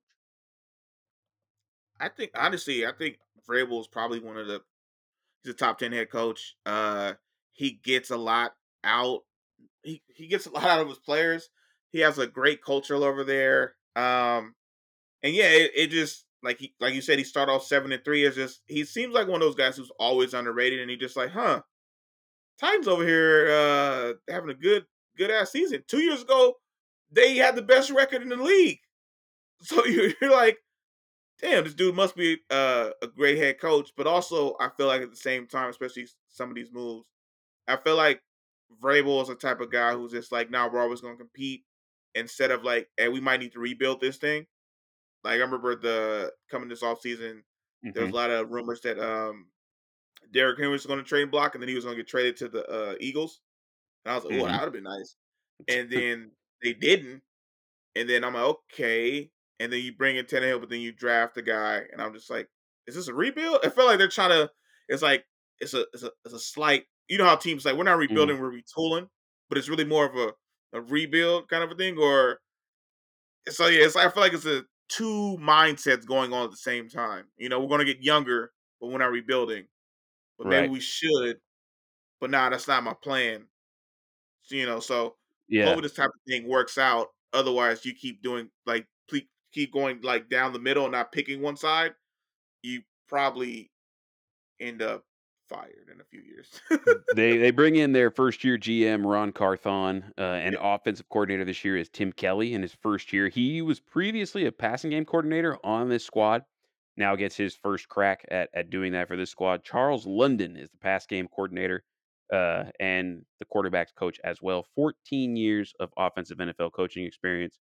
I 2.03 2.09
think 2.09 2.31
honestly, 2.35 2.85
I 2.85 2.91
think 2.91 3.17
Vrabel 3.47 3.79
is 3.79 3.87
probably 3.87 4.19
one 4.19 4.37
of 4.37 4.47
the 4.47 4.61
he's 5.43 5.53
a 5.53 5.57
top 5.57 5.79
ten 5.79 5.91
head 5.91 6.09
coach. 6.11 6.55
Uh 6.65 7.13
he 7.53 7.79
gets 7.83 8.11
a 8.11 8.17
lot 8.17 8.53
out. 8.83 9.21
He 9.83 10.01
he 10.07 10.27
gets 10.27 10.45
a 10.45 10.51
lot 10.53 10.63
out 10.65 10.81
of 10.81 10.89
his 10.89 10.99
players. 10.99 11.49
He 11.91 11.99
has 11.99 12.19
a 12.19 12.27
great 12.27 12.63
culture 12.63 12.95
over 12.95 13.23
there. 13.23 13.75
Um 13.95 14.53
and 15.23 15.33
yeah, 15.33 15.49
it, 15.49 15.71
it 15.75 15.87
just 15.91 16.25
like 16.43 16.59
he 16.59 16.73
like 16.81 16.93
you 16.93 17.01
said, 17.01 17.17
he 17.17 17.23
started 17.23 17.53
off 17.53 17.63
seven 17.65 17.93
and 17.93 18.03
three. 18.03 18.25
Is 18.25 18.35
just 18.35 18.61
he 18.67 18.83
seems 18.83 19.13
like 19.13 19.27
one 19.27 19.41
of 19.41 19.47
those 19.47 19.55
guys 19.55 19.77
who's 19.77 19.91
always 19.97 20.33
underrated 20.33 20.81
and 20.81 20.89
he 20.91 20.97
just 20.97 21.15
like, 21.15 21.31
huh, 21.31 21.61
Titans 22.59 22.87
over 22.87 23.05
here 23.05 23.49
uh 23.51 24.13
having 24.29 24.49
a 24.49 24.53
good 24.55 24.85
good 25.17 25.31
ass 25.31 25.51
season. 25.51 25.83
Two 25.87 25.99
years 26.01 26.21
ago, 26.21 26.55
they 27.11 27.35
had 27.37 27.55
the 27.55 27.61
best 27.61 27.89
record 27.91 28.21
in 28.21 28.29
the 28.29 28.35
league. 28.37 28.79
So 29.65 29.85
you're, 29.85 30.11
you're 30.19 30.31
like, 30.31 30.57
damn, 31.43 31.65
this 31.65 31.75
dude 31.75 31.95
must 31.95 32.15
be 32.15 32.39
uh, 32.51 32.91
a 33.03 33.07
great 33.07 33.37
head 33.39 33.59
coach. 33.59 33.91
But 33.97 34.07
also, 34.07 34.55
I 34.59 34.69
feel 34.77 34.87
like 34.87 35.01
at 35.03 35.11
the 35.11 35.17
same 35.17 35.47
time, 35.47 35.69
especially 35.69 36.07
some 36.29 36.49
of 36.49 36.55
these 36.55 36.71
moves, 36.71 37.07
I 37.67 37.77
feel 37.77 37.95
like 37.97 38.23
Vrabel 38.81 39.21
is 39.21 39.29
the 39.29 39.35
type 39.35 39.61
of 39.61 39.71
guy 39.71 39.93
who's 39.93 40.11
just 40.13 40.31
like, 40.31 40.51
now 40.51 40.67
nah, 40.67 40.73
we're 40.73 40.81
always 40.81 41.01
going 41.01 41.15
to 41.15 41.23
compete 41.23 41.65
instead 42.15 42.51
of 42.51 42.63
like, 42.63 42.89
hey, 42.97 43.09
we 43.09 43.21
might 43.21 43.39
need 43.41 43.53
to 43.53 43.59
rebuild 43.61 44.01
this 44.01 44.17
thing. 44.17 44.47
Like 45.23 45.35
I 45.39 45.43
remember 45.43 45.75
the 45.75 46.33
coming 46.49 46.69
this 46.69 46.83
off 46.83 47.01
season, 47.01 47.43
there 47.93 48.03
was 48.03 48.11
a 48.11 48.15
lot 48.15 48.31
of 48.31 48.51
rumors 48.51 48.81
that 48.81 48.99
um 48.99 49.51
Derrick 50.31 50.57
Henry 50.59 50.71
was 50.73 50.85
going 50.85 50.99
to 50.99 51.05
trade 51.05 51.31
block, 51.31 51.55
and 51.55 51.61
then 51.61 51.69
he 51.69 51.75
was 51.75 51.83
going 51.85 51.95
to 51.97 52.03
get 52.03 52.09
traded 52.09 52.37
to 52.37 52.49
the 52.49 52.67
uh, 52.69 52.95
Eagles. 52.99 53.41
And 54.05 54.13
I 54.13 54.15
was 54.15 54.25
like, 54.25 54.33
oh, 54.35 54.37
Mhm. 54.43 54.47
that 54.47 54.59
would 54.59 54.65
have 54.65 54.73
been 54.73 54.83
nice. 54.83 55.15
And 55.69 55.89
then 55.91 56.33
they 56.63 56.73
didn't. 56.73 57.23
And 57.95 58.09
then 58.09 58.25
I'm 58.25 58.35
like, 58.35 58.43
okay. 58.45 59.32
And 59.59 59.71
then 59.71 59.81
you 59.81 59.93
bring 59.93 60.17
in 60.17 60.25
Tannehill, 60.25 60.59
but 60.59 60.69
then 60.69 60.81
you 60.81 60.91
draft 60.91 61.37
a 61.37 61.41
guy, 61.41 61.83
and 61.91 62.01
I'm 62.01 62.13
just 62.13 62.29
like, 62.29 62.49
is 62.87 62.95
this 62.95 63.07
a 63.07 63.13
rebuild? 63.13 63.59
I 63.63 63.69
feel 63.69 63.85
like 63.85 63.97
they're 63.97 64.07
trying 64.07 64.31
to. 64.31 64.49
It's 64.89 65.01
like 65.01 65.25
it's 65.59 65.73
a 65.73 65.85
it's 65.93 66.03
a 66.03 66.11
it's 66.25 66.33
a 66.33 66.39
slight. 66.39 66.83
You 67.07 67.17
know 67.17 67.25
how 67.25 67.35
teams 67.35 67.65
like 67.65 67.75
we're 67.75 67.83
not 67.83 67.91
mm-hmm. 67.91 67.99
rebuilding, 68.13 68.39
we're 68.39 68.51
retooling, 68.51 69.07
but 69.49 69.57
it's 69.57 69.69
really 69.69 69.85
more 69.85 70.05
of 70.05 70.15
a 70.15 70.33
a 70.77 70.81
rebuild 70.81 71.47
kind 71.49 71.63
of 71.63 71.71
a 71.71 71.75
thing. 71.75 71.97
Or 71.97 72.39
so 73.49 73.67
yeah, 73.67 73.85
it's 73.85 73.95
I 73.95 74.09
feel 74.09 74.23
like 74.23 74.33
it's 74.33 74.45
a 74.45 74.63
two 74.89 75.37
mindsets 75.39 76.05
going 76.05 76.33
on 76.33 76.45
at 76.45 76.51
the 76.51 76.57
same 76.57 76.89
time. 76.89 77.25
You 77.37 77.49
know, 77.49 77.59
we're 77.59 77.67
going 77.67 77.85
to 77.85 77.93
get 77.93 78.03
younger, 78.03 78.51
but 78.79 78.87
we're 78.87 78.99
not 78.99 79.11
rebuilding. 79.11 79.65
But 80.37 80.47
maybe 80.47 80.67
we 80.67 80.79
should. 80.79 81.37
But 82.19 82.31
nah, 82.31 82.49
that's 82.49 82.67
not 82.67 82.83
my 82.83 82.93
plan. 83.03 83.47
So, 84.43 84.55
you 84.55 84.65
know, 84.65 84.79
so 84.79 85.15
Yeah. 85.47 85.65
hopefully 85.65 85.83
this 85.83 85.93
type 85.95 86.09
of 86.09 86.21
thing 86.27 86.47
works 86.47 86.77
out. 86.77 87.07
Otherwise, 87.33 87.85
you 87.85 87.93
keep 87.93 88.21
doing 88.21 88.49
like 88.65 88.87
keep 89.53 89.71
going 89.71 90.01
like 90.01 90.29
down 90.29 90.53
the 90.53 90.59
middle 90.59 90.83
and 90.83 90.91
not 90.91 91.11
picking 91.11 91.41
one 91.41 91.57
side. 91.57 91.93
You 92.61 92.81
probably 93.07 93.71
end 94.59 94.81
up 94.81 95.05
fired 95.49 95.89
in 95.91 95.99
a 96.01 96.03
few 96.05 96.21
years. 96.21 96.61
they 97.15 97.37
they 97.37 97.51
bring 97.51 97.75
in 97.75 97.91
their 97.91 98.09
first 98.11 98.43
year 98.43 98.57
GM 98.57 99.05
Ran 99.05 99.31
Carthon, 99.31 100.13
uh, 100.17 100.21
and 100.21 100.57
offensive 100.59 101.09
coordinator 101.09 101.45
this 101.45 101.63
year 101.63 101.77
is 101.77 101.89
Tim 101.89 102.11
Kelly. 102.11 102.53
In 102.53 102.61
his 102.61 102.73
first 102.73 103.13
year, 103.13 103.29
he 103.29 103.61
was 103.61 103.79
previously 103.79 104.45
a 104.45 104.51
passing 104.51 104.91
game 104.91 105.05
coordinator 105.05 105.57
on 105.63 105.89
this 105.89 106.05
squad. 106.05 106.43
Now 106.95 107.15
gets 107.15 107.35
his 107.35 107.55
first 107.55 107.89
crack 107.89 108.25
at 108.29 108.49
at 108.53 108.69
doing 108.69 108.93
that 108.93 109.07
for 109.07 109.17
this 109.17 109.29
squad. 109.29 109.63
Charles 109.63 110.05
London 110.05 110.55
is 110.55 110.69
the 110.69 110.77
pass 110.77 111.05
game 111.05 111.27
coordinator 111.27 111.83
uh, 112.31 112.65
and 112.79 113.25
the 113.39 113.45
quarterbacks 113.45 113.93
coach 113.95 114.19
as 114.23 114.41
well. 114.41 114.65
14 114.75 115.35
years 115.35 115.73
of 115.79 115.89
offensive 115.97 116.37
NFL 116.37 116.71
coaching 116.71 117.05
experience. 117.05 117.57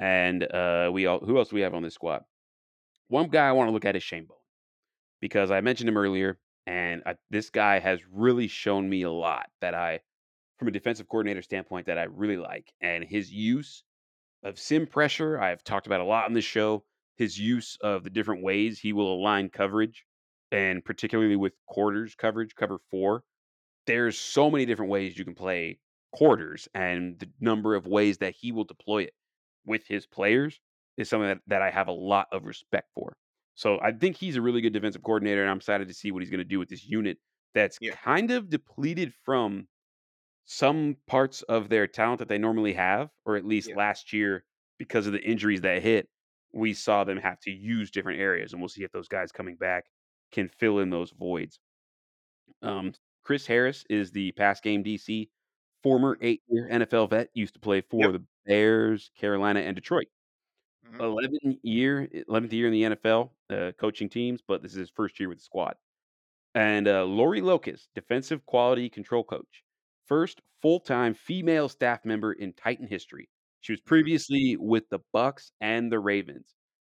And 0.00 0.42
uh, 0.50 0.90
we 0.92 1.06
all 1.06 1.20
who 1.20 1.36
else 1.38 1.50
do 1.50 1.56
we 1.56 1.62
have 1.62 1.74
on 1.74 1.82
this 1.82 1.94
squad? 1.94 2.22
One 3.08 3.28
guy 3.28 3.46
I 3.46 3.52
want 3.52 3.68
to 3.68 3.72
look 3.72 3.84
at 3.84 3.96
is 3.96 4.02
Shane 4.02 4.24
Bowen 4.24 4.40
because 5.20 5.50
I 5.50 5.60
mentioned 5.60 5.90
him 5.90 5.98
earlier, 5.98 6.38
and 6.66 7.02
I, 7.04 7.16
this 7.28 7.50
guy 7.50 7.78
has 7.78 8.00
really 8.10 8.48
shown 8.48 8.88
me 8.88 9.02
a 9.02 9.10
lot 9.10 9.46
that 9.60 9.74
I, 9.74 10.00
from 10.58 10.68
a 10.68 10.72
defensive 10.72 11.06
coordinator 11.06 11.42
standpoint, 11.42 11.86
that 11.86 11.98
I 11.98 12.04
really 12.04 12.38
like. 12.38 12.72
And 12.80 13.04
his 13.04 13.30
use 13.30 13.84
of 14.42 14.58
sim 14.58 14.86
pressure, 14.86 15.38
I've 15.38 15.62
talked 15.64 15.86
about 15.86 16.00
a 16.00 16.04
lot 16.04 16.24
on 16.24 16.32
this 16.32 16.44
show. 16.46 16.84
His 17.16 17.38
use 17.38 17.76
of 17.82 18.02
the 18.02 18.10
different 18.10 18.42
ways 18.42 18.78
he 18.78 18.94
will 18.94 19.12
align 19.12 19.50
coverage, 19.50 20.06
and 20.50 20.82
particularly 20.82 21.36
with 21.36 21.52
quarters 21.66 22.14
coverage, 22.14 22.54
cover 22.54 22.78
four. 22.90 23.22
There's 23.86 24.18
so 24.18 24.50
many 24.50 24.64
different 24.64 24.90
ways 24.90 25.18
you 25.18 25.26
can 25.26 25.34
play 25.34 25.78
quarters, 26.12 26.68
and 26.74 27.18
the 27.18 27.28
number 27.38 27.74
of 27.74 27.86
ways 27.86 28.18
that 28.18 28.34
he 28.34 28.52
will 28.52 28.64
deploy 28.64 29.02
it 29.02 29.14
with 29.64 29.86
his 29.86 30.06
players 30.06 30.60
is 30.96 31.08
something 31.08 31.28
that, 31.28 31.40
that 31.46 31.62
I 31.62 31.70
have 31.70 31.88
a 31.88 31.92
lot 31.92 32.28
of 32.32 32.44
respect 32.44 32.90
for. 32.94 33.16
So 33.54 33.80
I 33.80 33.92
think 33.92 34.16
he's 34.16 34.36
a 34.36 34.42
really 34.42 34.60
good 34.60 34.72
defensive 34.72 35.02
coordinator, 35.02 35.42
and 35.42 35.50
I'm 35.50 35.58
excited 35.58 35.88
to 35.88 35.94
see 35.94 36.12
what 36.12 36.22
he's 36.22 36.30
going 36.30 36.38
to 36.38 36.44
do 36.44 36.58
with 36.58 36.68
this 36.68 36.84
unit 36.86 37.18
that's 37.54 37.78
Yeah. 37.78 37.96
kind 38.04 38.30
of 38.30 38.48
depleted 38.48 39.12
from 39.24 39.68
some 40.46 40.96
parts 41.06 41.42
of 41.42 41.68
their 41.68 41.86
talent 41.86 42.18
that 42.18 42.28
they 42.28 42.38
normally 42.38 42.72
have, 42.74 43.10
or 43.24 43.36
at 43.36 43.44
least 43.46 43.72
Yeah. 43.72 43.76
last 43.76 44.12
year 44.12 44.44
because 44.78 45.06
of 45.06 45.12
the 45.12 45.22
injuries 45.22 45.60
that 45.62 45.82
hit, 45.82 46.08
we 46.52 46.74
saw 46.74 47.04
them 47.04 47.18
have 47.18 47.38
to 47.40 47.50
use 47.50 47.90
different 47.90 48.20
areas, 48.20 48.52
and 48.52 48.60
we'll 48.60 48.68
see 48.68 48.84
if 48.84 48.92
those 48.92 49.08
guys 49.08 49.32
coming 49.32 49.56
back 49.56 49.84
can 50.32 50.48
fill 50.48 50.78
in 50.80 50.90
those 50.90 51.12
voids. 51.12 51.60
Um, 52.62 52.94
Chris 53.22 53.46
Harris 53.46 53.84
is 53.90 54.12
the 54.12 54.32
pass 54.32 54.60
game 54.60 54.82
DC, 54.82 55.30
former 55.82 56.18
eight-year 56.20 56.68
NFL 56.70 57.06
vet, 57.08 57.30
used 57.34 57.54
to 57.54 57.60
play 57.60 57.80
for 57.80 57.98
Yep. 57.98 58.12
the 58.12 58.24
Bears, 58.50 59.10
Carolina, 59.16 59.60
and 59.60 59.76
Detroit. 59.76 60.08
Mhm. 60.86 61.00
11 61.00 61.60
year 61.62 62.08
11th 62.28 62.52
year 62.52 62.66
in 62.66 62.72
the 62.72 62.84
NFL, 62.84 63.36
uh, 63.50 63.72
coaching 63.78 64.08
teams, 64.08 64.42
but 64.42 64.62
this 64.62 64.72
is 64.72 64.78
his 64.78 64.90
first 64.90 65.20
year 65.20 65.28
with 65.28 65.38
the 65.38 65.44
squad. 65.44 65.76
And 66.54 66.88
uh, 66.88 67.04
Lori 67.04 67.40
Locust, 67.40 67.90
defensive 67.94 68.44
quality 68.46 68.88
control 68.90 69.24
coach, 69.24 69.64
first 70.06 70.40
full-time 70.62 71.14
female 71.14 71.68
staff 71.68 72.04
member 72.04 72.32
in 72.32 72.52
Titan 72.54 72.86
history. 72.86 73.28
She 73.60 73.72
was 73.72 73.80
previously 73.80 74.56
with 74.58 74.88
the 74.90 75.00
Bucs 75.14 75.52
and 75.60 75.92
the 75.92 76.00
Ravens, 76.00 76.54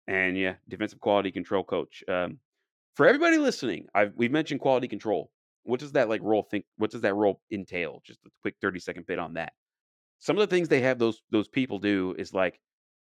and 0.06 0.38
yeah, 0.38 0.56
defensive 0.68 1.00
quality 1.00 1.32
control 1.32 1.64
coach. 1.64 2.04
Um, 2.08 2.40
for 2.96 3.06
everybody 3.06 3.38
listening, 3.38 3.88
I've 3.94 4.14
we've 4.16 4.32
mentioned 4.32 4.60
quality 4.60 4.88
control. 4.88 5.32
What 5.64 5.80
does 5.80 5.92
that 5.92 6.08
like 6.08 6.22
role 6.22 6.42
think? 6.44 6.66
What 6.78 6.90
does 6.92 7.02
that 7.02 7.14
role 7.14 7.42
entail? 7.52 8.02
Just 8.04 8.20
a 8.26 8.30
quick 8.42 8.56
thirty 8.60 8.80
second 8.80 9.06
bit 9.06 9.18
on 9.18 9.34
that. 9.34 9.54
Some 10.22 10.38
of 10.38 10.48
the 10.48 10.54
things 10.54 10.68
they 10.68 10.82
have 10.82 11.00
those 11.00 11.20
those 11.32 11.48
people 11.48 11.80
do 11.80 12.14
is 12.16 12.32
like 12.32 12.60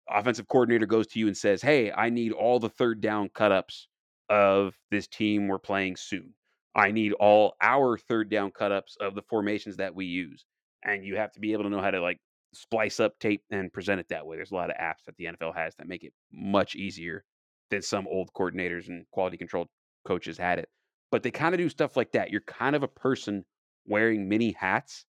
offensive 0.07 0.47
coordinator 0.47 0.85
goes 0.85 1.07
to 1.07 1.19
you 1.19 1.25
and 1.25 1.35
says, 1.35 1.59
"Hey, 1.59 1.91
I 1.91 2.11
need 2.11 2.33
all 2.33 2.59
the 2.59 2.69
third 2.69 3.01
down 3.01 3.29
cutups 3.29 3.87
of 4.29 4.75
this 4.91 5.07
team 5.07 5.47
we're 5.47 5.57
playing 5.57 5.95
soon. 5.95 6.35
I 6.75 6.91
need 6.91 7.13
all 7.13 7.55
our 7.61 7.97
third 7.97 8.29
down 8.29 8.51
cutups 8.51 8.95
of 8.99 9.15
the 9.15 9.23
formations 9.23 9.77
that 9.77 9.95
we 9.95 10.05
use." 10.05 10.45
And 10.83 11.03
you 11.03 11.15
have 11.15 11.31
to 11.31 11.39
be 11.39 11.51
able 11.53 11.63
to 11.63 11.71
know 11.71 11.81
how 11.81 11.89
to 11.89 11.99
like 11.99 12.19
splice 12.53 12.99
up 12.99 13.17
tape 13.17 13.41
and 13.49 13.73
present 13.73 13.99
it 13.99 14.09
that 14.09 14.27
way. 14.27 14.35
There's 14.37 14.51
a 14.51 14.55
lot 14.55 14.69
of 14.69 14.77
apps 14.77 15.03
that 15.07 15.17
the 15.17 15.25
NFL 15.25 15.55
has 15.55 15.75
that 15.77 15.87
make 15.87 16.03
it 16.03 16.13
much 16.31 16.75
easier 16.75 17.25
than 17.71 17.81
some 17.81 18.05
old 18.07 18.31
coordinators 18.33 18.87
and 18.87 19.03
quality 19.11 19.37
control 19.37 19.67
coaches 20.05 20.37
had 20.37 20.59
it. 20.59 20.69
But 21.11 21.23
they 21.23 21.31
kind 21.31 21.55
of 21.55 21.57
do 21.57 21.69
stuff 21.69 21.97
like 21.97 22.11
that. 22.11 22.29
You're 22.29 22.41
kind 22.41 22.75
of 22.75 22.83
a 22.83 22.87
person 22.87 23.45
wearing 23.87 24.29
many 24.29 24.51
hats 24.51 25.05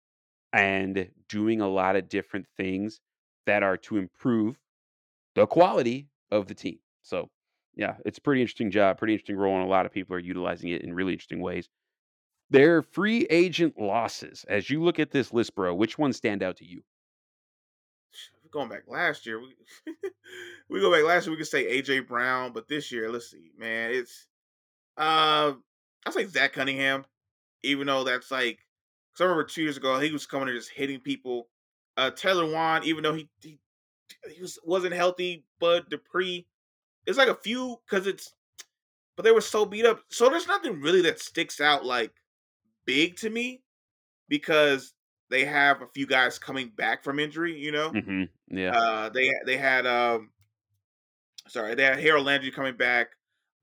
and 0.53 1.09
doing 1.29 1.61
a 1.61 1.67
lot 1.67 1.95
of 1.95 2.09
different 2.09 2.47
things 2.57 2.99
that 3.45 3.63
are 3.63 3.77
to 3.77 3.97
improve 3.97 4.59
the 5.35 5.47
quality 5.47 6.09
of 6.31 6.47
the 6.47 6.55
team. 6.55 6.79
So 7.01 7.29
yeah, 7.75 7.95
it's 8.05 8.19
pretty 8.19 8.41
interesting 8.41 8.71
job, 8.71 8.97
pretty 8.97 9.13
interesting 9.13 9.37
role, 9.37 9.55
and 9.55 9.63
a 9.63 9.69
lot 9.69 9.85
of 9.85 9.91
people 9.91 10.15
are 10.15 10.19
utilizing 10.19 10.69
it 10.69 10.81
in 10.81 10.93
really 10.93 11.13
interesting 11.13 11.41
ways. 11.41 11.69
Their 12.49 12.81
free 12.81 13.25
agent 13.29 13.79
losses, 13.79 14.45
as 14.49 14.69
you 14.69 14.83
look 14.83 14.99
at 14.99 15.11
this 15.11 15.31
list, 15.31 15.55
bro, 15.55 15.73
which 15.73 15.97
ones 15.97 16.17
stand 16.17 16.43
out 16.43 16.57
to 16.57 16.65
you? 16.65 16.83
Going 18.51 18.67
back 18.67 18.83
last 18.87 19.25
year, 19.25 19.39
we 19.39 19.55
we 20.69 20.81
go 20.81 20.91
back 20.91 21.05
last 21.05 21.25
year. 21.25 21.31
We 21.31 21.37
could 21.37 21.47
say 21.47 21.81
AJ 21.81 22.07
Brown, 22.07 22.51
but 22.51 22.67
this 22.67 22.91
year, 22.91 23.09
let's 23.09 23.31
see, 23.31 23.51
man, 23.57 23.91
it's 23.91 24.27
uh, 24.97 25.53
I 26.05 26.11
say 26.11 26.25
Zach 26.25 26.53
Cunningham, 26.53 27.05
even 27.63 27.87
though 27.87 28.03
that's 28.03 28.29
like, 28.29 28.59
cause 29.13 29.21
I 29.21 29.25
remember 29.25 29.45
two 29.45 29.63
years 29.63 29.77
ago 29.77 29.99
he 29.99 30.11
was 30.11 30.25
coming 30.25 30.49
and 30.49 30.57
just 30.57 30.71
hitting 30.71 30.99
people. 31.01 31.49
Uh, 31.97 32.11
Taylor 32.11 32.45
Lewan, 32.45 32.83
even 32.83 33.03
though 33.03 33.13
he 33.13 33.29
he, 33.41 33.59
he 34.33 34.41
was 34.41 34.59
wasn't 34.63 34.93
healthy, 34.93 35.45
Bud 35.59 35.89
Dupree, 35.89 36.47
it's 37.07 37.17
like 37.17 37.29
a 37.29 37.35
few 37.35 37.77
because 37.85 38.07
it's, 38.07 38.35
but 39.15 39.23
they 39.23 39.31
were 39.31 39.41
so 39.41 39.65
beat 39.65 39.85
up. 39.85 40.01
So 40.11 40.29
there's 40.29 40.47
nothing 40.47 40.81
really 40.81 41.01
that 41.03 41.19
sticks 41.19 41.61
out 41.61 41.85
like 41.85 42.13
big 42.85 43.17
to 43.17 43.29
me 43.29 43.63
because 44.29 44.93
they 45.29 45.45
have 45.45 45.81
a 45.81 45.87
few 45.87 46.07
guys 46.07 46.39
coming 46.39 46.69
back 46.69 47.03
from 47.03 47.19
injury. 47.19 47.57
You 47.59 47.71
know, 47.71 47.93
hmm 47.93 48.23
Yeah. 48.47 48.75
uh, 48.75 49.09
they 49.09 49.31
they 49.45 49.57
had 49.57 49.85
um, 49.87 50.31
sorry, 51.47 51.75
they 51.75 51.83
had 51.83 51.99
Harold 51.99 52.25
Landry 52.25 52.51
coming 52.51 52.77
back. 52.77 53.07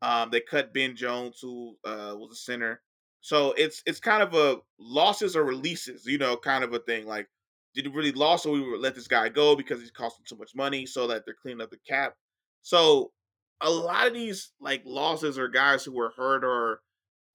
Um, 0.01 0.31
they 0.31 0.41
cut 0.41 0.73
Ben 0.73 0.95
Jones, 0.97 1.41
who 1.41 1.77
uh, 1.85 2.15
was 2.17 2.33
a 2.33 2.37
center. 2.37 2.83
So 3.29 3.53
it's 3.59 3.83
it's 3.85 4.01
kind 4.01 4.23
of 4.23 4.33
a 4.33 4.57
losses 4.79 5.37
or 5.37 5.45
releases, 5.45 6.07
you 6.07 6.17
know, 6.17 6.35
kind 6.35 6.65
of 6.65 6.73
a 6.73 6.79
thing. 6.79 7.07
Like, 7.07 7.29
did 7.75 7.85
it 7.85 7.93
really 7.93 8.13
lost 8.13 8.47
or 8.47 8.53
we 8.53 8.79
let 8.79 8.95
this 8.95 9.07
guy 9.07 9.29
go 9.29 9.55
because 9.55 9.81
he's 9.81 9.91
costing 9.91 10.25
too 10.27 10.39
much 10.39 10.55
money, 10.55 10.87
so 10.87 11.07
that 11.09 11.27
they're 11.27 11.35
cleaning 11.35 11.61
up 11.61 11.69
the 11.69 11.77
cap. 11.87 12.15
So 12.63 13.13
a 13.61 13.69
lot 13.69 14.07
of 14.07 14.15
these 14.15 14.53
like 14.63 14.81
losses 14.87 15.39
are 15.39 15.47
guys 15.47 15.85
who 15.85 15.93
were 15.93 16.11
hurt 16.17 16.43
or 16.43 16.81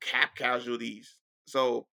cap 0.01 0.35
casualties. 0.35 1.15
So 1.45 1.85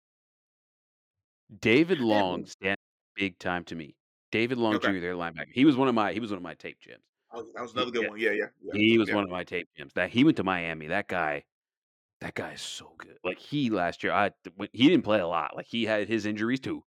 David 1.60 1.98
Long 1.98 2.46
stands 2.46 2.78
big 3.16 3.36
time 3.40 3.64
to 3.64 3.74
me. 3.74 3.96
David 4.30 4.58
Long 4.58 4.76
okay. 4.76 4.92
Jr., 4.92 5.00
their 5.00 5.14
linebacker. 5.14 5.50
He 5.52 5.64
was 5.64 5.76
one 5.76 5.88
of 5.88 5.96
my 5.96 6.12
he 6.12 6.20
was 6.20 6.30
one 6.30 6.36
of 6.36 6.44
my 6.44 6.54
tape 6.54 6.78
gems. 6.78 7.02
Oh, 7.32 7.44
that 7.52 7.62
was 7.62 7.72
He, 7.72 7.78
another 7.78 7.90
good 7.90 8.04
yeah, 8.04 8.08
one. 8.10 8.20
Yeah, 8.20 8.30
yeah, 8.30 8.44
yeah, 8.62 8.72
he 8.74 8.96
was 8.96 9.08
yeah, 9.08 9.16
one 9.16 9.24
of 9.24 9.30
my 9.30 9.42
tape 9.42 9.68
gems. 9.76 9.92
That 9.94 10.10
he 10.10 10.22
went 10.22 10.36
to 10.36 10.44
Miami. 10.44 10.86
That 10.86 11.08
guy, 11.08 11.42
that 12.20 12.34
guy 12.34 12.52
is 12.52 12.62
so 12.62 12.92
good. 12.98 13.16
Like 13.24 13.38
he 13.38 13.70
last 13.70 14.02
year, 14.02 14.12
I 14.12 14.30
he 14.72 14.88
didn't 14.88 15.04
play 15.04 15.20
a 15.20 15.26
lot. 15.26 15.56
Like 15.56 15.66
he 15.68 15.84
had 15.84 16.08
his 16.08 16.26
injuries 16.26 16.60
too. 16.60 16.82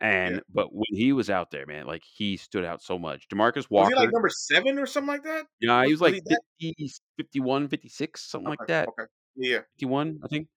yeah. 0.00 0.08
And 0.08 0.42
but 0.52 0.72
when 0.72 0.84
he 0.90 1.12
was 1.12 1.28
out 1.30 1.50
there, 1.50 1.66
man, 1.66 1.86
like 1.86 2.02
he 2.04 2.36
stood 2.36 2.64
out 2.64 2.82
so 2.82 2.98
much. 2.98 3.28
Demarcus 3.28 3.68
Walker. 3.70 3.90
Was 3.90 3.94
he 3.94 3.94
like 4.06 4.12
number 4.12 4.28
seven 4.30 4.78
or 4.78 4.86
something 4.86 5.08
like 5.08 5.24
that? 5.24 5.44
yeah, 5.60 5.84
he 5.84 5.92
Was 5.92 6.00
was 6.00 6.12
was 6.12 6.20
like 6.28 6.38
he 6.56 6.74
50, 6.78 6.92
51, 7.18 7.68
56, 7.68 8.30
something 8.30 8.48
like 8.48 8.66
that. 8.68 8.88
okay. 8.88 9.04
Yeah, 9.36 9.58
51, 9.78 10.20
I 10.24 10.28
think. 10.28 10.48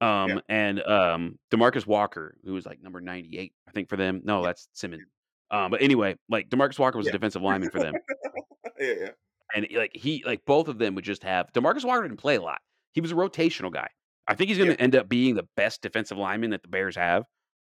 yeah, 0.00 0.22
Um, 0.24 0.40
and 0.48 0.82
um, 0.84 1.38
Demarcus 1.50 1.86
Walker, 1.86 2.36
who 2.44 2.52
was 2.54 2.64
like 2.66 2.80
number 2.82 3.00
98, 3.00 3.52
I 3.68 3.70
think 3.72 3.88
for 3.88 3.96
them. 3.96 4.20
No, 4.24 4.40
yeah, 4.40 4.46
that's 4.46 4.68
Simmons. 4.72 5.02
Um, 5.50 5.70
but 5.70 5.82
anyway, 5.82 6.16
like 6.28 6.48
Demarcus 6.48 6.78
Walker 6.78 6.96
was 6.96 7.08
a 7.08 7.12
defensive 7.12 7.42
lineman 7.42 7.70
for 7.70 7.80
them. 7.80 7.94
yeah, 8.78 8.94
yeah, 9.00 9.08
And 9.54 9.66
like 9.74 9.90
he 9.94 10.22
like 10.24 10.44
both 10.44 10.68
of 10.68 10.78
them 10.78 10.94
would 10.94 11.04
just 11.04 11.24
have 11.24 11.50
Demarcus 11.52 11.84
Walker 11.84 12.02
didn't 12.02 12.18
play 12.20 12.36
a 12.36 12.40
lot. 12.42 12.60
He 12.92 13.00
was 13.00 13.12
a 13.12 13.16
rotational 13.16 13.72
guy. 13.72 13.88
I 14.26 14.34
think 14.34 14.48
he's 14.48 14.58
gonna 14.58 14.72
end 14.74 14.94
up 14.96 15.08
being 15.08 15.34
the 15.34 15.46
best 15.56 15.82
defensive 15.82 16.18
lineman 16.18 16.50
that 16.50 16.62
the 16.62 16.68
Bears 16.68 16.96
have. 16.96 17.24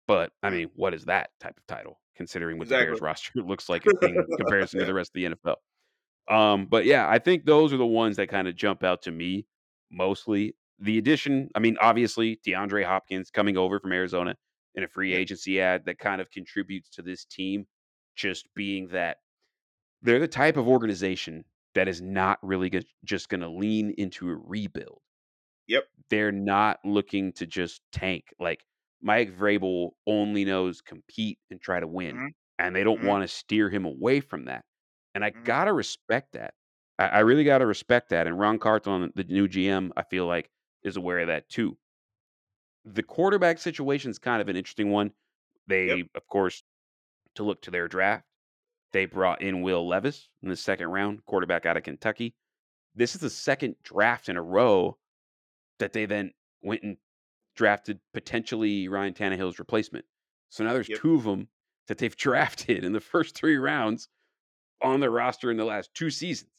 But 0.06 0.32
I 0.42 0.50
mean, 0.50 0.70
what 0.74 0.94
is 0.94 1.04
that 1.04 1.30
type 1.40 1.56
of 1.56 1.66
title 1.66 2.00
considering 2.16 2.58
what 2.58 2.68
the. 2.68 2.76
Bears 2.76 3.00
roster 3.00 3.32
looks 3.36 3.68
like 3.68 3.84
in 3.86 4.24
comparison 4.38 4.80
to 4.80 4.86
the 4.86 4.94
rest 4.94 5.12
of 5.14 5.14
the 5.14 5.36
NFL? 5.36 5.56
Um, 6.34 6.66
but 6.66 6.84
yeah, 6.84 7.08
I 7.08 7.18
think 7.18 7.44
those 7.44 7.72
are 7.72 7.78
the 7.78 7.86
ones 7.86 8.16
that 8.16 8.28
kind 8.28 8.48
of 8.48 8.56
jump 8.56 8.84
out 8.84 9.02
to 9.02 9.10
me 9.10 9.46
mostly. 9.90 10.54
The 10.80 10.98
addition, 10.98 11.50
I 11.54 11.58
mean, 11.58 11.76
obviously 11.80 12.38
DeAndre 12.46 12.84
Hopkins 12.84 13.30
coming 13.30 13.56
over 13.56 13.80
from 13.80 13.92
Arizona 13.92 14.36
in 14.74 14.84
a 14.84 14.88
free 14.88 15.14
agency 15.14 15.60
ad 15.60 15.84
that 15.86 15.98
kind 15.98 16.20
of 16.20 16.30
contributes 16.30 16.88
to 16.90 17.02
this 17.02 17.24
team 17.24 17.66
just 18.14 18.46
being 18.54 18.88
that 18.88 19.18
they're 20.02 20.20
the 20.20 20.28
type 20.28 20.56
of 20.56 20.68
organization 20.68 21.44
that 21.74 21.88
is 21.88 22.00
not 22.00 22.38
really 22.42 22.70
just 23.04 23.28
going 23.28 23.40
to 23.40 23.48
lean 23.48 23.94
into 23.98 24.30
a 24.30 24.34
rebuild. 24.34 25.00
Yep. 25.68 25.88
They're 26.10 26.32
not 26.32 26.80
looking 26.84 27.32
to 27.34 27.46
just 27.46 27.82
tank. 27.92 28.32
Like 28.38 28.64
Mike 29.02 29.36
Vrabel 29.36 29.92
only 30.06 30.44
knows 30.44 30.80
compete 30.80 31.38
and 31.50 31.60
try 31.60 31.80
to 31.80 31.86
win, 31.86 32.20
hmm 32.20 32.28
and 32.58 32.74
they 32.74 32.84
don't 32.84 33.00
hmm 33.00 33.12
want 33.12 33.22
to 33.22 33.28
steer 33.28 33.68
him 33.70 33.84
away 33.84 34.20
from 34.20 34.46
that. 34.46 34.64
And 35.14 35.24
I 35.24 35.32
hmm 35.32 35.44
gotta 35.44 35.72
respect 35.72 36.32
that. 36.32 36.54
I, 36.98 37.08
I 37.08 37.18
really 37.20 37.44
gotta 37.44 37.66
respect 37.66 38.10
that. 38.10 38.26
And 38.26 38.38
Ran 38.38 38.58
Carthon, 38.58 39.12
the 39.14 39.24
new 39.24 39.48
GM, 39.48 39.92
I 39.96 40.02
feel 40.04 40.26
like 40.26 40.50
is 40.82 40.96
aware 40.96 41.20
of 41.20 41.28
that 41.28 41.48
too. 41.48 41.78
The 42.84 43.02
quarterback 43.04 43.58
situation 43.58 44.10
is 44.10 44.18
kind 44.18 44.42
of 44.42 44.48
an 44.48 44.56
interesting 44.56 44.90
one. 44.90 45.14
Yep. 45.84 45.98
They, 45.98 46.08
of 46.14 46.26
course, 46.26 46.62
to 47.36 47.44
look 47.44 47.62
to 47.62 47.70
their 47.72 47.88
draft, 47.88 48.26
they 48.92 49.06
brought 49.06 49.42
in 49.42 49.62
Will 49.62 49.86
Levis 49.88 50.30
in 50.42 50.48
the 50.50 50.56
second 50.56 50.88
round, 50.88 51.24
quarterback 51.26 51.66
out 51.66 51.76
of 51.78 51.84
Kentucky. 51.84 52.36
This 52.94 53.14
is 53.14 53.22
the 53.22 53.30
second 53.30 53.76
draft 53.82 54.28
in 54.28 54.36
a 54.36 54.42
row 54.42 54.98
that 55.78 55.92
they 55.92 56.06
then 56.06 56.32
went 56.62 56.82
and 56.82 56.96
drafted 57.56 57.98
potentially 58.14 58.88
Ryan 58.88 59.14
Tannehill's 59.14 59.58
replacement. 59.58 60.04
So 60.50 60.64
now 60.64 60.72
there's 60.72 60.88
Yep. 60.88 60.98
two 61.00 61.14
of 61.14 61.24
them 61.24 61.48
that 61.88 61.98
they've 61.98 62.16
drafted 62.16 62.84
in 62.84 62.92
the 62.92 63.00
first 63.00 63.34
three 63.34 63.56
rounds 63.56 64.08
on 64.82 65.00
their 65.00 65.10
roster 65.10 65.50
in 65.50 65.56
the 65.56 65.64
last 65.64 65.90
two 65.94 66.10
seasons. 66.10 66.52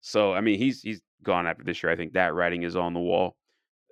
So 0.00 0.32
I 0.34 0.40
mean, 0.40 0.58
he's 0.58 0.82
he's 0.82 1.00
gone 1.22 1.46
after 1.46 1.62
this 1.64 1.82
year. 1.82 1.92
I 1.92 1.96
think 1.96 2.12
that 2.14 2.34
writing 2.34 2.62
is 2.64 2.76
on 2.76 2.92
the 2.94 3.00
wall. 3.00 3.36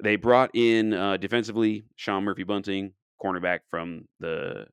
They 0.02 0.16
brought 0.16 0.50
in 0.54 0.92
uh, 0.94 1.16
defensively 1.18 1.84
Sean 1.96 2.24
Murphy 2.24 2.42
Bunting, 2.42 2.92
cornerback 3.22 3.60
from 3.70 4.06
the 4.18 4.66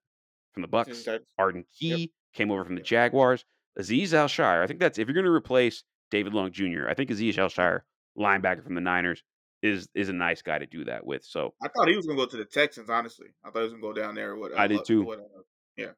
from 0.54 0.62
the 0.64 0.68
Bucs. 0.68 1.08
Arden 1.38 1.66
Yep. 1.80 1.98
Key 1.98 2.12
came 2.34 2.50
over 2.52 2.64
from 2.66 2.76
the 2.76 2.82
Yep. 2.82 2.88
Jaguars. 2.88 3.46
Azeez 3.80 4.14
Al-Shaair. 4.14 4.64
I 4.64 4.68
think 4.68 4.80
that's 4.80 4.98
if 4.98 5.08
you're 5.08 5.14
going 5.14 5.26
to 5.26 5.32
replace 5.32 5.84
David 6.10 6.34
Long 6.34 6.52
Jr. 6.52 6.88
I 6.90 6.96
think 6.96 7.12
Azeez 7.12 7.38
Al-Shaair, 7.38 7.82
linebacker 8.18 8.64
from 8.64 8.74
the 8.74 8.82
Niners, 8.82 9.22
is 9.62 9.88
is 9.96 10.10
a 10.10 10.14
nice 10.14 10.42
guy 10.42 10.60
to 10.60 10.66
do 10.66 10.86
that 10.86 11.06
with. 11.06 11.24
So 11.24 11.54
I 11.62 11.68
thought 11.68 11.88
he 11.88 11.96
was 11.96 12.06
gonna 12.06 12.18
go 12.18 12.26
to 12.26 12.38
the 12.38 12.46
Texans. 12.46 12.90
Honestly, 12.90 13.28
I 13.44 13.50
thought 13.50 13.60
he 13.60 13.64
was 13.64 13.74
gonna 13.74 13.82
go 13.82 13.94
down 13.94 14.16
there. 14.16 14.36
What? 14.36 14.54
Uh, 14.54 14.58
I 14.58 14.68
did 14.68 14.86
too. 14.86 15.04
what? 15.04 15.20
Uh, 15.20 15.42
yeah. 15.76 15.92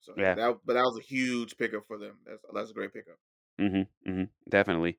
So 0.00 0.14
yeah, 0.16 0.34
that 0.34 0.58
but 0.64 0.74
that 0.74 0.82
was 0.82 0.98
a 0.98 1.02
huge 1.02 1.56
pickup 1.56 1.86
for 1.86 1.98
them. 1.98 2.18
That's 2.26 2.42
that's 2.52 2.70
a 2.70 2.74
great 2.74 2.92
pickup. 2.92 3.16
hmm 3.58 3.82
hmm 4.04 4.24
Definitely. 4.48 4.98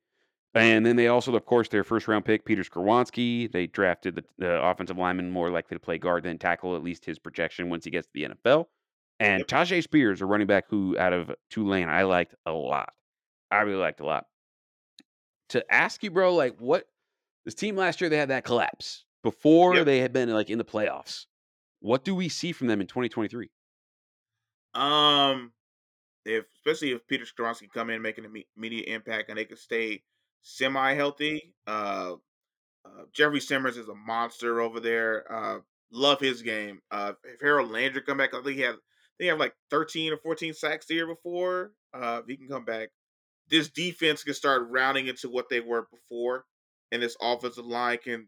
And 0.54 0.86
then 0.86 0.96
they 0.96 1.08
also, 1.08 1.36
of 1.36 1.46
course, 1.46 1.68
their 1.70 1.84
first 1.84 2.08
round 2.08 2.26
pick, 2.26 2.44
Peter 2.44 2.64
Skoronski. 2.64 3.52
They 3.52 3.68
drafted 3.68 4.16
the, 4.16 4.24
the 4.40 4.64
offensive 4.64 4.98
lineman 4.98 5.30
more 5.30 5.52
likely 5.52 5.76
to 5.76 5.80
play 5.80 6.00
guard 6.00 6.24
than 6.24 6.40
tackle, 6.40 6.76
at 6.76 6.84
least 6.84 7.06
his 7.06 7.20
projection 7.20 7.70
once 7.70 7.86
he 7.86 7.92
gets 7.92 8.08
to 8.08 8.14
the 8.14 8.24
NFL. 8.24 8.66
And 9.20 9.40
Yep. 9.42 9.48
Tyjae 9.48 9.84
Spears, 9.84 10.22
a 10.22 10.26
running 10.26 10.48
back 10.48 10.66
who 10.70 10.98
out 10.98 11.14
of 11.14 11.32
Tulane, 11.52 11.90
I 11.90 12.04
liked 12.04 12.34
a 12.46 12.52
lot. 12.52 12.94
I 13.52 13.62
really 13.62 13.80
liked 13.80 14.00
a 14.00 14.06
lot. 14.06 14.26
To 15.50 15.74
ask 15.74 16.04
you, 16.04 16.12
bro, 16.12 16.34
like 16.36 16.60
what 16.60 16.88
this 17.48 17.56
team 17.56 17.78
last 17.78 18.02
year, 18.02 18.10
they 18.10 18.18
had 18.18 18.28
that 18.30 18.44
collapse 18.44 19.06
before 19.24 19.78
Yep. 19.78 19.86
they 19.86 20.00
had 20.00 20.12
been 20.12 20.30
like 20.34 20.50
in 20.50 20.58
the 20.58 20.66
playoffs. 20.66 21.28
What 21.80 22.04
do 22.04 22.14
we 22.14 22.28
see 22.28 22.52
from 22.52 22.68
them 22.68 22.82
in 22.82 22.88
2023? 22.88 23.50
Um, 24.74 25.54
if 26.26 26.46
especially 26.58 26.92
if 26.92 27.08
Peter 27.08 27.24
Skoronski 27.26 27.72
come 27.72 27.90
in 27.90 28.02
making 28.02 28.26
an 28.26 28.32
imme- 28.34 28.48
immediate 28.58 28.88
impact 28.94 29.30
and 29.30 29.38
they 29.38 29.46
could 29.46 29.60
stay 29.60 30.04
semi 30.42 30.94
healthy. 30.94 31.56
Uh, 31.66 32.16
uh, 32.86 33.04
Jeffrey 33.14 33.40
Simmons 33.40 33.78
is 33.78 33.88
a 33.88 33.96
monster 33.96 34.60
over 34.60 34.82
there. 34.82 35.32
Uh, 35.32 35.60
love 35.92 36.20
his 36.20 36.42
game. 36.42 36.82
Uh, 36.92 37.14
if 37.24 37.40
Harold 37.42 37.72
Landry 37.72 38.02
come 38.02 38.18
back, 38.18 38.34
I 38.34 38.42
think 38.44 38.58
he 38.58 38.62
had 38.62 38.76
they 39.20 39.28
have 39.28 39.40
like 39.40 39.56
thirteen 39.70 40.12
or 40.14 40.18
fourteen 40.18 40.54
sacks 40.54 40.86
the 40.88 40.96
year 40.96 41.08
before. 41.08 41.74
Uh, 41.94 42.20
if 42.22 42.28
he 42.28 42.38
can 42.38 42.50
come 42.50 42.66
back, 42.66 42.90
this 43.48 43.70
defense 43.70 44.24
can 44.24 44.34
start 44.34 44.68
rounding 44.70 45.08
into 45.08 45.30
what 45.30 45.50
they 45.50 45.62
were 45.62 45.88
before, 45.92 46.46
and 46.92 47.02
this 47.02 47.18
offensive 47.22 47.66
line 47.66 47.98
can 48.04 48.28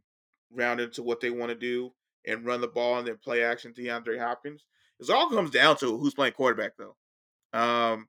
round 0.51 0.79
into 0.79 1.03
what 1.03 1.21
they 1.21 1.29
want 1.29 1.49
to 1.49 1.55
do 1.55 1.91
and 2.25 2.45
run 2.45 2.61
the 2.61 2.67
ball 2.67 2.97
and 2.97 3.07
then 3.07 3.17
play 3.23 3.43
action 3.43 3.73
to 3.73 3.81
DeAndre 3.81 4.19
Hopkins. 4.19 4.65
It 4.99 5.09
all 5.09 5.29
comes 5.29 5.51
down 5.51 5.77
to 5.77 5.97
who's 5.97 6.13
playing 6.13 6.33
quarterback 6.33 6.73
though. 6.77 6.95
Um, 7.57 8.07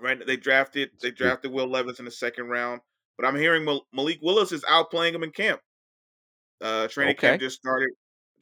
right? 0.00 0.24
They 0.26 0.36
drafted 0.36 0.90
they 1.00 1.10
drafted 1.10 1.52
Will 1.52 1.68
Levis 1.68 1.98
in 1.98 2.04
the 2.04 2.10
second 2.10 2.48
round, 2.48 2.80
but 3.16 3.26
I'm 3.26 3.36
hearing 3.36 3.64
Mal- 3.64 3.86
Malik 3.92 4.18
Willis 4.22 4.52
is 4.52 4.62
outplaying 4.64 5.14
him 5.14 5.22
in 5.22 5.30
camp. 5.30 5.60
Uh, 6.60 6.88
training 6.88 7.16
camp 7.16 7.40
just 7.40 7.56
started. 7.56 7.90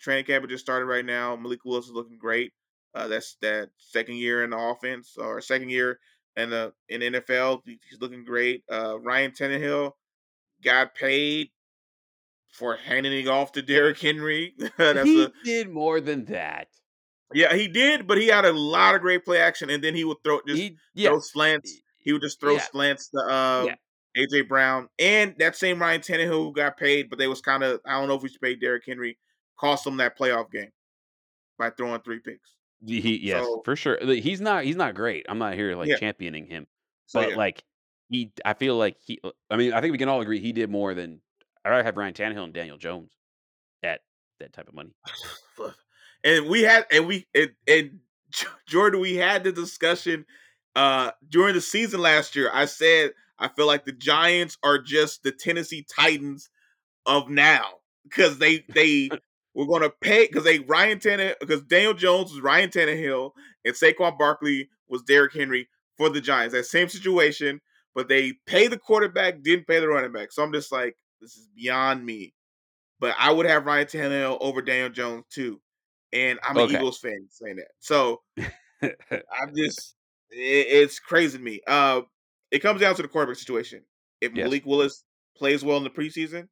Training 0.00 0.24
camp 0.24 0.48
just 0.48 0.64
started 0.64 0.86
right 0.86 1.04
now. 1.04 1.36
Malik 1.36 1.64
Willis 1.64 1.86
is 1.86 1.92
looking 1.92 2.18
great. 2.18 2.52
Uh, 2.94 3.08
that's 3.08 3.36
that 3.42 3.70
second 3.78 4.16
year 4.16 4.44
in 4.44 4.50
the 4.50 4.58
offense 4.58 5.16
or 5.16 5.40
second 5.40 5.70
year 5.70 5.98
in 6.36 6.50
the 6.50 6.72
in 6.88 7.00
the 7.00 7.20
NFL. 7.20 7.60
He's 7.64 8.00
looking 8.00 8.24
great. 8.24 8.64
Uh, 8.70 8.98
Ryan 9.00 9.30
Tannehill 9.30 9.92
got 10.64 10.94
paid 10.94 11.50
for 12.52 12.76
handing 12.76 13.12
it 13.12 13.28
off 13.28 13.52
to 13.52 13.62
Derrick 13.62 13.98
Henry. 13.98 14.54
that's 14.78 15.04
He 15.04 15.16
a 15.16 15.32
did 15.42 15.68
more 15.70 16.00
than 16.00 16.24
that. 16.26 16.68
yeah, 17.32 17.54
he 17.54 17.68
did, 17.68 18.06
but 18.06 18.18
he 18.18 18.26
had 18.28 18.44
a 18.44 18.52
lot 18.52 18.94
of 18.94 19.00
great 19.00 19.24
play 19.24 19.38
action, 19.38 19.70
and 19.70 19.82
then 19.82 19.94
he 19.94 20.04
would 20.04 20.18
throw 20.22 20.40
just 20.46 20.58
He 20.58 20.78
throw 21.02 21.18
slants. 21.20 21.82
He 21.98 22.12
would 22.12 22.22
just 22.22 22.40
throw 22.40 22.54
Yeah. 22.54 22.66
slants 22.70 23.08
to 23.10 23.18
Yeah. 23.58 23.72
um 23.72 23.76
AJ 24.16 24.42
Brown, 24.42 24.88
and 24.98 25.34
that 25.38 25.56
same 25.56 25.80
Ryan 25.80 26.00
Tannehill 26.00 26.28
who 26.44 26.52
got 26.52 26.76
paid, 26.76 27.10
but 27.10 27.18
they 27.18 27.26
was 27.26 27.40
kind 27.40 27.64
of 27.64 27.80
I 27.86 27.92
don't 27.98 28.08
know 28.08 28.14
if 28.14 28.22
we 28.22 28.28
should 28.28 28.40
pay 28.40 28.54
Derrick 28.54 28.84
Henry, 28.86 29.18
cost 29.58 29.84
them 29.84 29.96
that 29.98 30.16
playoff 30.16 30.50
game 30.50 30.70
by 31.58 31.70
throwing 31.70 32.00
three 32.02 32.20
picks. 32.20 32.56
He, 32.86 33.16
yes, 33.18 33.46
So 33.46 33.62
for 33.62 33.76
sure. 33.76 33.98
He's 34.04 34.40
not 34.40 34.64
he's 34.64 34.76
not 34.76 34.94
great. 34.94 35.24
I'm 35.28 35.38
not 35.38 35.54
here 35.54 35.74
like 35.74 35.88
yeah, 35.88 35.96
championing 35.96 36.46
him, 36.46 36.66
so 37.06 37.20
but 37.20 37.30
yeah, 37.30 37.36
like 37.36 37.64
he, 38.14 38.32
I 38.44 38.54
feel 38.54 38.76
like 38.76 38.96
he. 39.04 39.20
uh, 39.24 39.30
I 39.50 39.56
mean, 39.56 39.72
I 39.72 39.80
think 39.80 39.92
we 39.92 39.98
can 39.98 40.08
all 40.08 40.20
agree 40.20 40.40
he 40.40 40.52
did 40.52 40.70
more 40.70 40.94
than. 40.94 41.20
I'd 41.64 41.70
rather 41.70 41.84
have 41.84 41.96
Ryan 41.96 42.14
Tannehill 42.14 42.44
and 42.44 42.52
Daniel 42.52 42.76
Jones 42.76 43.10
at 43.82 44.00
that 44.40 44.52
type 44.52 44.68
of 44.68 44.74
money. 44.74 44.94
and 46.24 46.46
we 46.46 46.62
had 46.62 46.86
and 46.90 47.06
we 47.06 47.26
and, 47.34 47.52
and 47.66 48.00
Jordan, 48.66 49.00
we 49.00 49.16
had 49.16 49.44
the 49.44 49.52
discussion 49.52 50.26
uh 50.76 51.10
during 51.28 51.54
the 51.54 51.60
season 51.60 52.00
last 52.00 52.36
year. 52.36 52.50
I 52.52 52.66
said 52.66 53.12
I 53.38 53.48
feel 53.48 53.66
like 53.66 53.84
the 53.84 53.92
Giants 53.92 54.58
are 54.62 54.78
just 54.78 55.22
the 55.22 55.32
Tennessee 55.32 55.86
Titans 55.88 56.50
of 57.06 57.28
now 57.28 57.64
because 58.04 58.38
they 58.38 58.64
they 58.68 59.10
were 59.54 59.66
going 59.66 59.82
to 59.82 59.90
pay 59.90 60.26
because 60.26 60.44
they 60.44 60.58
Ryan 60.60 60.98
Tannehill 60.98 61.34
because 61.40 61.62
Daniel 61.62 61.94
Jones 61.94 62.32
was 62.32 62.40
Ryan 62.40 62.70
Tannehill 62.70 63.30
and 63.64 63.74
Saquon 63.74 64.18
Barkley 64.18 64.68
was 64.88 65.02
Derrick 65.02 65.32
Henry 65.32 65.68
for 65.96 66.10
the 66.10 66.20
Giants. 66.20 66.54
That 66.54 66.66
same 66.66 66.88
situation, 66.88 67.60
but 67.94 68.08
they 68.08 68.32
pay 68.46 68.66
the 68.68 68.78
quarterback, 68.78 69.42
didn't 69.42 69.66
pay 69.66 69.80
the 69.80 69.88
running 69.88 70.12
back. 70.12 70.32
So 70.32 70.42
I'm 70.42 70.52
just 70.52 70.72
like, 70.72 70.96
this 71.20 71.36
is 71.36 71.48
beyond 71.56 72.04
me. 72.04 72.34
But 73.00 73.14
I 73.18 73.32
would 73.32 73.46
have 73.46 73.66
Ryan 73.66 73.86
Tannehill 73.86 74.38
over 74.40 74.62
Daniel 74.62 74.88
Jones 74.88 75.24
too, 75.30 75.60
and 76.12 76.38
I'm 76.42 76.56
an 76.56 76.70
Eagles 76.70 76.98
fan 76.98 77.26
saying 77.30 77.56
that. 77.56 77.68
So 77.80 78.22
I'm 78.82 79.54
just 79.56 79.96
it, 80.30 80.66
it's 80.68 80.98
crazy 80.98 81.38
to 81.38 81.44
me. 81.44 81.60
Uh, 81.66 82.02
it 82.50 82.60
comes 82.60 82.80
down 82.80 82.94
to 82.94 83.02
the 83.02 83.08
quarterback 83.08 83.36
situation. 83.36 83.82
If 84.20 84.34
Yes. 84.34 84.44
Malik 84.44 84.64
Willis 84.64 85.04
plays 85.36 85.64
well 85.64 85.76
in 85.76 85.84
the 85.84 85.90
preseason, 85.90 86.48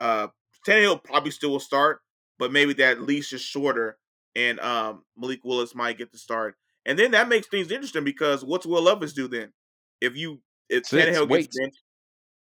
uh, 0.00 0.28
Tannehill 0.66 1.02
probably 1.02 1.30
still 1.32 1.50
will 1.50 1.60
start, 1.60 2.00
but 2.38 2.52
maybe 2.52 2.72
that 2.74 3.02
leash 3.02 3.32
is 3.32 3.42
shorter, 3.42 3.98
and 4.36 4.60
um, 4.60 5.04
Malik 5.16 5.40
Willis 5.44 5.74
might 5.74 5.98
get 5.98 6.12
the 6.12 6.18
start, 6.18 6.56
and 6.86 6.98
then 6.98 7.10
that 7.10 7.28
makes 7.28 7.48
things 7.48 7.70
interesting 7.70 8.04
because 8.04 8.44
what's 8.44 8.64
Will 8.64 8.82
Levis 8.82 9.12
do 9.12 9.28
then? 9.28 9.52
If 10.00 10.16
you 10.16 10.40
if 10.70 10.86
Sits, 10.86 11.18
Tannehill 11.18 11.28
gets 11.28 11.48
benched, 11.56 11.82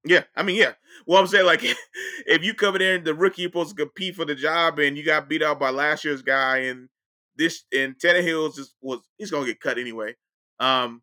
yeah, 0.04 0.24
I 0.36 0.42
mean, 0.42 0.56
yeah. 0.56 0.72
Well, 1.06 1.20
I'm 1.20 1.26
saying 1.26 1.46
like 1.46 1.62
if 2.26 2.44
you 2.44 2.54
come 2.54 2.74
in 2.76 2.80
there 2.80 2.94
and 2.96 3.04
the 3.04 3.14
rookie 3.14 3.42
you're 3.42 3.50
supposed 3.50 3.76
to 3.76 3.82
compete 3.82 4.14
for 4.16 4.24
the 4.24 4.34
job, 4.34 4.78
and 4.78 4.96
you 4.98 5.04
got 5.04 5.28
beat 5.28 5.42
out 5.42 5.58
by 5.58 5.70
last 5.70 6.04
year's 6.04 6.22
guy, 6.22 6.58
and 6.58 6.88
this 7.36 7.64
and 7.72 7.96
Tannehill 7.98 8.54
just 8.54 8.74
was 8.82 9.00
he's 9.18 9.30
gonna 9.30 9.46
get 9.46 9.60
cut 9.60 9.78
anyway. 9.78 10.14
Um, 10.60 11.02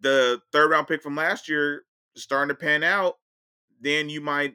the 0.00 0.40
third 0.52 0.70
round 0.70 0.88
pick 0.88 1.02
from 1.02 1.16
last 1.16 1.48
year 1.48 1.84
is 2.16 2.22
starting 2.22 2.54
to 2.54 2.60
pan 2.60 2.82
out, 2.82 3.18
then 3.80 4.10
you 4.10 4.20
might 4.20 4.54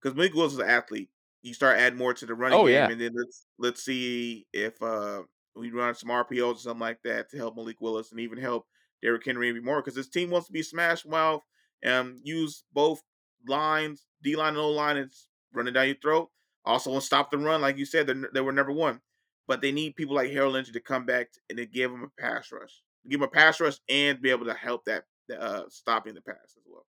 because 0.00 0.16
Malik 0.16 0.34
Willis 0.34 0.52
is 0.52 0.58
an 0.58 0.68
athlete. 0.68 1.08
You 1.42 1.54
start 1.54 1.78
adding 1.78 1.98
more 1.98 2.14
to 2.14 2.26
the 2.26 2.34
running 2.34 2.58
Oh 2.58 2.66
game, 2.66 2.74
yeah. 2.74 2.88
and 2.90 3.00
then 3.00 3.12
let's 3.14 3.46
let's 3.58 3.82
see 3.84 4.46
if 4.52 4.80
uh 4.82 5.22
we 5.56 5.70
run 5.70 5.94
some 5.94 6.10
RPOs 6.10 6.56
or 6.56 6.58
something 6.58 6.80
like 6.80 7.02
that 7.04 7.30
to 7.30 7.36
help 7.36 7.56
Malik 7.56 7.80
Willis 7.80 8.10
and 8.10 8.20
even 8.20 8.38
help 8.38 8.66
Derrick 9.02 9.24
Henry 9.24 9.58
more 9.60 9.80
because 9.80 9.94
this 9.94 10.08
team 10.08 10.30
wants 10.30 10.46
to 10.46 10.52
be 10.52 10.62
smashed 10.62 11.04
well 11.04 11.44
and 11.82 12.18
use 12.22 12.64
both 12.72 13.02
lines, 13.46 14.06
D 14.22 14.36
line 14.36 14.50
and 14.50 14.58
O 14.58 14.70
line, 14.70 14.96
and 14.96 15.10
running 15.52 15.74
down 15.74 15.86
your 15.86 15.96
throat. 15.96 16.30
Also, 16.64 16.90
want 16.90 17.02
to 17.02 17.06
stop 17.06 17.30
the 17.30 17.38
run, 17.38 17.60
like 17.60 17.76
you 17.76 17.84
said, 17.84 18.06
they're, 18.06 18.44
were 18.44 18.52
number 18.52 18.72
one, 18.72 19.00
but 19.48 19.60
they 19.60 19.72
need 19.72 19.96
people 19.96 20.14
like 20.14 20.30
Harold 20.30 20.52
Lynch 20.52 20.72
to 20.72 20.80
come 20.80 21.04
back 21.04 21.28
and 21.48 21.58
to 21.58 21.66
give 21.66 21.90
them 21.90 22.04
a 22.04 22.20
pass 22.22 22.52
rush, 22.52 22.82
give 23.08 23.18
them 23.18 23.28
a 23.28 23.32
pass 23.32 23.58
rush, 23.58 23.78
and 23.88 24.22
be 24.22 24.30
able 24.30 24.46
to 24.46 24.54
help 24.54 24.84
that 24.84 25.04
uh 25.38 25.62
stopping 25.68 26.14
the 26.14 26.20
pass 26.20 26.36
as 26.56 26.62
well. 26.66 26.86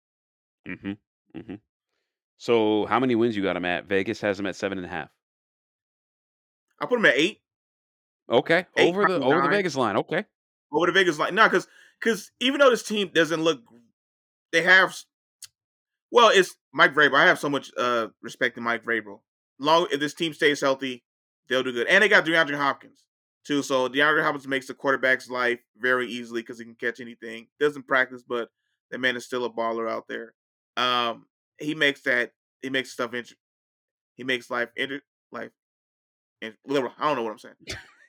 Mm-hmm. 0.68 1.40
Mm-hmm. 1.40 1.56
So 2.38 2.86
how 2.88 3.00
many 3.00 3.16
wins 3.16 3.38
you 3.38 3.44
got 3.44 3.56
him 3.56 3.66
at? 3.66 3.86
Vegas 3.86 4.20
has 4.22 4.40
him 4.40 4.46
at 4.46 4.56
seven 4.56 4.78
and 4.78 4.88
a 4.88 4.90
half. 4.90 5.10
I 6.82 6.88
put 6.88 6.96
them 6.98 7.06
at 7.06 7.16
eight, 7.16 7.42
Okay, 8.32 8.66
eight, 8.78 8.88
over 8.88 9.06
the 9.06 9.20
over 9.22 9.42
the. 9.42 9.50
Vegas 9.50 9.76
line. 9.76 9.98
Okay. 9.98 10.24
Over 10.72 10.86
the 10.86 10.94
Vegas 10.94 11.20
line, 11.20 11.36
no, 11.36 11.44
because 11.44 11.68
because 12.02 12.32
even 12.40 12.60
though 12.60 12.70
this 12.70 12.84
team 12.84 13.12
doesn't 13.14 13.44
look, 13.44 13.62
they 14.52 14.64
have. 14.64 14.96
Well, 16.12 16.30
it's 16.34 16.56
Mike 16.74 16.94
Vrabel. 16.94 17.16
I 17.16 17.26
have 17.26 17.40
so 17.40 17.50
much 17.50 17.72
uh 17.78 18.08
respect 18.22 18.56
to 18.56 18.62
Mike 18.62 18.84
Vrabel. 18.84 19.20
Long 19.60 19.88
if 19.92 20.00
this 20.00 20.14
team 20.14 20.34
stays 20.34 20.62
healthy, 20.62 21.04
they'll 21.48 21.64
do 21.64 21.72
good. 21.72 21.88
And 21.88 22.04
they 22.04 22.10
got 22.10 22.26
DeAndre 22.26 22.58
Hopkins 22.58 23.06
too. 23.46 23.64
So 23.64 23.88
DeAndre 23.88 24.24
Hopkins 24.24 24.48
makes 24.48 24.68
the 24.68 24.74
quarterback's 24.74 25.30
life 25.30 25.60
very 25.78 26.08
easily 26.08 26.42
because 26.42 26.60
he 26.60 26.66
can 26.66 26.76
catch 26.76 27.00
anything. 27.00 27.48
Doesn't 27.60 27.88
practice, 27.88 28.24
but 28.28 28.50
that 28.92 29.00
man 29.00 29.16
is 29.16 29.26
still 29.26 29.46
a 29.46 29.50
baller 29.50 29.90
out 29.90 30.08
there. 30.08 30.34
Um, 30.78 31.26
he 31.60 31.76
makes 31.76 32.02
that 32.02 32.32
he 32.62 32.70
makes 32.70 32.92
stuff 32.92 33.14
inter- 33.14 33.36
he 34.16 34.24
makes 34.24 34.50
life 34.50 34.70
inter- 34.76 35.02
life. 35.32 35.52
In- 36.42 36.56
I 36.68 36.74
don't 36.74 37.16
know 37.16 37.24
what 37.24 37.32
I'm 37.32 37.40
saying. 37.40 37.56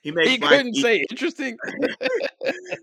He 0.01 0.11
makes 0.11 0.29
He 0.29 0.37
couldn't 0.39 0.75
say 0.75 1.05
interesting. 1.09 1.57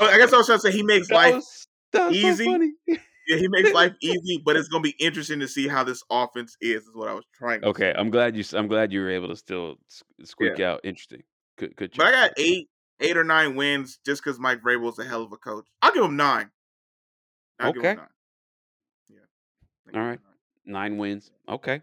I 0.00 0.18
guess 0.18 0.32
I 0.32 0.36
was 0.38 0.46
trying 0.46 0.58
to 0.58 0.62
say 0.62 0.72
he 0.72 0.82
makes 0.82 1.08
that 1.08 1.14
life 1.14 1.34
was 1.34 1.66
that 1.92 2.08
was 2.08 2.16
easy. 2.16 2.44
so 2.44 2.52
funny. 2.52 2.72
Yeah, 2.86 3.36
he 3.38 3.48
makes 3.48 3.72
life 3.74 3.92
easy, 4.02 4.42
but 4.44 4.56
it's 4.56 4.68
gonna 4.68 4.82
be 4.82 4.94
interesting 5.00 5.40
to 5.40 5.48
see 5.48 5.66
how 5.68 5.84
this 5.84 6.02
offense 6.10 6.56
is. 6.60 6.82
Is 6.84 6.90
what 6.94 7.08
I 7.08 7.14
was 7.14 7.24
trying 7.34 7.62
to 7.62 7.68
Okay, 7.68 7.92
say. 7.92 7.98
I'm 7.98 8.10
glad 8.10 8.36
you. 8.36 8.44
I'm 8.54 8.68
glad 8.68 8.92
you 8.92 9.00
were 9.00 9.10
able 9.10 9.28
to 9.28 9.36
still 9.36 9.76
s- 9.90 10.02
squeak 10.24 10.60
out. 10.60 10.80
Interesting. 10.84 11.22
Good. 11.58 11.74
Good 11.76 11.92
But 11.96 12.06
I 12.06 12.10
got 12.12 12.30
eight, 12.36 12.68
eight 13.00 13.16
or 13.16 13.24
nine 13.24 13.56
wins 13.56 13.98
just 14.04 14.22
because 14.22 14.38
Mike 14.38 14.60
Vrabel's 14.60 14.98
a 14.98 15.04
hell 15.04 15.22
of 15.22 15.32
a 15.32 15.36
coach. 15.38 15.66
I'll 15.82 15.92
give 15.92 16.04
him 16.04 16.16
nine. 16.16 16.50
I'll 17.58 17.72
give 17.72 17.80
Okay. 17.80 17.90
him 17.92 17.96
nine. 17.96 18.06
Yeah. 19.08 19.16
I'll 19.86 19.92
give 19.92 19.96
All 19.96 20.02
him 20.02 20.08
right. 20.08 20.20
nine. 20.66 20.90
Nine 20.90 20.98
wins. 20.98 21.30
Okay. 21.48 21.80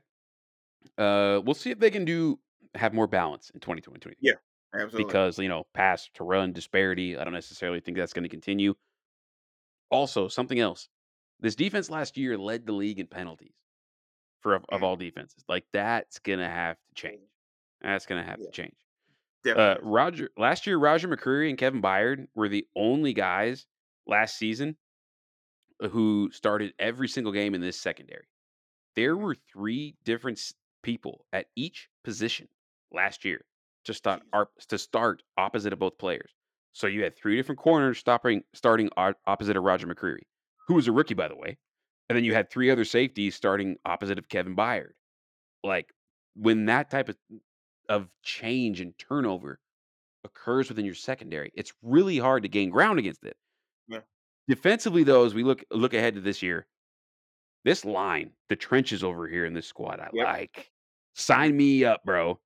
Uh, 0.98 1.42
we'll 1.44 1.56
see 1.56 1.72
if 1.72 1.80
they 1.80 1.90
can 1.90 2.06
do 2.06 2.38
have 2.76 2.94
more 2.94 3.08
balance 3.08 3.50
in 3.54 3.60
2023 3.60 4.14
Yeah, 4.20 4.34
absolutely. 4.74 5.04
because 5.06 5.40
you 5.40 5.50
know 5.50 5.66
pass 5.74 6.10
to 6.16 6.24
run 6.24 6.52
disparity. 6.54 7.18
I 7.18 7.24
don't 7.24 7.34
necessarily 7.34 7.80
think 7.80 7.98
that's 7.98 8.14
going 8.14 8.24
to 8.24 8.30
continue. 8.30 8.74
Also, 9.90 10.28
something 10.28 10.60
else. 10.60 10.90
This 11.40 11.56
defense 11.56 11.90
last 11.90 12.18
year 12.18 12.38
led 12.38 12.66
the 12.66 12.72
league 12.74 13.00
in 13.00 13.08
penalties 13.08 13.54
for 14.42 14.56
of, 14.56 14.66
of 14.70 14.82
Mm. 14.82 14.84
all 14.84 14.96
defenses. 14.96 15.44
Like 15.48 15.66
that's 15.74 16.20
gonna 16.20 16.50
have 16.50 16.78
to 16.78 16.96
change. 16.96 17.30
That's 17.82 18.06
gonna 18.06 18.24
have 18.24 18.40
Yeah. 18.40 18.46
to 18.48 18.52
change. 18.52 18.76
Uh, 19.46 19.76
Roger 19.82 20.30
last 20.38 20.66
year, 20.66 20.78
Roger 20.78 21.08
McCreary 21.10 21.50
and 21.50 21.58
Kevin 21.58 21.82
Byard 21.82 22.28
were 22.34 22.48
the 22.48 22.66
only 22.76 23.14
guys 23.14 23.68
last 24.08 24.38
season 24.38 24.78
who 25.92 26.30
started 26.32 26.74
every 26.80 27.10
single 27.10 27.34
game 27.34 27.54
in 27.54 27.60
this 27.62 27.78
secondary. 27.80 28.28
There 28.96 29.18
were 29.18 29.36
three 29.36 29.96
different 30.06 30.40
people 30.82 31.26
at 31.34 31.48
each 31.56 31.90
position 32.04 32.48
last 32.92 33.26
year 33.26 33.44
to 33.86 33.94
start 33.94 34.22
to 34.68 34.78
start 34.78 35.24
opposite 35.38 35.74
of 35.74 35.80
both 35.80 35.98
players. 35.98 36.32
So 36.74 36.88
you 36.88 37.04
had 37.04 37.16
three 37.16 37.36
different 37.36 37.60
corners 37.60 38.00
stopping 38.00 38.44
starting 38.54 38.90
opposite 38.98 39.58
of 39.58 39.64
Roger 39.64 39.88
McCreary, 39.88 40.24
who 40.68 40.74
was 40.76 40.88
a 40.88 40.92
rookie 40.92 41.14
by 41.14 41.28
the 41.28 41.36
way, 41.36 41.58
and 42.10 42.16
then 42.18 42.24
you 42.24 42.34
had 42.34 42.50
three 42.50 42.70
other 42.72 42.86
safeties 42.86 43.36
starting 43.36 43.78
opposite 43.86 44.18
of 44.20 44.30
Kevin 44.30 44.56
Byard. 44.56 44.94
Like 45.64 45.94
when 46.36 46.66
that 46.66 46.90
type 46.90 47.10
of 47.10 47.18
of 47.90 48.10
change 48.24 48.80
and 48.82 48.98
turnover 48.98 49.60
occurs 50.24 50.70
within 50.70 50.86
your 50.86 50.96
secondary, 50.96 51.52
it's 51.56 51.74
really 51.82 52.18
hard 52.20 52.44
to 52.44 52.50
gain 52.50 52.70
ground 52.70 53.00
against 53.00 53.24
it. 53.26 53.38
Yeah. 53.88 54.02
Defensively, 54.48 55.04
though, 55.04 55.26
as 55.26 55.34
we 55.34 55.44
look 55.44 55.64
look 55.72 55.94
ahead 55.94 56.16
to 56.16 56.22
this 56.22 56.42
year, 56.42 56.68
this 57.66 57.86
line, 57.86 58.34
the 58.50 58.56
trenches 58.56 59.04
over 59.04 59.28
here 59.28 59.46
in 59.46 59.54
this 59.54 59.68
squad, 59.68 60.00
I 60.00 60.10
Yep. 60.14 60.26
like. 60.26 60.72
Sign 61.16 61.56
me 61.58 61.86
up, 61.86 62.04
bro. 62.04 62.42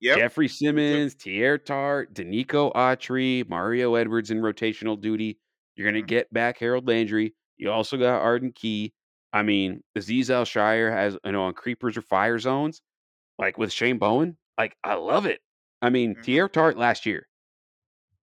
Yep. 0.00 0.18
Jeffrey 0.18 0.48
Simmons, 0.48 1.14
Teair 1.14 1.62
Tart, 1.62 2.14
Denico 2.14 2.72
Autry, 2.74 3.48
Mario 3.48 3.94
Edwards 3.94 4.30
in 4.30 4.38
rotational 4.40 5.00
duty. 5.00 5.38
You're 5.76 5.90
gonna 5.90 6.02
Mhm. 6.02 6.06
get 6.06 6.32
back 6.32 6.58
Harold 6.58 6.86
Landry. 6.86 7.34
You 7.56 7.70
also 7.70 7.96
got 7.96 8.20
Arden 8.22 8.52
Key. 8.52 8.94
I 9.32 9.42
mean, 9.42 9.82
Azeez 9.96 10.30
Al-Shaair 10.30 10.90
has 10.92 11.18
you 11.24 11.32
know 11.32 11.42
on 11.44 11.54
creepers 11.54 11.96
or 11.96 12.02
fire 12.02 12.38
zones, 12.38 12.82
like 13.38 13.58
with 13.58 13.72
Shane 13.72 13.98
Bowen. 13.98 14.38
Like, 14.58 14.76
I 14.84 14.94
love 14.94 15.26
it. 15.26 15.42
I 15.82 15.90
mean, 15.90 16.16
Mhm. 16.16 16.22
Teair 16.22 16.50
Tart 16.52 16.76
last 16.78 17.06
year, 17.06 17.28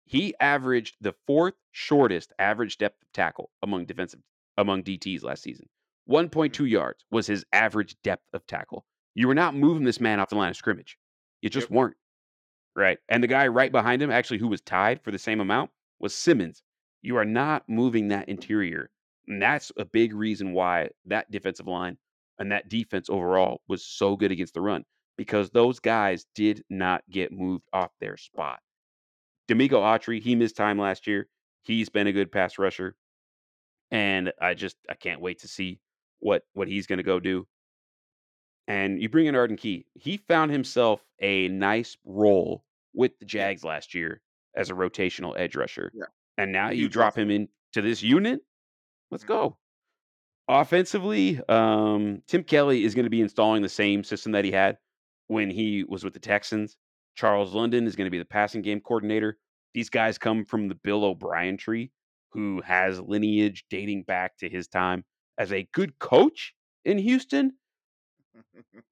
he 0.06 0.34
averaged 0.40 0.98
the 1.02 1.14
fourth 1.28 1.56
shortest 1.72 2.34
average 2.40 2.78
depth 2.78 3.02
of 3.04 3.12
tackle 3.12 3.52
among 3.62 3.86
defensive 3.86 4.22
among 4.58 4.84
DTs 4.84 5.24
last 5.24 5.44
season. 5.44 5.68
1.2 6.06 6.66
yards 6.66 7.04
was 7.12 7.28
his 7.28 7.46
average 7.52 8.02
depth 8.04 8.28
of 8.34 8.46
tackle. 8.48 8.86
You 9.16 9.28
were 9.28 9.36
not 9.36 9.56
moving 9.56 9.84
this 9.84 10.00
man 10.00 10.20
off 10.20 10.30
the 10.30 10.36
line 10.36 10.52
of 10.52 10.58
scrimmage. 10.58 10.98
You 11.46 11.52
just 11.52 11.70
Yep. 11.70 11.72
weren't. 11.72 11.98
Right. 12.76 13.00
And 13.10 13.24
the 13.24 13.28
guy 13.28 13.48
right 13.48 13.72
behind 13.72 14.02
him, 14.02 14.12
actually, 14.12 14.40
who 14.40 14.50
was 14.50 14.62
tied 14.62 15.02
for 15.04 15.12
the 15.12 15.20
same 15.20 15.42
amount, 15.42 15.72
was 16.00 16.16
Simmons. 16.16 16.64
You 17.02 17.18
are 17.18 17.26
not 17.26 17.70
moving 17.70 18.10
that 18.10 18.30
interior. 18.30 18.92
And 19.28 19.42
that's 19.42 19.72
a 19.78 19.86
big 19.86 20.14
reason 20.14 20.54
why 20.54 20.92
that 21.06 21.32
defensive 21.32 21.68
line 21.68 21.98
and 22.40 22.52
that 22.52 22.70
defense 22.70 23.10
overall 23.10 23.62
was 23.68 23.86
so 23.86 24.18
good 24.18 24.32
against 24.32 24.56
the 24.56 24.62
run 24.62 24.86
because 25.18 25.52
those 25.52 25.80
guys 25.80 26.26
did 26.36 26.64
not 26.70 27.04
get 27.10 27.32
moved 27.32 27.68
off 27.74 27.92
their 28.02 28.18
spot. 28.18 28.62
Denico 29.50 29.82
Autry, 29.82 30.22
he 30.22 30.36
missed 30.36 30.58
time 30.58 30.80
last 30.80 31.08
year. 31.08 31.30
He's 31.64 31.90
been 31.90 32.08
a 32.08 32.14
good 32.14 32.32
pass 32.32 32.60
rusher. 32.60 32.96
and 33.92 34.34
I 34.42 34.54
just 34.56 34.78
I 34.90 34.96
can't 34.96 35.22
wait 35.22 35.40
to 35.42 35.48
see 35.48 35.80
what 36.20 36.44
what 36.54 36.68
he's 36.68 36.88
going 36.88 36.98
to 36.98 37.04
go 37.04 37.20
do. 37.20 37.48
And 38.68 39.02
you 39.02 39.10
bring 39.10 39.28
in 39.28 39.36
Arden 39.36 39.58
Key. 39.58 39.86
He 39.94 40.18
found 40.18 40.52
himself 40.52 41.06
a 41.22 41.48
nice 41.50 41.98
role 42.04 42.64
with 42.94 43.18
the 43.20 43.26
Jags 43.26 43.64
last 43.64 43.94
year 43.94 44.22
as 44.56 44.70
a 44.70 44.74
rotational 44.74 45.38
edge 45.38 45.56
rusher. 45.56 45.92
Yeah. 45.94 46.06
And 46.38 46.52
now 46.52 46.70
you 46.72 46.90
drop 46.90 47.18
him 47.18 47.30
into 47.30 47.50
this 47.82 48.02
unit. 48.02 48.42
Let's 49.12 49.24
Mhm. 49.24 49.28
go. 49.28 49.58
Offensively, 50.48 51.42
um, 51.50 52.22
Tim 52.28 52.44
Kelly 52.44 52.84
is 52.84 52.94
going 52.94 53.06
to 53.06 53.10
be 53.10 53.22
installing 53.22 53.62
the 53.62 53.70
same 53.70 54.04
system 54.04 54.32
that 54.34 54.46
he 54.46 54.52
had 54.52 54.78
when 55.28 55.50
he 55.50 55.84
was 55.84 56.04
with 56.04 56.14
the 56.14 56.20
Texans. 56.20 56.78
Charles 57.16 57.54
London 57.54 57.88
is 57.88 57.96
going 57.96 58.06
to 58.06 58.12
be 58.12 58.20
the 58.20 58.26
passing 58.26 58.62
game 58.62 58.80
coordinator. 58.80 59.40
These 59.74 59.90
guys 59.90 60.18
come 60.18 60.46
from 60.46 60.68
the 60.68 60.76
Bill 60.76 61.04
O'Brien 61.04 61.58
tree, 61.58 61.92
who 62.32 62.62
has 62.62 63.00
lineage 63.00 63.66
dating 63.70 64.04
back 64.04 64.38
to 64.38 64.50
his 64.50 64.68
time 64.68 65.04
as 65.38 65.52
a 65.52 65.68
good 65.74 65.98
coach 66.00 66.54
in 66.84 66.98
Houston. 66.98 67.58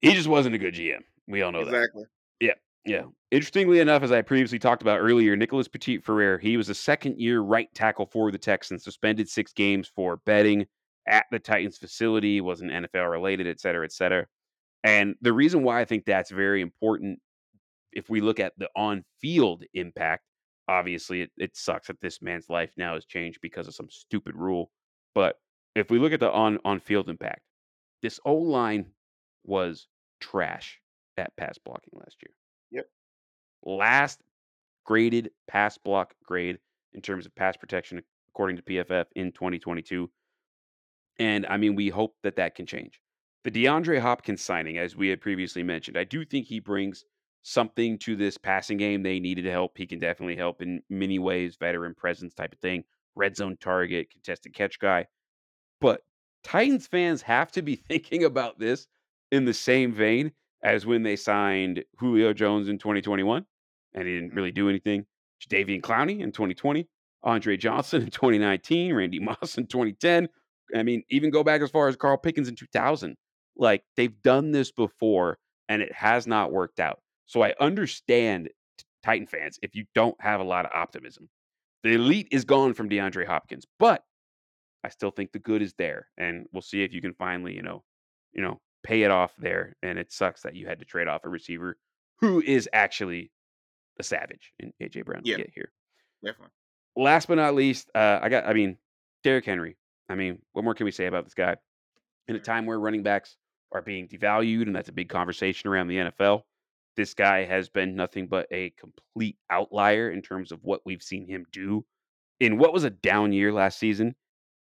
He 0.02 0.14
just 0.14 0.28
wasn't 0.28 0.56
a 0.56 0.57
good 0.57 0.74
GM. 0.74 1.02
We 1.28 1.41
all 1.41 1.52
know 1.52 1.64
that. 1.64 1.74
exactly. 1.74 2.03
Yeah, 2.40 2.53
yeah. 2.86 3.03
Interestingly 3.32 3.80
enough, 3.80 4.03
as 4.03 4.11
I 4.11 4.22
previously 4.22 4.60
talked 4.60 4.82
about 4.82 4.99
earlier, 4.99 5.36
Nicholas 5.36 5.68
Petit-Frere, 5.68 6.38
he 6.40 6.57
was 6.57 6.70
a 6.70 6.76
second 6.76 7.20
year 7.20 7.41
right 7.41 7.74
tackle 7.74 8.06
for 8.06 8.32
the 8.32 8.38
Texans, 8.38 8.84
suspended 8.84 9.30
six 9.30 9.53
games 9.53 9.90
for 9.95 10.18
betting 10.26 10.65
at 11.07 11.26
the 11.32 11.40
Titans 11.40 11.78
facility, 11.78 12.41
wasn't 12.41 12.72
NFL 12.72 13.10
related, 13.10 13.48
et 13.48 13.60
cetera, 13.60 13.86
et 13.86 13.91
cetera. 13.91 14.26
And 14.84 15.15
the 15.22 15.34
reason 15.34 15.64
why 15.64 15.80
I 15.80 15.86
think 15.86 16.06
that's 16.06 16.32
very 16.32 16.61
important, 16.61 17.20
if 17.94 18.10
we 18.10 18.22
look 18.22 18.40
at 18.40 18.53
the 18.57 18.70
on 18.76 19.03
field 19.20 19.64
impact, 19.74 20.24
obviously 20.68 21.22
it, 21.22 21.32
it 21.38 21.56
sucks 21.56 21.88
that 21.88 22.02
this 22.02 22.22
man's 22.22 22.49
life 22.49 22.72
now 22.78 22.95
has 22.95 23.06
changed 23.06 23.40
because 23.41 23.68
of 23.68 23.76
some 23.76 23.90
stupid 23.90 24.36
rule. 24.36 24.72
But 25.15 25.38
if 25.76 25.90
we 25.90 25.99
look 25.99 26.14
at 26.14 26.20
the 26.20 26.32
on 26.32 26.60
on 26.65 26.80
field 26.80 27.10
impact, 27.10 27.41
this 28.02 28.20
O 28.26 28.34
line 28.36 28.88
was 29.44 29.88
trash 30.20 30.80
at 31.18 31.36
pass 31.38 31.57
blocking 31.57 31.94
last 31.94 32.18
year. 32.22 32.34
Yep. 32.72 32.86
Last 33.64 34.22
graded 34.86 35.32
pass 35.48 35.78
block 35.78 36.14
grade 36.26 36.60
in 36.94 37.02
terms 37.02 37.26
of 37.26 37.36
pass 37.36 37.57
protection, 37.57 38.02
according 38.30 38.57
to 38.57 38.64
PFF 38.64 39.06
in 39.15 39.32
2022. 39.32 40.10
And 41.20 41.45
I 41.45 41.57
mean, 41.57 41.76
we 41.76 41.90
hope 41.90 42.15
that 42.24 42.36
that 42.38 42.56
can 42.56 42.65
change. 42.65 42.99
The 43.44 43.52
DeAndre 43.52 43.99
Hopkins 43.99 44.41
signing, 44.41 44.78
as 44.78 44.95
we 44.95 45.10
had 45.10 45.22
previously 45.22 45.64
mentioned, 45.64 45.98
I 45.98 46.06
do 46.06 46.24
think 46.24 46.48
he 46.48 46.60
brings 46.60 47.03
something 47.44 47.98
to 47.99 48.15
this 48.15 48.38
passing 48.38 48.78
game 48.78 49.03
they 49.03 49.20
needed 49.20 49.45
help. 49.45 49.78
He 49.78 49.86
can 49.86 49.99
definitely 49.99 50.38
help 50.38 50.61
in 50.61 50.82
many 50.90 51.20
ways, 51.20 51.57
veteran 51.60 51.94
presence 51.94 52.34
type 52.34 52.53
of 52.53 52.60
thing, 52.60 52.86
red 53.15 53.36
zone 53.36 53.57
target, 53.60 54.10
contested 54.10 54.53
catch 54.53 54.80
guy. 54.80 55.07
But 55.82 56.02
Titans 56.44 56.88
fans 56.88 57.22
have 57.24 57.52
to 57.52 57.61
be 57.61 57.76
thinking 57.90 58.24
about 58.24 58.60
this 58.60 58.88
in 59.34 59.45
the 59.45 59.53
same 59.53 59.91
vein 59.91 60.31
as 60.64 60.85
when 60.85 61.01
they 61.01 61.15
signed 61.15 61.84
Julio 61.97 62.34
Jones 62.34 62.69
in 62.69 62.77
2021 62.77 63.43
and 63.95 64.07
he 64.07 64.14
didn't 64.14 64.30
mm-hmm. 64.30 64.38
really 64.38 64.51
do 64.51 64.69
anything. 64.69 65.05
Jadeveon 65.49 65.81
Clowney 65.81 66.22
in 66.22 66.31
2020, 66.31 66.88
Andre 67.23 67.57
Johnson 67.57 68.03
in 68.03 68.11
2019, 68.11 68.93
Randy 68.93 69.19
Moss 69.19 69.57
in 69.57 69.65
2010. 69.65 70.30
I 70.76 70.84
mean, 70.84 71.03
even 71.10 71.31
go 71.31 71.43
back 71.43 71.61
as 71.61 71.72
far 71.72 71.88
as 71.88 71.95
Carl 71.95 72.18
Pickens 72.18 72.47
in 72.47 72.55
2000. 72.55 73.18
Like 73.57 73.84
they've 73.97 74.22
done 74.22 74.51
this 74.51 74.72
before 74.72 75.39
and 75.68 75.81
it 75.81 75.91
has 75.91 76.27
not 76.27 76.51
worked 76.51 76.80
out. 76.80 76.99
So 77.26 77.41
I 77.41 77.55
understand 77.60 78.49
Titan 79.03 79.26
fans 79.26 79.57
if 79.64 79.73
you 79.73 79.85
don't 79.95 80.15
have 80.22 80.41
a 80.41 80.45
lot 80.45 80.65
of 80.65 80.72
optimism. 80.76 81.27
The 81.81 81.95
elite 81.95 82.27
is 82.31 82.45
gone 82.45 82.76
from 82.76 82.88
DeAndre 82.88 83.26
Hopkins, 83.26 83.65
but 83.80 84.03
I 84.84 84.89
still 84.89 85.11
think 85.11 85.31
the 85.31 85.39
good 85.39 85.61
is 85.61 85.73
there, 85.77 86.07
and 86.18 86.45
we'll 86.53 86.61
see 86.61 86.84
if 86.84 86.93
you 86.93 87.01
can 87.01 87.14
finally, 87.14 87.55
you 87.55 87.61
know, 87.61 87.84
you 88.34 88.41
know, 88.41 88.60
pay 88.84 89.03
it 89.03 89.11
off 89.11 89.34
there. 89.38 89.76
And 89.81 89.97
it 89.97 90.11
sucks 90.11 90.41
that 90.41 90.55
you 90.55 90.68
had 90.68 90.80
to 90.80 90.85
trade 90.85 91.07
off 91.07 91.23
a 91.26 91.30
receiver 91.30 91.77
who 92.19 92.41
is 92.41 92.69
actually 92.73 93.31
a 93.99 94.03
savage 94.03 94.53
in 94.60 94.73
AJ 94.81 95.05
Brown 95.05 95.22
Yeah. 95.23 95.38
to 95.38 95.43
get 95.43 95.51
here. 95.53 95.72
Definitely. 96.23 96.53
Last 96.95 97.27
but 97.27 97.35
not 97.35 97.55
least, 97.55 97.89
uh, 97.95 98.19
I 98.22 98.30
got, 98.30 98.45
I 98.45 98.53
mean, 98.53 98.77
Derrick 99.23 99.45
Henry. 99.45 99.77
I 100.10 100.15
mean, 100.15 100.41
what 100.53 100.64
more 100.64 100.73
can 100.76 100.85
we 100.85 100.91
say 100.91 101.05
about 101.07 101.23
this 101.23 101.34
guy? 101.34 101.57
In 102.27 102.35
a 102.35 102.39
time 102.39 102.65
where 102.65 102.80
running 102.80 103.03
backs 103.03 103.38
are 103.72 103.81
being 103.81 104.07
devalued, 104.07 104.64
and 104.64 104.76
that's 104.76 104.89
a 104.89 104.93
big 104.93 105.10
conversation 105.10 105.69
around 105.69 105.88
the 105.88 105.97
NFL, 105.97 106.43
this 106.95 107.14
guy 107.14 107.43
has 107.45 107.69
been 107.69 107.95
nothing 107.95 108.27
but 108.27 108.47
a 108.51 108.69
complete 108.72 109.38
outlier 109.49 110.11
in 110.11 110.22
terms 110.22 110.51
of 110.51 110.64
what 110.64 110.81
we've 110.85 111.01
seen 111.01 111.26
him 111.27 111.45
do. 111.51 111.85
In 112.39 112.57
what 112.57 112.73
was 112.73 112.84
a 112.84 112.89
down 112.91 113.34
year 113.34 113.51
last 113.51 113.80
season, 113.80 114.15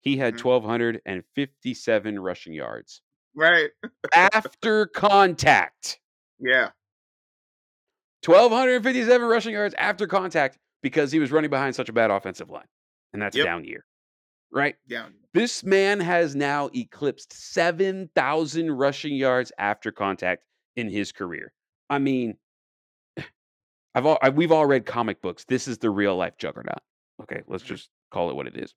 he 0.00 0.16
had 0.16 0.34
Mhm. 0.34 0.44
1,257 0.44 2.18
rushing 2.18 2.52
yards 2.52 3.02
Right. 3.38 3.70
after 4.14 4.86
contact. 4.86 6.00
Yeah. 6.40 6.70
1,257 8.26 9.26
rushing 9.28 9.52
yards 9.52 9.74
after 9.78 10.06
contact 10.08 10.58
because 10.82 11.12
he 11.12 11.18
was 11.20 11.30
running 11.30 11.50
behind 11.50 11.74
such 11.74 11.88
a 11.88 11.92
bad 11.92 12.10
offensive 12.10 12.50
line. 12.50 12.66
And 13.12 13.22
that's 13.22 13.36
Yep. 13.36 13.44
a 13.44 13.46
down 13.48 13.64
year, 13.64 13.84
right? 14.52 14.76
Down. 14.88 15.14
This 15.34 15.62
man 15.62 16.00
has 16.00 16.34
now 16.34 16.68
eclipsed 16.74 17.32
7,000 17.32 18.70
rushing 18.72 19.14
yards 19.14 19.52
after 19.58 19.92
contact 19.92 20.42
in 20.76 20.88
his 20.90 21.12
career. 21.12 21.52
I 21.88 21.98
mean, 22.00 22.36
I've 23.94 24.04
all, 24.04 24.18
I, 24.20 24.28
we've 24.30 24.52
all 24.52 24.66
read 24.66 24.84
comic 24.84 25.22
books. 25.22 25.44
This 25.44 25.66
is 25.68 25.78
the 25.78 25.90
real 25.90 26.16
life 26.16 26.36
juggernaut. 26.38 26.82
Okay, 27.22 27.42
let's 27.46 27.62
Mhm. 27.64 27.68
just 27.68 27.90
call 28.10 28.30
it 28.30 28.34
what 28.36 28.46
it 28.46 28.56
is. 28.56 28.74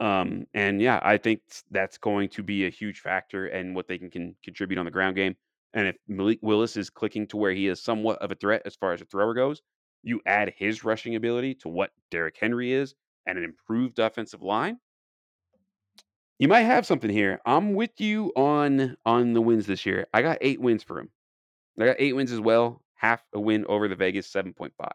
Um, 0.00 0.46
and 0.54 0.80
yeah, 0.80 1.00
I 1.02 1.16
think 1.16 1.40
that's 1.70 1.98
going 1.98 2.28
to 2.30 2.42
be 2.42 2.66
a 2.66 2.70
huge 2.70 3.00
factor 3.00 3.46
and 3.46 3.74
what 3.74 3.88
they 3.88 3.98
can, 3.98 4.10
can 4.10 4.36
contribute 4.44 4.78
on 4.78 4.84
the 4.84 4.90
ground 4.90 5.16
game. 5.16 5.36
And 5.74 5.88
if 5.88 5.96
Malik 6.06 6.38
Willis 6.40 6.76
is 6.76 6.88
clicking 6.88 7.26
to 7.28 7.36
where 7.36 7.52
he 7.52 7.66
is 7.66 7.82
somewhat 7.82 8.18
of 8.22 8.30
a 8.30 8.34
threat 8.34 8.62
as 8.64 8.76
far 8.76 8.92
as 8.92 9.00
a 9.00 9.04
thrower 9.04 9.34
goes, 9.34 9.60
you 10.02 10.20
add 10.24 10.54
his 10.56 10.84
rushing 10.84 11.16
ability 11.16 11.54
to 11.56 11.68
what 11.68 11.90
Derrick 12.10 12.36
Henry 12.40 12.72
is 12.72 12.94
and 13.26 13.36
an 13.36 13.44
improved 13.44 13.98
offensive 13.98 14.42
line. 14.42 14.78
You 16.38 16.46
might 16.46 16.62
have 16.62 16.86
something 16.86 17.10
here. 17.10 17.40
I'm 17.44 17.74
with 17.74 18.00
you 18.00 18.32
on 18.36 18.96
on 19.04 19.32
the 19.32 19.40
wins 19.40 19.66
this 19.66 19.84
year. 19.84 20.06
I 20.14 20.22
got 20.22 20.38
eight 20.40 20.60
wins 20.60 20.84
for 20.84 21.00
him. 21.00 21.10
I 21.80 21.86
got 21.86 21.96
eight 21.98 22.14
wins 22.14 22.30
as 22.30 22.40
well. 22.40 22.80
Half 22.94 23.24
a 23.32 23.40
win 23.40 23.66
over 23.66 23.88
the 23.88 23.96
Vegas 23.96 24.28
seven 24.28 24.52
point 24.54 24.72
five. 24.78 24.94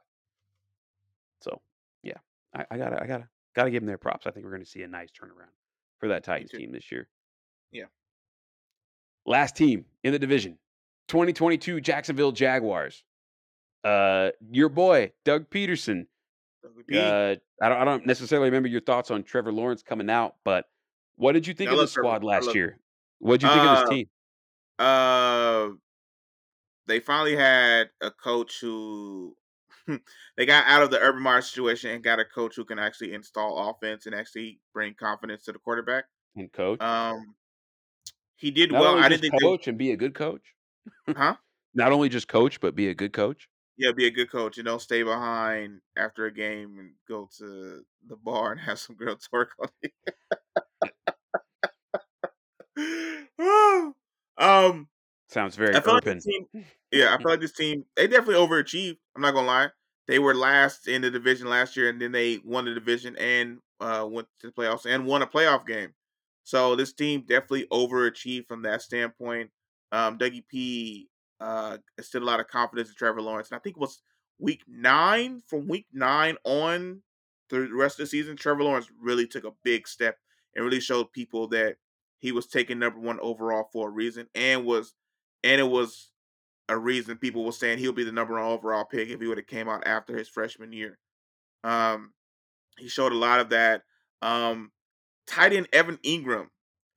So 1.42 1.62
yeah, 2.02 2.18
I, 2.56 2.66
I 2.72 2.78
gotta 2.78 3.04
I 3.04 3.08
gotta 3.08 3.28
gotta 3.56 3.72
give 3.72 3.82
them 3.82 3.88
their 3.88 3.98
props. 3.98 4.28
I 4.28 4.32
think 4.32 4.46
we're 4.46 4.52
gonna 4.52 4.66
see 4.66 4.84
a 4.84 4.88
nice 4.88 5.10
turnaround 5.12 5.52
for 6.00 6.10
that 6.10 6.24
Titans 6.24 6.52
team 6.52 6.72
this 6.72 6.92
year. 6.92 7.08
Yeah. 7.72 7.86
Last 9.26 9.56
team 9.56 9.86
in 10.04 10.12
the 10.12 10.20
division, 10.20 10.58
2022 11.08 11.82
Jacksonville 11.82 12.32
Jaguars. 12.32 13.04
Uh, 13.84 14.30
your 14.52 14.70
boy 14.70 15.12
Doug 15.26 15.50
Pederson. 15.50 16.08
Uh, 16.94 17.36
I 17.62 17.70
don't 17.70 17.78
I 17.82 17.86
don't 17.86 18.06
necessarily 18.06 18.48
remember 18.48 18.70
your 18.70 18.82
thoughts 18.82 19.12
on 19.12 19.24
Trevor 19.24 19.52
Lawrence 19.52 19.84
coming 19.84 20.10
out, 20.10 20.36
but 20.46 20.66
what 21.16 21.34
did 21.34 21.46
you 21.46 21.54
think 21.54 21.70
I 21.70 21.74
of 21.74 21.80
the 21.80 21.88
squad 21.88 22.24
I 22.24 22.28
last 22.28 22.56
year? 22.56 22.78
What 23.20 23.40
did 23.40 23.48
you 23.48 23.54
think 23.54 23.64
of 23.66 23.78
this 23.80 23.86
Uh, 23.86 23.90
team? 23.94 24.10
Uh, 24.80 25.70
they 26.88 27.00
finally 27.00 27.36
had 27.36 27.90
a 28.02 28.12
coach 28.12 28.60
who 28.60 29.36
they 30.38 30.46
got 30.46 30.66
out 30.68 30.84
of 30.84 30.92
the 30.92 31.00
Urban 31.00 31.22
Meyer 31.22 31.42
situation 31.42 31.92
and 31.92 32.04
got 32.04 32.20
a 32.20 32.26
coach 32.26 32.56
who 32.56 32.66
can 32.66 32.80
actually 32.80 33.14
install 33.14 33.70
offense 33.70 34.06
and 34.06 34.16
actually 34.16 34.60
bring 34.74 34.94
confidence 34.94 35.44
to 35.44 35.52
the 35.52 35.60
quarterback. 35.60 36.06
And 36.36 36.52
coach, 36.52 36.82
Um, 36.82 37.36
he 38.36 38.52
did 38.52 38.72
not 38.72 38.82
well. 38.82 38.98
I 38.98 39.10
didn't 39.10 39.22
think 39.22 39.34
they, 39.40 39.48
coach 39.48 39.68
and 39.68 39.78
be 39.78 39.92
a 39.92 39.98
good 39.98 40.16
coach. 40.16 40.54
huh? 41.10 41.36
Not 41.74 41.92
only 41.92 42.10
just 42.10 42.28
coach, 42.28 42.60
but 42.60 42.76
be 42.76 42.90
a 42.90 42.94
good 42.94 43.14
coach. 43.14 43.50
Yeah, 43.78 43.92
be 43.92 44.06
a 44.06 44.12
good 44.12 44.30
coach 44.30 44.60
and 44.60 44.66
don't 44.66 44.82
stay 44.82 45.02
behind 45.02 45.82
after 45.98 46.26
a 46.26 46.34
game 46.34 46.78
and 46.78 46.94
go 47.08 47.28
to 47.38 47.84
the 48.08 48.16
bar 48.16 48.52
and 48.52 48.62
have 48.62 48.80
some 48.80 48.96
girl 48.96 49.16
twerk 49.16 49.48
on 49.60 49.70
you. 49.82 49.90
um, 54.38 54.88
Sounds 55.30 55.56
very 55.56 55.74
feel 55.82 55.96
like 55.96 56.04
team. 56.04 56.46
Yeah, 56.94 57.14
I 57.14 57.18
feel 57.18 57.32
like 57.32 57.42
this 57.42 57.54
team. 57.54 57.86
They 57.98 58.08
definitely 58.08 58.36
overachieved. 58.36 58.98
I'm 59.16 59.24
not 59.24 59.34
gonna 59.34 59.48
lie. 59.48 59.70
They 60.08 60.20
were 60.20 60.36
last 60.36 60.88
in 60.88 61.02
the 61.02 61.12
division 61.12 61.50
last 61.50 61.78
year, 61.78 61.90
and 61.90 62.02
then 62.02 62.12
they 62.12 62.40
won 62.46 62.66
the 62.66 62.74
division 62.74 63.18
and 63.18 63.60
uh, 63.82 64.08
went 64.10 64.28
to 64.42 64.48
the 64.48 64.54
playoffs 64.54 64.86
and 64.86 65.06
won 65.06 65.22
a 65.24 65.28
playoff 65.28 65.66
game. 65.68 65.94
So 66.44 66.76
this 66.76 66.94
team 66.94 67.22
definitely 67.28 67.68
overachieved 67.72 68.48
from 68.48 68.64
that 68.64 68.82
standpoint. 68.82 69.52
Um, 69.92 70.18
Dougie 70.20 70.48
P 70.48 71.10
uh, 71.42 71.78
instilled 71.98 72.24
a 72.24 72.28
lot 72.28 72.42
of 72.42 72.48
confidence 72.48 72.90
in 72.90 72.96
Trevor 72.96 73.22
Lawrence, 73.22 73.50
and 73.52 73.58
I 73.58 73.62
think 73.62 73.78
it 73.78 73.82
was 73.82 74.02
week 74.40 74.64
nine. 74.68 75.42
From 75.48 75.68
week 75.68 75.88
nine 75.94 76.38
on, 76.46 77.02
the 77.50 77.70
rest 77.74 78.00
of 78.00 78.06
the 78.06 78.10
season, 78.10 78.38
Trevor 78.38 78.64
Lawrence 78.64 78.90
really 79.02 79.28
took 79.28 79.46
a 79.46 79.54
big 79.64 79.88
step 79.88 80.18
and 80.56 80.66
really 80.66 80.82
showed 80.82 81.12
people 81.14 81.48
that 81.50 81.78
he 82.20 82.32
was 82.32 82.48
taken 82.48 82.80
number 82.80 83.00
one 83.00 83.20
overall 83.22 83.70
for 83.74 83.90
a 83.90 83.92
reason, 83.92 84.28
and 84.36 84.66
was 84.66 84.94
and 85.44 85.62
it 85.62 85.70
was 85.70 86.12
a 86.74 86.78
reason 86.78 87.18
people 87.18 87.46
were 87.46 87.52
saying 87.52 87.78
he'll 87.78 87.94
be 87.94 88.04
the 88.04 88.12
number 88.12 88.34
one 88.34 88.44
overall 88.44 88.86
pick 88.86 89.10
if 89.10 89.22
he 89.22 89.28
would 89.28 89.38
have 89.38 89.48
came 89.48 89.70
out 89.70 89.86
after 89.86 90.18
his 90.18 90.28
freshman 90.28 90.74
year. 90.74 90.98
Um, 91.64 92.14
he 92.78 92.88
showed 92.88 93.12
a 93.12 93.18
lot 93.18 93.40
of 93.40 93.50
that. 93.50 93.84
Um, 94.22 94.72
tight 95.28 95.54
end 95.54 95.68
Evan 95.72 95.98
Engram, 95.98 96.48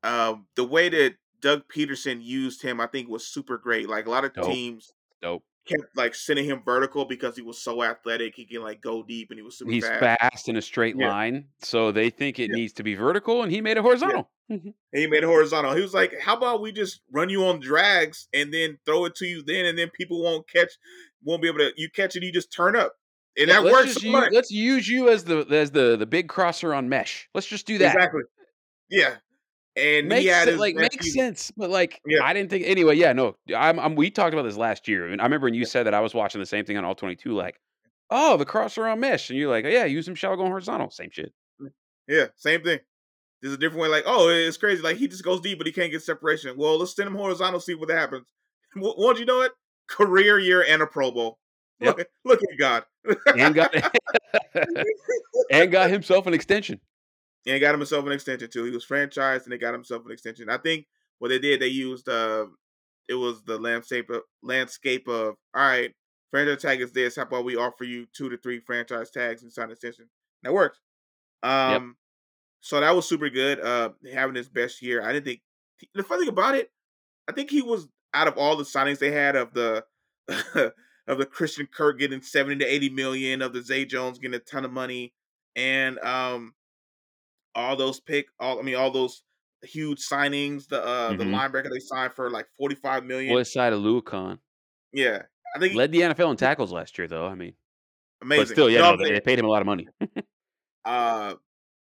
uh, 0.03 0.35
the 0.55 0.65
way 0.65 0.89
that 0.89 1.17
Doug 1.41 1.65
Pederson 1.69 2.23
used 2.23 2.63
him, 2.63 2.81
I 2.81 2.87
think 2.87 3.09
was 3.09 3.27
super 3.27 3.59
great. 3.59 3.89
Like 3.89 4.07
a 4.07 4.11
lot 4.11 4.25
of 4.25 4.33
Dope. 4.33 4.47
teams 4.47 4.93
Dope. 5.21 5.45
Kept 5.67 5.97
like 5.97 6.15
sending 6.15 6.45
him 6.47 6.63
vertical 6.65 7.05
because 7.05 7.37
he 7.37 7.43
was 7.43 7.59
so 7.59 7.83
athletic. 7.83 8.35
He 8.37 8.45
can 8.47 8.63
like 8.63 8.81
go 8.81 9.03
deep 9.03 9.31
and 9.31 9.39
he 9.39 9.43
was 9.43 9.59
super 9.59 9.71
He's 9.73 9.87
fast. 9.87 10.01
fast 10.01 10.49
in 10.49 10.57
a 10.57 10.63
straight 10.63 10.97
Yeah. 10.97 11.09
line, 11.11 11.49
so 11.61 11.93
they 11.93 12.11
think 12.11 12.39
it 12.39 12.51
Yeah. 12.51 12.57
needs 12.57 12.73
to 12.75 12.83
be 12.83 12.95
vertical, 12.95 13.43
and 13.43 13.53
he 13.53 13.61
made 13.61 13.77
it 13.77 13.83
horizontal. 13.83 14.31
Mhm. 14.51 14.75
And 14.93 15.01
he 15.01 15.07
made 15.09 15.25
it 15.25 15.27
horizontal. 15.27 15.75
He 15.75 15.83
was 15.83 15.93
like, 15.95 16.15
"How 16.21 16.37
about 16.37 16.61
we 16.63 16.71
just 16.73 17.01
run 17.11 17.29
you 17.31 17.45
on 17.47 17.59
drags 17.61 18.29
and 18.33 18.55
then 18.55 18.79
throw 18.87 19.05
it 19.07 19.15
to 19.17 19.27
you 19.27 19.43
then, 19.43 19.65
and 19.67 19.77
then 19.77 19.91
people 19.91 20.23
won't 20.23 20.49
catch, 20.49 20.71
won't 21.25 21.43
be 21.43 21.49
able 21.49 21.59
to. 21.59 21.73
You 21.77 21.91
catch 21.91 22.15
it, 22.17 22.23
you 22.23 22.33
just 22.33 22.53
turn 22.53 22.77
up, 22.77 22.95
and 23.37 23.49
Yeah, 23.49 23.61
that 23.61 23.73
works. 23.73 23.95
so 23.95 24.01
use, 24.07 24.29
let's 24.33 24.51
use 24.53 24.89
you 24.89 25.09
as 25.09 25.25
the 25.25 25.39
as 25.51 25.73
the 25.73 25.97
the 25.97 26.07
big 26.07 26.29
crosser 26.29 26.73
on 26.75 26.89
mesh. 26.89 27.29
Let's 27.35 27.47
just 27.49 27.67
do 27.67 27.77
that. 27.79 27.95
Exactly. 27.95 28.23
Yeah. 28.91 29.17
And 29.77 30.05
he 30.05 30.09
Makes 30.09 30.31
had 30.31 30.49
his 30.49 30.59
like 30.59 30.75
makes 30.75 31.13
sense, 31.13 31.53
but 31.57 31.69
like 31.69 32.01
Yeah. 32.07 32.25
I 32.25 32.33
didn't 32.33 32.49
think 32.51 32.65
anyway. 32.67 32.97
Yeah, 32.97 33.13
no, 33.13 33.37
I'm, 33.55 33.79
I'm 33.79 33.95
we 33.95 34.11
talked 34.11 34.33
about 34.33 34.45
this 34.45 34.57
last 34.57 34.89
year, 34.89 35.07
and 35.07 35.21
I 35.21 35.25
remember 35.25 35.47
when 35.47 35.55
you 35.55 35.67
said 35.67 35.85
that 35.87 35.93
I 35.93 36.01
was 36.01 36.15
watching 36.15 36.41
the 36.41 36.47
same 36.47 36.65
thing 36.65 36.79
on 36.79 36.85
all 36.85 36.95
22. 36.95 37.33
Like, 37.33 37.61
oh, 38.11 38.39
the 38.39 38.47
cross 38.47 38.79
around 38.79 39.01
mesh, 39.01 39.29
and 39.29 39.39
you're 39.39 39.51
like, 39.51 39.67
oh, 39.67 39.69
yeah, 39.69 39.85
use 39.85 40.07
some 40.07 40.15
shallow 40.15 40.37
going 40.37 40.49
horizontal, 40.49 40.91
same 40.91 41.11
shit. 41.11 41.33
Mm, 41.61 41.73
yeah, 42.09 42.27
same 42.37 42.63
thing. 42.63 42.81
There's 43.43 43.53
a 43.53 43.59
different 43.59 43.83
way. 43.83 43.89
Like, 43.89 44.05
oh, 44.07 44.29
it's 44.29 44.57
crazy. 44.57 44.81
Like 44.81 44.97
he 44.97 45.09
just 45.09 45.25
goes 45.25 45.43
deep, 45.43 45.59
but 45.59 45.67
he 45.67 45.73
can't 45.73 45.93
get 45.93 46.03
separation. 46.03 46.57
Well, 46.57 46.79
let's 46.79 46.97
send 46.97 47.09
him 47.09 47.15
horizontal, 47.15 47.61
see 47.61 47.75
what 47.75 47.91
happens. 47.91 48.27
Won't 48.77 49.19
you 49.19 49.27
know 49.27 49.43
it? 49.43 49.53
Career 49.89 50.39
year 50.39 50.65
and 50.67 50.83
a 50.83 50.87
Pro 50.87 51.11
Bowl. 51.11 51.39
Yep. 51.79 51.99
Look, 51.99 52.09
look 52.25 52.41
at 52.41 52.59
God. 52.59 52.85
and 53.37 53.55
got 53.55 53.75
and 55.51 55.71
got 55.71 55.91
himself 55.91 56.27
an 56.27 56.33
extension. 56.33 56.81
And 57.47 57.61
got 57.61 57.75
himself 57.77 58.05
an 58.07 58.13
extension 58.13 58.51
too. 58.51 58.65
He 58.65 58.71
was 58.71 58.85
franchised 58.85 59.45
and 59.45 59.53
they 59.53 59.59
got 59.59 59.75
himself 59.75 60.05
an 60.05 60.13
extension. 60.13 60.49
I 60.49 60.59
think 60.59 60.87
what 61.19 61.29
they 61.29 61.39
did, 61.39 61.61
they 61.61 61.69
used 61.69 62.09
uh 62.09 62.47
it 63.09 63.15
was 63.15 63.43
the 63.45 63.59
landscape 63.59 64.11
of, 64.11 64.23
landscape 64.43 65.07
of 65.09 65.37
all 65.55 65.63
right, 65.63 65.95
franchise 66.31 66.63
tag 66.63 66.81
is 66.81 66.93
this. 66.93 67.17
How 67.17 67.23
about 67.23 67.45
we 67.45 67.57
offer 67.57 67.85
you 67.85 68.07
two 68.13 68.29
to 68.29 68.37
three 68.37 68.61
franchise 68.61 69.11
tags 69.11 69.43
and 69.43 69.53
sign 69.53 69.67
an 69.67 69.73
extension? 69.73 70.09
That 70.43 70.53
worked. 70.53 70.81
Um 71.43 71.97
so 72.61 72.81
that 72.81 72.97
was 72.97 73.09
super 73.09 73.31
good. 73.31 73.61
Uh 73.61 73.91
having 74.13 74.35
his 74.35 74.49
best 74.49 74.83
year. 74.83 75.03
I 75.03 75.13
didn't 75.13 75.27
think 75.27 75.41
the 75.95 76.03
funny 76.03 76.23
thing 76.23 76.31
about 76.31 76.57
it, 76.57 76.71
I 77.29 77.33
think 77.33 77.51
he 77.51 77.63
was 77.63 77.89
out 78.15 78.29
of 78.29 78.39
all 78.39 78.57
the 78.57 78.65
signings 78.65 78.99
they 78.99 79.13
had 79.13 79.37
of 79.37 79.53
the 79.53 79.85
of 81.07 81.19
the 81.19 81.27
Christian 81.27 81.69
Kirk 81.73 82.01
getting 82.01 82.23
70 82.23 82.65
to 82.65 82.65
80 82.65 82.89
million, 82.91 83.43
of 83.43 83.53
the 83.53 83.63
Zay 83.63 83.85
Jones 83.85 84.19
getting 84.19 84.35
a 84.35 84.41
ton 84.41 84.65
of 84.65 84.73
money, 84.73 85.15
and 85.55 85.99
um 86.01 86.55
all 87.57 87.75
those 87.75 87.99
pick 87.99 88.27
all 88.39 88.61
I 88.61 88.63
mean 88.63 88.77
all 88.77 88.91
those 88.93 89.23
huge 89.63 89.99
signings, 90.07 90.69
the 90.69 90.85
uh 90.85 91.15
the 91.17 91.25
Mhm. 91.25 91.35
linebacker 91.35 91.71
they 91.73 91.81
signed 91.81 92.13
for 92.15 92.31
like 92.31 92.47
45 92.59 93.05
million. 93.05 93.35
What 93.35 93.47
side 93.49 93.73
of 93.73 93.81
Luacon 93.81 94.39
yeah. 94.93 95.23
I 95.55 95.59
think 95.59 95.73
he, 95.73 95.79
led 95.79 95.91
the 95.91 96.01
NFL 96.03 96.31
in 96.33 96.37
tackles 96.37 96.71
last 96.73 96.97
year, 96.99 97.09
though. 97.09 97.27
I 97.27 97.35
mean, 97.35 97.55
amazing. 98.23 98.43
but 98.45 98.49
still, 98.53 98.71
yeah, 98.71 98.81
no, 98.81 98.97
they, 98.97 99.11
they 99.13 99.21
paid 99.21 99.39
him 99.39 99.47
a 99.47 99.49
lot 99.49 99.63
of 99.63 99.67
money. 99.67 99.89
uh 100.85 101.35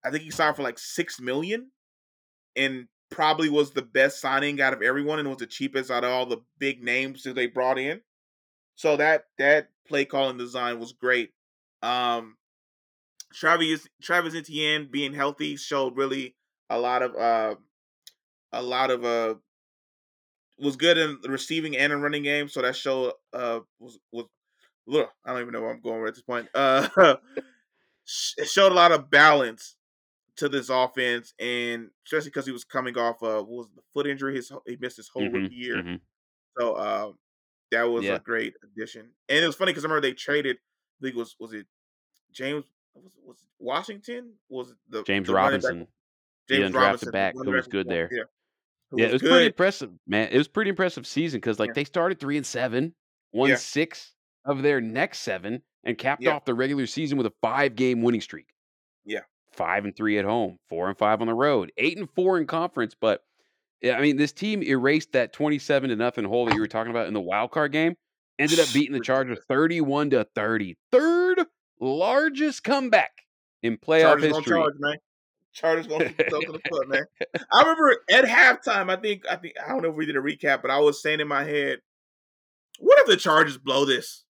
I 0.06 0.12
think 0.12 0.24
he 0.24 0.32
signed 0.32 0.56
for 0.56 0.64
like 0.64 0.80
6 0.80 1.20
million 1.20 1.72
and 2.56 2.88
probably 3.10 3.50
was 3.50 3.72
the 3.72 3.82
best 3.82 4.22
signing 4.22 4.62
out 4.62 4.74
of 4.74 4.82
everyone 4.82 5.20
and 5.20 5.28
was 5.28 5.40
the 5.40 5.48
cheapest 5.48 5.90
out 5.92 6.04
of 6.04 6.12
all 6.12 6.26
the 6.26 6.38
big 6.60 6.84
names 6.84 7.24
that 7.24 7.36
they 7.36 7.48
brought 7.48 7.78
in. 7.80 8.02
So 8.76 8.96
that 8.98 9.26
that 9.40 9.70
play 9.88 10.06
calling 10.06 10.38
design 10.38 10.80
was 10.80 10.94
great. 10.94 11.32
Um 11.82 12.38
Travis 13.34 13.88
Travis 14.02 14.36
Etienne 14.36 14.90
being 14.92 15.14
healthy 15.14 15.56
showed 15.56 15.98
really 15.98 16.36
a 16.70 16.80
lot 16.80 17.02
of 17.04 17.16
uh 17.16 17.56
a 18.52 18.62
lot 18.64 18.92
of 18.92 19.06
uh 19.06 19.36
was 20.58 20.76
good 20.76 20.98
in 20.98 21.20
the 21.22 21.30
receiving 21.30 21.78
and 21.78 21.94
in 21.94 22.02
running 22.02 22.24
game, 22.24 22.48
so 22.50 22.62
that 22.62 22.76
showed 22.76 23.14
uh 23.34 23.60
was 23.80 24.00
was 24.12 24.26
look, 24.88 25.12
I 25.26 25.34
don't 25.34 25.42
even 25.42 25.54
know 25.54 25.62
where 25.62 25.72
I'm 25.72 25.82
going 25.82 26.02
with 26.02 26.10
at 26.10 26.16
this 26.16 26.24
point. 26.24 26.50
Uh 26.56 26.88
it 28.38 28.48
showed 28.48 28.72
a 28.72 28.76
lot 28.76 28.92
of 28.92 29.10
balance 29.10 29.76
to 30.38 30.50
this 30.50 30.70
offense 30.70 31.34
and 31.40 31.92
especially 32.06 32.30
because 32.30 32.46
he 32.48 32.52
was 32.54 32.64
coming 32.66 32.98
off 32.98 33.24
uh 33.24 33.44
what 33.44 33.50
was 33.50 33.72
the 33.76 33.82
foot 33.94 34.08
injury 34.08 34.36
his 34.36 34.52
he 34.68 34.78
missed 34.78 34.98
his 34.98 35.10
whole 35.10 35.30
Mhm, 35.30 35.32
rookie 35.32 35.56
year. 35.56 35.84
mhm. 35.84 36.02
So 36.60 36.78
um, 36.78 37.20
that 37.72 37.84
was 37.86 38.10
Yeah. 38.10 38.12
a 38.12 38.20
great 38.20 38.56
addition, 38.64 39.14
and 39.30 39.44
it 39.44 39.48
was 39.48 39.56
funny 39.56 39.72
because 39.72 39.86
I 39.86 39.90
remember 39.90 40.08
they 40.08 40.14
traded. 40.14 40.58
I 40.58 41.06
think 41.06 41.16
was 41.16 41.36
was 41.40 41.54
it 41.54 41.68
James 42.32 42.66
was 43.04 43.14
was 43.24 43.38
Washington 43.60 44.34
was 44.50 44.74
the 44.90 45.04
James 45.04 45.28
the 45.28 45.34
back- 45.34 45.44
Robinson, 45.44 45.88
James 46.50 46.72
undrafted 46.72 46.76
Robinson, 46.82 47.12
back 47.12 47.34
who 47.36 47.52
was 47.52 47.68
good 47.68 47.88
there. 47.88 48.10
Yeah, 48.12 48.24
who 48.92 49.00
Yeah, 49.02 49.08
it 49.08 49.14
was 49.14 49.22
pretty 49.22 49.46
impressive, 49.48 49.92
man. 50.08 50.30
It 50.32 50.38
was 50.38 50.48
pretty 50.48 50.70
impressive 50.70 51.06
season 51.08 51.40
because 51.40 51.60
like 51.60 51.70
Yeah. 51.70 51.74
they 51.74 51.84
started 51.84 52.20
three 52.20 52.38
and 52.38 52.46
seven, 52.46 52.94
won 53.34 53.50
Yeah. 53.50 53.56
six 53.56 54.14
of 54.46 54.62
their 54.64 54.80
next 54.82 55.20
seven, 55.20 55.62
and 55.84 55.98
capped 55.98 56.22
Yeah. 56.24 56.32
off 56.36 56.46
the 56.46 56.54
regular 56.54 56.86
season 56.86 57.18
with 57.18 57.28
a 57.28 57.34
five 57.42 57.76
game 57.76 58.02
winning 58.02 58.22
streak. 58.22 58.48
Yeah. 59.06 59.22
Five 59.52 59.86
and 59.86 59.96
three 59.96 60.18
at 60.20 60.26
home, 60.26 60.60
four 60.70 60.88
and 60.90 60.98
five 60.98 61.20
on 61.22 61.28
the 61.28 61.34
road, 61.34 61.72
eight 61.78 61.98
and 61.98 62.10
four 62.12 62.38
in 62.38 62.46
conference. 62.48 62.96
But 63.00 63.24
yeah, 63.82 63.98
I 63.98 64.02
mean, 64.02 64.18
this 64.18 64.32
team 64.32 64.62
erased 64.64 65.12
that 65.14 65.34
twenty-seven 65.34 65.90
to 65.90 65.96
nothing 65.96 66.26
hole 66.26 66.46
that 66.46 66.54
you 66.56 66.60
were 66.62 66.68
talking 66.68 66.92
about 66.92 67.08
in 67.08 67.14
the 67.14 67.22
wild 67.22 67.52
card 67.52 67.72
game. 67.72 67.96
Ended 68.40 68.60
up 68.60 68.68
beating 68.72 68.94
the 68.94 69.00
Chargers 69.00 69.40
thirty-one 69.48 70.12
to 70.12 70.24
thirty. 70.36 70.78
Third 70.92 71.46
largest 71.80 72.64
comeback 72.64 73.12
in 73.64 73.78
playoff 73.78 74.02
Chargers 74.20 74.36
history. 74.36 74.58
charge, 74.58 74.74
man. 74.80 74.98
Chargers 75.54 75.88
gonna 75.88 76.06
themselves 76.18 76.46
in 76.46 76.52
the 76.54 76.60
foot, 76.70 76.88
man. 76.88 77.04
I 77.52 77.62
remember 77.62 77.98
at 78.12 78.26
halftime. 78.26 78.92
I 78.96 79.02
think 79.02 79.24
I 79.30 79.36
think 79.38 79.56
I 79.64 79.70
don't 79.70 79.82
know 79.82 79.90
if 79.90 79.96
we 79.96 80.06
did 80.06 80.16
a 80.16 80.20
recap, 80.22 80.62
but 80.62 80.70
I 80.72 80.80
was 80.80 81.02
saying 81.02 81.20
in 81.20 81.28
my 81.28 81.44
head, 81.44 81.80
"What 82.80 83.00
if 83.00 83.08
the 83.08 83.18
Chargers 83.18 83.58
blow 83.58 83.84
this?" 83.86 84.24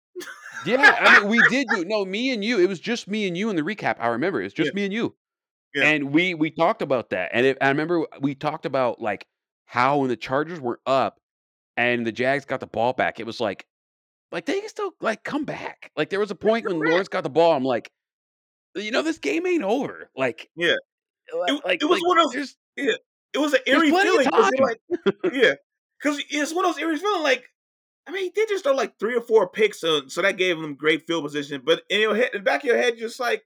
Yeah, 0.65 0.95
I 0.99 1.19
mean, 1.19 1.29
we 1.29 1.39
did 1.49 1.67
do 1.73 1.83
no, 1.87 2.03
me 2.05 2.31
and 2.31 2.43
you. 2.43 2.59
It 2.59 2.67
was 2.67 2.79
just 2.79 3.07
me 3.07 3.27
and 3.27 3.37
you 3.37 3.49
in 3.49 3.55
the 3.55 3.61
recap. 3.61 3.97
I 3.99 4.07
remember 4.07 4.39
it 4.41 4.45
was 4.45 4.53
just 4.53 4.67
Yeah. 4.69 4.75
me 4.75 4.85
and 4.85 4.93
you, 4.93 5.15
Yeah. 5.75 5.83
and 5.89 6.11
we 6.13 6.33
we 6.33 6.49
talked 6.49 6.81
about 6.81 7.09
that. 7.11 7.29
And 7.33 7.45
it, 7.45 7.57
I 7.61 7.67
remember 7.69 8.07
we 8.21 8.33
talked 8.33 8.65
about 8.65 9.01
like 9.01 9.27
how 9.65 9.97
when 9.99 10.09
the 10.09 10.15
Chargers 10.17 10.59
were 10.61 10.79
up 10.87 11.19
and 11.75 12.07
the 12.07 12.11
Jags 12.13 12.45
got 12.45 12.59
the 12.61 12.67
ball 12.67 12.93
back, 12.93 13.19
it 13.19 13.25
was 13.25 13.39
like, 13.41 13.66
like 14.31 14.45
they 14.45 14.59
can 14.59 14.69
still 14.69 14.91
like 15.01 15.23
come 15.23 15.45
back. 15.45 15.91
Like 15.95 16.09
there 16.09 16.19
was 16.19 16.31
a 16.31 16.35
point 16.35 16.65
when. 16.65 16.79
Lawrence 16.79 17.07
got 17.07 17.23
the 17.23 17.29
ball, 17.29 17.53
I'm 17.53 17.63
like, 17.63 17.91
you 18.75 18.91
know, 18.91 19.01
this 19.01 19.17
game 19.17 19.45
ain't 19.47 19.63
over. 19.63 20.09
Like, 20.15 20.49
Yeah. 20.55 20.75
It- 21.29 21.65
like 21.65 21.81
it 21.81 21.85
was 21.85 21.99
like, 21.99 22.07
one 22.07 22.17
of 22.19 22.31
those- 22.33 22.55
there's- 22.75 22.97
It 23.33 23.39
was 23.39 23.53
an 23.53 23.59
eerie 23.67 23.89
feeling 23.91 24.27
like, 24.59 24.79
yeah, 25.33 25.55
because 26.01 26.21
it's 26.29 26.53
one 26.53 26.65
of 26.65 26.73
those 26.75 26.81
eerie 26.81 26.97
feeling. 26.97 27.21
Like, 27.23 27.43
I 28.07 28.11
mean, 28.11 28.23
he 28.23 28.29
did 28.29 28.47
just 28.49 28.63
throw 28.63 28.73
like 28.73 28.97
three 28.99 29.15
or 29.15 29.21
four 29.21 29.49
picks, 29.49 29.81
so, 29.81 30.07
so 30.07 30.21
that 30.21 30.37
gave 30.37 30.57
them 30.59 30.75
great 30.75 31.05
field 31.05 31.25
position. 31.25 31.61
But 31.65 31.83
in 31.89 31.99
your 31.99 32.15
head, 32.15 32.29
in 32.33 32.39
the 32.39 32.43
back 32.43 32.61
of 32.61 32.67
your 32.67 32.77
head, 32.77 32.97
just 32.97 33.19
like, 33.19 33.43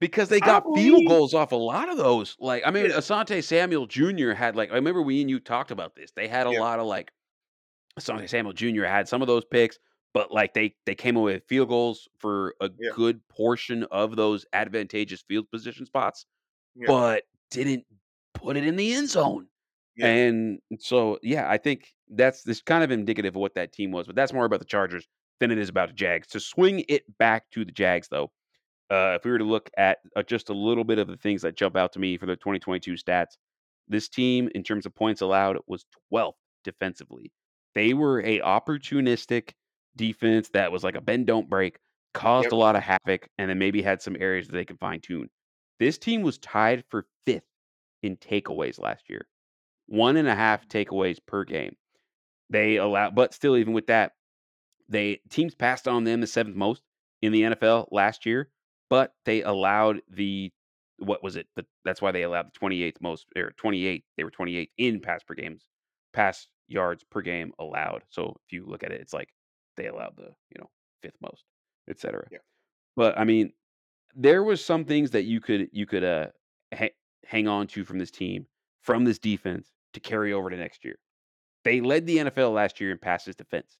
because 0.00 0.28
they 0.28 0.40
got 0.40 0.64
field 0.74 1.06
goals 1.08 1.32
off 1.32 1.52
a 1.52 1.56
lot 1.56 1.88
of 1.88 1.96
those. 1.96 2.36
Like, 2.38 2.62
I 2.66 2.70
mean, 2.70 2.86
Yeah. 2.86 2.96
Asante 2.96 3.42
Samuel 3.42 3.86
Jr. 3.86 4.32
had 4.32 4.54
like 4.54 4.70
I 4.70 4.74
remember 4.74 5.00
we 5.00 5.22
and 5.22 5.30
you 5.30 5.40
talked 5.40 5.70
about 5.70 5.94
this. 5.96 6.10
They 6.14 6.28
had 6.28 6.46
a 6.46 6.52
Yeah. 6.52 6.60
lot 6.60 6.78
of 6.78 6.86
like 6.86 7.10
Samuel 7.98 8.52
Jr. 8.52 8.84
had 8.84 9.08
some 9.08 9.22
of 9.22 9.28
those 9.28 9.44
picks, 9.44 9.78
but 10.12 10.30
like 10.32 10.54
they 10.54 10.74
they 10.86 10.94
came 10.94 11.16
away 11.16 11.34
with 11.34 11.44
field 11.48 11.68
goals 11.68 12.08
for 12.18 12.54
a 12.60 12.70
Yeah. 12.78 12.90
good 12.94 13.26
portion 13.28 13.84
of 13.84 14.16
those 14.16 14.44
advantageous 14.52 15.22
field 15.22 15.50
position 15.50 15.86
spots, 15.86 16.26
Yeah. 16.74 16.86
but 16.88 17.24
didn't 17.50 17.86
put 18.34 18.56
it 18.56 18.64
in 18.66 18.76
the 18.76 18.92
end 18.94 19.08
zone. 19.08 19.48
Yeah. 19.96 20.06
And 20.08 20.58
so, 20.80 21.18
yeah, 21.22 21.48
I 21.48 21.56
think 21.56 21.94
that's 22.08 22.42
this 22.42 22.60
kind 22.60 22.82
of 22.82 22.90
indicative 22.90 23.36
of 23.36 23.40
what 23.40 23.54
that 23.54 23.72
team 23.72 23.92
was. 23.92 24.06
But 24.06 24.16
that's 24.16 24.32
more 24.32 24.44
about 24.44 24.58
the 24.58 24.64
Chargers 24.64 25.06
than 25.38 25.52
it 25.52 25.58
is 25.58 25.68
about 25.68 25.88
the 25.88 25.94
Jags. 25.94 26.26
To 26.28 26.40
swing 26.40 26.84
it 26.88 27.04
back 27.18 27.48
to 27.50 27.64
the 27.64 27.70
Jags, 27.70 28.08
though, 28.08 28.32
uh, 28.90 29.14
if 29.18 29.24
we 29.24 29.30
were 29.30 29.38
to 29.38 29.44
look 29.44 29.70
at 29.76 29.98
uh, 30.16 30.22
just 30.24 30.48
a 30.48 30.52
little 30.52 30.82
bit 30.84 30.98
of 30.98 31.06
the 31.06 31.16
things 31.16 31.42
that 31.42 31.56
jump 31.56 31.76
out 31.76 31.92
to 31.92 32.00
me 32.00 32.18
for 32.18 32.26
the 32.26 32.34
2022 32.36 32.94
stats, 32.94 33.36
this 33.86 34.08
team, 34.08 34.48
in 34.54 34.64
terms 34.64 34.84
of 34.84 34.94
points 34.94 35.20
allowed, 35.20 35.58
was 35.68 35.86
12th 36.12 36.34
defensively. 36.64 37.30
They 37.74 37.94
were 37.94 38.20
a 38.20 38.40
opportunistic 38.40 39.52
defense 39.96 40.50
that 40.50 40.72
was 40.72 40.84
like 40.84 40.96
a 40.96 41.00
bend 41.00 41.26
don't 41.26 41.48
break, 41.48 41.78
caused 42.14 42.44
Yep. 42.44 42.52
a 42.52 42.56
lot 42.56 42.76
of 42.76 42.82
havoc, 42.82 43.28
and 43.38 43.50
then 43.50 43.58
maybe 43.58 43.82
had 43.82 44.02
some 44.02 44.16
areas 44.18 44.46
that 44.48 44.54
they 44.54 44.64
could 44.64 44.78
fine 44.80 45.00
tune. 45.00 45.30
This 45.80 45.98
team 45.98 46.22
was 46.22 46.38
tied 46.38 46.84
for 46.88 47.06
fifth 47.26 47.44
in 48.02 48.16
takeaways 48.16 48.78
last 48.78 49.10
year, 49.10 49.28
one 49.86 50.16
and 50.16 50.28
a 50.28 50.34
half 50.34 50.68
takeaways 50.68 51.18
per 51.26 51.44
game. 51.44 51.76
They 52.50 52.76
allow, 52.76 53.10
but 53.10 53.34
still, 53.34 53.56
even 53.56 53.72
with 53.74 53.86
that, 53.88 54.12
they 54.88 55.20
teams 55.30 55.54
passed 55.54 55.88
on 55.88 56.04
them 56.04 56.20
the 56.20 56.26
seventh 56.26 56.56
most 56.56 56.82
in 57.22 57.32
the 57.32 57.44
NFL 57.44 57.88
last 57.90 58.26
year, 58.26 58.50
but 58.90 59.14
they 59.24 59.42
allowed 59.42 60.02
the 60.08 60.52
what 60.98 61.22
was 61.22 61.36
it? 61.36 61.48
The, 61.56 61.66
that's 61.84 62.00
why 62.00 62.12
they 62.12 62.22
allowed 62.22 62.46
the 62.48 62.52
28th 62.58 63.00
most 63.00 63.26
or 63.36 63.52
28. 63.52 64.04
They 64.16 64.24
were 64.24 64.30
28 64.30 64.70
in 64.78 65.00
pass 65.00 65.22
per 65.24 65.34
games, 65.34 65.68
pass 66.12 66.46
yards 66.68 67.04
per 67.04 67.20
game 67.20 67.52
allowed. 67.58 68.02
So 68.08 68.36
if 68.44 68.52
you 68.52 68.64
look 68.66 68.82
at 68.82 68.92
it, 68.92 69.00
it's 69.00 69.12
like 69.12 69.28
they 69.76 69.86
allowed 69.86 70.16
the 70.16 70.30
you 70.50 70.58
know 70.58 70.70
fifth 71.02 71.16
most, 71.20 71.44
etc. 71.88 72.26
Yeah. 72.30 72.38
But 72.96 73.18
I 73.18 73.24
mean, 73.24 73.52
there 74.14 74.44
was 74.44 74.64
some 74.64 74.84
things 74.84 75.10
that 75.12 75.24
you 75.24 75.40
could 75.40 75.68
you 75.72 75.86
could 75.86 76.04
uh 76.04 76.26
ha- 76.74 76.94
hang 77.24 77.48
on 77.48 77.66
to 77.68 77.84
from 77.84 77.98
this 77.98 78.10
team, 78.10 78.46
from 78.82 79.04
this 79.04 79.18
defense 79.18 79.70
to 79.94 80.00
carry 80.00 80.32
over 80.32 80.50
to 80.50 80.56
next 80.56 80.84
year. 80.84 80.98
They 81.64 81.80
led 81.80 82.06
the 82.06 82.18
NFL 82.18 82.52
last 82.52 82.80
year 82.80 82.90
in 82.90 82.98
passes 82.98 83.34
defense. 83.34 83.78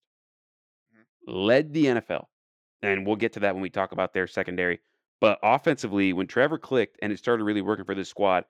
Led 1.27 1.73
the 1.73 1.87
NFL. 1.87 2.25
And 2.83 3.07
we'll 3.07 3.17
get 3.17 3.33
to 3.35 3.41
that 3.41 3.55
when 3.55 3.63
we 3.63 3.71
talk 3.71 3.93
about 3.93 4.13
their 4.13 4.27
secondary. 4.27 4.81
But 5.21 5.39
offensively, 5.43 6.13
when 6.13 6.27
Trevor 6.27 6.59
clicked 6.59 6.99
and 7.01 7.13
it 7.13 7.19
started 7.19 7.45
really 7.45 7.63
working 7.63 7.85
for 7.85 7.95
this 7.95 8.09
squad, 8.09 8.45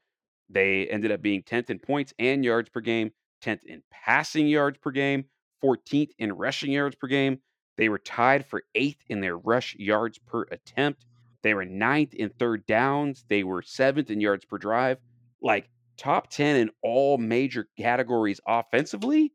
they 0.49 0.87
ended 0.89 1.13
up 1.13 1.23
being 1.23 1.43
10th 1.43 1.71
in 1.71 1.79
points 1.79 2.13
and 2.19 2.45
yards 2.45 2.69
per 2.69 2.81
game, 2.81 3.13
10th 3.45 3.65
in 3.65 3.83
passing 3.91 4.47
yards 4.47 4.79
per 4.79 4.91
game, 4.91 5.25
14th 5.63 6.11
in 6.19 6.33
rushing 6.33 6.73
yards 6.73 6.97
per 6.97 7.07
game. 7.07 7.39
They 7.77 7.89
were 7.89 7.99
tied 7.99 8.47
for 8.47 8.63
eighth 8.75 9.03
in 9.09 9.21
their 9.21 9.37
rush 9.37 9.75
yards 9.79 10.19
per 10.19 10.43
attempt. 10.51 11.05
They 11.43 11.55
were 11.55 11.65
ninth 11.65 12.15
in 12.15 12.31
third 12.31 12.67
downs. 12.67 13.25
They 13.29 13.45
were 13.45 13.63
seventh 13.63 14.11
in 14.11 14.21
yards 14.21 14.45
per 14.45 14.59
drive. 14.59 14.99
Like 15.43 15.69
top 15.97 16.31
10 16.31 16.57
in 16.57 16.71
all 16.83 17.19
major 17.19 17.69
categories 17.79 18.41
offensively. 18.47 19.33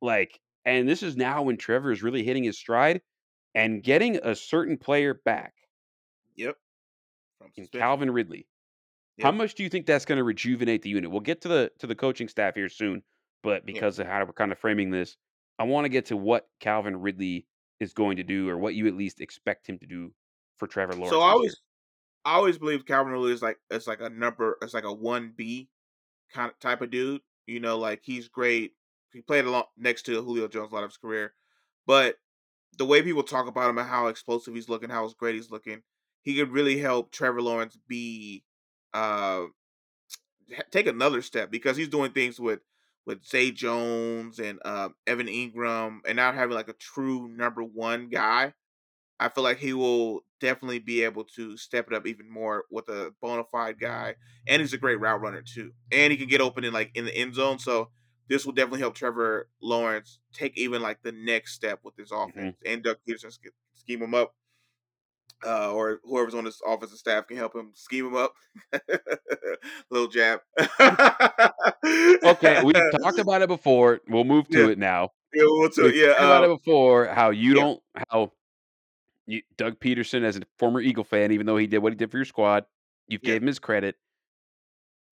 Like, 0.00 0.40
and 0.64 0.88
this 0.88 1.02
is 1.02 1.16
now 1.16 1.42
when 1.42 1.56
Trevor 1.56 1.92
is 1.92 2.02
really 2.02 2.22
hitting 2.22 2.44
his 2.44 2.58
stride 2.58 3.00
and 3.54 3.82
getting 3.82 4.16
a 4.16 4.34
certain 4.34 4.76
player 4.76 5.14
back. 5.24 5.54
Yep. 6.36 6.56
Calvin 7.72 8.10
Ridley. 8.10 8.46
Yep. 9.16 9.24
How 9.24 9.32
much 9.32 9.54
do 9.54 9.62
you 9.62 9.68
think 9.68 9.86
that's 9.86 10.04
going 10.04 10.18
to 10.18 10.24
rejuvenate 10.24 10.82
the 10.82 10.90
unit? 10.90 11.10
We'll 11.10 11.20
get 11.20 11.40
to 11.42 11.48
the 11.48 11.72
to 11.80 11.86
the 11.86 11.94
coaching 11.94 12.28
staff 12.28 12.54
here 12.54 12.68
soon, 12.68 13.02
but 13.42 13.66
because 13.66 13.98
yep. 13.98 14.06
of 14.06 14.12
how 14.12 14.24
we're 14.24 14.32
kind 14.32 14.52
of 14.52 14.58
framing 14.58 14.90
this, 14.90 15.16
I 15.58 15.64
want 15.64 15.84
to 15.84 15.88
get 15.88 16.06
to 16.06 16.16
what 16.16 16.46
Calvin 16.60 17.00
Ridley 17.00 17.46
is 17.80 17.92
going 17.92 18.16
to 18.16 18.22
do, 18.22 18.48
or 18.48 18.56
what 18.58 18.74
you 18.74 18.86
at 18.86 18.96
least 18.96 19.20
expect 19.20 19.68
him 19.68 19.78
to 19.78 19.86
do 19.86 20.12
for 20.56 20.66
Trevor 20.66 20.94
Lawrence. 20.94 21.10
So 21.10 21.20
I 21.20 21.30
always, 21.30 21.56
I 22.24 22.34
always 22.34 22.58
believe 22.58 22.86
Calvin 22.86 23.12
Ridley 23.12 23.32
is 23.32 23.42
like 23.42 23.58
it's 23.70 23.86
like 23.86 24.00
a 24.00 24.10
number, 24.10 24.56
it's 24.62 24.74
like 24.74 24.84
a 24.84 24.92
one 24.92 25.32
B 25.36 25.68
kind 26.32 26.50
of 26.50 26.58
type 26.58 26.82
of 26.82 26.90
dude. 26.90 27.20
You 27.46 27.60
know, 27.60 27.78
like 27.78 28.00
he's 28.02 28.28
great. 28.28 28.72
He 29.12 29.22
played 29.22 29.46
along 29.46 29.64
next 29.76 30.02
to 30.02 30.22
Julio 30.22 30.48
Jones 30.48 30.70
a 30.70 30.74
lot 30.74 30.84
of 30.84 30.90
his 30.90 30.98
career, 30.98 31.32
but 31.86 32.16
the 32.76 32.84
way 32.84 33.02
people 33.02 33.22
talk 33.22 33.48
about 33.48 33.70
him 33.70 33.78
and 33.78 33.88
how 33.88 34.08
explosive 34.08 34.54
he's 34.54 34.68
looking, 34.68 34.90
how 34.90 35.08
great 35.18 35.34
he's 35.34 35.50
looking, 35.50 35.82
he 36.22 36.36
could 36.36 36.52
really 36.52 36.78
help 36.78 37.10
Trevor 37.10 37.40
Lawrence 37.40 37.78
be 37.88 38.44
uh 38.94 39.44
take 40.70 40.86
another 40.86 41.22
step 41.22 41.50
because 41.50 41.76
he's 41.76 41.88
doing 41.88 42.12
things 42.12 42.40
with 42.40 42.60
with 43.08 43.24
Zay 43.24 43.50
Jones 43.50 44.38
and 44.38 44.58
uh, 44.66 44.90
Evan 45.06 45.28
Engram 45.28 46.00
and 46.06 46.16
not 46.16 46.34
having 46.34 46.54
like 46.54 46.68
a 46.68 46.74
true 46.74 47.26
number 47.26 47.64
one 47.64 48.10
guy. 48.10 48.52
I 49.18 49.30
feel 49.30 49.42
like 49.42 49.58
he 49.58 49.72
will 49.72 50.20
definitely 50.40 50.78
be 50.78 51.02
able 51.02 51.24
to 51.24 51.56
step 51.56 51.86
it 51.88 51.94
up 51.94 52.06
even 52.06 52.30
more 52.30 52.66
with 52.70 52.86
a 52.90 53.12
bona 53.22 53.44
fide 53.50 53.80
guy, 53.80 54.14
and 54.46 54.60
he's 54.60 54.74
a 54.74 54.78
great 54.78 55.00
route 55.00 55.22
runner 55.22 55.42
too, 55.42 55.72
and 55.90 56.12
he 56.12 56.18
can 56.18 56.28
get 56.28 56.42
open 56.42 56.64
in 56.64 56.72
like 56.72 56.90
in 56.94 57.06
the 57.06 57.16
end 57.16 57.34
zone. 57.34 57.58
So 57.58 57.88
this 58.28 58.44
will 58.44 58.52
definitely 58.52 58.80
help 58.80 58.94
Trevor 58.94 59.48
Lawrence 59.60 60.20
take 60.34 60.56
even 60.58 60.82
like 60.82 61.02
the 61.02 61.10
next 61.10 61.54
step 61.54 61.80
with 61.82 61.96
his 61.96 62.12
mm-hmm. 62.12 62.30
offense, 62.30 62.56
mm-hmm. 62.58 62.72
and 62.72 62.82
Doug 62.84 62.98
Pederson 63.08 63.32
scheme 63.74 64.02
him 64.02 64.14
up 64.14 64.34
uh, 65.46 65.72
or 65.72 66.00
whoever's 66.04 66.34
on 66.34 66.44
his 66.44 66.60
office 66.66 66.96
staff 66.98 67.26
can 67.26 67.36
help 67.36 67.54
him 67.54 67.70
scheme 67.74 68.06
him 68.06 68.16
up. 68.16 68.34
Little 69.90 70.08
jab. 70.08 70.40
okay, 70.80 72.62
we 72.64 72.72
talked 73.02 73.18
about 73.18 73.42
it 73.42 73.48
before. 73.48 74.00
We'll 74.08 74.24
move 74.24 74.48
to 74.48 74.66
yeah. 74.66 74.72
it 74.72 74.78
now. 74.78 75.10
Yeah, 75.34 75.44
we'll 75.44 75.70
to, 75.70 75.90
yeah. 75.90 76.08
Talked 76.08 76.20
about 76.20 76.44
it 76.44 76.50
um 76.50 76.56
before. 76.56 77.06
How 77.06 77.30
you 77.30 77.54
yeah. 77.54 77.62
don't 77.62 77.82
how 78.10 78.32
you, 79.26 79.42
Doug 79.56 79.78
Pederson, 79.78 80.24
as 80.24 80.36
a 80.36 80.40
former 80.58 80.80
Eagle 80.80 81.04
fan, 81.04 81.32
even 81.32 81.46
though 81.46 81.56
he 81.56 81.66
did 81.66 81.78
what 81.78 81.92
he 81.92 81.96
did 81.96 82.10
for 82.10 82.16
your 82.16 82.24
squad, 82.24 82.64
you 83.06 83.18
gave 83.18 83.42
him 83.42 83.46
his 83.46 83.58
credit. 83.58 83.96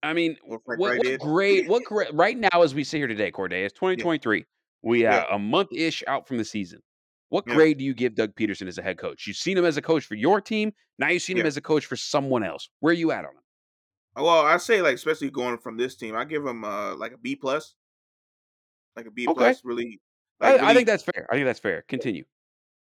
I 0.03 0.13
mean, 0.13 0.37
what, 0.43 0.61
what, 0.65 0.79
what 0.79 1.19
great, 1.19 1.67
what 1.67 1.83
great, 1.83 2.13
right 2.13 2.37
now 2.37 2.61
as 2.61 2.75
we 2.75 2.83
sit 2.83 2.97
here 2.97 3.07
today, 3.07 3.31
Corday, 3.31 3.63
it's 3.63 3.73
2023. 3.73 4.45
We 4.83 5.05
are 5.05 5.25
a 5.31 5.39
month 5.39 5.69
ish 5.71 6.03
out 6.07 6.27
from 6.27 6.37
the 6.37 6.45
season. 6.45 6.81
What 7.29 7.43
yeah. 7.47 7.55
grade 7.55 7.77
do 7.77 7.83
you 7.83 7.93
give 7.93 8.15
Doug 8.15 8.35
Pederson 8.35 8.67
as 8.67 8.77
a 8.77 8.81
head 8.81 8.97
coach? 8.97 9.27
You've 9.27 9.37
seen 9.37 9.57
him 9.57 9.65
as 9.65 9.77
a 9.77 9.81
coach 9.81 10.05
for 10.05 10.15
your 10.15 10.39
team. 10.39 10.73
Now 10.97 11.09
you've 11.09 11.21
seen 11.21 11.37
yeah. 11.37 11.43
him 11.43 11.47
as 11.47 11.57
a 11.57 11.61
coach 11.61 11.85
for 11.85 11.95
someone 11.95 12.43
else. 12.43 12.69
Where 12.79 12.91
are 12.91 12.95
you 12.95 13.11
at 13.11 13.25
on 13.25 13.31
him? 13.31 13.41
Uh, 14.17 14.23
well, 14.23 14.45
I 14.45 14.57
say 14.57 14.81
like 14.81 14.95
especially 14.95 15.29
going 15.29 15.57
from 15.57 15.77
this 15.77 15.95
team, 15.95 16.15
I 16.15 16.25
give 16.25 16.45
him 16.45 16.63
uh 16.63 16.95
like 16.95 17.13
a 17.13 17.17
B 17.17 17.35
plus, 17.35 17.75
like 18.95 19.05
a 19.05 19.11
B 19.11 19.27
okay. 19.27 19.37
plus. 19.37 19.61
Really, 19.63 19.99
like, 20.39 20.49
I, 20.49 20.53
really, 20.55 20.67
I, 20.67 20.73
think 20.73 20.87
that's 20.87 21.03
fair. 21.03 21.27
I 21.29 21.35
think 21.35 21.45
that's 21.45 21.59
fair. 21.59 21.83
Continue. 21.87 22.23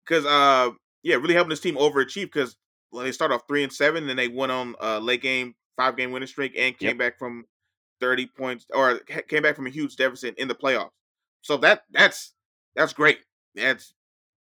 Because 0.06 0.26
uh 0.26 0.72
yeah, 1.04 1.16
really 1.16 1.34
helping 1.34 1.50
this 1.50 1.60
team 1.60 1.76
overachieve 1.76 2.26
because 2.26 2.56
when 2.92 3.06
they 3.06 3.12
start 3.12 3.32
off 3.32 3.42
three 3.48 3.64
and 3.64 3.74
seven, 3.74 4.08
then 4.08 4.18
they 4.18 4.28
went 4.28 4.52
on 4.52 4.76
a 4.80 5.00
late 5.00 5.22
game 5.22 5.56
five 5.76 5.98
game 5.98 6.12
winning 6.12 6.28
streak 6.28 6.54
and 6.58 6.78
came 6.78 6.90
yep. 6.90 6.98
back 6.98 7.20
from 7.20 7.46
thirty 8.00 8.28
points 8.28 8.66
or 8.74 9.00
came 9.28 9.44
back 9.44 9.56
from 9.56 9.68
a 9.68 9.72
huge 9.72 9.96
deficit 9.96 10.38
in 10.38 10.48
the 10.48 10.56
playoffs. 10.56 10.92
So 11.42 11.58
that 11.58 11.84
that's 11.92 12.34
that's 12.76 12.94
great. 12.94 13.20
That's 13.56 13.94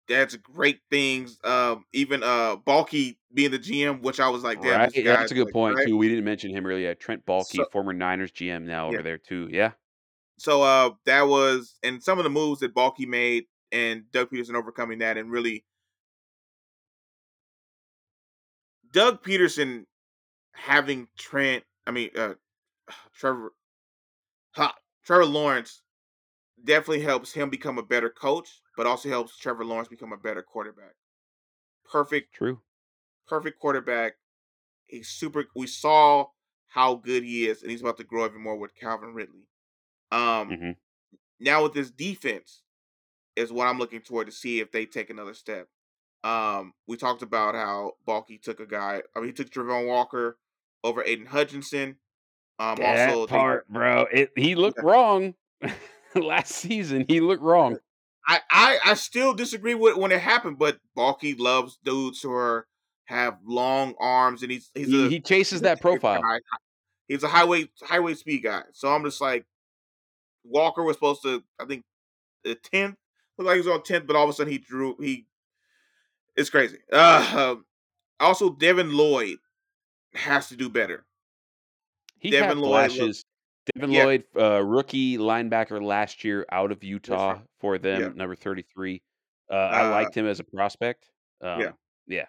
that's 0.07 0.35
great 0.35 0.79
things. 0.89 1.37
Um, 1.43 1.85
even 1.93 2.23
uh, 2.23 2.57
Baalke 2.57 3.15
being 3.33 3.51
the 3.51 3.59
GM, 3.59 4.01
which 4.01 4.19
I 4.19 4.29
was 4.29 4.43
like, 4.43 4.61
damn, 4.61 4.79
right. 4.79 4.91
that's 5.03 5.31
a 5.31 5.35
good 5.35 5.45
like, 5.45 5.53
point 5.53 5.75
right? 5.75 5.87
too. 5.87 5.97
We 5.97 6.07
didn't 6.07 6.25
mention 6.25 6.51
him 6.51 6.65
really 6.65 6.85
earlier. 6.85 6.95
Trent 6.95 7.25
Baalke, 7.25 7.55
so, 7.55 7.65
former 7.71 7.93
Niners 7.93 8.31
GM, 8.31 8.63
now 8.63 8.89
yeah. 8.89 8.95
over 8.95 9.03
there 9.03 9.17
too. 9.17 9.49
Yeah. 9.51 9.71
So 10.37 10.63
uh, 10.63 10.91
that 11.05 11.23
was 11.23 11.75
and 11.83 12.03
some 12.03 12.17
of 12.17 12.23
the 12.23 12.29
moves 12.29 12.59
that 12.59 12.75
Baalke 12.75 13.07
made 13.07 13.45
and 13.71 14.03
Doug 14.11 14.29
Pederson 14.29 14.55
overcoming 14.55 14.99
that 14.99 15.17
and 15.17 15.31
really 15.31 15.63
Doug 18.91 19.23
Pederson 19.23 19.85
having 20.53 21.07
Trent, 21.17 21.63
I 21.87 21.91
mean 21.91 22.09
uh, 22.17 22.33
Trevor, 23.13 23.53
ha, 24.51 24.73
Trevor 25.05 25.25
Lawrence 25.25 25.81
definitely 26.63 27.01
helps 27.01 27.31
him 27.31 27.49
become 27.49 27.77
a 27.77 27.83
better 27.83 28.09
coach, 28.09 28.61
but 28.75 28.85
also 28.85 29.09
helps 29.09 29.37
Trevor 29.37 29.65
Lawrence 29.65 29.87
become 29.87 30.13
a 30.13 30.17
better 30.17 30.41
quarterback. 30.41 30.95
Perfect. 31.89 32.33
True. 32.33 32.59
Perfect 33.27 33.59
quarterback. 33.59 34.13
He's 34.85 35.09
super. 35.09 35.45
We 35.55 35.67
saw 35.67 36.27
how 36.67 36.95
good 36.95 37.23
he 37.23 37.47
is, 37.47 37.61
and 37.61 37.71
he's 37.71 37.81
about 37.81 37.97
to 37.97 38.03
grow 38.03 38.25
even 38.25 38.41
more 38.41 38.57
with 38.57 38.75
Calvin 38.75 39.13
Ridley. 39.13 39.47
Um, 40.11 40.49
mm-hmm. 40.49 40.71
now 41.39 41.63
with 41.63 41.73
this 41.73 41.89
defense 41.89 42.61
is 43.35 43.51
what 43.51 43.67
I'm 43.67 43.79
looking 43.79 44.01
toward 44.01 44.27
to 44.27 44.33
see 44.33 44.59
if 44.59 44.71
they 44.71 44.85
take 44.85 45.09
another 45.09 45.33
step. 45.33 45.67
Um, 46.23 46.73
we 46.87 46.97
talked 46.97 47.21
about 47.21 47.55
how 47.55 47.93
Baalke 48.07 48.41
took 48.41 48.59
a 48.59 48.65
guy. 48.65 49.01
I 49.15 49.19
mean, 49.19 49.27
he 49.27 49.33
took 49.33 49.49
Travon 49.49 49.87
Walker 49.87 50.37
over 50.83 51.03
Aidan 51.03 51.25
Hutchinson. 51.25 51.97
Um, 52.57 52.75
that 52.77 53.09
also 53.09 53.27
part, 53.27 53.65
they, 53.67 53.73
bro, 53.73 54.05
it, 54.11 54.31
he 54.35 54.55
looked 54.55 54.79
yeah. 54.83 54.89
wrong. 54.89 55.33
last 56.15 56.51
season. 56.53 57.05
He 57.07 57.19
looked 57.19 57.43
wrong. 57.43 57.77
I, 58.27 58.41
I, 58.49 58.79
I 58.85 58.93
still 58.95 59.33
disagree 59.33 59.75
with 59.75 59.97
when 59.97 60.11
it 60.11 60.21
happened, 60.21 60.57
but 60.57 60.79
Baalke 60.97 61.37
loves 61.39 61.77
dudes 61.83 62.21
who 62.21 62.31
are 62.31 62.67
have 63.05 63.37
long 63.45 63.93
arms 63.99 64.41
and 64.41 64.51
he's 64.51 64.71
he's 64.73 64.87
he, 64.87 65.05
a, 65.05 65.09
he 65.09 65.19
chases 65.19 65.61
that 65.61 65.79
profile. 65.81 66.21
Guy. 66.21 66.39
He's 67.07 67.23
a 67.23 67.27
highway 67.27 67.69
highway 67.83 68.15
speed 68.15 68.43
guy. 68.43 68.63
So 68.73 68.89
I'm 68.89 69.03
just 69.03 69.21
like 69.21 69.45
Walker 70.43 70.83
was 70.83 70.95
supposed 70.95 71.21
to 71.23 71.43
I 71.59 71.65
think 71.65 71.83
the 72.43 72.55
tenth 72.55 72.95
looked 73.37 73.47
like 73.47 73.55
he 73.55 73.59
was 73.59 73.67
on 73.67 73.83
tenth, 73.83 74.07
but 74.07 74.15
all 74.15 74.23
of 74.23 74.29
a 74.29 74.33
sudden 74.33 74.51
he 74.51 74.57
drew 74.57 74.95
he 74.99 75.27
it's 76.35 76.49
crazy. 76.49 76.79
Uh, 76.91 77.55
also 78.19 78.49
Devin 78.49 78.91
Lloyd 78.91 79.37
has 80.13 80.49
to 80.49 80.55
do 80.55 80.69
better. 80.69 81.05
He 82.19 82.31
Devin 82.31 82.59
Lloyd 82.59 82.91
flashes. 82.91 83.24
Devin 83.73 83.91
yeah. 83.91 84.03
Lloyd, 84.03 84.23
uh, 84.37 84.63
rookie 84.63 85.17
linebacker 85.17 85.81
last 85.81 86.23
year 86.23 86.45
out 86.51 86.71
of 86.71 86.83
Utah 86.83 87.39
for 87.59 87.77
them, 87.77 88.01
yeah. 88.01 88.09
number 88.15 88.35
33. 88.35 89.01
Uh, 89.49 89.53
uh, 89.53 89.57
I 89.57 89.89
liked 89.89 90.15
him 90.15 90.27
as 90.27 90.39
a 90.39 90.43
prospect. 90.43 91.09
Um, 91.41 91.59
yeah. 91.59 91.71
Yeah. 92.07 92.25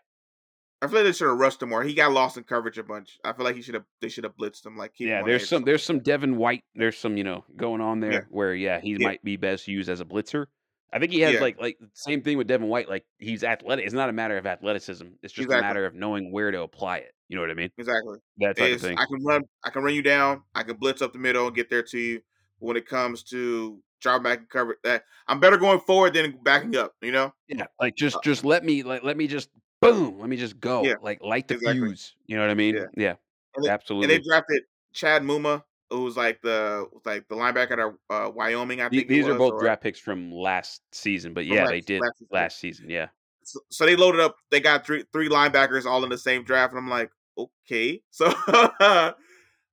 I 0.82 0.88
feel 0.88 0.96
like 0.96 1.04
they 1.06 1.12
should 1.12 1.28
have 1.28 1.38
rushed 1.38 1.62
him 1.62 1.70
more. 1.70 1.82
He 1.82 1.94
got 1.94 2.12
lost 2.12 2.36
in 2.36 2.44
coverage 2.44 2.76
a 2.76 2.82
bunch. 2.82 3.18
I 3.24 3.32
feel 3.32 3.44
like 3.44 3.56
he 3.56 3.62
should 3.62 3.74
have. 3.74 3.84
They 4.02 4.08
should 4.08 4.24
have 4.24 4.36
blitzed 4.36 4.66
him. 4.66 4.76
Like 4.76 4.92
yeah, 4.98 5.22
there's 5.24 5.48
some 5.48 5.64
there's 5.64 5.82
some 5.82 6.00
Devin 6.00 6.36
White. 6.36 6.64
There's 6.74 6.98
some 6.98 7.16
you 7.16 7.24
know 7.24 7.44
going 7.56 7.80
on 7.80 8.00
there 8.00 8.12
yeah. 8.12 8.20
where 8.28 8.54
yeah 8.54 8.78
he 8.78 8.98
might 8.98 9.24
be 9.24 9.38
best 9.38 9.66
used 9.68 9.88
as 9.88 10.00
a 10.00 10.04
blitzer. 10.04 10.46
I 10.92 10.98
think 10.98 11.12
he 11.12 11.20
has 11.20 11.40
like 11.40 11.58
like 11.58 11.78
same 11.94 12.22
thing 12.22 12.36
with 12.36 12.46
Devin 12.46 12.68
White. 12.68 12.90
Like 12.90 13.06
he's 13.18 13.42
athletic. 13.42 13.86
It's 13.86 13.94
not 13.94 14.10
a 14.10 14.12
matter 14.12 14.36
of 14.36 14.46
athleticism. 14.46 15.06
It's 15.22 15.32
just 15.32 15.46
exactly. 15.46 15.58
a 15.58 15.62
matter 15.62 15.86
of 15.86 15.94
knowing 15.94 16.30
where 16.30 16.50
to 16.50 16.60
apply 16.60 16.98
it. 16.98 17.14
You 17.28 17.36
know 17.36 17.42
what 17.42 17.50
I 17.50 17.54
mean? 17.54 17.70
Exactly. 17.78 18.18
That 18.38 18.56
type 18.56 18.74
of 18.74 18.80
thing. 18.80 18.98
I 18.98 19.04
can 19.06 19.24
run. 19.24 19.42
I 19.64 19.70
can 19.70 19.82
run 19.82 19.94
you 19.94 20.02
down. 20.02 20.42
I 20.54 20.62
can 20.62 20.76
blitz 20.76 21.02
up 21.02 21.12
the 21.12 21.18
middle 21.18 21.46
and 21.46 21.56
get 21.56 21.68
there 21.68 21.82
to 21.82 21.98
you. 21.98 22.20
But 22.60 22.66
when 22.66 22.76
it 22.76 22.86
comes 22.86 23.22
to 23.24 23.80
drop 24.00 24.22
back 24.22 24.38
and 24.38 24.48
cover, 24.48 24.78
that 24.84 25.04
I'm 25.26 25.40
better 25.40 25.56
going 25.56 25.80
forward 25.80 26.14
than 26.14 26.38
backing 26.42 26.76
up. 26.76 26.92
You 27.02 27.12
know? 27.12 27.32
Yeah. 27.48 27.66
Like 27.80 27.96
just 27.96 28.16
uh 28.16 28.20
just 28.22 28.44
let 28.44 28.64
me 28.64 28.82
like 28.82 29.02
let 29.02 29.16
me 29.16 29.26
just 29.26 29.50
boom. 29.80 30.20
Let 30.20 30.28
me 30.28 30.36
just 30.36 30.60
go. 30.60 30.84
Yeah, 30.84 30.94
like 31.02 31.22
light 31.22 31.48
the 31.48 31.54
exactly. 31.54 31.88
fuse. 31.88 32.14
You 32.26 32.36
know 32.36 32.42
what 32.42 32.50
I 32.50 32.54
mean? 32.54 32.76
Yeah. 32.76 32.84
yeah 32.96 33.14
and 33.56 33.64
they, 33.64 33.70
absolutely. 33.70 34.14
And 34.14 34.24
they 34.24 34.28
drafted 34.28 34.62
Chad 34.92 35.22
Muma, 35.22 35.62
who 35.90 36.04
was 36.04 36.16
like 36.16 36.40
the 36.42 36.86
like 37.04 37.28
the 37.28 37.34
linebacker 37.34 37.94
at 38.10 38.14
uh, 38.14 38.30
Wyoming. 38.30 38.80
I 38.80 38.88
think 38.88 39.08
these 39.08 39.26
are 39.26 39.34
both 39.34 39.54
or, 39.54 39.60
draft 39.60 39.82
picks 39.82 39.98
from 39.98 40.32
last 40.32 40.82
season, 40.92 41.34
but 41.34 41.46
yeah, 41.46 41.62
last, 41.62 41.70
they 41.70 41.80
did 41.80 42.00
last 42.00 42.18
season. 42.18 42.28
last 42.30 42.58
season. 42.58 42.90
Yeah. 42.90 43.06
So, 43.42 43.60
so, 43.70 43.86
they 43.86 43.94
loaded 43.94 44.20
up. 44.20 44.36
They 44.50 44.60
got 44.60 44.84
three 44.84 45.04
three 45.12 45.28
linebackers 45.28 45.86
all 45.86 46.02
in 46.04 46.10
the 46.10 46.18
same 46.18 46.42
draft, 46.42 46.72
and 46.72 46.78
I'm 46.78 46.90
like, 46.90 47.10
okay. 47.36 48.02
So, 48.10 48.32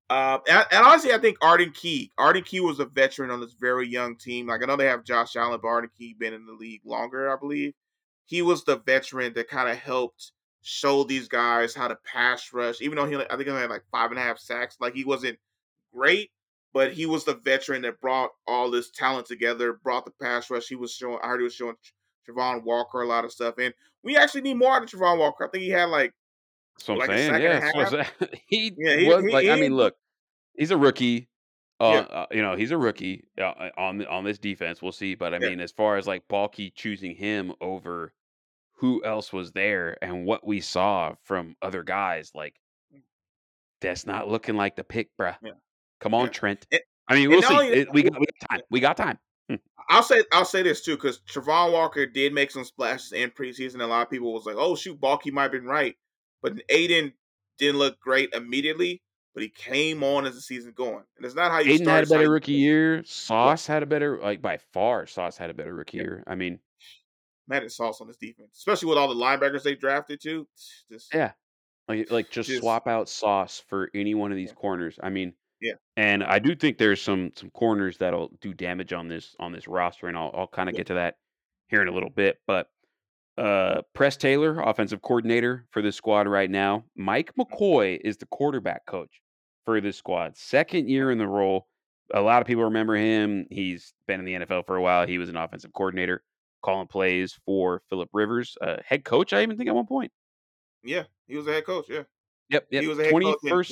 Uh, 0.10 0.38
and, 0.48 0.66
and, 0.72 0.86
honestly, 0.86 1.12
I 1.12 1.18
think 1.18 1.38
Arden 1.42 1.72
Key. 1.72 2.12
Arden 2.20 2.44
Key 2.44 2.60
was 2.60 2.80
a 2.80 2.86
veteran 2.86 3.32
on 3.32 3.40
this 3.40 3.56
very 3.60 3.88
young 3.88 4.16
team. 4.16 4.48
Like 4.48 4.62
I 4.62 4.68
know 4.68 4.76
they 4.76 4.86
have 4.86 5.04
Josh 5.04 5.36
Allen, 5.36 5.60
but 5.60 5.68
Arden 5.68 5.90
Key 5.98 6.16
been 6.20 6.36
in 6.36 6.46
the 6.46 6.54
league 6.54 6.82
longer, 6.86 7.32
I 7.32 7.36
believe. 7.36 7.74
He 8.26 8.44
was 8.44 8.64
the 8.64 8.78
veteran 8.78 9.34
that 9.34 9.48
kind 9.48 9.70
of 9.70 9.78
helped 9.78 10.32
show 10.62 11.04
these 11.04 11.28
guys 11.28 11.74
how 11.74 11.88
to 11.88 11.98
pass 12.06 12.54
rush. 12.54 12.82
Even 12.82 12.98
though 12.98 13.06
he, 13.06 13.16
I 13.16 13.36
think 13.36 13.48
he 13.48 13.56
had 13.56 13.70
like 13.72 13.86
five 13.92 14.12
and 14.12 14.20
a 14.20 14.24
half 14.24 14.38
sacks. 14.38 14.78
Like 14.80 14.94
he 14.94 15.04
wasn't 15.04 15.40
great, 15.92 16.30
but 16.74 16.94
he 16.94 17.06
was 17.06 17.24
the 17.24 17.36
veteran 17.36 17.82
that 17.84 18.02
brought 18.02 18.32
all 18.46 18.70
this 18.70 18.92
talent 18.92 19.26
together, 19.26 19.80
brought 19.84 20.06
the 20.06 20.14
pass 20.22 20.50
rush. 20.52 20.68
He 20.68 20.76
was 20.76 20.94
showing. 20.94 21.18
I 21.24 21.28
heard 21.28 21.40
he 21.40 21.46
was 21.46 21.56
showing 21.56 21.76
Travon 22.30 22.64
Walker 22.64 23.02
a 23.02 23.08
lot 23.08 23.26
of 23.26 23.32
stuff, 23.32 23.56
and 23.58 23.74
we 24.04 24.16
actually 24.16 24.42
need 24.42 24.58
more 24.58 24.76
out 24.76 24.84
of 24.84 24.90
Travon 24.90 25.18
Walker. 25.18 25.46
I 25.46 25.50
think 25.50 25.64
he 25.64 25.70
had 25.70 25.86
like 25.86 26.14
that's 26.76 26.88
what 26.88 26.94
I'm 26.94 27.00
like 27.00 27.18
saying. 27.18 27.42
Yeah, 27.42 28.06
he, 28.48 28.74
yeah, 28.78 28.98
he 28.98 29.08
was 29.08 29.24
he, 29.24 29.32
like. 29.32 29.44
He, 29.44 29.52
I 29.52 29.56
mean, 29.56 29.76
look, 29.76 29.96
he's 30.56 30.72
a 30.72 30.78
rookie. 30.78 31.30
Uh, 31.80 32.06
yeah. 32.10 32.18
uh, 32.18 32.26
you 32.32 32.42
know, 32.42 32.56
he's 32.56 32.72
a 32.72 32.78
rookie 32.78 33.26
uh, 33.38 33.44
uh 33.44 33.70
on 33.78 34.06
on 34.06 34.24
this 34.24 34.38
defense. 34.38 34.82
We'll 34.82 34.92
see, 34.92 35.16
but 35.16 35.34
I 35.34 35.40
yeah. 35.42 35.50
mean, 35.50 35.60
as 35.60 35.72
far 35.72 35.98
as 35.98 36.08
like 36.08 36.28
Baalke 36.28 36.74
choosing 36.74 37.16
him 37.16 37.54
over 37.62 38.14
who 38.78 39.04
else 39.04 39.32
was 39.32 39.52
there 39.52 39.98
and 40.02 40.26
what 40.26 40.46
we 40.46 40.60
saw 40.60 41.16
from 41.24 41.56
other 41.62 41.84
guys, 41.84 42.32
like 42.34 42.56
that's 43.82 44.06
not 44.06 44.28
looking 44.28 44.56
like 44.56 44.76
the 44.76 44.84
pick, 44.84 45.10
bruh. 45.20 45.36
Yeah. 45.44 45.52
Come 46.00 46.14
on, 46.14 46.30
Trent. 46.30 46.66
It, 46.72 46.84
I 47.08 47.16
mean, 47.16 47.30
we'll 47.30 47.42
see. 47.42 47.56
It, 47.56 47.94
we 47.94 48.04
got 48.04 48.20
we 48.20 48.26
got 48.26 48.50
time. 48.50 48.62
We 48.70 48.80
got 48.80 48.98
time. 48.98 49.20
Hmm. 49.50 49.56
I'll 49.90 50.04
say 50.04 50.24
I'll 50.32 50.46
say 50.46 50.64
this 50.64 50.84
too 50.84 50.96
because 50.96 51.20
Travon 51.30 51.72
Walker 51.72 52.06
did 52.06 52.34
make 52.34 52.52
some 52.52 52.64
splashes 52.64 53.12
in 53.12 53.30
preseason. 53.32 53.82
A 53.82 53.86
lot 53.86 54.04
of 54.04 54.10
people 54.10 54.34
was 54.34 54.46
like, 54.46 54.56
"Oh 54.58 54.76
shoot, 54.76 55.00
Baalke 55.00 55.32
might 55.32 55.44
have 55.44 55.52
been 55.52 55.66
right," 55.66 55.96
but 56.44 56.54
Aidan 56.70 57.14
didn't 57.58 57.80
look 57.80 58.00
great 58.00 58.34
immediately. 58.34 59.02
But 59.34 59.42
he 59.42 59.50
came 59.50 60.04
on 60.04 60.28
as 60.28 60.36
the 60.36 60.42
season 60.42 60.74
going, 60.78 61.04
and 61.18 61.26
it's 61.26 61.34
not 61.34 61.50
how 61.50 61.58
you. 61.58 61.74
Aidan 61.74 61.88
had 61.88 62.04
a 62.04 62.08
better 62.08 62.30
rookie 62.30 62.52
year. 62.52 63.04
Sauce 63.04 63.66
had 63.66 63.82
a 63.82 63.88
better, 63.88 64.20
like 64.22 64.44
by 64.44 64.58
far, 64.74 65.08
Sauce 65.08 65.38
had 65.38 65.50
a 65.50 65.56
better 65.56 65.74
rookie 65.74 65.98
yeah. 65.98 66.04
year. 66.04 66.24
I 66.28 66.36
mean, 66.36 66.60
mad 67.48 67.64
at 67.64 67.72
Sauce 67.72 68.00
on 68.00 68.06
this 68.06 68.18
defense, 68.18 68.50
especially 68.56 68.90
with 68.90 69.00
all 69.00 69.08
the 69.08 69.16
linebackers 69.16 69.64
they 69.64 69.74
drafted 69.74 70.22
too. 70.22 70.48
Just 70.92 71.12
yeah, 71.16 71.32
like 71.88 72.12
like 72.12 72.30
just, 72.30 72.48
just 72.48 72.62
swap 72.62 72.88
out 72.88 73.10
Sauce 73.10 73.64
for 73.68 73.90
any 73.96 74.14
one 74.14 74.32
of 74.32 74.38
these 74.38 74.50
yeah. 74.50 74.56
corners. 74.56 75.00
I 75.02 75.10
mean, 75.10 75.34
yeah. 75.64 75.74
And 75.98 76.24
I 76.24 76.40
do 76.40 76.56
think 76.56 76.78
there's 76.78 77.02
some 77.02 77.32
some 77.36 77.50
corners 77.50 77.98
that'll 77.98 78.32
do 78.42 78.54
damage 78.54 78.94
on 78.94 79.08
this 79.08 79.36
on 79.40 79.52
this 79.52 79.68
roster, 79.68 80.08
and 80.08 80.18
I'll 80.18 80.32
I'll 80.36 80.48
kind 80.48 80.70
of 80.70 80.74
yeah. 80.74 80.80
get 80.80 80.88
to 80.88 80.94
that 80.96 81.16
here 81.70 81.82
in 81.82 81.88
a 81.88 81.92
little 81.94 82.10
bit. 82.10 82.38
But 82.46 82.68
uh, 83.38 83.82
Press 83.94 84.18
Taylor, 84.18 84.60
offensive 84.62 85.02
coordinator 85.02 85.66
for 85.72 85.82
this 85.82 85.96
squad 85.96 86.28
right 86.28 86.50
now. 86.50 86.84
Mike. 86.96 87.32
McCoy 87.38 88.00
is 88.04 88.18
the 88.18 88.26
quarterback 88.28 88.86
coach 88.86 89.22
for 89.66 89.82
this 89.82 89.98
squad. 89.98 90.38
Second 90.38 90.90
year 90.90 91.12
in 91.12 91.18
the 91.18 91.28
role. 91.28 91.68
A 92.14 92.22
lot 92.22 92.42
of 92.42 92.48
people 92.48 92.66
remember 92.66 92.96
him. 92.96 93.48
He's 93.50 93.94
been 94.08 94.20
in 94.20 94.26
the 94.26 94.46
NFL 94.46 94.66
for 94.66 94.76
a 94.76 94.82
while. 94.82 95.08
He 95.08 95.18
was 95.18 95.30
an 95.30 95.38
offensive 95.38 95.74
coordinator, 95.74 96.22
calling 96.62 96.88
plays 96.88 97.40
for 97.46 97.82
Philip 97.90 98.10
Rivers, 98.14 98.56
uh, 98.62 98.78
head 98.86 99.04
coach. 99.04 99.34
I 99.34 99.42
even 99.42 99.58
think 99.58 99.70
at 99.70 99.76
one 99.76 99.88
point. 99.88 100.12
Yeah, 100.84 101.04
he 101.28 101.38
was 101.38 101.48
a 101.48 101.54
head 101.54 101.66
coach. 101.66 101.86
Yeah. 101.90 102.04
Yep. 102.50 102.68
yep. 102.70 102.82
He 102.84 102.88
was 102.88 103.00
a 103.00 103.06
head 103.06 103.14
21st, 103.14 103.50
coach. 103.50 103.72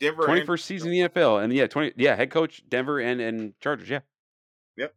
Denver, 0.00 0.24
twenty 0.24 0.46
first 0.46 0.64
season 0.64 0.90
in 0.92 1.02
the 1.02 1.08
NFL, 1.10 1.44
and 1.44 1.52
yeah, 1.52 1.66
twenty 1.66 1.92
yeah, 1.96 2.16
head 2.16 2.30
coach 2.30 2.62
Denver 2.68 3.00
and 3.00 3.20
and 3.20 3.52
Chargers. 3.60 3.90
Yeah. 3.90 4.00
Yep. 4.78 4.94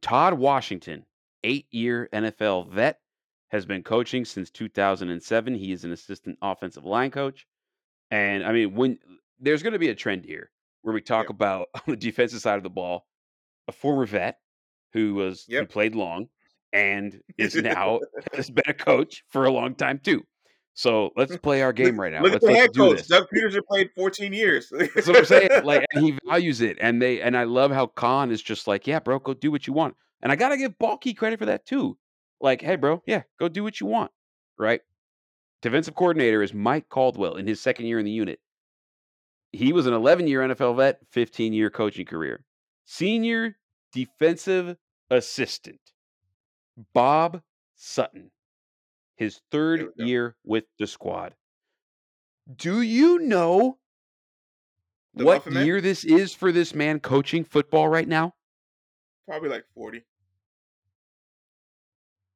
Todd 0.00 0.34
Washington, 0.34 1.04
eight 1.44 1.66
year 1.70 2.08
NFL 2.12 2.68
vet, 2.70 2.98
has 3.50 3.66
been 3.66 3.82
coaching 3.82 4.24
since 4.24 4.50
2007. 4.50 5.54
He 5.54 5.72
is 5.72 5.84
an 5.84 5.92
assistant 5.92 6.38
offensive 6.42 6.84
line 6.84 7.10
coach, 7.10 7.46
and 8.10 8.44
I 8.44 8.52
mean, 8.52 8.74
when 8.74 8.98
there's 9.40 9.62
going 9.62 9.72
to 9.72 9.78
be 9.78 9.88
a 9.88 9.94
trend 9.94 10.24
here 10.24 10.50
where 10.82 10.94
we 10.94 11.00
talk 11.00 11.24
yep. 11.24 11.30
about 11.30 11.68
on 11.74 11.82
the 11.86 11.96
defensive 11.96 12.40
side 12.40 12.56
of 12.56 12.62
the 12.62 12.70
ball, 12.70 13.06
a 13.68 13.72
former 13.72 14.06
vet 14.06 14.38
who 14.92 15.14
was 15.14 15.44
yep. 15.48 15.62
who 15.62 15.66
played 15.66 15.94
long 15.94 16.28
and 16.72 17.20
is 17.38 17.54
now 17.54 18.00
has 18.34 18.50
been 18.50 18.64
a 18.66 18.74
coach 18.74 19.24
for 19.28 19.44
a 19.44 19.50
long 19.50 19.74
time 19.74 20.00
too. 20.02 20.22
So 20.74 21.10
let's 21.16 21.36
play 21.36 21.60
our 21.60 21.72
game 21.72 22.00
right 22.00 22.12
now. 22.12 22.22
Look 22.22 22.32
let's, 22.32 22.44
at 22.44 22.50
the 22.50 22.56
head 22.56 22.74
coach. 22.74 23.06
Doug 23.06 23.26
Pederson 23.34 23.60
played 23.68 23.90
14 23.94 24.32
years. 24.32 24.72
That's 24.94 25.06
what 25.06 25.18
I'm 25.18 25.24
saying. 25.26 25.64
Like, 25.64 25.84
and 25.92 26.02
he 26.02 26.18
values 26.26 26.62
it, 26.62 26.78
and 26.80 27.00
they 27.00 27.20
and 27.20 27.36
I 27.36 27.44
love 27.44 27.72
how 27.72 27.86
Khan 27.88 28.30
is 28.30 28.40
just 28.40 28.66
like, 28.66 28.86
yeah, 28.86 28.98
bro, 28.98 29.18
go 29.18 29.34
do 29.34 29.50
what 29.50 29.66
you 29.66 29.74
want. 29.74 29.96
And 30.22 30.30
I 30.30 30.36
gotta 30.36 30.56
give 30.56 30.78
Baalke 30.78 31.16
credit 31.16 31.38
for 31.38 31.46
that 31.46 31.66
too. 31.66 31.98
Like, 32.40 32.62
hey, 32.62 32.76
bro, 32.76 33.02
yeah, 33.06 33.22
go 33.38 33.48
do 33.48 33.62
what 33.62 33.80
you 33.80 33.86
want, 33.86 34.10
right? 34.58 34.80
Defensive 35.60 35.94
coordinator 35.94 36.42
is 36.42 36.52
Mike 36.52 36.88
Caldwell 36.88 37.36
in 37.36 37.46
his 37.46 37.60
second 37.60 37.86
year 37.86 37.98
in 37.98 38.04
the 38.04 38.10
unit. 38.10 38.40
He 39.52 39.72
was 39.72 39.86
an 39.86 39.94
11 39.94 40.26
year 40.26 40.40
NFL 40.40 40.76
vet, 40.76 41.00
15 41.10 41.52
year 41.52 41.70
coaching 41.70 42.06
career. 42.06 42.44
Senior 42.84 43.56
defensive 43.92 44.76
assistant, 45.10 45.80
Bob 46.94 47.42
Sutton 47.76 48.30
his 49.22 49.40
third 49.50 49.88
year 49.96 50.36
with 50.44 50.64
the 50.78 50.86
squad. 50.86 51.34
Do 52.54 52.80
you 52.80 53.20
know 53.20 53.78
the 55.14 55.24
what 55.24 55.50
year 55.52 55.80
this 55.80 56.04
is 56.04 56.34
for 56.34 56.50
this 56.50 56.74
man 56.74 57.00
coaching 57.00 57.44
football 57.44 57.88
right 57.88 58.08
now? 58.08 58.34
Probably 59.28 59.48
like 59.48 59.64
40. 59.74 60.02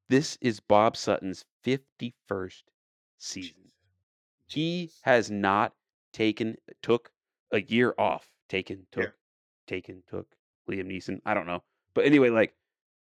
This 0.09 0.37
is 0.39 0.59
Bob 0.59 0.95
Sutton's 0.95 1.43
51st 1.65 2.63
season. 3.17 3.71
He 4.47 4.91
has 5.01 5.29
not 5.29 5.73
taken, 6.13 6.55
took 6.81 7.11
a 7.51 7.61
year 7.61 7.93
off. 7.97 8.27
Taken, 8.47 8.87
took, 8.91 9.03
yeah. 9.03 9.09
taken, 9.67 10.03
took. 10.09 10.27
Liam 10.69 10.87
Neeson. 10.87 11.19
I 11.25 11.33
don't 11.33 11.47
know. 11.47 11.63
But 11.93 12.05
anyway, 12.05 12.29
like, 12.29 12.53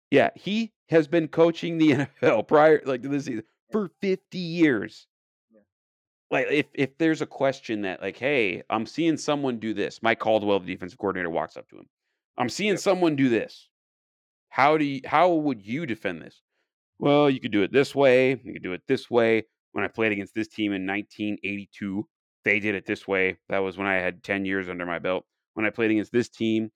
yeah, 0.09 0.29
he 0.35 0.71
has 0.89 1.07
been 1.07 1.27
coaching 1.27 1.77
the 1.77 1.91
NFL 2.21 2.47
prior, 2.47 2.81
like 2.85 3.01
to 3.03 3.09
this 3.09 3.25
season, 3.25 3.43
for 3.71 3.89
50 4.01 4.37
years. 4.37 5.07
Yeah. 5.53 5.61
Like 6.31 6.47
if 6.49 6.65
if 6.73 6.97
there's 6.97 7.21
a 7.21 7.27
question 7.27 7.81
that 7.81 8.01
like, 8.01 8.17
hey, 8.17 8.63
I'm 8.69 8.85
seeing 8.85 9.17
someone 9.17 9.59
do 9.59 9.73
this. 9.73 10.01
Mike 10.01 10.19
Caldwell, 10.19 10.59
the 10.59 10.67
defensive 10.67 10.97
coordinator, 10.97 11.29
walks 11.29 11.57
up 11.57 11.67
to 11.69 11.77
him. 11.77 11.87
I'm 12.37 12.49
seeing 12.49 12.77
someone 12.77 13.15
do 13.15 13.29
this. 13.29 13.69
How 14.49 14.77
do 14.77 14.85
you 14.85 15.01
how 15.05 15.33
would 15.33 15.65
you 15.65 15.85
defend 15.85 16.21
this? 16.21 16.41
Well, 16.99 17.29
you 17.29 17.39
could 17.39 17.51
do 17.51 17.63
it 17.63 17.71
this 17.71 17.93
way. 17.93 18.39
You 18.43 18.53
could 18.53 18.63
do 18.63 18.73
it 18.73 18.81
this 18.87 19.09
way. 19.09 19.43
When 19.73 19.83
I 19.83 19.87
played 19.87 20.11
against 20.11 20.33
this 20.33 20.47
team 20.47 20.71
in 20.71 20.87
1982, 20.87 22.07
they 22.45 22.59
did 22.59 22.75
it 22.75 22.85
this 22.85 23.07
way. 23.07 23.37
That 23.49 23.59
was 23.59 23.77
when 23.77 23.87
I 23.87 23.95
had 23.95 24.23
10 24.23 24.45
years 24.45 24.69
under 24.69 24.85
my 24.85 24.99
belt. 24.99 25.25
When 25.55 25.65
I 25.65 25.69
played 25.69 25.91
against 25.91 26.11
this 26.11 26.29
team 26.29 26.71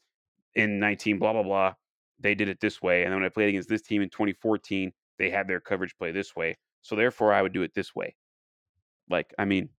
in 0.56 0.80
19 0.80 1.20
blah 1.20 1.34
blah 1.34 1.44
blah, 1.44 1.74
they 2.20 2.36
did 2.36 2.50
it 2.50 2.60
this 2.60 2.82
way. 2.82 3.04
And 3.04 3.12
then 3.12 3.20
when 3.20 3.26
I 3.26 3.30
played 3.30 3.50
against 3.50 3.70
this 3.70 3.82
team 3.82 4.02
in 4.02 4.10
2014, 4.10 4.92
they 5.18 5.30
had 5.30 5.48
their 5.48 5.60
coverage 5.60 5.96
play 5.98 6.12
this 6.12 6.36
way. 6.36 6.58
So 6.82 6.96
therefore, 6.96 7.34
I 7.34 7.42
would 7.42 7.54
do 7.54 7.62
it 7.62 7.74
this 7.74 7.96
way. 7.96 8.16
Like, 9.10 9.34
I 9.38 9.46
mean, 9.46 9.70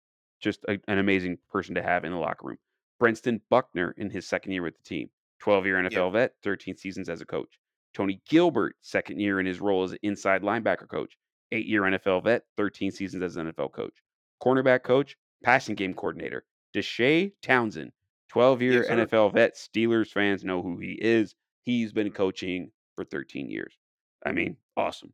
just 0.40 0.64
a, 0.68 0.78
an 0.88 0.98
amazing 0.98 1.38
person 1.50 1.74
to 1.74 1.82
have 1.82 2.04
in 2.04 2.12
the 2.12 2.18
locker 2.18 2.46
room. 2.46 2.58
Brentson 3.00 3.40
Buckner 3.50 3.94
in 3.96 4.10
his 4.10 4.26
second 4.26 4.52
year 4.52 4.62
with 4.62 4.76
the 4.76 4.82
team, 4.82 5.10
12 5.40 5.66
year 5.66 5.76
NFL 5.76 6.12
vet, 6.12 6.34
13 6.42 6.76
seasons 6.76 7.08
as 7.08 7.20
a 7.20 7.26
coach. 7.26 7.58
Tony 7.94 8.20
Gilbert, 8.28 8.76
second 8.80 9.20
year 9.20 9.40
in 9.40 9.46
his 9.46 9.60
role 9.60 9.82
as 9.82 9.94
inside 10.02 10.42
linebacker 10.42 10.88
coach, 10.88 11.16
eight 11.52 11.66
year 11.66 11.82
NFL 11.82 12.24
vet, 12.24 12.44
13 12.56 12.90
seasons 12.90 13.22
as 13.22 13.36
an 13.36 13.52
NFL 13.52 13.72
coach. 13.72 13.94
Cornerback 14.42 14.82
coach, 14.82 15.16
passing 15.42 15.74
game 15.74 15.94
coordinator. 15.94 16.44
Deshea 16.74 17.32
Townsend, 17.42 17.92
12 18.28 18.62
year 18.62 18.84
yes, 18.84 18.90
NFL 18.90 19.34
vet. 19.34 19.56
Steelers 19.56 20.08
fans 20.08 20.44
know 20.44 20.62
who 20.62 20.78
he 20.78 20.98
is. 21.00 21.34
He's 21.64 21.92
been 21.92 22.10
coaching 22.10 22.70
for 22.94 23.04
13 23.04 23.50
years. 23.50 23.76
I 24.24 24.32
mean, 24.32 24.56
awesome. 24.76 25.12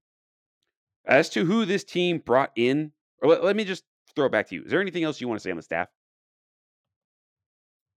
As 1.06 1.28
to 1.30 1.44
who 1.44 1.64
this 1.64 1.84
team 1.84 2.18
brought 2.18 2.50
in, 2.56 2.92
or 3.22 3.30
let, 3.30 3.44
let 3.44 3.56
me 3.56 3.64
just 3.64 3.84
throw 4.14 4.26
it 4.26 4.32
back 4.32 4.48
to 4.48 4.54
you. 4.54 4.64
Is 4.64 4.70
there 4.70 4.80
anything 4.80 5.04
else 5.04 5.20
you 5.20 5.28
want 5.28 5.40
to 5.40 5.44
say 5.44 5.50
on 5.50 5.56
the 5.56 5.62
staff? 5.62 5.88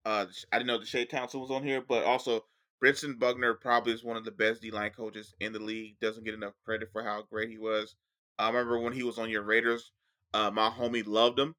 Uh, 0.05 0.25
I 0.51 0.57
didn't 0.57 0.67
know 0.67 0.79
the 0.79 0.85
Shea 0.85 1.05
Council 1.05 1.41
was 1.41 1.51
on 1.51 1.63
here, 1.63 1.81
but 1.81 2.03
also 2.03 2.45
Brentson 2.83 3.19
Buckner 3.19 3.53
probably 3.53 3.93
is 3.93 4.03
one 4.03 4.17
of 4.17 4.25
the 4.25 4.31
best 4.31 4.61
D 4.61 4.71
line 4.71 4.91
coaches 4.91 5.33
in 5.39 5.53
the 5.53 5.59
league. 5.59 5.99
Doesn't 5.99 6.23
get 6.23 6.33
enough 6.33 6.53
credit 6.63 6.89
for 6.91 7.03
how 7.03 7.23
great 7.29 7.49
he 7.49 7.57
was. 7.57 7.95
I 8.37 8.47
remember 8.47 8.79
when 8.79 8.93
he 8.93 9.03
was 9.03 9.17
on 9.17 9.29
your 9.29 9.43
Raiders, 9.43 9.91
uh, 10.33 10.49
my 10.51 10.69
homie 10.69 11.05
loved 11.05 11.37
him. 11.37 11.55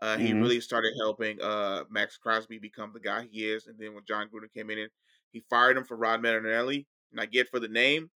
Uh, 0.00 0.16
he 0.16 0.30
mm-hmm. 0.30 0.40
really 0.40 0.60
started 0.60 0.92
helping 0.98 1.40
uh, 1.40 1.84
Maxx 1.90 2.16
Crosby 2.16 2.58
become 2.58 2.92
the 2.92 3.00
guy 3.00 3.26
he 3.30 3.44
is. 3.44 3.66
And 3.66 3.78
then 3.78 3.94
when 3.94 4.04
Jon 4.06 4.28
Gruden 4.28 4.52
came 4.52 4.70
in, 4.70 4.88
he 5.30 5.44
fired 5.48 5.76
him 5.76 5.84
for 5.84 5.96
Rod 5.96 6.22
Marinelli. 6.22 6.86
And 7.12 7.20
I 7.20 7.26
get 7.26 7.50
for 7.50 7.60
the 7.60 7.68
name, 7.68 8.10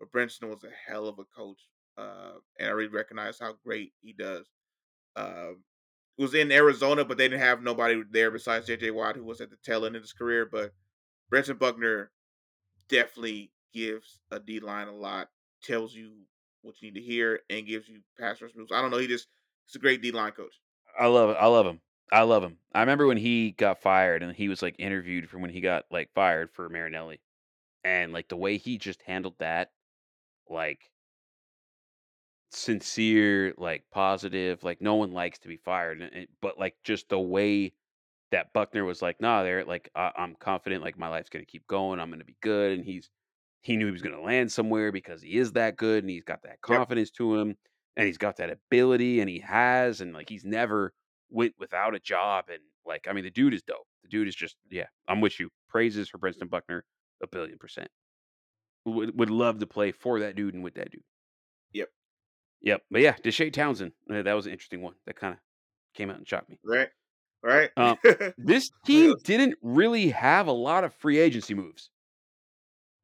but 0.00 0.10
Brentson 0.10 0.48
was 0.48 0.64
a 0.64 0.90
hell 0.90 1.06
of 1.06 1.18
a 1.18 1.24
coach 1.24 1.60
uh, 1.98 2.38
and 2.58 2.68
I 2.68 2.72
really 2.72 2.88
recognize 2.88 3.38
how 3.40 3.54
great 3.64 3.92
he 4.00 4.12
does. 4.12 4.46
Uh, 5.16 5.52
was 6.16 6.34
in 6.34 6.52
Arizona, 6.52 7.04
but 7.04 7.18
they 7.18 7.28
didn't 7.28 7.42
have 7.42 7.62
nobody 7.62 8.02
there 8.10 8.30
besides 8.30 8.66
J.J. 8.66 8.92
Watt, 8.92 9.16
who 9.16 9.24
was 9.24 9.40
at 9.40 9.50
the 9.50 9.56
tail 9.64 9.84
end 9.84 9.96
of 9.96 10.02
his 10.02 10.12
career. 10.12 10.48
But 10.50 10.72
Brentson 11.30 11.58
Buckner 11.58 12.10
definitely 12.88 13.52
gives 13.72 14.20
a 14.30 14.40
D 14.40 14.60
line 14.60 14.88
a 14.88 14.94
lot, 14.94 15.28
tells 15.62 15.94
you 15.94 16.12
what 16.62 16.80
you 16.80 16.90
need 16.90 17.00
to 17.00 17.06
hear, 17.06 17.40
and 17.50 17.66
gives 17.66 17.88
you 17.88 18.00
pass 18.18 18.40
rush 18.40 18.54
moves. 18.54 18.72
I 18.72 18.80
don't 18.80 18.90
know. 18.90 18.98
He 18.98 19.06
just 19.06 19.28
he's 19.66 19.76
a 19.76 19.78
great 19.78 20.02
D 20.02 20.10
line 20.10 20.32
coach. 20.32 20.60
I 20.98 21.06
love 21.06 21.30
it. 21.30 21.36
I 21.38 21.46
love 21.46 21.66
him. 21.66 21.80
I 22.10 22.22
love 22.22 22.42
him. 22.42 22.58
I 22.74 22.80
remember 22.80 23.06
when 23.06 23.18
he 23.18 23.50
got 23.50 23.82
fired 23.82 24.22
and 24.22 24.34
he 24.34 24.48
was 24.48 24.62
like 24.62 24.76
interviewed 24.78 25.28
from 25.28 25.42
when 25.42 25.50
he 25.50 25.60
got 25.60 25.84
like 25.90 26.10
fired 26.14 26.50
for 26.50 26.68
Marinelli, 26.68 27.20
and 27.84 28.12
like 28.12 28.28
the 28.28 28.36
way 28.36 28.56
he 28.56 28.78
just 28.78 29.02
handled 29.02 29.34
that, 29.38 29.72
like 30.48 30.90
sincere, 32.50 33.52
like 33.58 33.84
positive, 33.90 34.62
like 34.64 34.80
no 34.80 34.94
one 34.94 35.12
likes 35.12 35.38
to 35.40 35.48
be 35.48 35.58
fired, 35.58 36.28
but 36.40 36.58
like 36.58 36.76
just 36.82 37.10
the 37.10 37.20
way 37.20 37.74
that 38.30 38.52
Buckner 38.52 38.84
was 38.84 39.02
like, 39.02 39.20
nah, 39.20 39.42
there, 39.42 39.64
like 39.64 39.90
I, 39.94 40.12
I'm 40.16 40.34
confident, 40.36 40.82
like 40.82 40.98
my 40.98 41.08
life's 41.08 41.30
gonna 41.30 41.44
keep 41.46 41.66
going, 41.66 42.00
I'm 42.00 42.10
gonna 42.10 42.24
be 42.24 42.36
good, 42.42 42.72
and 42.78 42.84
he's 42.84 43.10
he 43.62 43.76
knew 43.76 43.86
he 43.86 43.92
was 43.92 44.02
gonna 44.02 44.20
land 44.20 44.52
somewhere 44.52 44.92
because 44.92 45.22
he 45.22 45.38
is 45.38 45.52
that 45.52 45.76
good, 45.76 46.04
and 46.04 46.10
he's 46.10 46.24
got 46.24 46.42
that 46.42 46.60
Yep. 46.66 46.84
confidence 46.86 47.10
to 47.12 47.36
him, 47.36 47.56
and 47.96 48.06
he's 48.06 48.18
got 48.18 48.36
that 48.36 48.50
ability, 48.50 49.20
and 49.20 49.28
he 49.30 49.38
has, 49.40 50.00
and 50.00 50.12
like 50.14 50.28
he's 50.28 50.44
never 50.44 50.94
went 51.30 51.54
without 51.58 51.94
a 51.94 52.00
job, 52.00 52.46
and 52.50 52.62
like 52.86 53.08
I 53.08 53.12
mean, 53.12 53.24
the 53.24 53.30
dude 53.30 53.54
is 53.54 53.62
dope. 53.62 53.86
The 54.02 54.08
dude 54.08 54.28
is 54.28 54.36
just 54.36 54.56
yeah, 54.70 54.88
I'm 55.08 55.20
with 55.20 55.40
you. 55.40 55.50
Praises 55.68 56.08
for 56.08 56.18
Princeton 56.18 56.48
Buckner, 56.48 56.84
a 57.22 57.26
billion 57.26 57.58
percent. 57.58 57.88
Would 58.86 59.16
would 59.18 59.30
love 59.30 59.60
to 59.60 59.68
play 59.68 59.92
for 59.92 60.18
that 60.20 60.34
dude 60.36 60.54
and 60.54 60.64
with 60.64 60.74
that 60.74 60.90
dude. 60.90 61.04
Yep. 61.72 61.90
Yep, 62.60 62.84
but 62.90 63.00
yeah, 63.00 63.14
Deshae 63.16 63.52
Townsend, 63.52 63.92
uh, 64.10 64.22
that 64.22 64.32
was 64.32 64.46
an 64.46 64.52
interesting 64.52 64.82
one. 64.82 64.96
That 65.06 65.16
kind 65.16 65.34
of 65.34 65.40
came 65.94 66.10
out 66.10 66.16
and 66.18 66.28
shocked 66.28 66.48
me. 66.50 66.60
Right. 66.62 66.90
Right. 67.42 67.70
Um, 67.76 67.96
This 68.36 68.70
team 68.84 69.14
didn't 69.24 69.56
really 69.62 70.08
have 70.10 70.46
a 70.46 70.52
lot 70.52 70.84
of 70.84 70.92
free 70.94 71.18
agency 71.18 71.54
moves. 71.54 71.90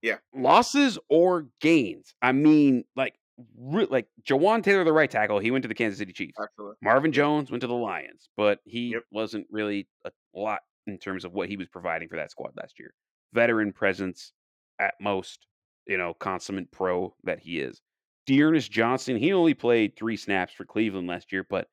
Yeah. 0.03 0.19
Losses 0.35 0.99
or 1.09 1.47
gains. 1.61 2.15
I 2.21 2.33
mean, 2.33 2.85
like, 2.97 3.15
re- 3.57 3.87
like 3.89 4.09
Jawaan 4.23 4.63
Taylor, 4.63 4.85
the 4.85 4.93
right 4.93 5.11
tackle, 5.11 5.39
he 5.39 5.51
went 5.51 5.63
to 5.63 5.69
the 5.69 5.75
Kansas 5.75 5.99
City 5.99 6.13
Chiefs. 6.13 6.39
Absolutely. 6.41 6.77
Marvin 6.83 7.13
Jones 7.13 7.51
went 7.51 7.63
to 7.63 7.67
the 7.67 7.75
Lions, 7.75 8.29
but 8.37 8.61
he 8.65 8.93
Yep. 8.93 9.05
wasn't 9.11 9.47
really 9.51 9.89
a 10.05 10.11
lot 10.35 10.61
in 10.87 10.99
terms 10.99 11.25
of 11.25 11.33
what 11.33 11.49
he 11.49 11.57
was 11.57 11.69
providing 11.69 12.09
for 12.09 12.17
that 12.17 12.31
squad 12.31 12.53
last 12.57 12.79
year. 12.79 12.93
Veteran 13.33 13.73
presence 13.73 14.33
at 14.79 14.95
most, 15.01 15.47
you 15.87 15.97
know, 15.97 16.13
consummate 16.15 16.71
pro 16.71 17.15
that 17.25 17.41
he 17.41 17.61
is. 17.61 17.81
D'Ernest 18.27 18.71
Johnson, 18.71 19.17
he 19.17 19.33
only 19.33 19.55
played 19.55 19.97
three 19.97 20.17
snaps 20.17 20.53
for 20.53 20.65
Cleveland 20.65 21.07
last 21.09 21.33
year, 21.33 21.47
but 21.49 21.69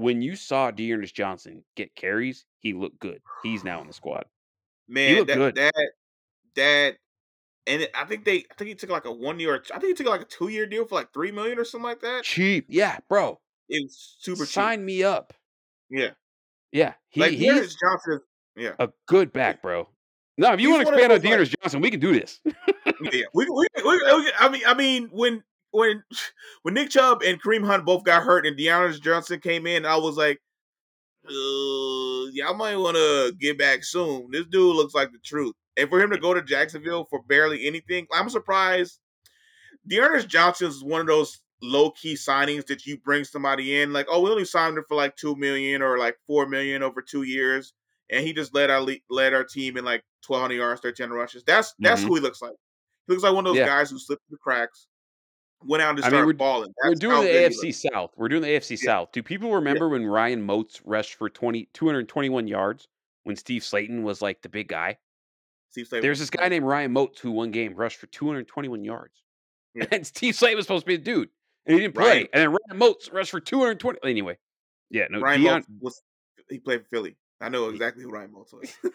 when 0.00 0.22
you 0.22 0.34
saw 0.34 0.70
D'Ernest 0.70 1.14
Johnson 1.14 1.62
get 1.76 1.94
carries, 1.94 2.46
he 2.60 2.72
looked 2.72 2.98
good. 3.00 3.20
He's 3.42 3.64
now 3.64 3.80
in 3.82 3.86
the 3.86 3.92
squad. 4.00 4.24
Man, 4.88 5.26
that 5.26 5.36
good. 5.36 5.54
that 5.56 5.74
that 6.56 6.96
and 7.66 7.82
it, 7.82 7.90
I 7.94 8.04
think 8.06 8.24
they 8.24 8.38
I 8.50 8.54
think 8.56 8.68
he 8.68 8.74
took 8.74 8.90
like 8.90 9.04
a 9.04 9.12
one 9.12 9.38
year 9.38 9.62
I 9.72 9.78
think 9.78 9.96
he 9.98 10.02
took 10.02 10.10
like 10.10 10.22
a 10.22 10.24
two 10.24 10.48
year 10.48 10.66
deal 10.66 10.84
for 10.86 10.96
like 10.96 11.12
three 11.12 11.30
million 11.30 11.58
or 11.58 11.64
something 11.64 11.84
like 11.88 12.00
that. 12.00 12.24
Cheap. 12.24 12.66
Yeah, 12.68 12.98
bro. 13.08 13.38
It 13.68 13.84
was 13.84 14.16
super 14.18 14.44
cheap. 14.44 14.48
Sign 14.48 14.84
me 14.84 15.04
up. 15.04 15.32
Yeah. 15.90 16.10
Yeah. 16.72 16.94
He, 17.10 17.20
like 17.20 17.32
he's 17.32 17.46
D'Ernest 17.52 17.78
Johnson 17.84 18.20
yeah. 18.56 18.72
a 18.78 18.88
good 19.06 19.32
back, 19.32 19.62
bro. 19.62 19.88
No, 20.38 20.52
if 20.54 20.60
you 20.60 20.68
He's 20.68 20.76
want 20.76 20.88
to 20.88 20.94
expand 20.94 21.12
on 21.12 21.20
those, 21.20 21.50
like- 21.50 21.60
Johnson, 21.62 21.80
we 21.82 21.90
can 21.90 22.00
do 22.00 22.14
this. 22.14 22.40
yeah, 22.44 23.24
we, 23.34 23.44
we, 23.44 23.66
we- 23.84 24.32
I 24.38 24.48
mean, 24.50 24.62
I 24.66 24.74
mean, 24.74 25.08
when 25.12 25.42
when 25.72 26.02
when 26.62 26.74
Nick 26.74 26.90
Chubb 26.90 27.22
and 27.22 27.40
Kareem 27.42 27.64
Hunt 27.64 27.84
both 27.84 28.04
got 28.04 28.22
hurt 28.22 28.46
and 28.46 28.56
D'Ernest 28.56 29.02
Johnson 29.02 29.40
came 29.40 29.66
in, 29.66 29.84
I 29.86 29.96
was 29.96 30.16
like, 30.16 30.40
uh, 31.26 32.30
y'all 32.32 32.54
might 32.54 32.76
want 32.76 32.96
to 32.96 33.34
get 33.38 33.58
back 33.58 33.84
soon. 33.84 34.28
This 34.30 34.46
dude 34.46 34.76
looks 34.76 34.94
like 34.94 35.12
the 35.12 35.18
truth. 35.24 35.54
And 35.76 35.88
for 35.88 36.00
him 36.00 36.10
to 36.10 36.18
go 36.18 36.34
to 36.34 36.42
Jacksonville 36.42 37.06
for 37.10 37.22
barely 37.22 37.66
anything, 37.66 38.06
I'm 38.12 38.28
surprised. 38.30 38.98
D'Ernest 39.86 40.28
Johnson 40.28 40.68
is 40.68 40.82
one 40.84 41.00
of 41.00 41.06
those 41.06 41.40
low 41.62 41.90
key 41.90 42.14
signings 42.14 42.66
that 42.66 42.86
you 42.86 42.98
bring 42.98 43.24
somebody 43.24 43.80
in, 43.80 43.92
like, 43.92 44.06
oh, 44.10 44.20
we 44.20 44.30
only 44.30 44.44
signed 44.44 44.76
him 44.76 44.84
for 44.88 44.94
like 44.96 45.16
two 45.16 45.36
million 45.36 45.82
or 45.82 45.98
like 45.98 46.16
four 46.26 46.46
million 46.46 46.82
over 46.82 47.00
two 47.02 47.22
years, 47.22 47.72
and 48.10 48.26
he 48.26 48.32
just 48.32 48.54
led 48.54 48.70
our 48.70 48.80
le- 48.80 48.96
led 49.08 49.32
our 49.34 49.44
team 49.44 49.76
in 49.76 49.84
like 49.84 50.02
1,200 50.26 50.54
yards, 50.54 50.80
13 50.80 51.10
rushes. 51.10 51.44
That's 51.44 51.74
that's 51.78 52.02
Mhm. 52.02 52.08
who 52.08 52.14
he 52.16 52.20
looks 52.20 52.42
like. 52.42 52.54
He 53.06 53.12
looks 53.12 53.22
like 53.22 53.34
one 53.34 53.46
of 53.46 53.50
those 53.50 53.58
Yeah. 53.58 53.66
guys 53.66 53.90
who 53.90 53.98
slipped 53.98 54.22
through 54.28 54.36
the 54.36 54.40
cracks, 54.42 54.86
went 55.64 55.82
out 55.82 55.90
and 55.90 55.98
just 55.98 56.08
I 56.08 56.10
mean, 56.16 56.24
we're- 56.26 56.36
balling. 56.36 56.72
We're 56.84 56.94
doing 56.94 57.20
the 57.22 57.28
AFC. 57.28 57.74
South. 57.74 58.12
We're 58.16 58.28
doing 58.28 58.42
the 58.42 58.48
AFC 58.48 58.70
Yeah. 58.82 58.86
South. 58.86 59.12
Do 59.12 59.22
people 59.22 59.52
remember 59.54 59.88
when 59.88 60.06
Ryan 60.06 60.42
Moats 60.42 60.80
rushed 60.84 61.14
for 61.14 61.28
20, 61.28 61.68
221 61.74 62.46
yards 62.48 62.88
when 63.24 63.36
Steve 63.36 63.62
Slaton 63.62 64.02
was 64.02 64.22
like 64.22 64.42
the 64.42 64.48
big 64.48 64.68
guy? 64.68 64.98
Steve 65.70 65.86
Slater 65.86 66.02
There's 66.02 66.18
this 66.18 66.30
guy 66.30 66.48
named 66.48 66.64
Ryan 66.64 66.92
Moats 66.92 67.20
who 67.20 67.30
one 67.30 67.50
game 67.50 67.74
rushed 67.74 67.98
for 67.98 68.06
221 68.06 68.84
yards. 68.84 69.22
Yeah. 69.74 69.84
And 69.92 70.06
Steve 70.06 70.34
Slaton 70.34 70.56
was 70.56 70.64
supposed 70.66 70.84
to 70.84 70.88
be 70.88 70.96
the 70.96 71.02
dude. 71.04 71.28
And 71.66 71.74
he 71.74 71.80
didn't 71.80 71.94
play. 71.94 72.04
Ryan- 72.08 72.26
And 72.32 72.40
then 72.42 72.48
Ryan 72.50 72.78
Moats 72.78 73.10
rushed 73.12 73.30
for 73.30 73.40
220. 73.40 73.98
Anyway. 74.02 74.38
Yeah, 74.90 75.06
no, 75.10 75.20
Ryan 75.20 75.40
Deion- 75.42 75.64
was 75.80 76.02
he 76.48 76.58
played 76.58 76.82
for 76.82 76.88
Philly. 76.88 77.16
I 77.40 77.48
know 77.48 77.68
exactly 77.68 78.02
who 78.02 78.10
Ryan 78.10 78.32
Moats 78.32 78.52
was. 78.52 78.72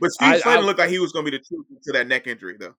But 0.00 0.10
Steve 0.12 0.28
I- 0.28 0.40
Slaton 0.40 0.56
I- 0.58 0.60
looked 0.60 0.78
like 0.78 0.90
he 0.90 0.98
was 0.98 1.12
going 1.12 1.24
to 1.24 1.30
be 1.30 1.38
the 1.38 1.42
truth 1.44 1.64
to 1.84 1.92
that 1.92 2.06
neck 2.08 2.26
injury, 2.26 2.56
though. 2.58 2.74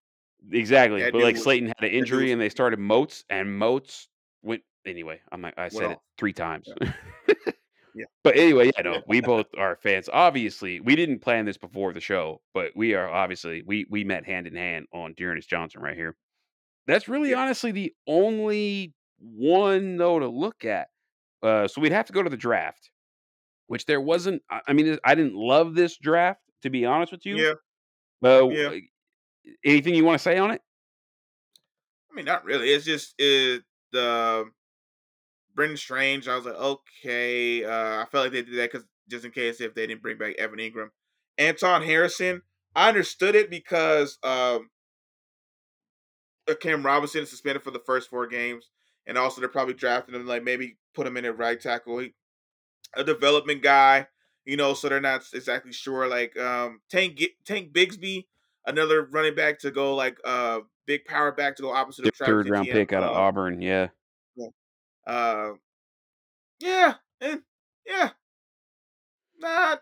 That 1.03 1.13
But 1.13 1.21
like 1.21 1.35
was- 1.35 1.45
Slaton 1.45 1.67
had 1.67 1.75
an 1.81 1.91
injury 1.91 2.23
was- 2.25 2.31
and 2.31 2.41
they 2.41 2.49
started 2.49 2.79
Moats 2.79 3.25
and 3.29 3.57
Moats 3.57 4.07
went 4.41 4.63
anyway. 4.85 5.19
I'm 5.31 5.41
like, 5.41 5.57
I 5.57 5.69
said 5.69 5.91
it 5.91 5.99
three 6.17 6.33
times. 6.33 6.67
Yeah. 7.95 8.05
But 8.23 8.37
anyway, 8.37 8.71
yeah, 8.77 8.83
no, 8.83 9.01
we 9.07 9.19
both 9.35 9.47
are 9.57 9.75
fans. 9.75 10.09
Obviously, 10.13 10.79
we 10.79 10.95
didn't 10.95 11.19
plan 11.19 11.45
this 11.45 11.57
before 11.57 11.91
the 11.91 11.99
show, 11.99 12.39
but 12.53 12.71
we 12.75 12.93
are 12.93 13.09
obviously 13.09 13.63
we 13.65 13.87
we 13.89 14.03
met 14.03 14.25
hand 14.25 14.45
in 14.47 14.55
hand 14.55 14.85
on 14.93 15.13
D'Ernest 15.17 15.49
Johnson 15.49 15.81
right 15.81 15.95
here. 15.97 16.15
That's 16.87 17.09
really 17.09 17.33
honestly 17.33 17.71
the 17.71 17.93
only 18.07 18.93
one 19.19 19.97
though 19.97 20.19
to 20.19 20.27
look 20.27 20.65
at. 20.65 20.89
Uh, 21.41 21.67
so 21.67 21.81
we'd 21.81 21.91
have 21.91 22.05
to 22.05 22.13
go 22.13 22.21
to 22.21 22.29
the 22.29 22.37
draft, 22.37 22.91
which 23.67 23.85
there 23.85 23.99
wasn't. 23.99 24.43
I 24.49 24.61
I 24.67 24.73
mean, 24.73 24.97
I 25.03 25.15
didn't 25.15 25.35
love 25.35 25.73
this 25.73 25.97
draft 25.97 26.41
to 26.61 26.69
be 26.69 26.85
honest 26.85 27.11
with 27.11 27.25
you. 27.25 27.37
Yeah, 27.37 27.53
Uh, 28.23 28.47
Yeah. 28.49 28.69
Anything 29.63 29.95
you 29.95 30.05
want 30.05 30.19
to 30.19 30.23
say 30.23 30.37
on 30.37 30.51
it? 30.51 30.61
I 32.11 32.15
mean, 32.15 32.25
not 32.25 32.45
really. 32.45 32.69
It's 32.69 32.85
just 32.85 33.13
it, 33.17 33.63
the 33.91 34.45
Brenton 35.55 35.77
Strange. 35.77 36.27
I 36.27 36.35
was 36.35 36.45
like, 36.45 36.55
okay. 36.55 37.63
Uh, 37.63 38.01
I 38.01 38.05
felt 38.11 38.25
like 38.25 38.31
they 38.31 38.41
did 38.41 38.55
that 38.55 38.71
because 38.71 38.87
just 39.09 39.25
in 39.25 39.31
case 39.31 39.59
if 39.61 39.73
they 39.75 39.87
didn't 39.87 40.01
bring 40.01 40.17
back 40.17 40.35
Evan 40.37 40.59
Engram, 40.59 40.89
Anton 41.37 41.83
Harrison. 41.83 42.41
I 42.75 42.89
understood 42.89 43.35
it 43.35 43.49
because 43.49 44.19
um, 44.23 44.69
uh, 46.47 46.55
Cam 46.55 46.85
Robinson 46.85 47.23
is 47.23 47.29
suspended 47.29 47.63
for 47.63 47.71
the 47.71 47.81
first 47.85 48.09
four 48.09 48.27
games, 48.27 48.69
and 49.07 49.17
also 49.17 49.41
they're 49.41 49.49
probably 49.49 49.73
drafting 49.73 50.15
him 50.15 50.27
like 50.27 50.43
maybe 50.43 50.77
put 50.93 51.07
him 51.07 51.17
in 51.17 51.25
at 51.25 51.37
right 51.37 51.59
tackle. 51.59 51.99
He, 51.99 52.13
a 52.95 53.03
development 53.03 53.63
guy, 53.63 54.07
you 54.45 54.57
know, 54.57 54.73
so 54.73 54.89
they're 54.89 55.01
not 55.01 55.23
exactly 55.33 55.73
sure. 55.73 56.07
Like 56.07 56.37
um, 56.37 56.81
Tank 56.89 57.21
Tank 57.45 57.73
Bigsby, 57.73 58.25
another 58.65 59.03
running 59.11 59.35
back 59.35 59.59
to 59.59 59.71
go 59.71 59.95
like 59.95 60.17
uh 60.25 60.59
big 60.87 61.05
power 61.05 61.31
back 61.31 61.55
to 61.55 61.61
go 61.63 61.71
opposite 61.73 62.05
of 62.07 62.13
Travis 62.13 62.27
Third 62.45 62.49
round 62.49 62.67
Etienne. 62.67 62.85
pick 62.85 62.93
out 62.93 63.03
of 63.03 63.11
Uh, 63.15 63.19
Auburn. 63.19 63.61
Yeah. 63.61 63.87
uh, 65.07 65.51
yeah, 66.59 66.95
and 67.21 67.41
yeah, 67.85 68.09
not 69.39 69.81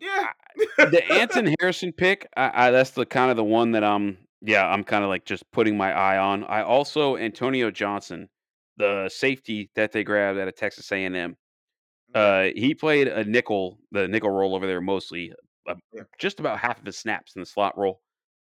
yeah. 0.00 0.28
the 0.76 1.02
Anton 1.12 1.54
Harrison 1.60 1.92
pick, 1.92 2.26
I, 2.36 2.66
I 2.66 2.70
that's 2.70 2.90
the 2.90 3.06
kind 3.06 3.30
of 3.30 3.36
the 3.36 3.44
one 3.44 3.72
that 3.72 3.84
I'm 3.84 4.18
yeah, 4.42 4.66
I'm 4.66 4.84
kind 4.84 5.04
of 5.04 5.08
like 5.10 5.24
just 5.24 5.44
putting 5.52 5.76
my 5.76 5.92
eye 5.92 6.18
on. 6.18 6.44
I 6.44 6.62
also 6.62 7.16
Antonio 7.16 7.70
Johnson, 7.70 8.28
the 8.76 9.08
safety 9.12 9.70
that 9.76 9.92
they 9.92 10.02
grabbed 10.02 10.38
out 10.38 10.48
of 10.48 10.56
Texas 10.56 10.90
A&M. 10.90 11.36
Uh, 12.14 12.48
he 12.56 12.74
played 12.74 13.06
a 13.06 13.22
nickel, 13.24 13.78
the 13.92 14.08
nickel 14.08 14.30
role 14.30 14.56
over 14.56 14.66
there 14.66 14.80
mostly, 14.80 15.32
uh, 15.68 15.74
just 16.18 16.40
about 16.40 16.58
half 16.58 16.78
of 16.78 16.86
his 16.86 16.96
snaps 16.98 17.34
in 17.36 17.40
the 17.40 17.46
slot 17.46 17.76
role, 17.78 18.00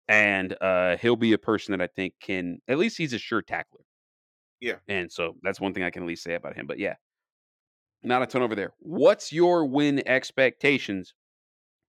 and 0.09 0.56
uh, 0.60 0.97
he'll 0.98 1.16
be 1.16 1.32
a 1.32 1.38
person 1.38 1.72
that 1.72 1.80
I 1.82 1.86
think 1.88 2.14
can 2.20 2.60
at 2.68 2.78
least 2.78 2.97
he's 2.98 3.12
a 3.12 3.18
sure 3.18 3.43
tackler. 3.43 3.80
Yeah. 4.60 4.76
and 4.88 5.12
so 5.12 5.36
that's 5.43 5.60
one 5.60 5.74
thing 5.74 5.82
I 5.82 5.90
can 5.90 6.02
at 6.02 6.09
least 6.09 6.24
say 6.24 6.34
about 6.34 6.56
him. 6.56 6.66
But 6.66 6.78
yeah, 6.78 6.94
not 8.02 8.22
a 8.22 8.26
ton 8.26 8.43
over 8.43 8.55
there. 8.55 8.72
What's 8.78 9.30
your 9.32 9.66
win 9.66 10.02
expectations 10.09 11.14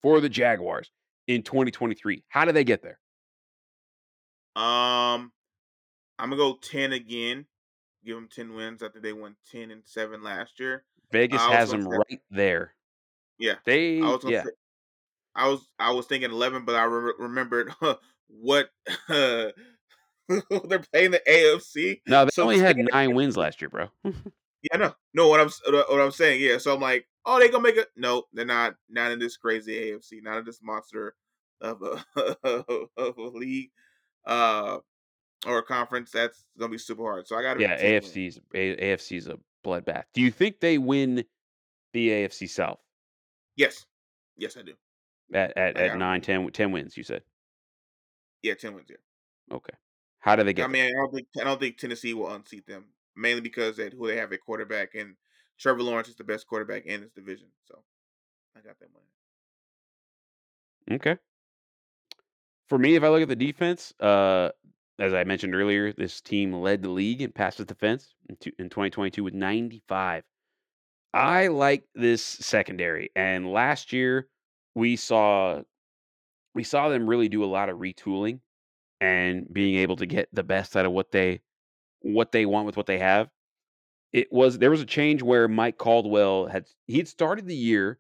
for 0.02 0.20
the 0.20 0.28
Jaguars 0.30 0.92
in 1.28 1.44
2023? 1.44 2.24
How 2.28 2.44
do 2.46 2.52
they 2.52 2.66
get 2.66 2.84
there? 2.84 3.00
Um, 4.56 5.32
I'm 6.20 6.30
gonna 6.30 6.36
go 6.38 6.58
ten 6.62 6.94
again. 6.94 7.46
Give 8.06 8.16
them 8.16 8.28
ten 8.34 8.54
wins 8.54 8.82
after 8.82 9.00
they 9.00 9.14
won 9.14 9.36
ten 9.52 9.72
and 9.72 9.84
seven 9.86 10.24
last 10.24 10.60
year. 10.60 10.84
Vegas 11.12 11.42
has 11.42 11.72
them 11.72 11.84
say- 11.84 11.88
right 11.90 12.22
there. 12.32 12.74
Yeah, 13.40 13.56
They 13.66 14.02
I 14.02 14.06
was 14.10 14.24
gonna 14.24 14.34
yeah. 14.36 14.44
say, 14.46 14.50
I 15.38 15.48
was 15.48 15.68
I 15.80 15.92
was 15.92 16.08
thinking 16.08 16.32
eleven, 16.32 16.66
but 16.66 16.76
I 16.76 16.84
re- 16.84 17.14
remembered 17.20 17.72
what 18.28 18.70
they're 19.08 19.54
playing 20.28 21.12
the 21.12 21.22
AFC. 21.28 22.02
No, 22.08 22.26
they 22.26 22.32
So 22.32 22.44
only 22.44 22.60
had 22.60 22.78
nine 22.78 23.16
wins 23.16 23.38
last 23.38 23.62
year, 23.62 23.70
bro. 23.70 23.88
Yeah, 24.72 24.80
no, 24.80 24.94
no. 25.14 25.28
What 25.30 25.40
I'm 25.40 25.50
what 25.70 26.02
I'm 26.02 26.12
saying, 26.12 26.42
yeah. 26.42 26.58
So 26.58 26.74
I'm 26.74 26.82
like, 26.82 27.08
oh, 27.26 27.40
they 27.40 27.48
gonna 27.48 27.64
make 27.64 27.78
it? 27.78 27.90
No, 27.96 28.24
they're 28.34 28.44
not. 28.44 28.74
Not 28.90 29.12
in 29.12 29.20
this 29.20 29.38
crazy 29.38 29.92
AFC. 29.92 30.24
Not 30.24 30.40
in 30.40 30.46
this 30.46 30.60
monster 30.64 31.16
of 31.62 31.84
a 31.84 32.04
of 32.98 33.18
a 33.18 33.22
league, 33.22 33.70
uh, 34.26 34.80
or 35.46 35.60
a 35.60 35.64
conference. 35.64 36.10
That's 36.10 36.44
gonna 36.58 36.72
be 36.72 36.80
super 36.80 37.04
hard. 37.04 37.28
So 37.28 37.38
I 37.38 37.44
got 37.44 37.60
yeah, 37.60 37.80
AFC's 37.80 38.40
a, 38.56 38.76
AFC's 38.76 39.28
a 39.28 39.38
bloodbath. 39.64 40.06
Do 40.16 40.22
you 40.22 40.32
think 40.32 40.60
they 40.60 40.80
win 40.80 41.24
the 41.94 42.10
AFC 42.10 42.50
South 42.50 42.80
Yes. 43.56 43.86
Yes, 44.38 44.58
I 44.58 44.64
do. 44.64 44.74
At 45.34 45.58
at, 45.58 45.78
I 45.78 45.82
at. 45.82 45.94
9, 45.94 46.22
10, 46.22 46.52
10 46.52 46.72
wins. 46.72 46.98
You 46.98 47.04
said 47.04 47.24
Yeah, 48.42 48.56
ten 48.56 48.74
wins. 48.74 48.90
Yeah. 48.90 48.98
okay. 49.52 49.74
How 50.20 50.36
do 50.36 50.44
they 50.44 50.54
I 50.60 50.68
get? 50.68 50.68
mean, 50.68 50.86
I 50.86 50.92
don't 50.92 51.14
think 51.14 51.28
I 51.40 51.44
don't 51.44 51.60
think 51.60 51.78
Tennessee 51.78 52.14
will 52.14 52.32
unseat 52.32 52.66
them 52.66 52.94
mainly 53.16 53.42
because 53.42 53.78
they 53.78 53.90
who 53.90 54.08
they 54.08 54.18
have 54.18 54.32
at 54.34 54.42
quarterback 54.42 54.96
and 54.96 55.16
Trevor 55.58 55.84
Lawrence 55.84 56.10
is 56.10 56.16
the 56.16 56.24
best 56.24 56.48
quarterback 56.48 56.86
in 56.86 57.02
this 57.02 57.12
division. 57.12 57.52
So 57.66 57.84
I 58.56 58.62
got 58.62 58.78
winning. 58.82 59.10
there? 60.88 60.96
Okay. 60.96 61.18
For 62.68 62.78
me, 62.78 62.96
if 62.96 63.04
I 63.04 63.10
look 63.10 63.22
at 63.22 63.30
the 63.30 63.36
defense, 63.36 63.94
uh, 64.00 64.52
as 65.00 65.14
I 65.14 65.24
mentioned 65.24 65.56
earlier, 65.56 65.94
this 65.94 66.22
team 66.22 66.54
led 66.54 66.82
the 66.82 66.90
league 66.90 67.22
in 67.22 67.32
passes 67.32 67.66
defense 67.66 68.14
in, 68.30 68.36
two, 68.38 68.52
in 68.60 68.70
2022 68.70 69.24
with 69.24 69.34
95. 69.34 70.24
I 71.14 71.48
like 71.48 71.88
this 71.96 72.24
secondary, 72.24 73.12
and 73.16 73.52
last 73.52 73.94
year 73.94 74.30
we 74.78 74.96
saw 74.96 75.60
we 76.54 76.64
saw 76.64 76.88
them 76.90 77.08
really 77.08 77.30
do 77.30 77.44
a 77.44 77.46
lot 77.46 77.70
of 77.70 77.80
retooling 77.80 78.40
and 79.02 79.52
being 79.52 79.78
able 79.78 79.96
to 79.96 80.06
get 80.06 80.30
the 80.32 80.44
best 80.44 80.78
out 80.78 80.86
of 80.86 80.92
what 80.92 81.12
they 81.12 81.42
what 82.02 82.32
they 82.32 82.46
want 82.46 82.68
with 82.68 82.78
what 82.78 82.86
they 82.86 83.00
have. 83.00 83.28
It 84.14 84.32
was 84.32 84.60
there 84.60 84.70
was 84.70 84.82
a 84.82 84.86
change 84.86 85.24
where 85.24 85.48
Mike 85.48 85.80
Caldwell 85.80 86.46
had 86.46 86.68
he'd 86.86 87.08
started 87.08 87.48
the 87.48 87.56
year 87.56 88.00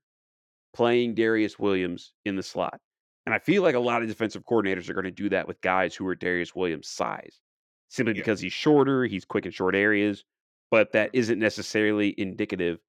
playing 0.74 1.16
Darious 1.16 1.58
Williams 1.58 2.14
in 2.26 2.36
the 2.36 2.44
slot. 2.44 2.80
And 3.26 3.34
I 3.34 3.40
feel 3.40 3.64
like 3.64 3.76
a 3.76 3.80
lot 3.80 4.04
of 4.04 4.08
defensive 4.08 4.46
coordinators 4.46 4.88
are 4.88 4.94
going 4.94 5.04
to 5.04 5.12
do 5.12 5.30
that 5.30 5.48
with 5.48 5.60
guys 5.62 5.96
who 5.96 6.08
are 6.08 6.16
Darious 6.16 6.56
Williams' 6.56 6.88
size, 6.88 7.42
simply 7.90 8.14
Yeah. 8.14 8.22
because 8.22 8.40
he's 8.40 8.54
shorter, 8.54 9.06
he's 9.06 9.26
quick 9.26 9.46
in 9.46 9.52
short 9.52 9.76
areas, 9.76 10.24
but 10.70 10.92
that 10.94 11.10
mm-hmm. 11.10 11.20
isn't 11.20 11.40
necessarily 11.40 12.14
indicative 12.18 12.80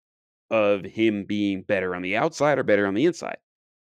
of 0.51 0.85
him 0.85 1.25
being 1.25 1.63
better 1.63 1.95
on 1.95 2.03
the 2.03 2.17
outside 2.17 2.59
or 2.59 2.63
better 2.63 2.87
on 2.87 2.95
the 2.95 3.07
inside. 3.07 3.39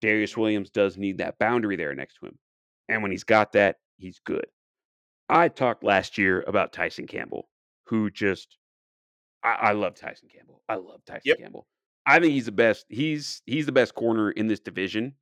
Darious 0.02 0.36
Williams 0.36 0.70
does 0.70 0.96
need 0.96 1.18
that 1.18 1.38
boundary 1.38 1.76
there 1.76 1.94
next 1.94 2.14
to 2.20 2.26
him. 2.26 2.38
And 2.88 3.02
when 3.02 3.10
he's 3.10 3.24
got 3.24 3.52
that, 3.52 3.76
he's 3.96 4.20
good. 4.24 4.46
I 5.28 5.48
talked 5.48 5.84
last 5.84 6.16
year 6.16 6.42
about 6.46 6.72
Tyson 6.72 7.06
Campbell, 7.06 7.48
who 7.86 8.10
just 8.10 8.56
I, 9.42 9.52
I 9.52 9.72
love 9.72 9.94
Tyson 9.94 10.28
Campbell. 10.34 10.62
I 10.68 10.76
love 10.76 11.04
Tyson 11.06 11.22
Yep. 11.26 11.38
Campbell. 11.38 11.66
I 12.06 12.18
think 12.18 12.32
he's 12.32 12.46
the 12.46 12.52
best. 12.52 12.86
He's 12.88 13.42
he's 13.44 13.66
the 13.66 13.72
best 13.72 13.94
corner 13.94 14.30
in 14.30 14.46
this 14.46 14.60
division, 14.60 15.14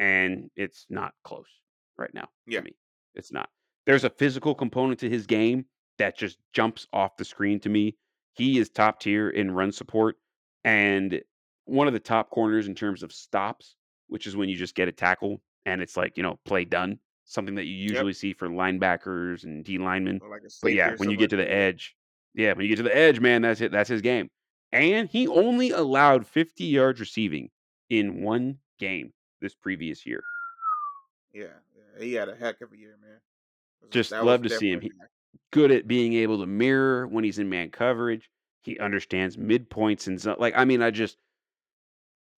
and 0.00 0.50
it's 0.56 0.86
not 0.90 1.14
close 1.24 1.48
right 1.96 2.12
now. 2.12 2.28
Yeah. 2.46 2.58
To 2.60 2.64
me, 2.66 2.76
it's 3.14 3.32
not. 3.32 3.48
There's 3.86 4.04
a 4.04 4.10
physical 4.10 4.54
component 4.54 5.00
to 5.00 5.08
his 5.08 5.26
game 5.26 5.64
that 5.98 6.18
just 6.18 6.38
jumps 6.52 6.86
off 6.92 7.16
the 7.16 7.24
screen 7.24 7.60
to 7.60 7.68
me. 7.68 7.96
He 8.34 8.58
is 8.58 8.68
top 8.68 9.00
tier 9.00 9.30
in 9.30 9.50
run 9.50 9.72
support 9.72 10.16
and 10.64 11.20
one 11.66 11.86
of 11.86 11.92
the 11.94 12.00
top 12.00 12.30
corners 12.30 12.66
in 12.66 12.74
terms 12.74 13.02
of 13.02 13.12
stops, 13.12 13.76
which 14.14 14.28
is 14.28 14.36
when 14.36 14.48
you 14.48 14.54
just 14.54 14.76
get 14.76 14.86
a 14.86 14.92
tackle 14.92 15.42
and 15.66 15.82
it's 15.82 15.96
like 15.96 16.16
you 16.16 16.22
know 16.22 16.38
play 16.44 16.64
done. 16.64 17.00
Something 17.24 17.56
that 17.56 17.64
you 17.64 17.74
usually 17.74 18.12
see 18.12 18.32
for 18.32 18.48
linebackers 18.48 19.42
and 19.42 19.64
D 19.64 19.76
linemen. 19.76 20.20
Like 20.30 20.42
But 20.62 20.72
yeah, 20.72 20.94
when 20.98 21.10
you 21.10 21.16
get 21.16 21.30
to 21.30 21.36
the 21.36 21.50
edge, 21.50 21.96
yeah, 22.32 22.52
when 22.52 22.64
you 22.64 22.68
get 22.68 22.76
to 22.76 22.84
the 22.84 22.96
edge, 22.96 23.18
man, 23.18 23.42
that's 23.42 23.60
it. 23.60 23.72
That's 23.72 23.88
his 23.88 24.02
game. 24.02 24.30
And 24.70 25.08
he 25.08 25.26
only 25.26 25.70
allowed 25.72 26.28
50 26.28 26.62
yards 26.62 27.00
receiving 27.00 27.50
in 27.90 28.22
one 28.22 28.58
game 28.78 29.12
this 29.40 29.56
previous 29.56 30.06
year. 30.06 30.22
Yeah, 31.32 31.46
yeah, 31.74 32.04
he 32.04 32.12
had 32.12 32.28
a 32.28 32.36
heck 32.36 32.60
of 32.60 32.72
a 32.72 32.76
year, 32.76 32.94
man. 33.02 33.18
Just 33.90 34.12
love 34.12 34.42
to 34.42 34.48
see 34.48 34.70
him. 34.70 34.78
guy. 34.78 34.88
Good 35.50 35.72
at 35.72 35.88
being 35.88 36.12
able 36.12 36.38
to 36.38 36.46
mirror 36.46 37.08
when 37.08 37.24
he's 37.24 37.40
in 37.40 37.48
man 37.48 37.70
coverage. 37.70 38.30
He 38.62 38.78
understands 38.78 39.36
midpoints 39.36 40.06
and 40.06 40.20
so, 40.20 40.36
like 40.38 40.54
I 40.56 40.64
mean, 40.64 40.82
I 40.82 40.92
just, 40.92 41.16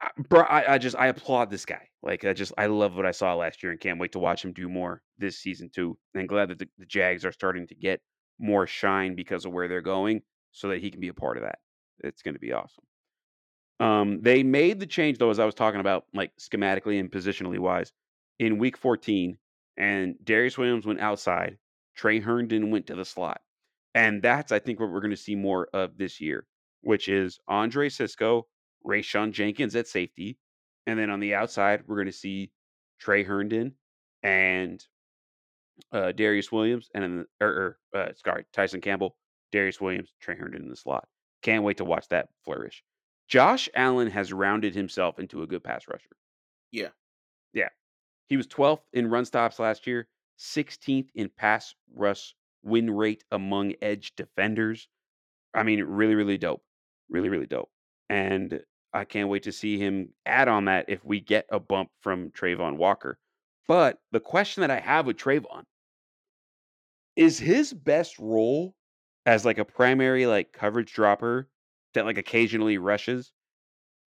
I, 0.00 0.10
bro, 0.28 0.42
I, 0.42 0.74
I 0.74 0.78
just 0.78 0.96
I 0.96 1.08
applaud 1.08 1.50
this 1.50 1.64
guy. 1.64 1.88
Like 2.02 2.24
I 2.24 2.32
just 2.32 2.52
I 2.58 2.66
love 2.66 2.96
what 2.96 3.06
I 3.06 3.10
saw 3.10 3.34
last 3.34 3.62
year 3.62 3.72
and 3.72 3.80
can't 3.80 3.98
wait 3.98 4.12
to 4.12 4.18
watch 4.18 4.44
him 4.44 4.52
do 4.52 4.68
more 4.68 5.02
this 5.18 5.38
season 5.38 5.70
too. 5.74 5.98
And 6.14 6.28
glad 6.28 6.50
that 6.50 6.58
the, 6.58 6.68
the 6.78 6.86
Jags 6.86 7.24
are 7.24 7.32
starting 7.32 7.66
to 7.68 7.74
get 7.74 8.00
more 8.38 8.66
shine 8.66 9.14
because 9.14 9.44
of 9.44 9.52
where 9.52 9.68
they're 9.68 9.80
going, 9.80 10.22
so 10.52 10.68
that 10.68 10.80
he 10.80 10.90
can 10.90 11.00
be 11.00 11.08
a 11.08 11.14
part 11.14 11.36
of 11.36 11.42
that. 11.44 11.58
It's 12.00 12.22
going 12.22 12.34
to 12.34 12.40
be 12.40 12.52
awesome. 12.52 12.84
Um, 13.78 14.20
they 14.22 14.42
made 14.42 14.80
the 14.80 14.86
change 14.86 15.18
though, 15.18 15.30
as 15.30 15.38
I 15.38 15.44
was 15.44 15.54
talking 15.54 15.80
about, 15.80 16.04
like 16.14 16.32
schematically 16.38 17.00
and 17.00 17.10
positionally 17.10 17.58
wise, 17.58 17.92
in 18.38 18.58
week 18.58 18.76
14, 18.76 19.36
and 19.76 20.14
Darious 20.24 20.56
Williams 20.56 20.86
went 20.86 21.00
outside. 21.00 21.58
Tre 21.94 22.20
Herndon 22.20 22.70
went 22.70 22.86
to 22.86 22.94
the 22.94 23.04
slot, 23.04 23.40
and 23.94 24.22
that's 24.22 24.52
I 24.52 24.58
think 24.58 24.80
what 24.80 24.90
we're 24.90 25.00
going 25.00 25.10
to 25.10 25.16
see 25.16 25.34
more 25.34 25.68
of 25.72 25.96
this 25.96 26.20
year, 26.20 26.46
which 26.82 27.08
is 27.08 27.38
Andre 27.48 27.88
Cisco, 27.88 28.46
Rayshawn 28.86 29.32
Jenkins 29.32 29.76
at 29.76 29.88
safety, 29.88 30.38
and 30.86 30.98
then 30.98 31.10
on 31.10 31.20
the 31.20 31.34
outside 31.34 31.82
we're 31.86 31.96
going 31.96 32.06
to 32.06 32.12
see 32.12 32.50
Tre 32.98 33.22
Herndon 33.24 33.74
and 34.22 34.82
uh, 35.92 36.12
Darious 36.12 36.50
Williams, 36.50 36.88
and 36.94 37.02
then 37.02 37.26
or, 37.40 37.78
or 37.92 38.00
uh, 38.00 38.12
sorry 38.24 38.44
Tyson 38.52 38.80
Campbell, 38.80 39.16
Darious 39.52 39.80
Williams, 39.80 40.12
Tre 40.20 40.36
Herndon 40.36 40.62
in 40.62 40.68
the 40.68 40.76
slot. 40.76 41.06
Can't 41.42 41.64
wait 41.64 41.76
to 41.78 41.84
watch 41.84 42.08
that 42.08 42.28
flourish. 42.44 42.82
Josh 43.28 43.68
Allen 43.74 44.10
has 44.10 44.32
rounded 44.32 44.74
himself 44.74 45.18
into 45.18 45.42
a 45.42 45.46
good 45.46 45.64
pass 45.64 45.86
rusher. 45.88 46.16
Yeah. 46.70 46.90
Yeah. 47.52 47.68
He 48.28 48.36
was 48.36 48.46
12th 48.46 48.82
in 48.92 49.10
run 49.10 49.24
stops 49.24 49.58
last 49.58 49.86
year, 49.86 50.08
16th 50.38 51.08
in 51.14 51.30
pass 51.36 51.74
rush 51.94 52.34
win 52.62 52.90
rate 52.90 53.24
among 53.30 53.74
edge 53.82 54.12
defenders. 54.16 54.88
I 55.54 55.62
mean, 55.62 55.82
really, 55.82 56.14
really 56.14 56.38
dope. 56.38 56.62
Really, 57.08 57.28
really 57.28 57.46
dope. 57.46 57.70
And 58.08 58.60
I 58.96 59.04
can't 59.04 59.28
wait 59.28 59.42
to 59.42 59.52
see 59.52 59.78
him 59.78 60.14
add 60.24 60.48
on 60.48 60.64
that 60.64 60.86
if 60.88 61.04
we 61.04 61.20
get 61.20 61.46
a 61.50 61.60
bump 61.60 61.90
from 62.00 62.30
Travon 62.30 62.78
Walker. 62.78 63.18
But 63.68 64.00
the 64.10 64.20
question 64.20 64.62
that 64.62 64.70
I 64.70 64.80
have 64.80 65.06
with 65.06 65.18
Travon 65.18 65.64
is 67.14 67.38
his 67.38 67.74
best 67.74 68.18
role 68.18 68.74
as 69.26 69.44
like 69.44 69.58
a 69.58 69.66
primary 69.66 70.26
like 70.26 70.52
coverage 70.52 70.94
dropper 70.94 71.50
that 71.92 72.06
like 72.06 72.16
occasionally 72.16 72.78
rushes 72.78 73.32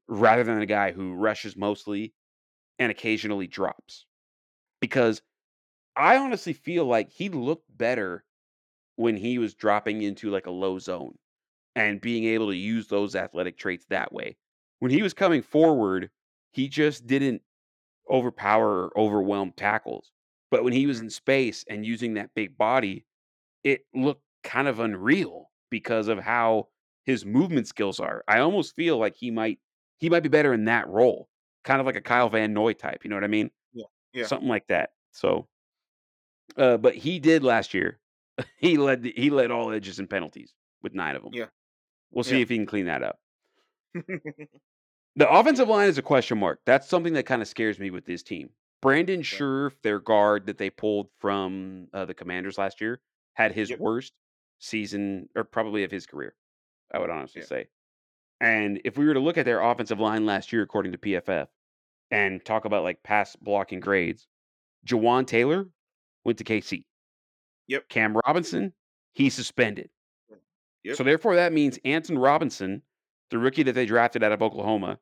rather 0.08 0.44
than 0.44 0.60
a 0.60 0.66
guy 0.66 0.92
who 0.92 1.14
rushes 1.14 1.56
mostly 1.56 2.16
and 2.80 2.92
occasionally 2.92 3.46
drops. 3.48 4.08
Because 4.80 5.22
I 5.96 6.18
honestly 6.18 6.54
feel 6.54 6.86
like 6.86 7.12
he 7.12 7.30
looked 7.30 7.78
better 7.78 8.26
when 8.96 9.18
he 9.18 9.38
was 9.38 9.54
dropping 9.54 10.02
into 10.02 10.32
like 10.32 10.48
a 10.48 10.52
low 10.52 10.80
zone 10.80 11.20
and 11.76 12.02
being 12.02 12.26
able 12.26 12.48
to 12.50 12.58
use 12.58 12.88
those 12.88 13.16
athletic 13.16 13.60
traits 13.60 13.86
that 13.90 14.12
way. 14.12 14.39
When 14.80 14.92
he 14.92 15.02
was 15.02 15.14
coming 15.14 15.42
forward, 15.42 16.10
he 16.52 16.68
just 16.68 17.06
didn't 17.08 17.42
overpower 18.10 18.86
or 18.88 18.98
overwhelm 19.00 19.52
tackles. 19.56 20.12
But 20.52 20.64
when 20.64 20.74
he 20.74 20.88
was 20.88 21.00
in 21.00 21.10
space 21.10 21.64
and 21.70 21.86
using 21.86 22.16
that 22.16 22.34
big 22.34 22.58
body, 22.58 23.06
it 23.64 23.86
looked 23.94 24.24
kind 24.44 24.68
of 24.68 24.80
unreal 24.80 25.52
because 25.70 26.08
of 26.08 26.18
how 26.20 26.70
his 27.06 27.26
movement 27.26 27.68
skills 27.68 28.00
are. 28.00 28.24
I 28.28 28.40
almost 28.40 28.76
feel 28.76 28.98
like 28.98 29.16
he 29.16 29.32
might 29.32 29.60
he 30.00 30.10
might 30.10 30.24
be 30.24 30.30
better 30.30 30.54
in 30.54 30.66
that 30.66 30.88
role, 30.88 31.28
kind 31.66 31.80
of 31.82 31.86
like 31.86 31.98
a 31.98 32.02
Kyle 32.02 32.30
Van 32.30 32.54
Noy 32.54 32.74
type. 32.74 33.04
You 33.04 33.10
know 33.10 33.16
what 33.18 33.24
I 33.26 33.28
mean? 33.28 33.52
Yeah. 33.74 33.86
yeah. 34.14 34.26
something 34.26 34.48
like 34.48 34.66
that. 34.68 34.92
So, 35.12 35.48
uh, 36.58 36.78
but 36.78 36.96
he 36.96 37.20
did 37.20 37.44
last 37.44 37.74
year. 37.74 38.00
he 38.58 38.78
led 38.78 39.04
the, 39.04 39.14
he 39.16 39.30
led 39.30 39.52
all 39.52 39.72
edges 39.72 40.00
and 40.00 40.10
penalties 40.10 40.54
with 40.82 40.94
nine 40.94 41.16
of 41.16 41.24
them. 41.24 41.34
Yeah. 41.34 41.48
we'll 42.12 42.24
see 42.24 42.38
Yeah. 42.38 42.44
if 42.44 42.50
he 42.50 42.56
can 42.58 42.66
clean 42.66 42.86
that 42.86 43.04
up. 43.04 43.20
The 45.16 45.30
offensive 45.30 45.68
line 45.68 45.90
is 45.90 45.98
a 45.98 46.02
question 46.04 46.38
mark. 46.38 46.62
That's 46.66 46.88
something 46.88 47.14
that 47.14 47.26
kind 47.26 47.42
of 47.42 47.48
scares 47.48 47.78
me 47.80 47.90
with 47.90 48.06
this 48.06 48.24
team. 48.24 48.52
Brandon 48.82 49.22
Scherff, 49.22 49.74
their 49.82 50.00
guard 50.00 50.46
that 50.46 50.58
they 50.58 50.70
pulled 50.70 51.10
from 51.20 51.88
uh, 51.94 52.06
the 52.06 52.14
Commanders 52.14 52.58
last 52.58 52.80
year, 52.80 53.02
had 53.34 53.52
his 53.52 53.70
Yep. 53.72 53.80
worst 53.80 54.14
season, 54.60 55.28
or 55.36 55.44
probably 55.44 55.84
of 55.84 55.92
his 55.92 56.06
career. 56.06 56.36
I 56.94 57.00
would 57.00 57.10
honestly 57.10 57.42
Yeah. 57.42 57.48
say. 57.48 57.68
And 58.40 58.80
if 58.86 58.98
we 58.98 59.08
were 59.08 59.14
to 59.16 59.20
look 59.20 59.38
at 59.38 59.46
their 59.46 59.62
offensive 59.62 60.00
line 60.00 60.26
last 60.26 60.54
year, 60.54 60.62
according 60.62 60.94
to 60.94 60.98
PFF, 60.98 61.50
and 62.12 62.46
talk 62.46 62.64
about 62.66 62.84
like 62.84 63.04
pass 63.04 63.36
blocking 63.36 63.82
grades, 63.82 64.28
Jawaan 64.88 65.28
Taylor 65.28 65.68
went 66.24 66.38
to 66.38 66.46
KC. 66.46 66.86
Yep. 67.68 67.90
Cam 67.90 68.16
Robinson, 68.26 68.74
he's 69.14 69.34
suspended. 69.34 69.90
Yep. 70.84 70.96
So 70.96 71.04
therefore, 71.04 71.36
that 71.36 71.52
means 71.52 71.78
Anton 71.84 72.18
Robinson, 72.18 72.84
the 73.32 73.38
rookie 73.38 73.64
that 73.64 73.74
they 73.74 73.86
drafted 73.86 74.24
out 74.24 74.32
of 74.32 74.42
Oklahoma, 74.42 75.00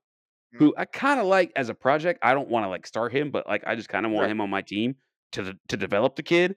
mm-hmm. 0.54 0.58
who 0.58 0.74
I 0.78 0.86
kind 0.86 1.20
of 1.20 1.26
like 1.28 1.52
as 1.56 1.70
a 1.70 1.74
project. 1.74 2.20
I 2.24 2.34
don't 2.34 2.49
want 2.49 2.66
to 2.66 2.70
like 2.70 2.86
start 2.88 3.12
him, 3.14 3.32
but 3.32 3.48
like 3.48 3.64
I 3.68 3.76
just 3.76 3.90
kind 3.90 4.06
of 4.06 4.12
want 4.12 4.24
Right. 4.26 4.32
him 4.32 4.41
on 4.41 4.49
my 4.49 4.62
team 4.62 4.95
to 5.34 5.58
to 5.70 5.78
develop 5.78 6.16
the 6.16 6.24
kid, 6.24 6.56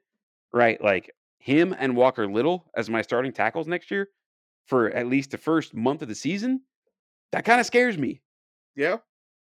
right? 0.53 0.83
Like 0.83 1.11
him 1.39 1.75
and 1.79 1.97
Walker 1.97 2.27
Little 2.27 2.71
as 2.77 2.91
my 2.91 3.03
starting 3.03 3.33
tackles 3.33 3.67
next 3.67 3.91
year 3.91 4.09
for 4.67 4.91
at 4.91 5.07
least 5.09 5.31
the 5.31 5.39
first 5.39 5.75
month 5.75 6.03
of 6.03 6.09
the 6.09 6.15
season. 6.15 6.63
That 7.33 7.45
kind 7.45 7.61
of 7.61 7.67
scares 7.67 7.97
me. 7.99 8.23
yeah. 8.77 8.99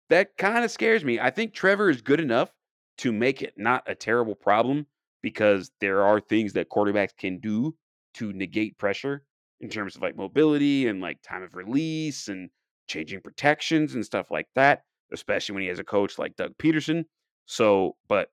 That 0.09 0.37
kind 0.37 0.63
of 0.63 0.69
scares 0.71 1.03
me. 1.03 1.19
I 1.19 1.29
think 1.31 1.53
Trevor 1.53 1.89
is 1.89 2.01
good 2.01 2.19
enough 2.19 2.51
to 2.99 3.11
make 3.11 3.41
it 3.41 3.53
not 3.57 3.83
a 3.87 3.95
terrible 3.95 4.35
problem 4.35 4.85
because 5.21 5.71
there 5.79 6.03
are 6.03 6.19
things 6.19 6.53
that 6.53 6.69
quarterbacks 6.69 7.15
can 7.17 7.39
do 7.39 7.75
to 8.15 8.31
negate 8.33 8.77
pressure 8.77 9.23
in 9.63 9.69
terms 9.69 9.95
of 9.95 10.01
like 10.01 10.17
mobility 10.17 10.87
and 10.87 10.99
like 10.99 11.21
time 11.21 11.41
of 11.41 11.55
release 11.55 12.27
and 12.27 12.49
changing 12.87 13.21
protections 13.21 13.95
and 13.95 14.05
stuff 14.05 14.29
like 14.29 14.47
that, 14.55 14.83
especially 15.13 15.53
when 15.53 15.61
he 15.61 15.69
has 15.69 15.79
a 15.79 15.85
coach 15.85 16.19
like 16.19 16.35
Doug 16.35 16.51
Pederson. 16.57 17.05
So, 17.45 17.95
but 18.09 18.27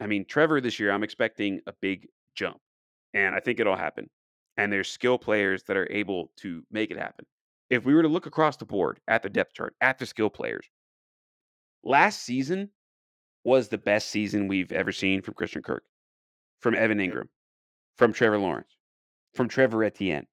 I 0.00 0.06
mean, 0.06 0.24
Trevor 0.24 0.60
this 0.60 0.78
year, 0.78 0.92
I'm 0.92 1.02
expecting 1.02 1.60
a 1.66 1.72
big 1.82 2.06
jump, 2.36 2.58
and 3.14 3.34
I 3.34 3.40
think 3.40 3.58
it'll 3.58 3.76
happen. 3.76 4.08
And 4.56 4.72
there's 4.72 4.88
skill 4.88 5.18
players 5.18 5.64
that 5.64 5.76
are 5.76 5.90
able 5.90 6.30
to 6.38 6.62
make 6.70 6.92
it 6.92 6.98
happen. 6.98 7.26
If 7.68 7.84
we 7.84 7.92
were 7.92 8.02
to 8.02 8.08
look 8.08 8.26
across 8.26 8.56
the 8.56 8.64
board 8.64 9.00
at 9.08 9.24
the 9.24 9.28
depth 9.28 9.54
chart, 9.54 9.74
at 9.80 9.98
the 9.98 10.06
skill 10.06 10.30
players, 10.30 10.66
last 11.82 12.22
season 12.22 12.70
was 13.42 13.68
the 13.68 13.78
best 13.78 14.08
season 14.08 14.46
we've 14.46 14.72
ever 14.72 14.92
seen 14.92 15.20
from 15.20 15.34
Christian 15.34 15.62
Kirk, 15.62 15.82
from 16.60 16.76
Evan 16.76 16.98
Engram, 16.98 17.28
from 17.96 18.12
Trevor 18.12 18.38
Lawrence, 18.38 18.76
from 19.34 19.48
Trevor 19.48 19.82
Etienne. 19.82 20.28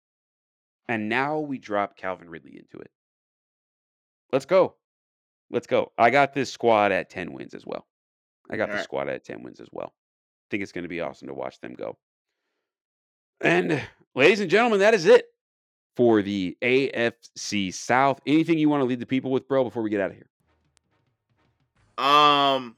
And 0.87 1.07
now 1.09 1.39
we 1.39 1.57
drop 1.57 1.95
Calvin 1.97 2.29
Ridley 2.29 2.57
into 2.57 2.77
it. 2.83 2.91
Let's 4.31 4.45
go. 4.45 4.75
Let's 5.49 5.67
go. 5.67 5.91
I 5.97 6.09
got 6.09 6.33
this 6.33 6.51
squad 6.51 6.91
at 6.91 7.09
10 7.09 7.31
wins 7.33 7.53
as 7.53 7.65
well. 7.65 7.87
I 8.49 8.57
got 8.57 8.63
All 8.63 8.73
the 8.73 8.77
right. 8.77 8.83
squad 8.83 9.07
at 9.07 9.23
10 9.23 9.43
wins 9.43 9.59
as 9.59 9.67
well. 9.71 9.93
I 9.93 10.45
think 10.51 10.63
it's 10.63 10.71
going 10.71 10.83
to 10.83 10.89
be 10.89 11.01
awesome 11.01 11.27
to 11.27 11.33
watch 11.33 11.59
them 11.61 11.73
go. 11.73 11.97
And 13.41 13.81
ladies 14.15 14.39
and 14.39 14.49
gentlemen, 14.49 14.79
that 14.79 14.93
is 14.93 15.05
it 15.05 15.27
for 15.95 16.21
the 16.21 16.57
AFC 16.61 17.73
South. 17.73 18.19
Anything 18.25 18.57
you 18.57 18.69
want 18.69 18.81
to 18.81 18.85
leave 18.85 18.99
the 18.99 19.05
people 19.05 19.31
with, 19.31 19.47
bro, 19.47 19.63
before 19.63 19.83
we 19.83 19.89
get 19.89 20.01
out 20.01 20.11
of 20.11 20.17
here? 20.17 20.27
Um, 22.05 22.75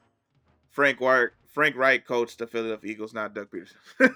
Frank 0.69 0.99
Wright, 0.99 1.29
Frank 1.47 1.75
Wright 1.77 2.05
coached 2.05 2.39
the 2.39 2.47
Philadelphia 2.47 2.91
Eagles, 2.91 3.13
not 3.13 3.33
Doug 3.33 3.47
Pederson. 3.49 3.75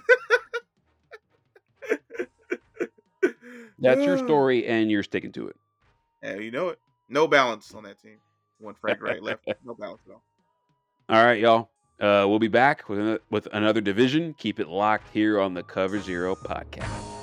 That's 3.82 4.02
your 4.02 4.18
story, 4.18 4.66
and 4.68 4.90
you're 4.92 5.04
sticking 5.04 5.32
to 5.34 5.48
it. 5.48 5.56
Yeah, 6.24 6.36
you 6.36 6.52
know 6.52 6.70
it. 6.70 6.80
No 7.08 7.28
balance 7.28 7.74
on 7.74 7.84
that 7.84 8.00
team 8.00 8.18
One 8.60 8.76
Frank 8.82 9.02
right, 9.02 9.22
left. 9.22 9.48
No 9.66 9.74
balance 9.74 10.02
at 10.08 10.14
all. 10.14 10.24
All 11.10 11.24
right, 11.24 11.40
y'all. 11.40 11.70
Uh, 12.00 12.26
we'll 12.28 12.40
be 12.40 12.48
back 12.48 12.88
with, 12.88 13.20
with 13.30 13.48
another 13.52 13.82
division. 13.82 14.34
Keep 14.38 14.60
it 14.60 14.70
locked 14.70 15.12
here 15.12 15.40
on 15.40 15.54
the 15.54 15.64
Cover 15.64 16.00
Zero 16.00 16.36
podcast. 16.36 17.19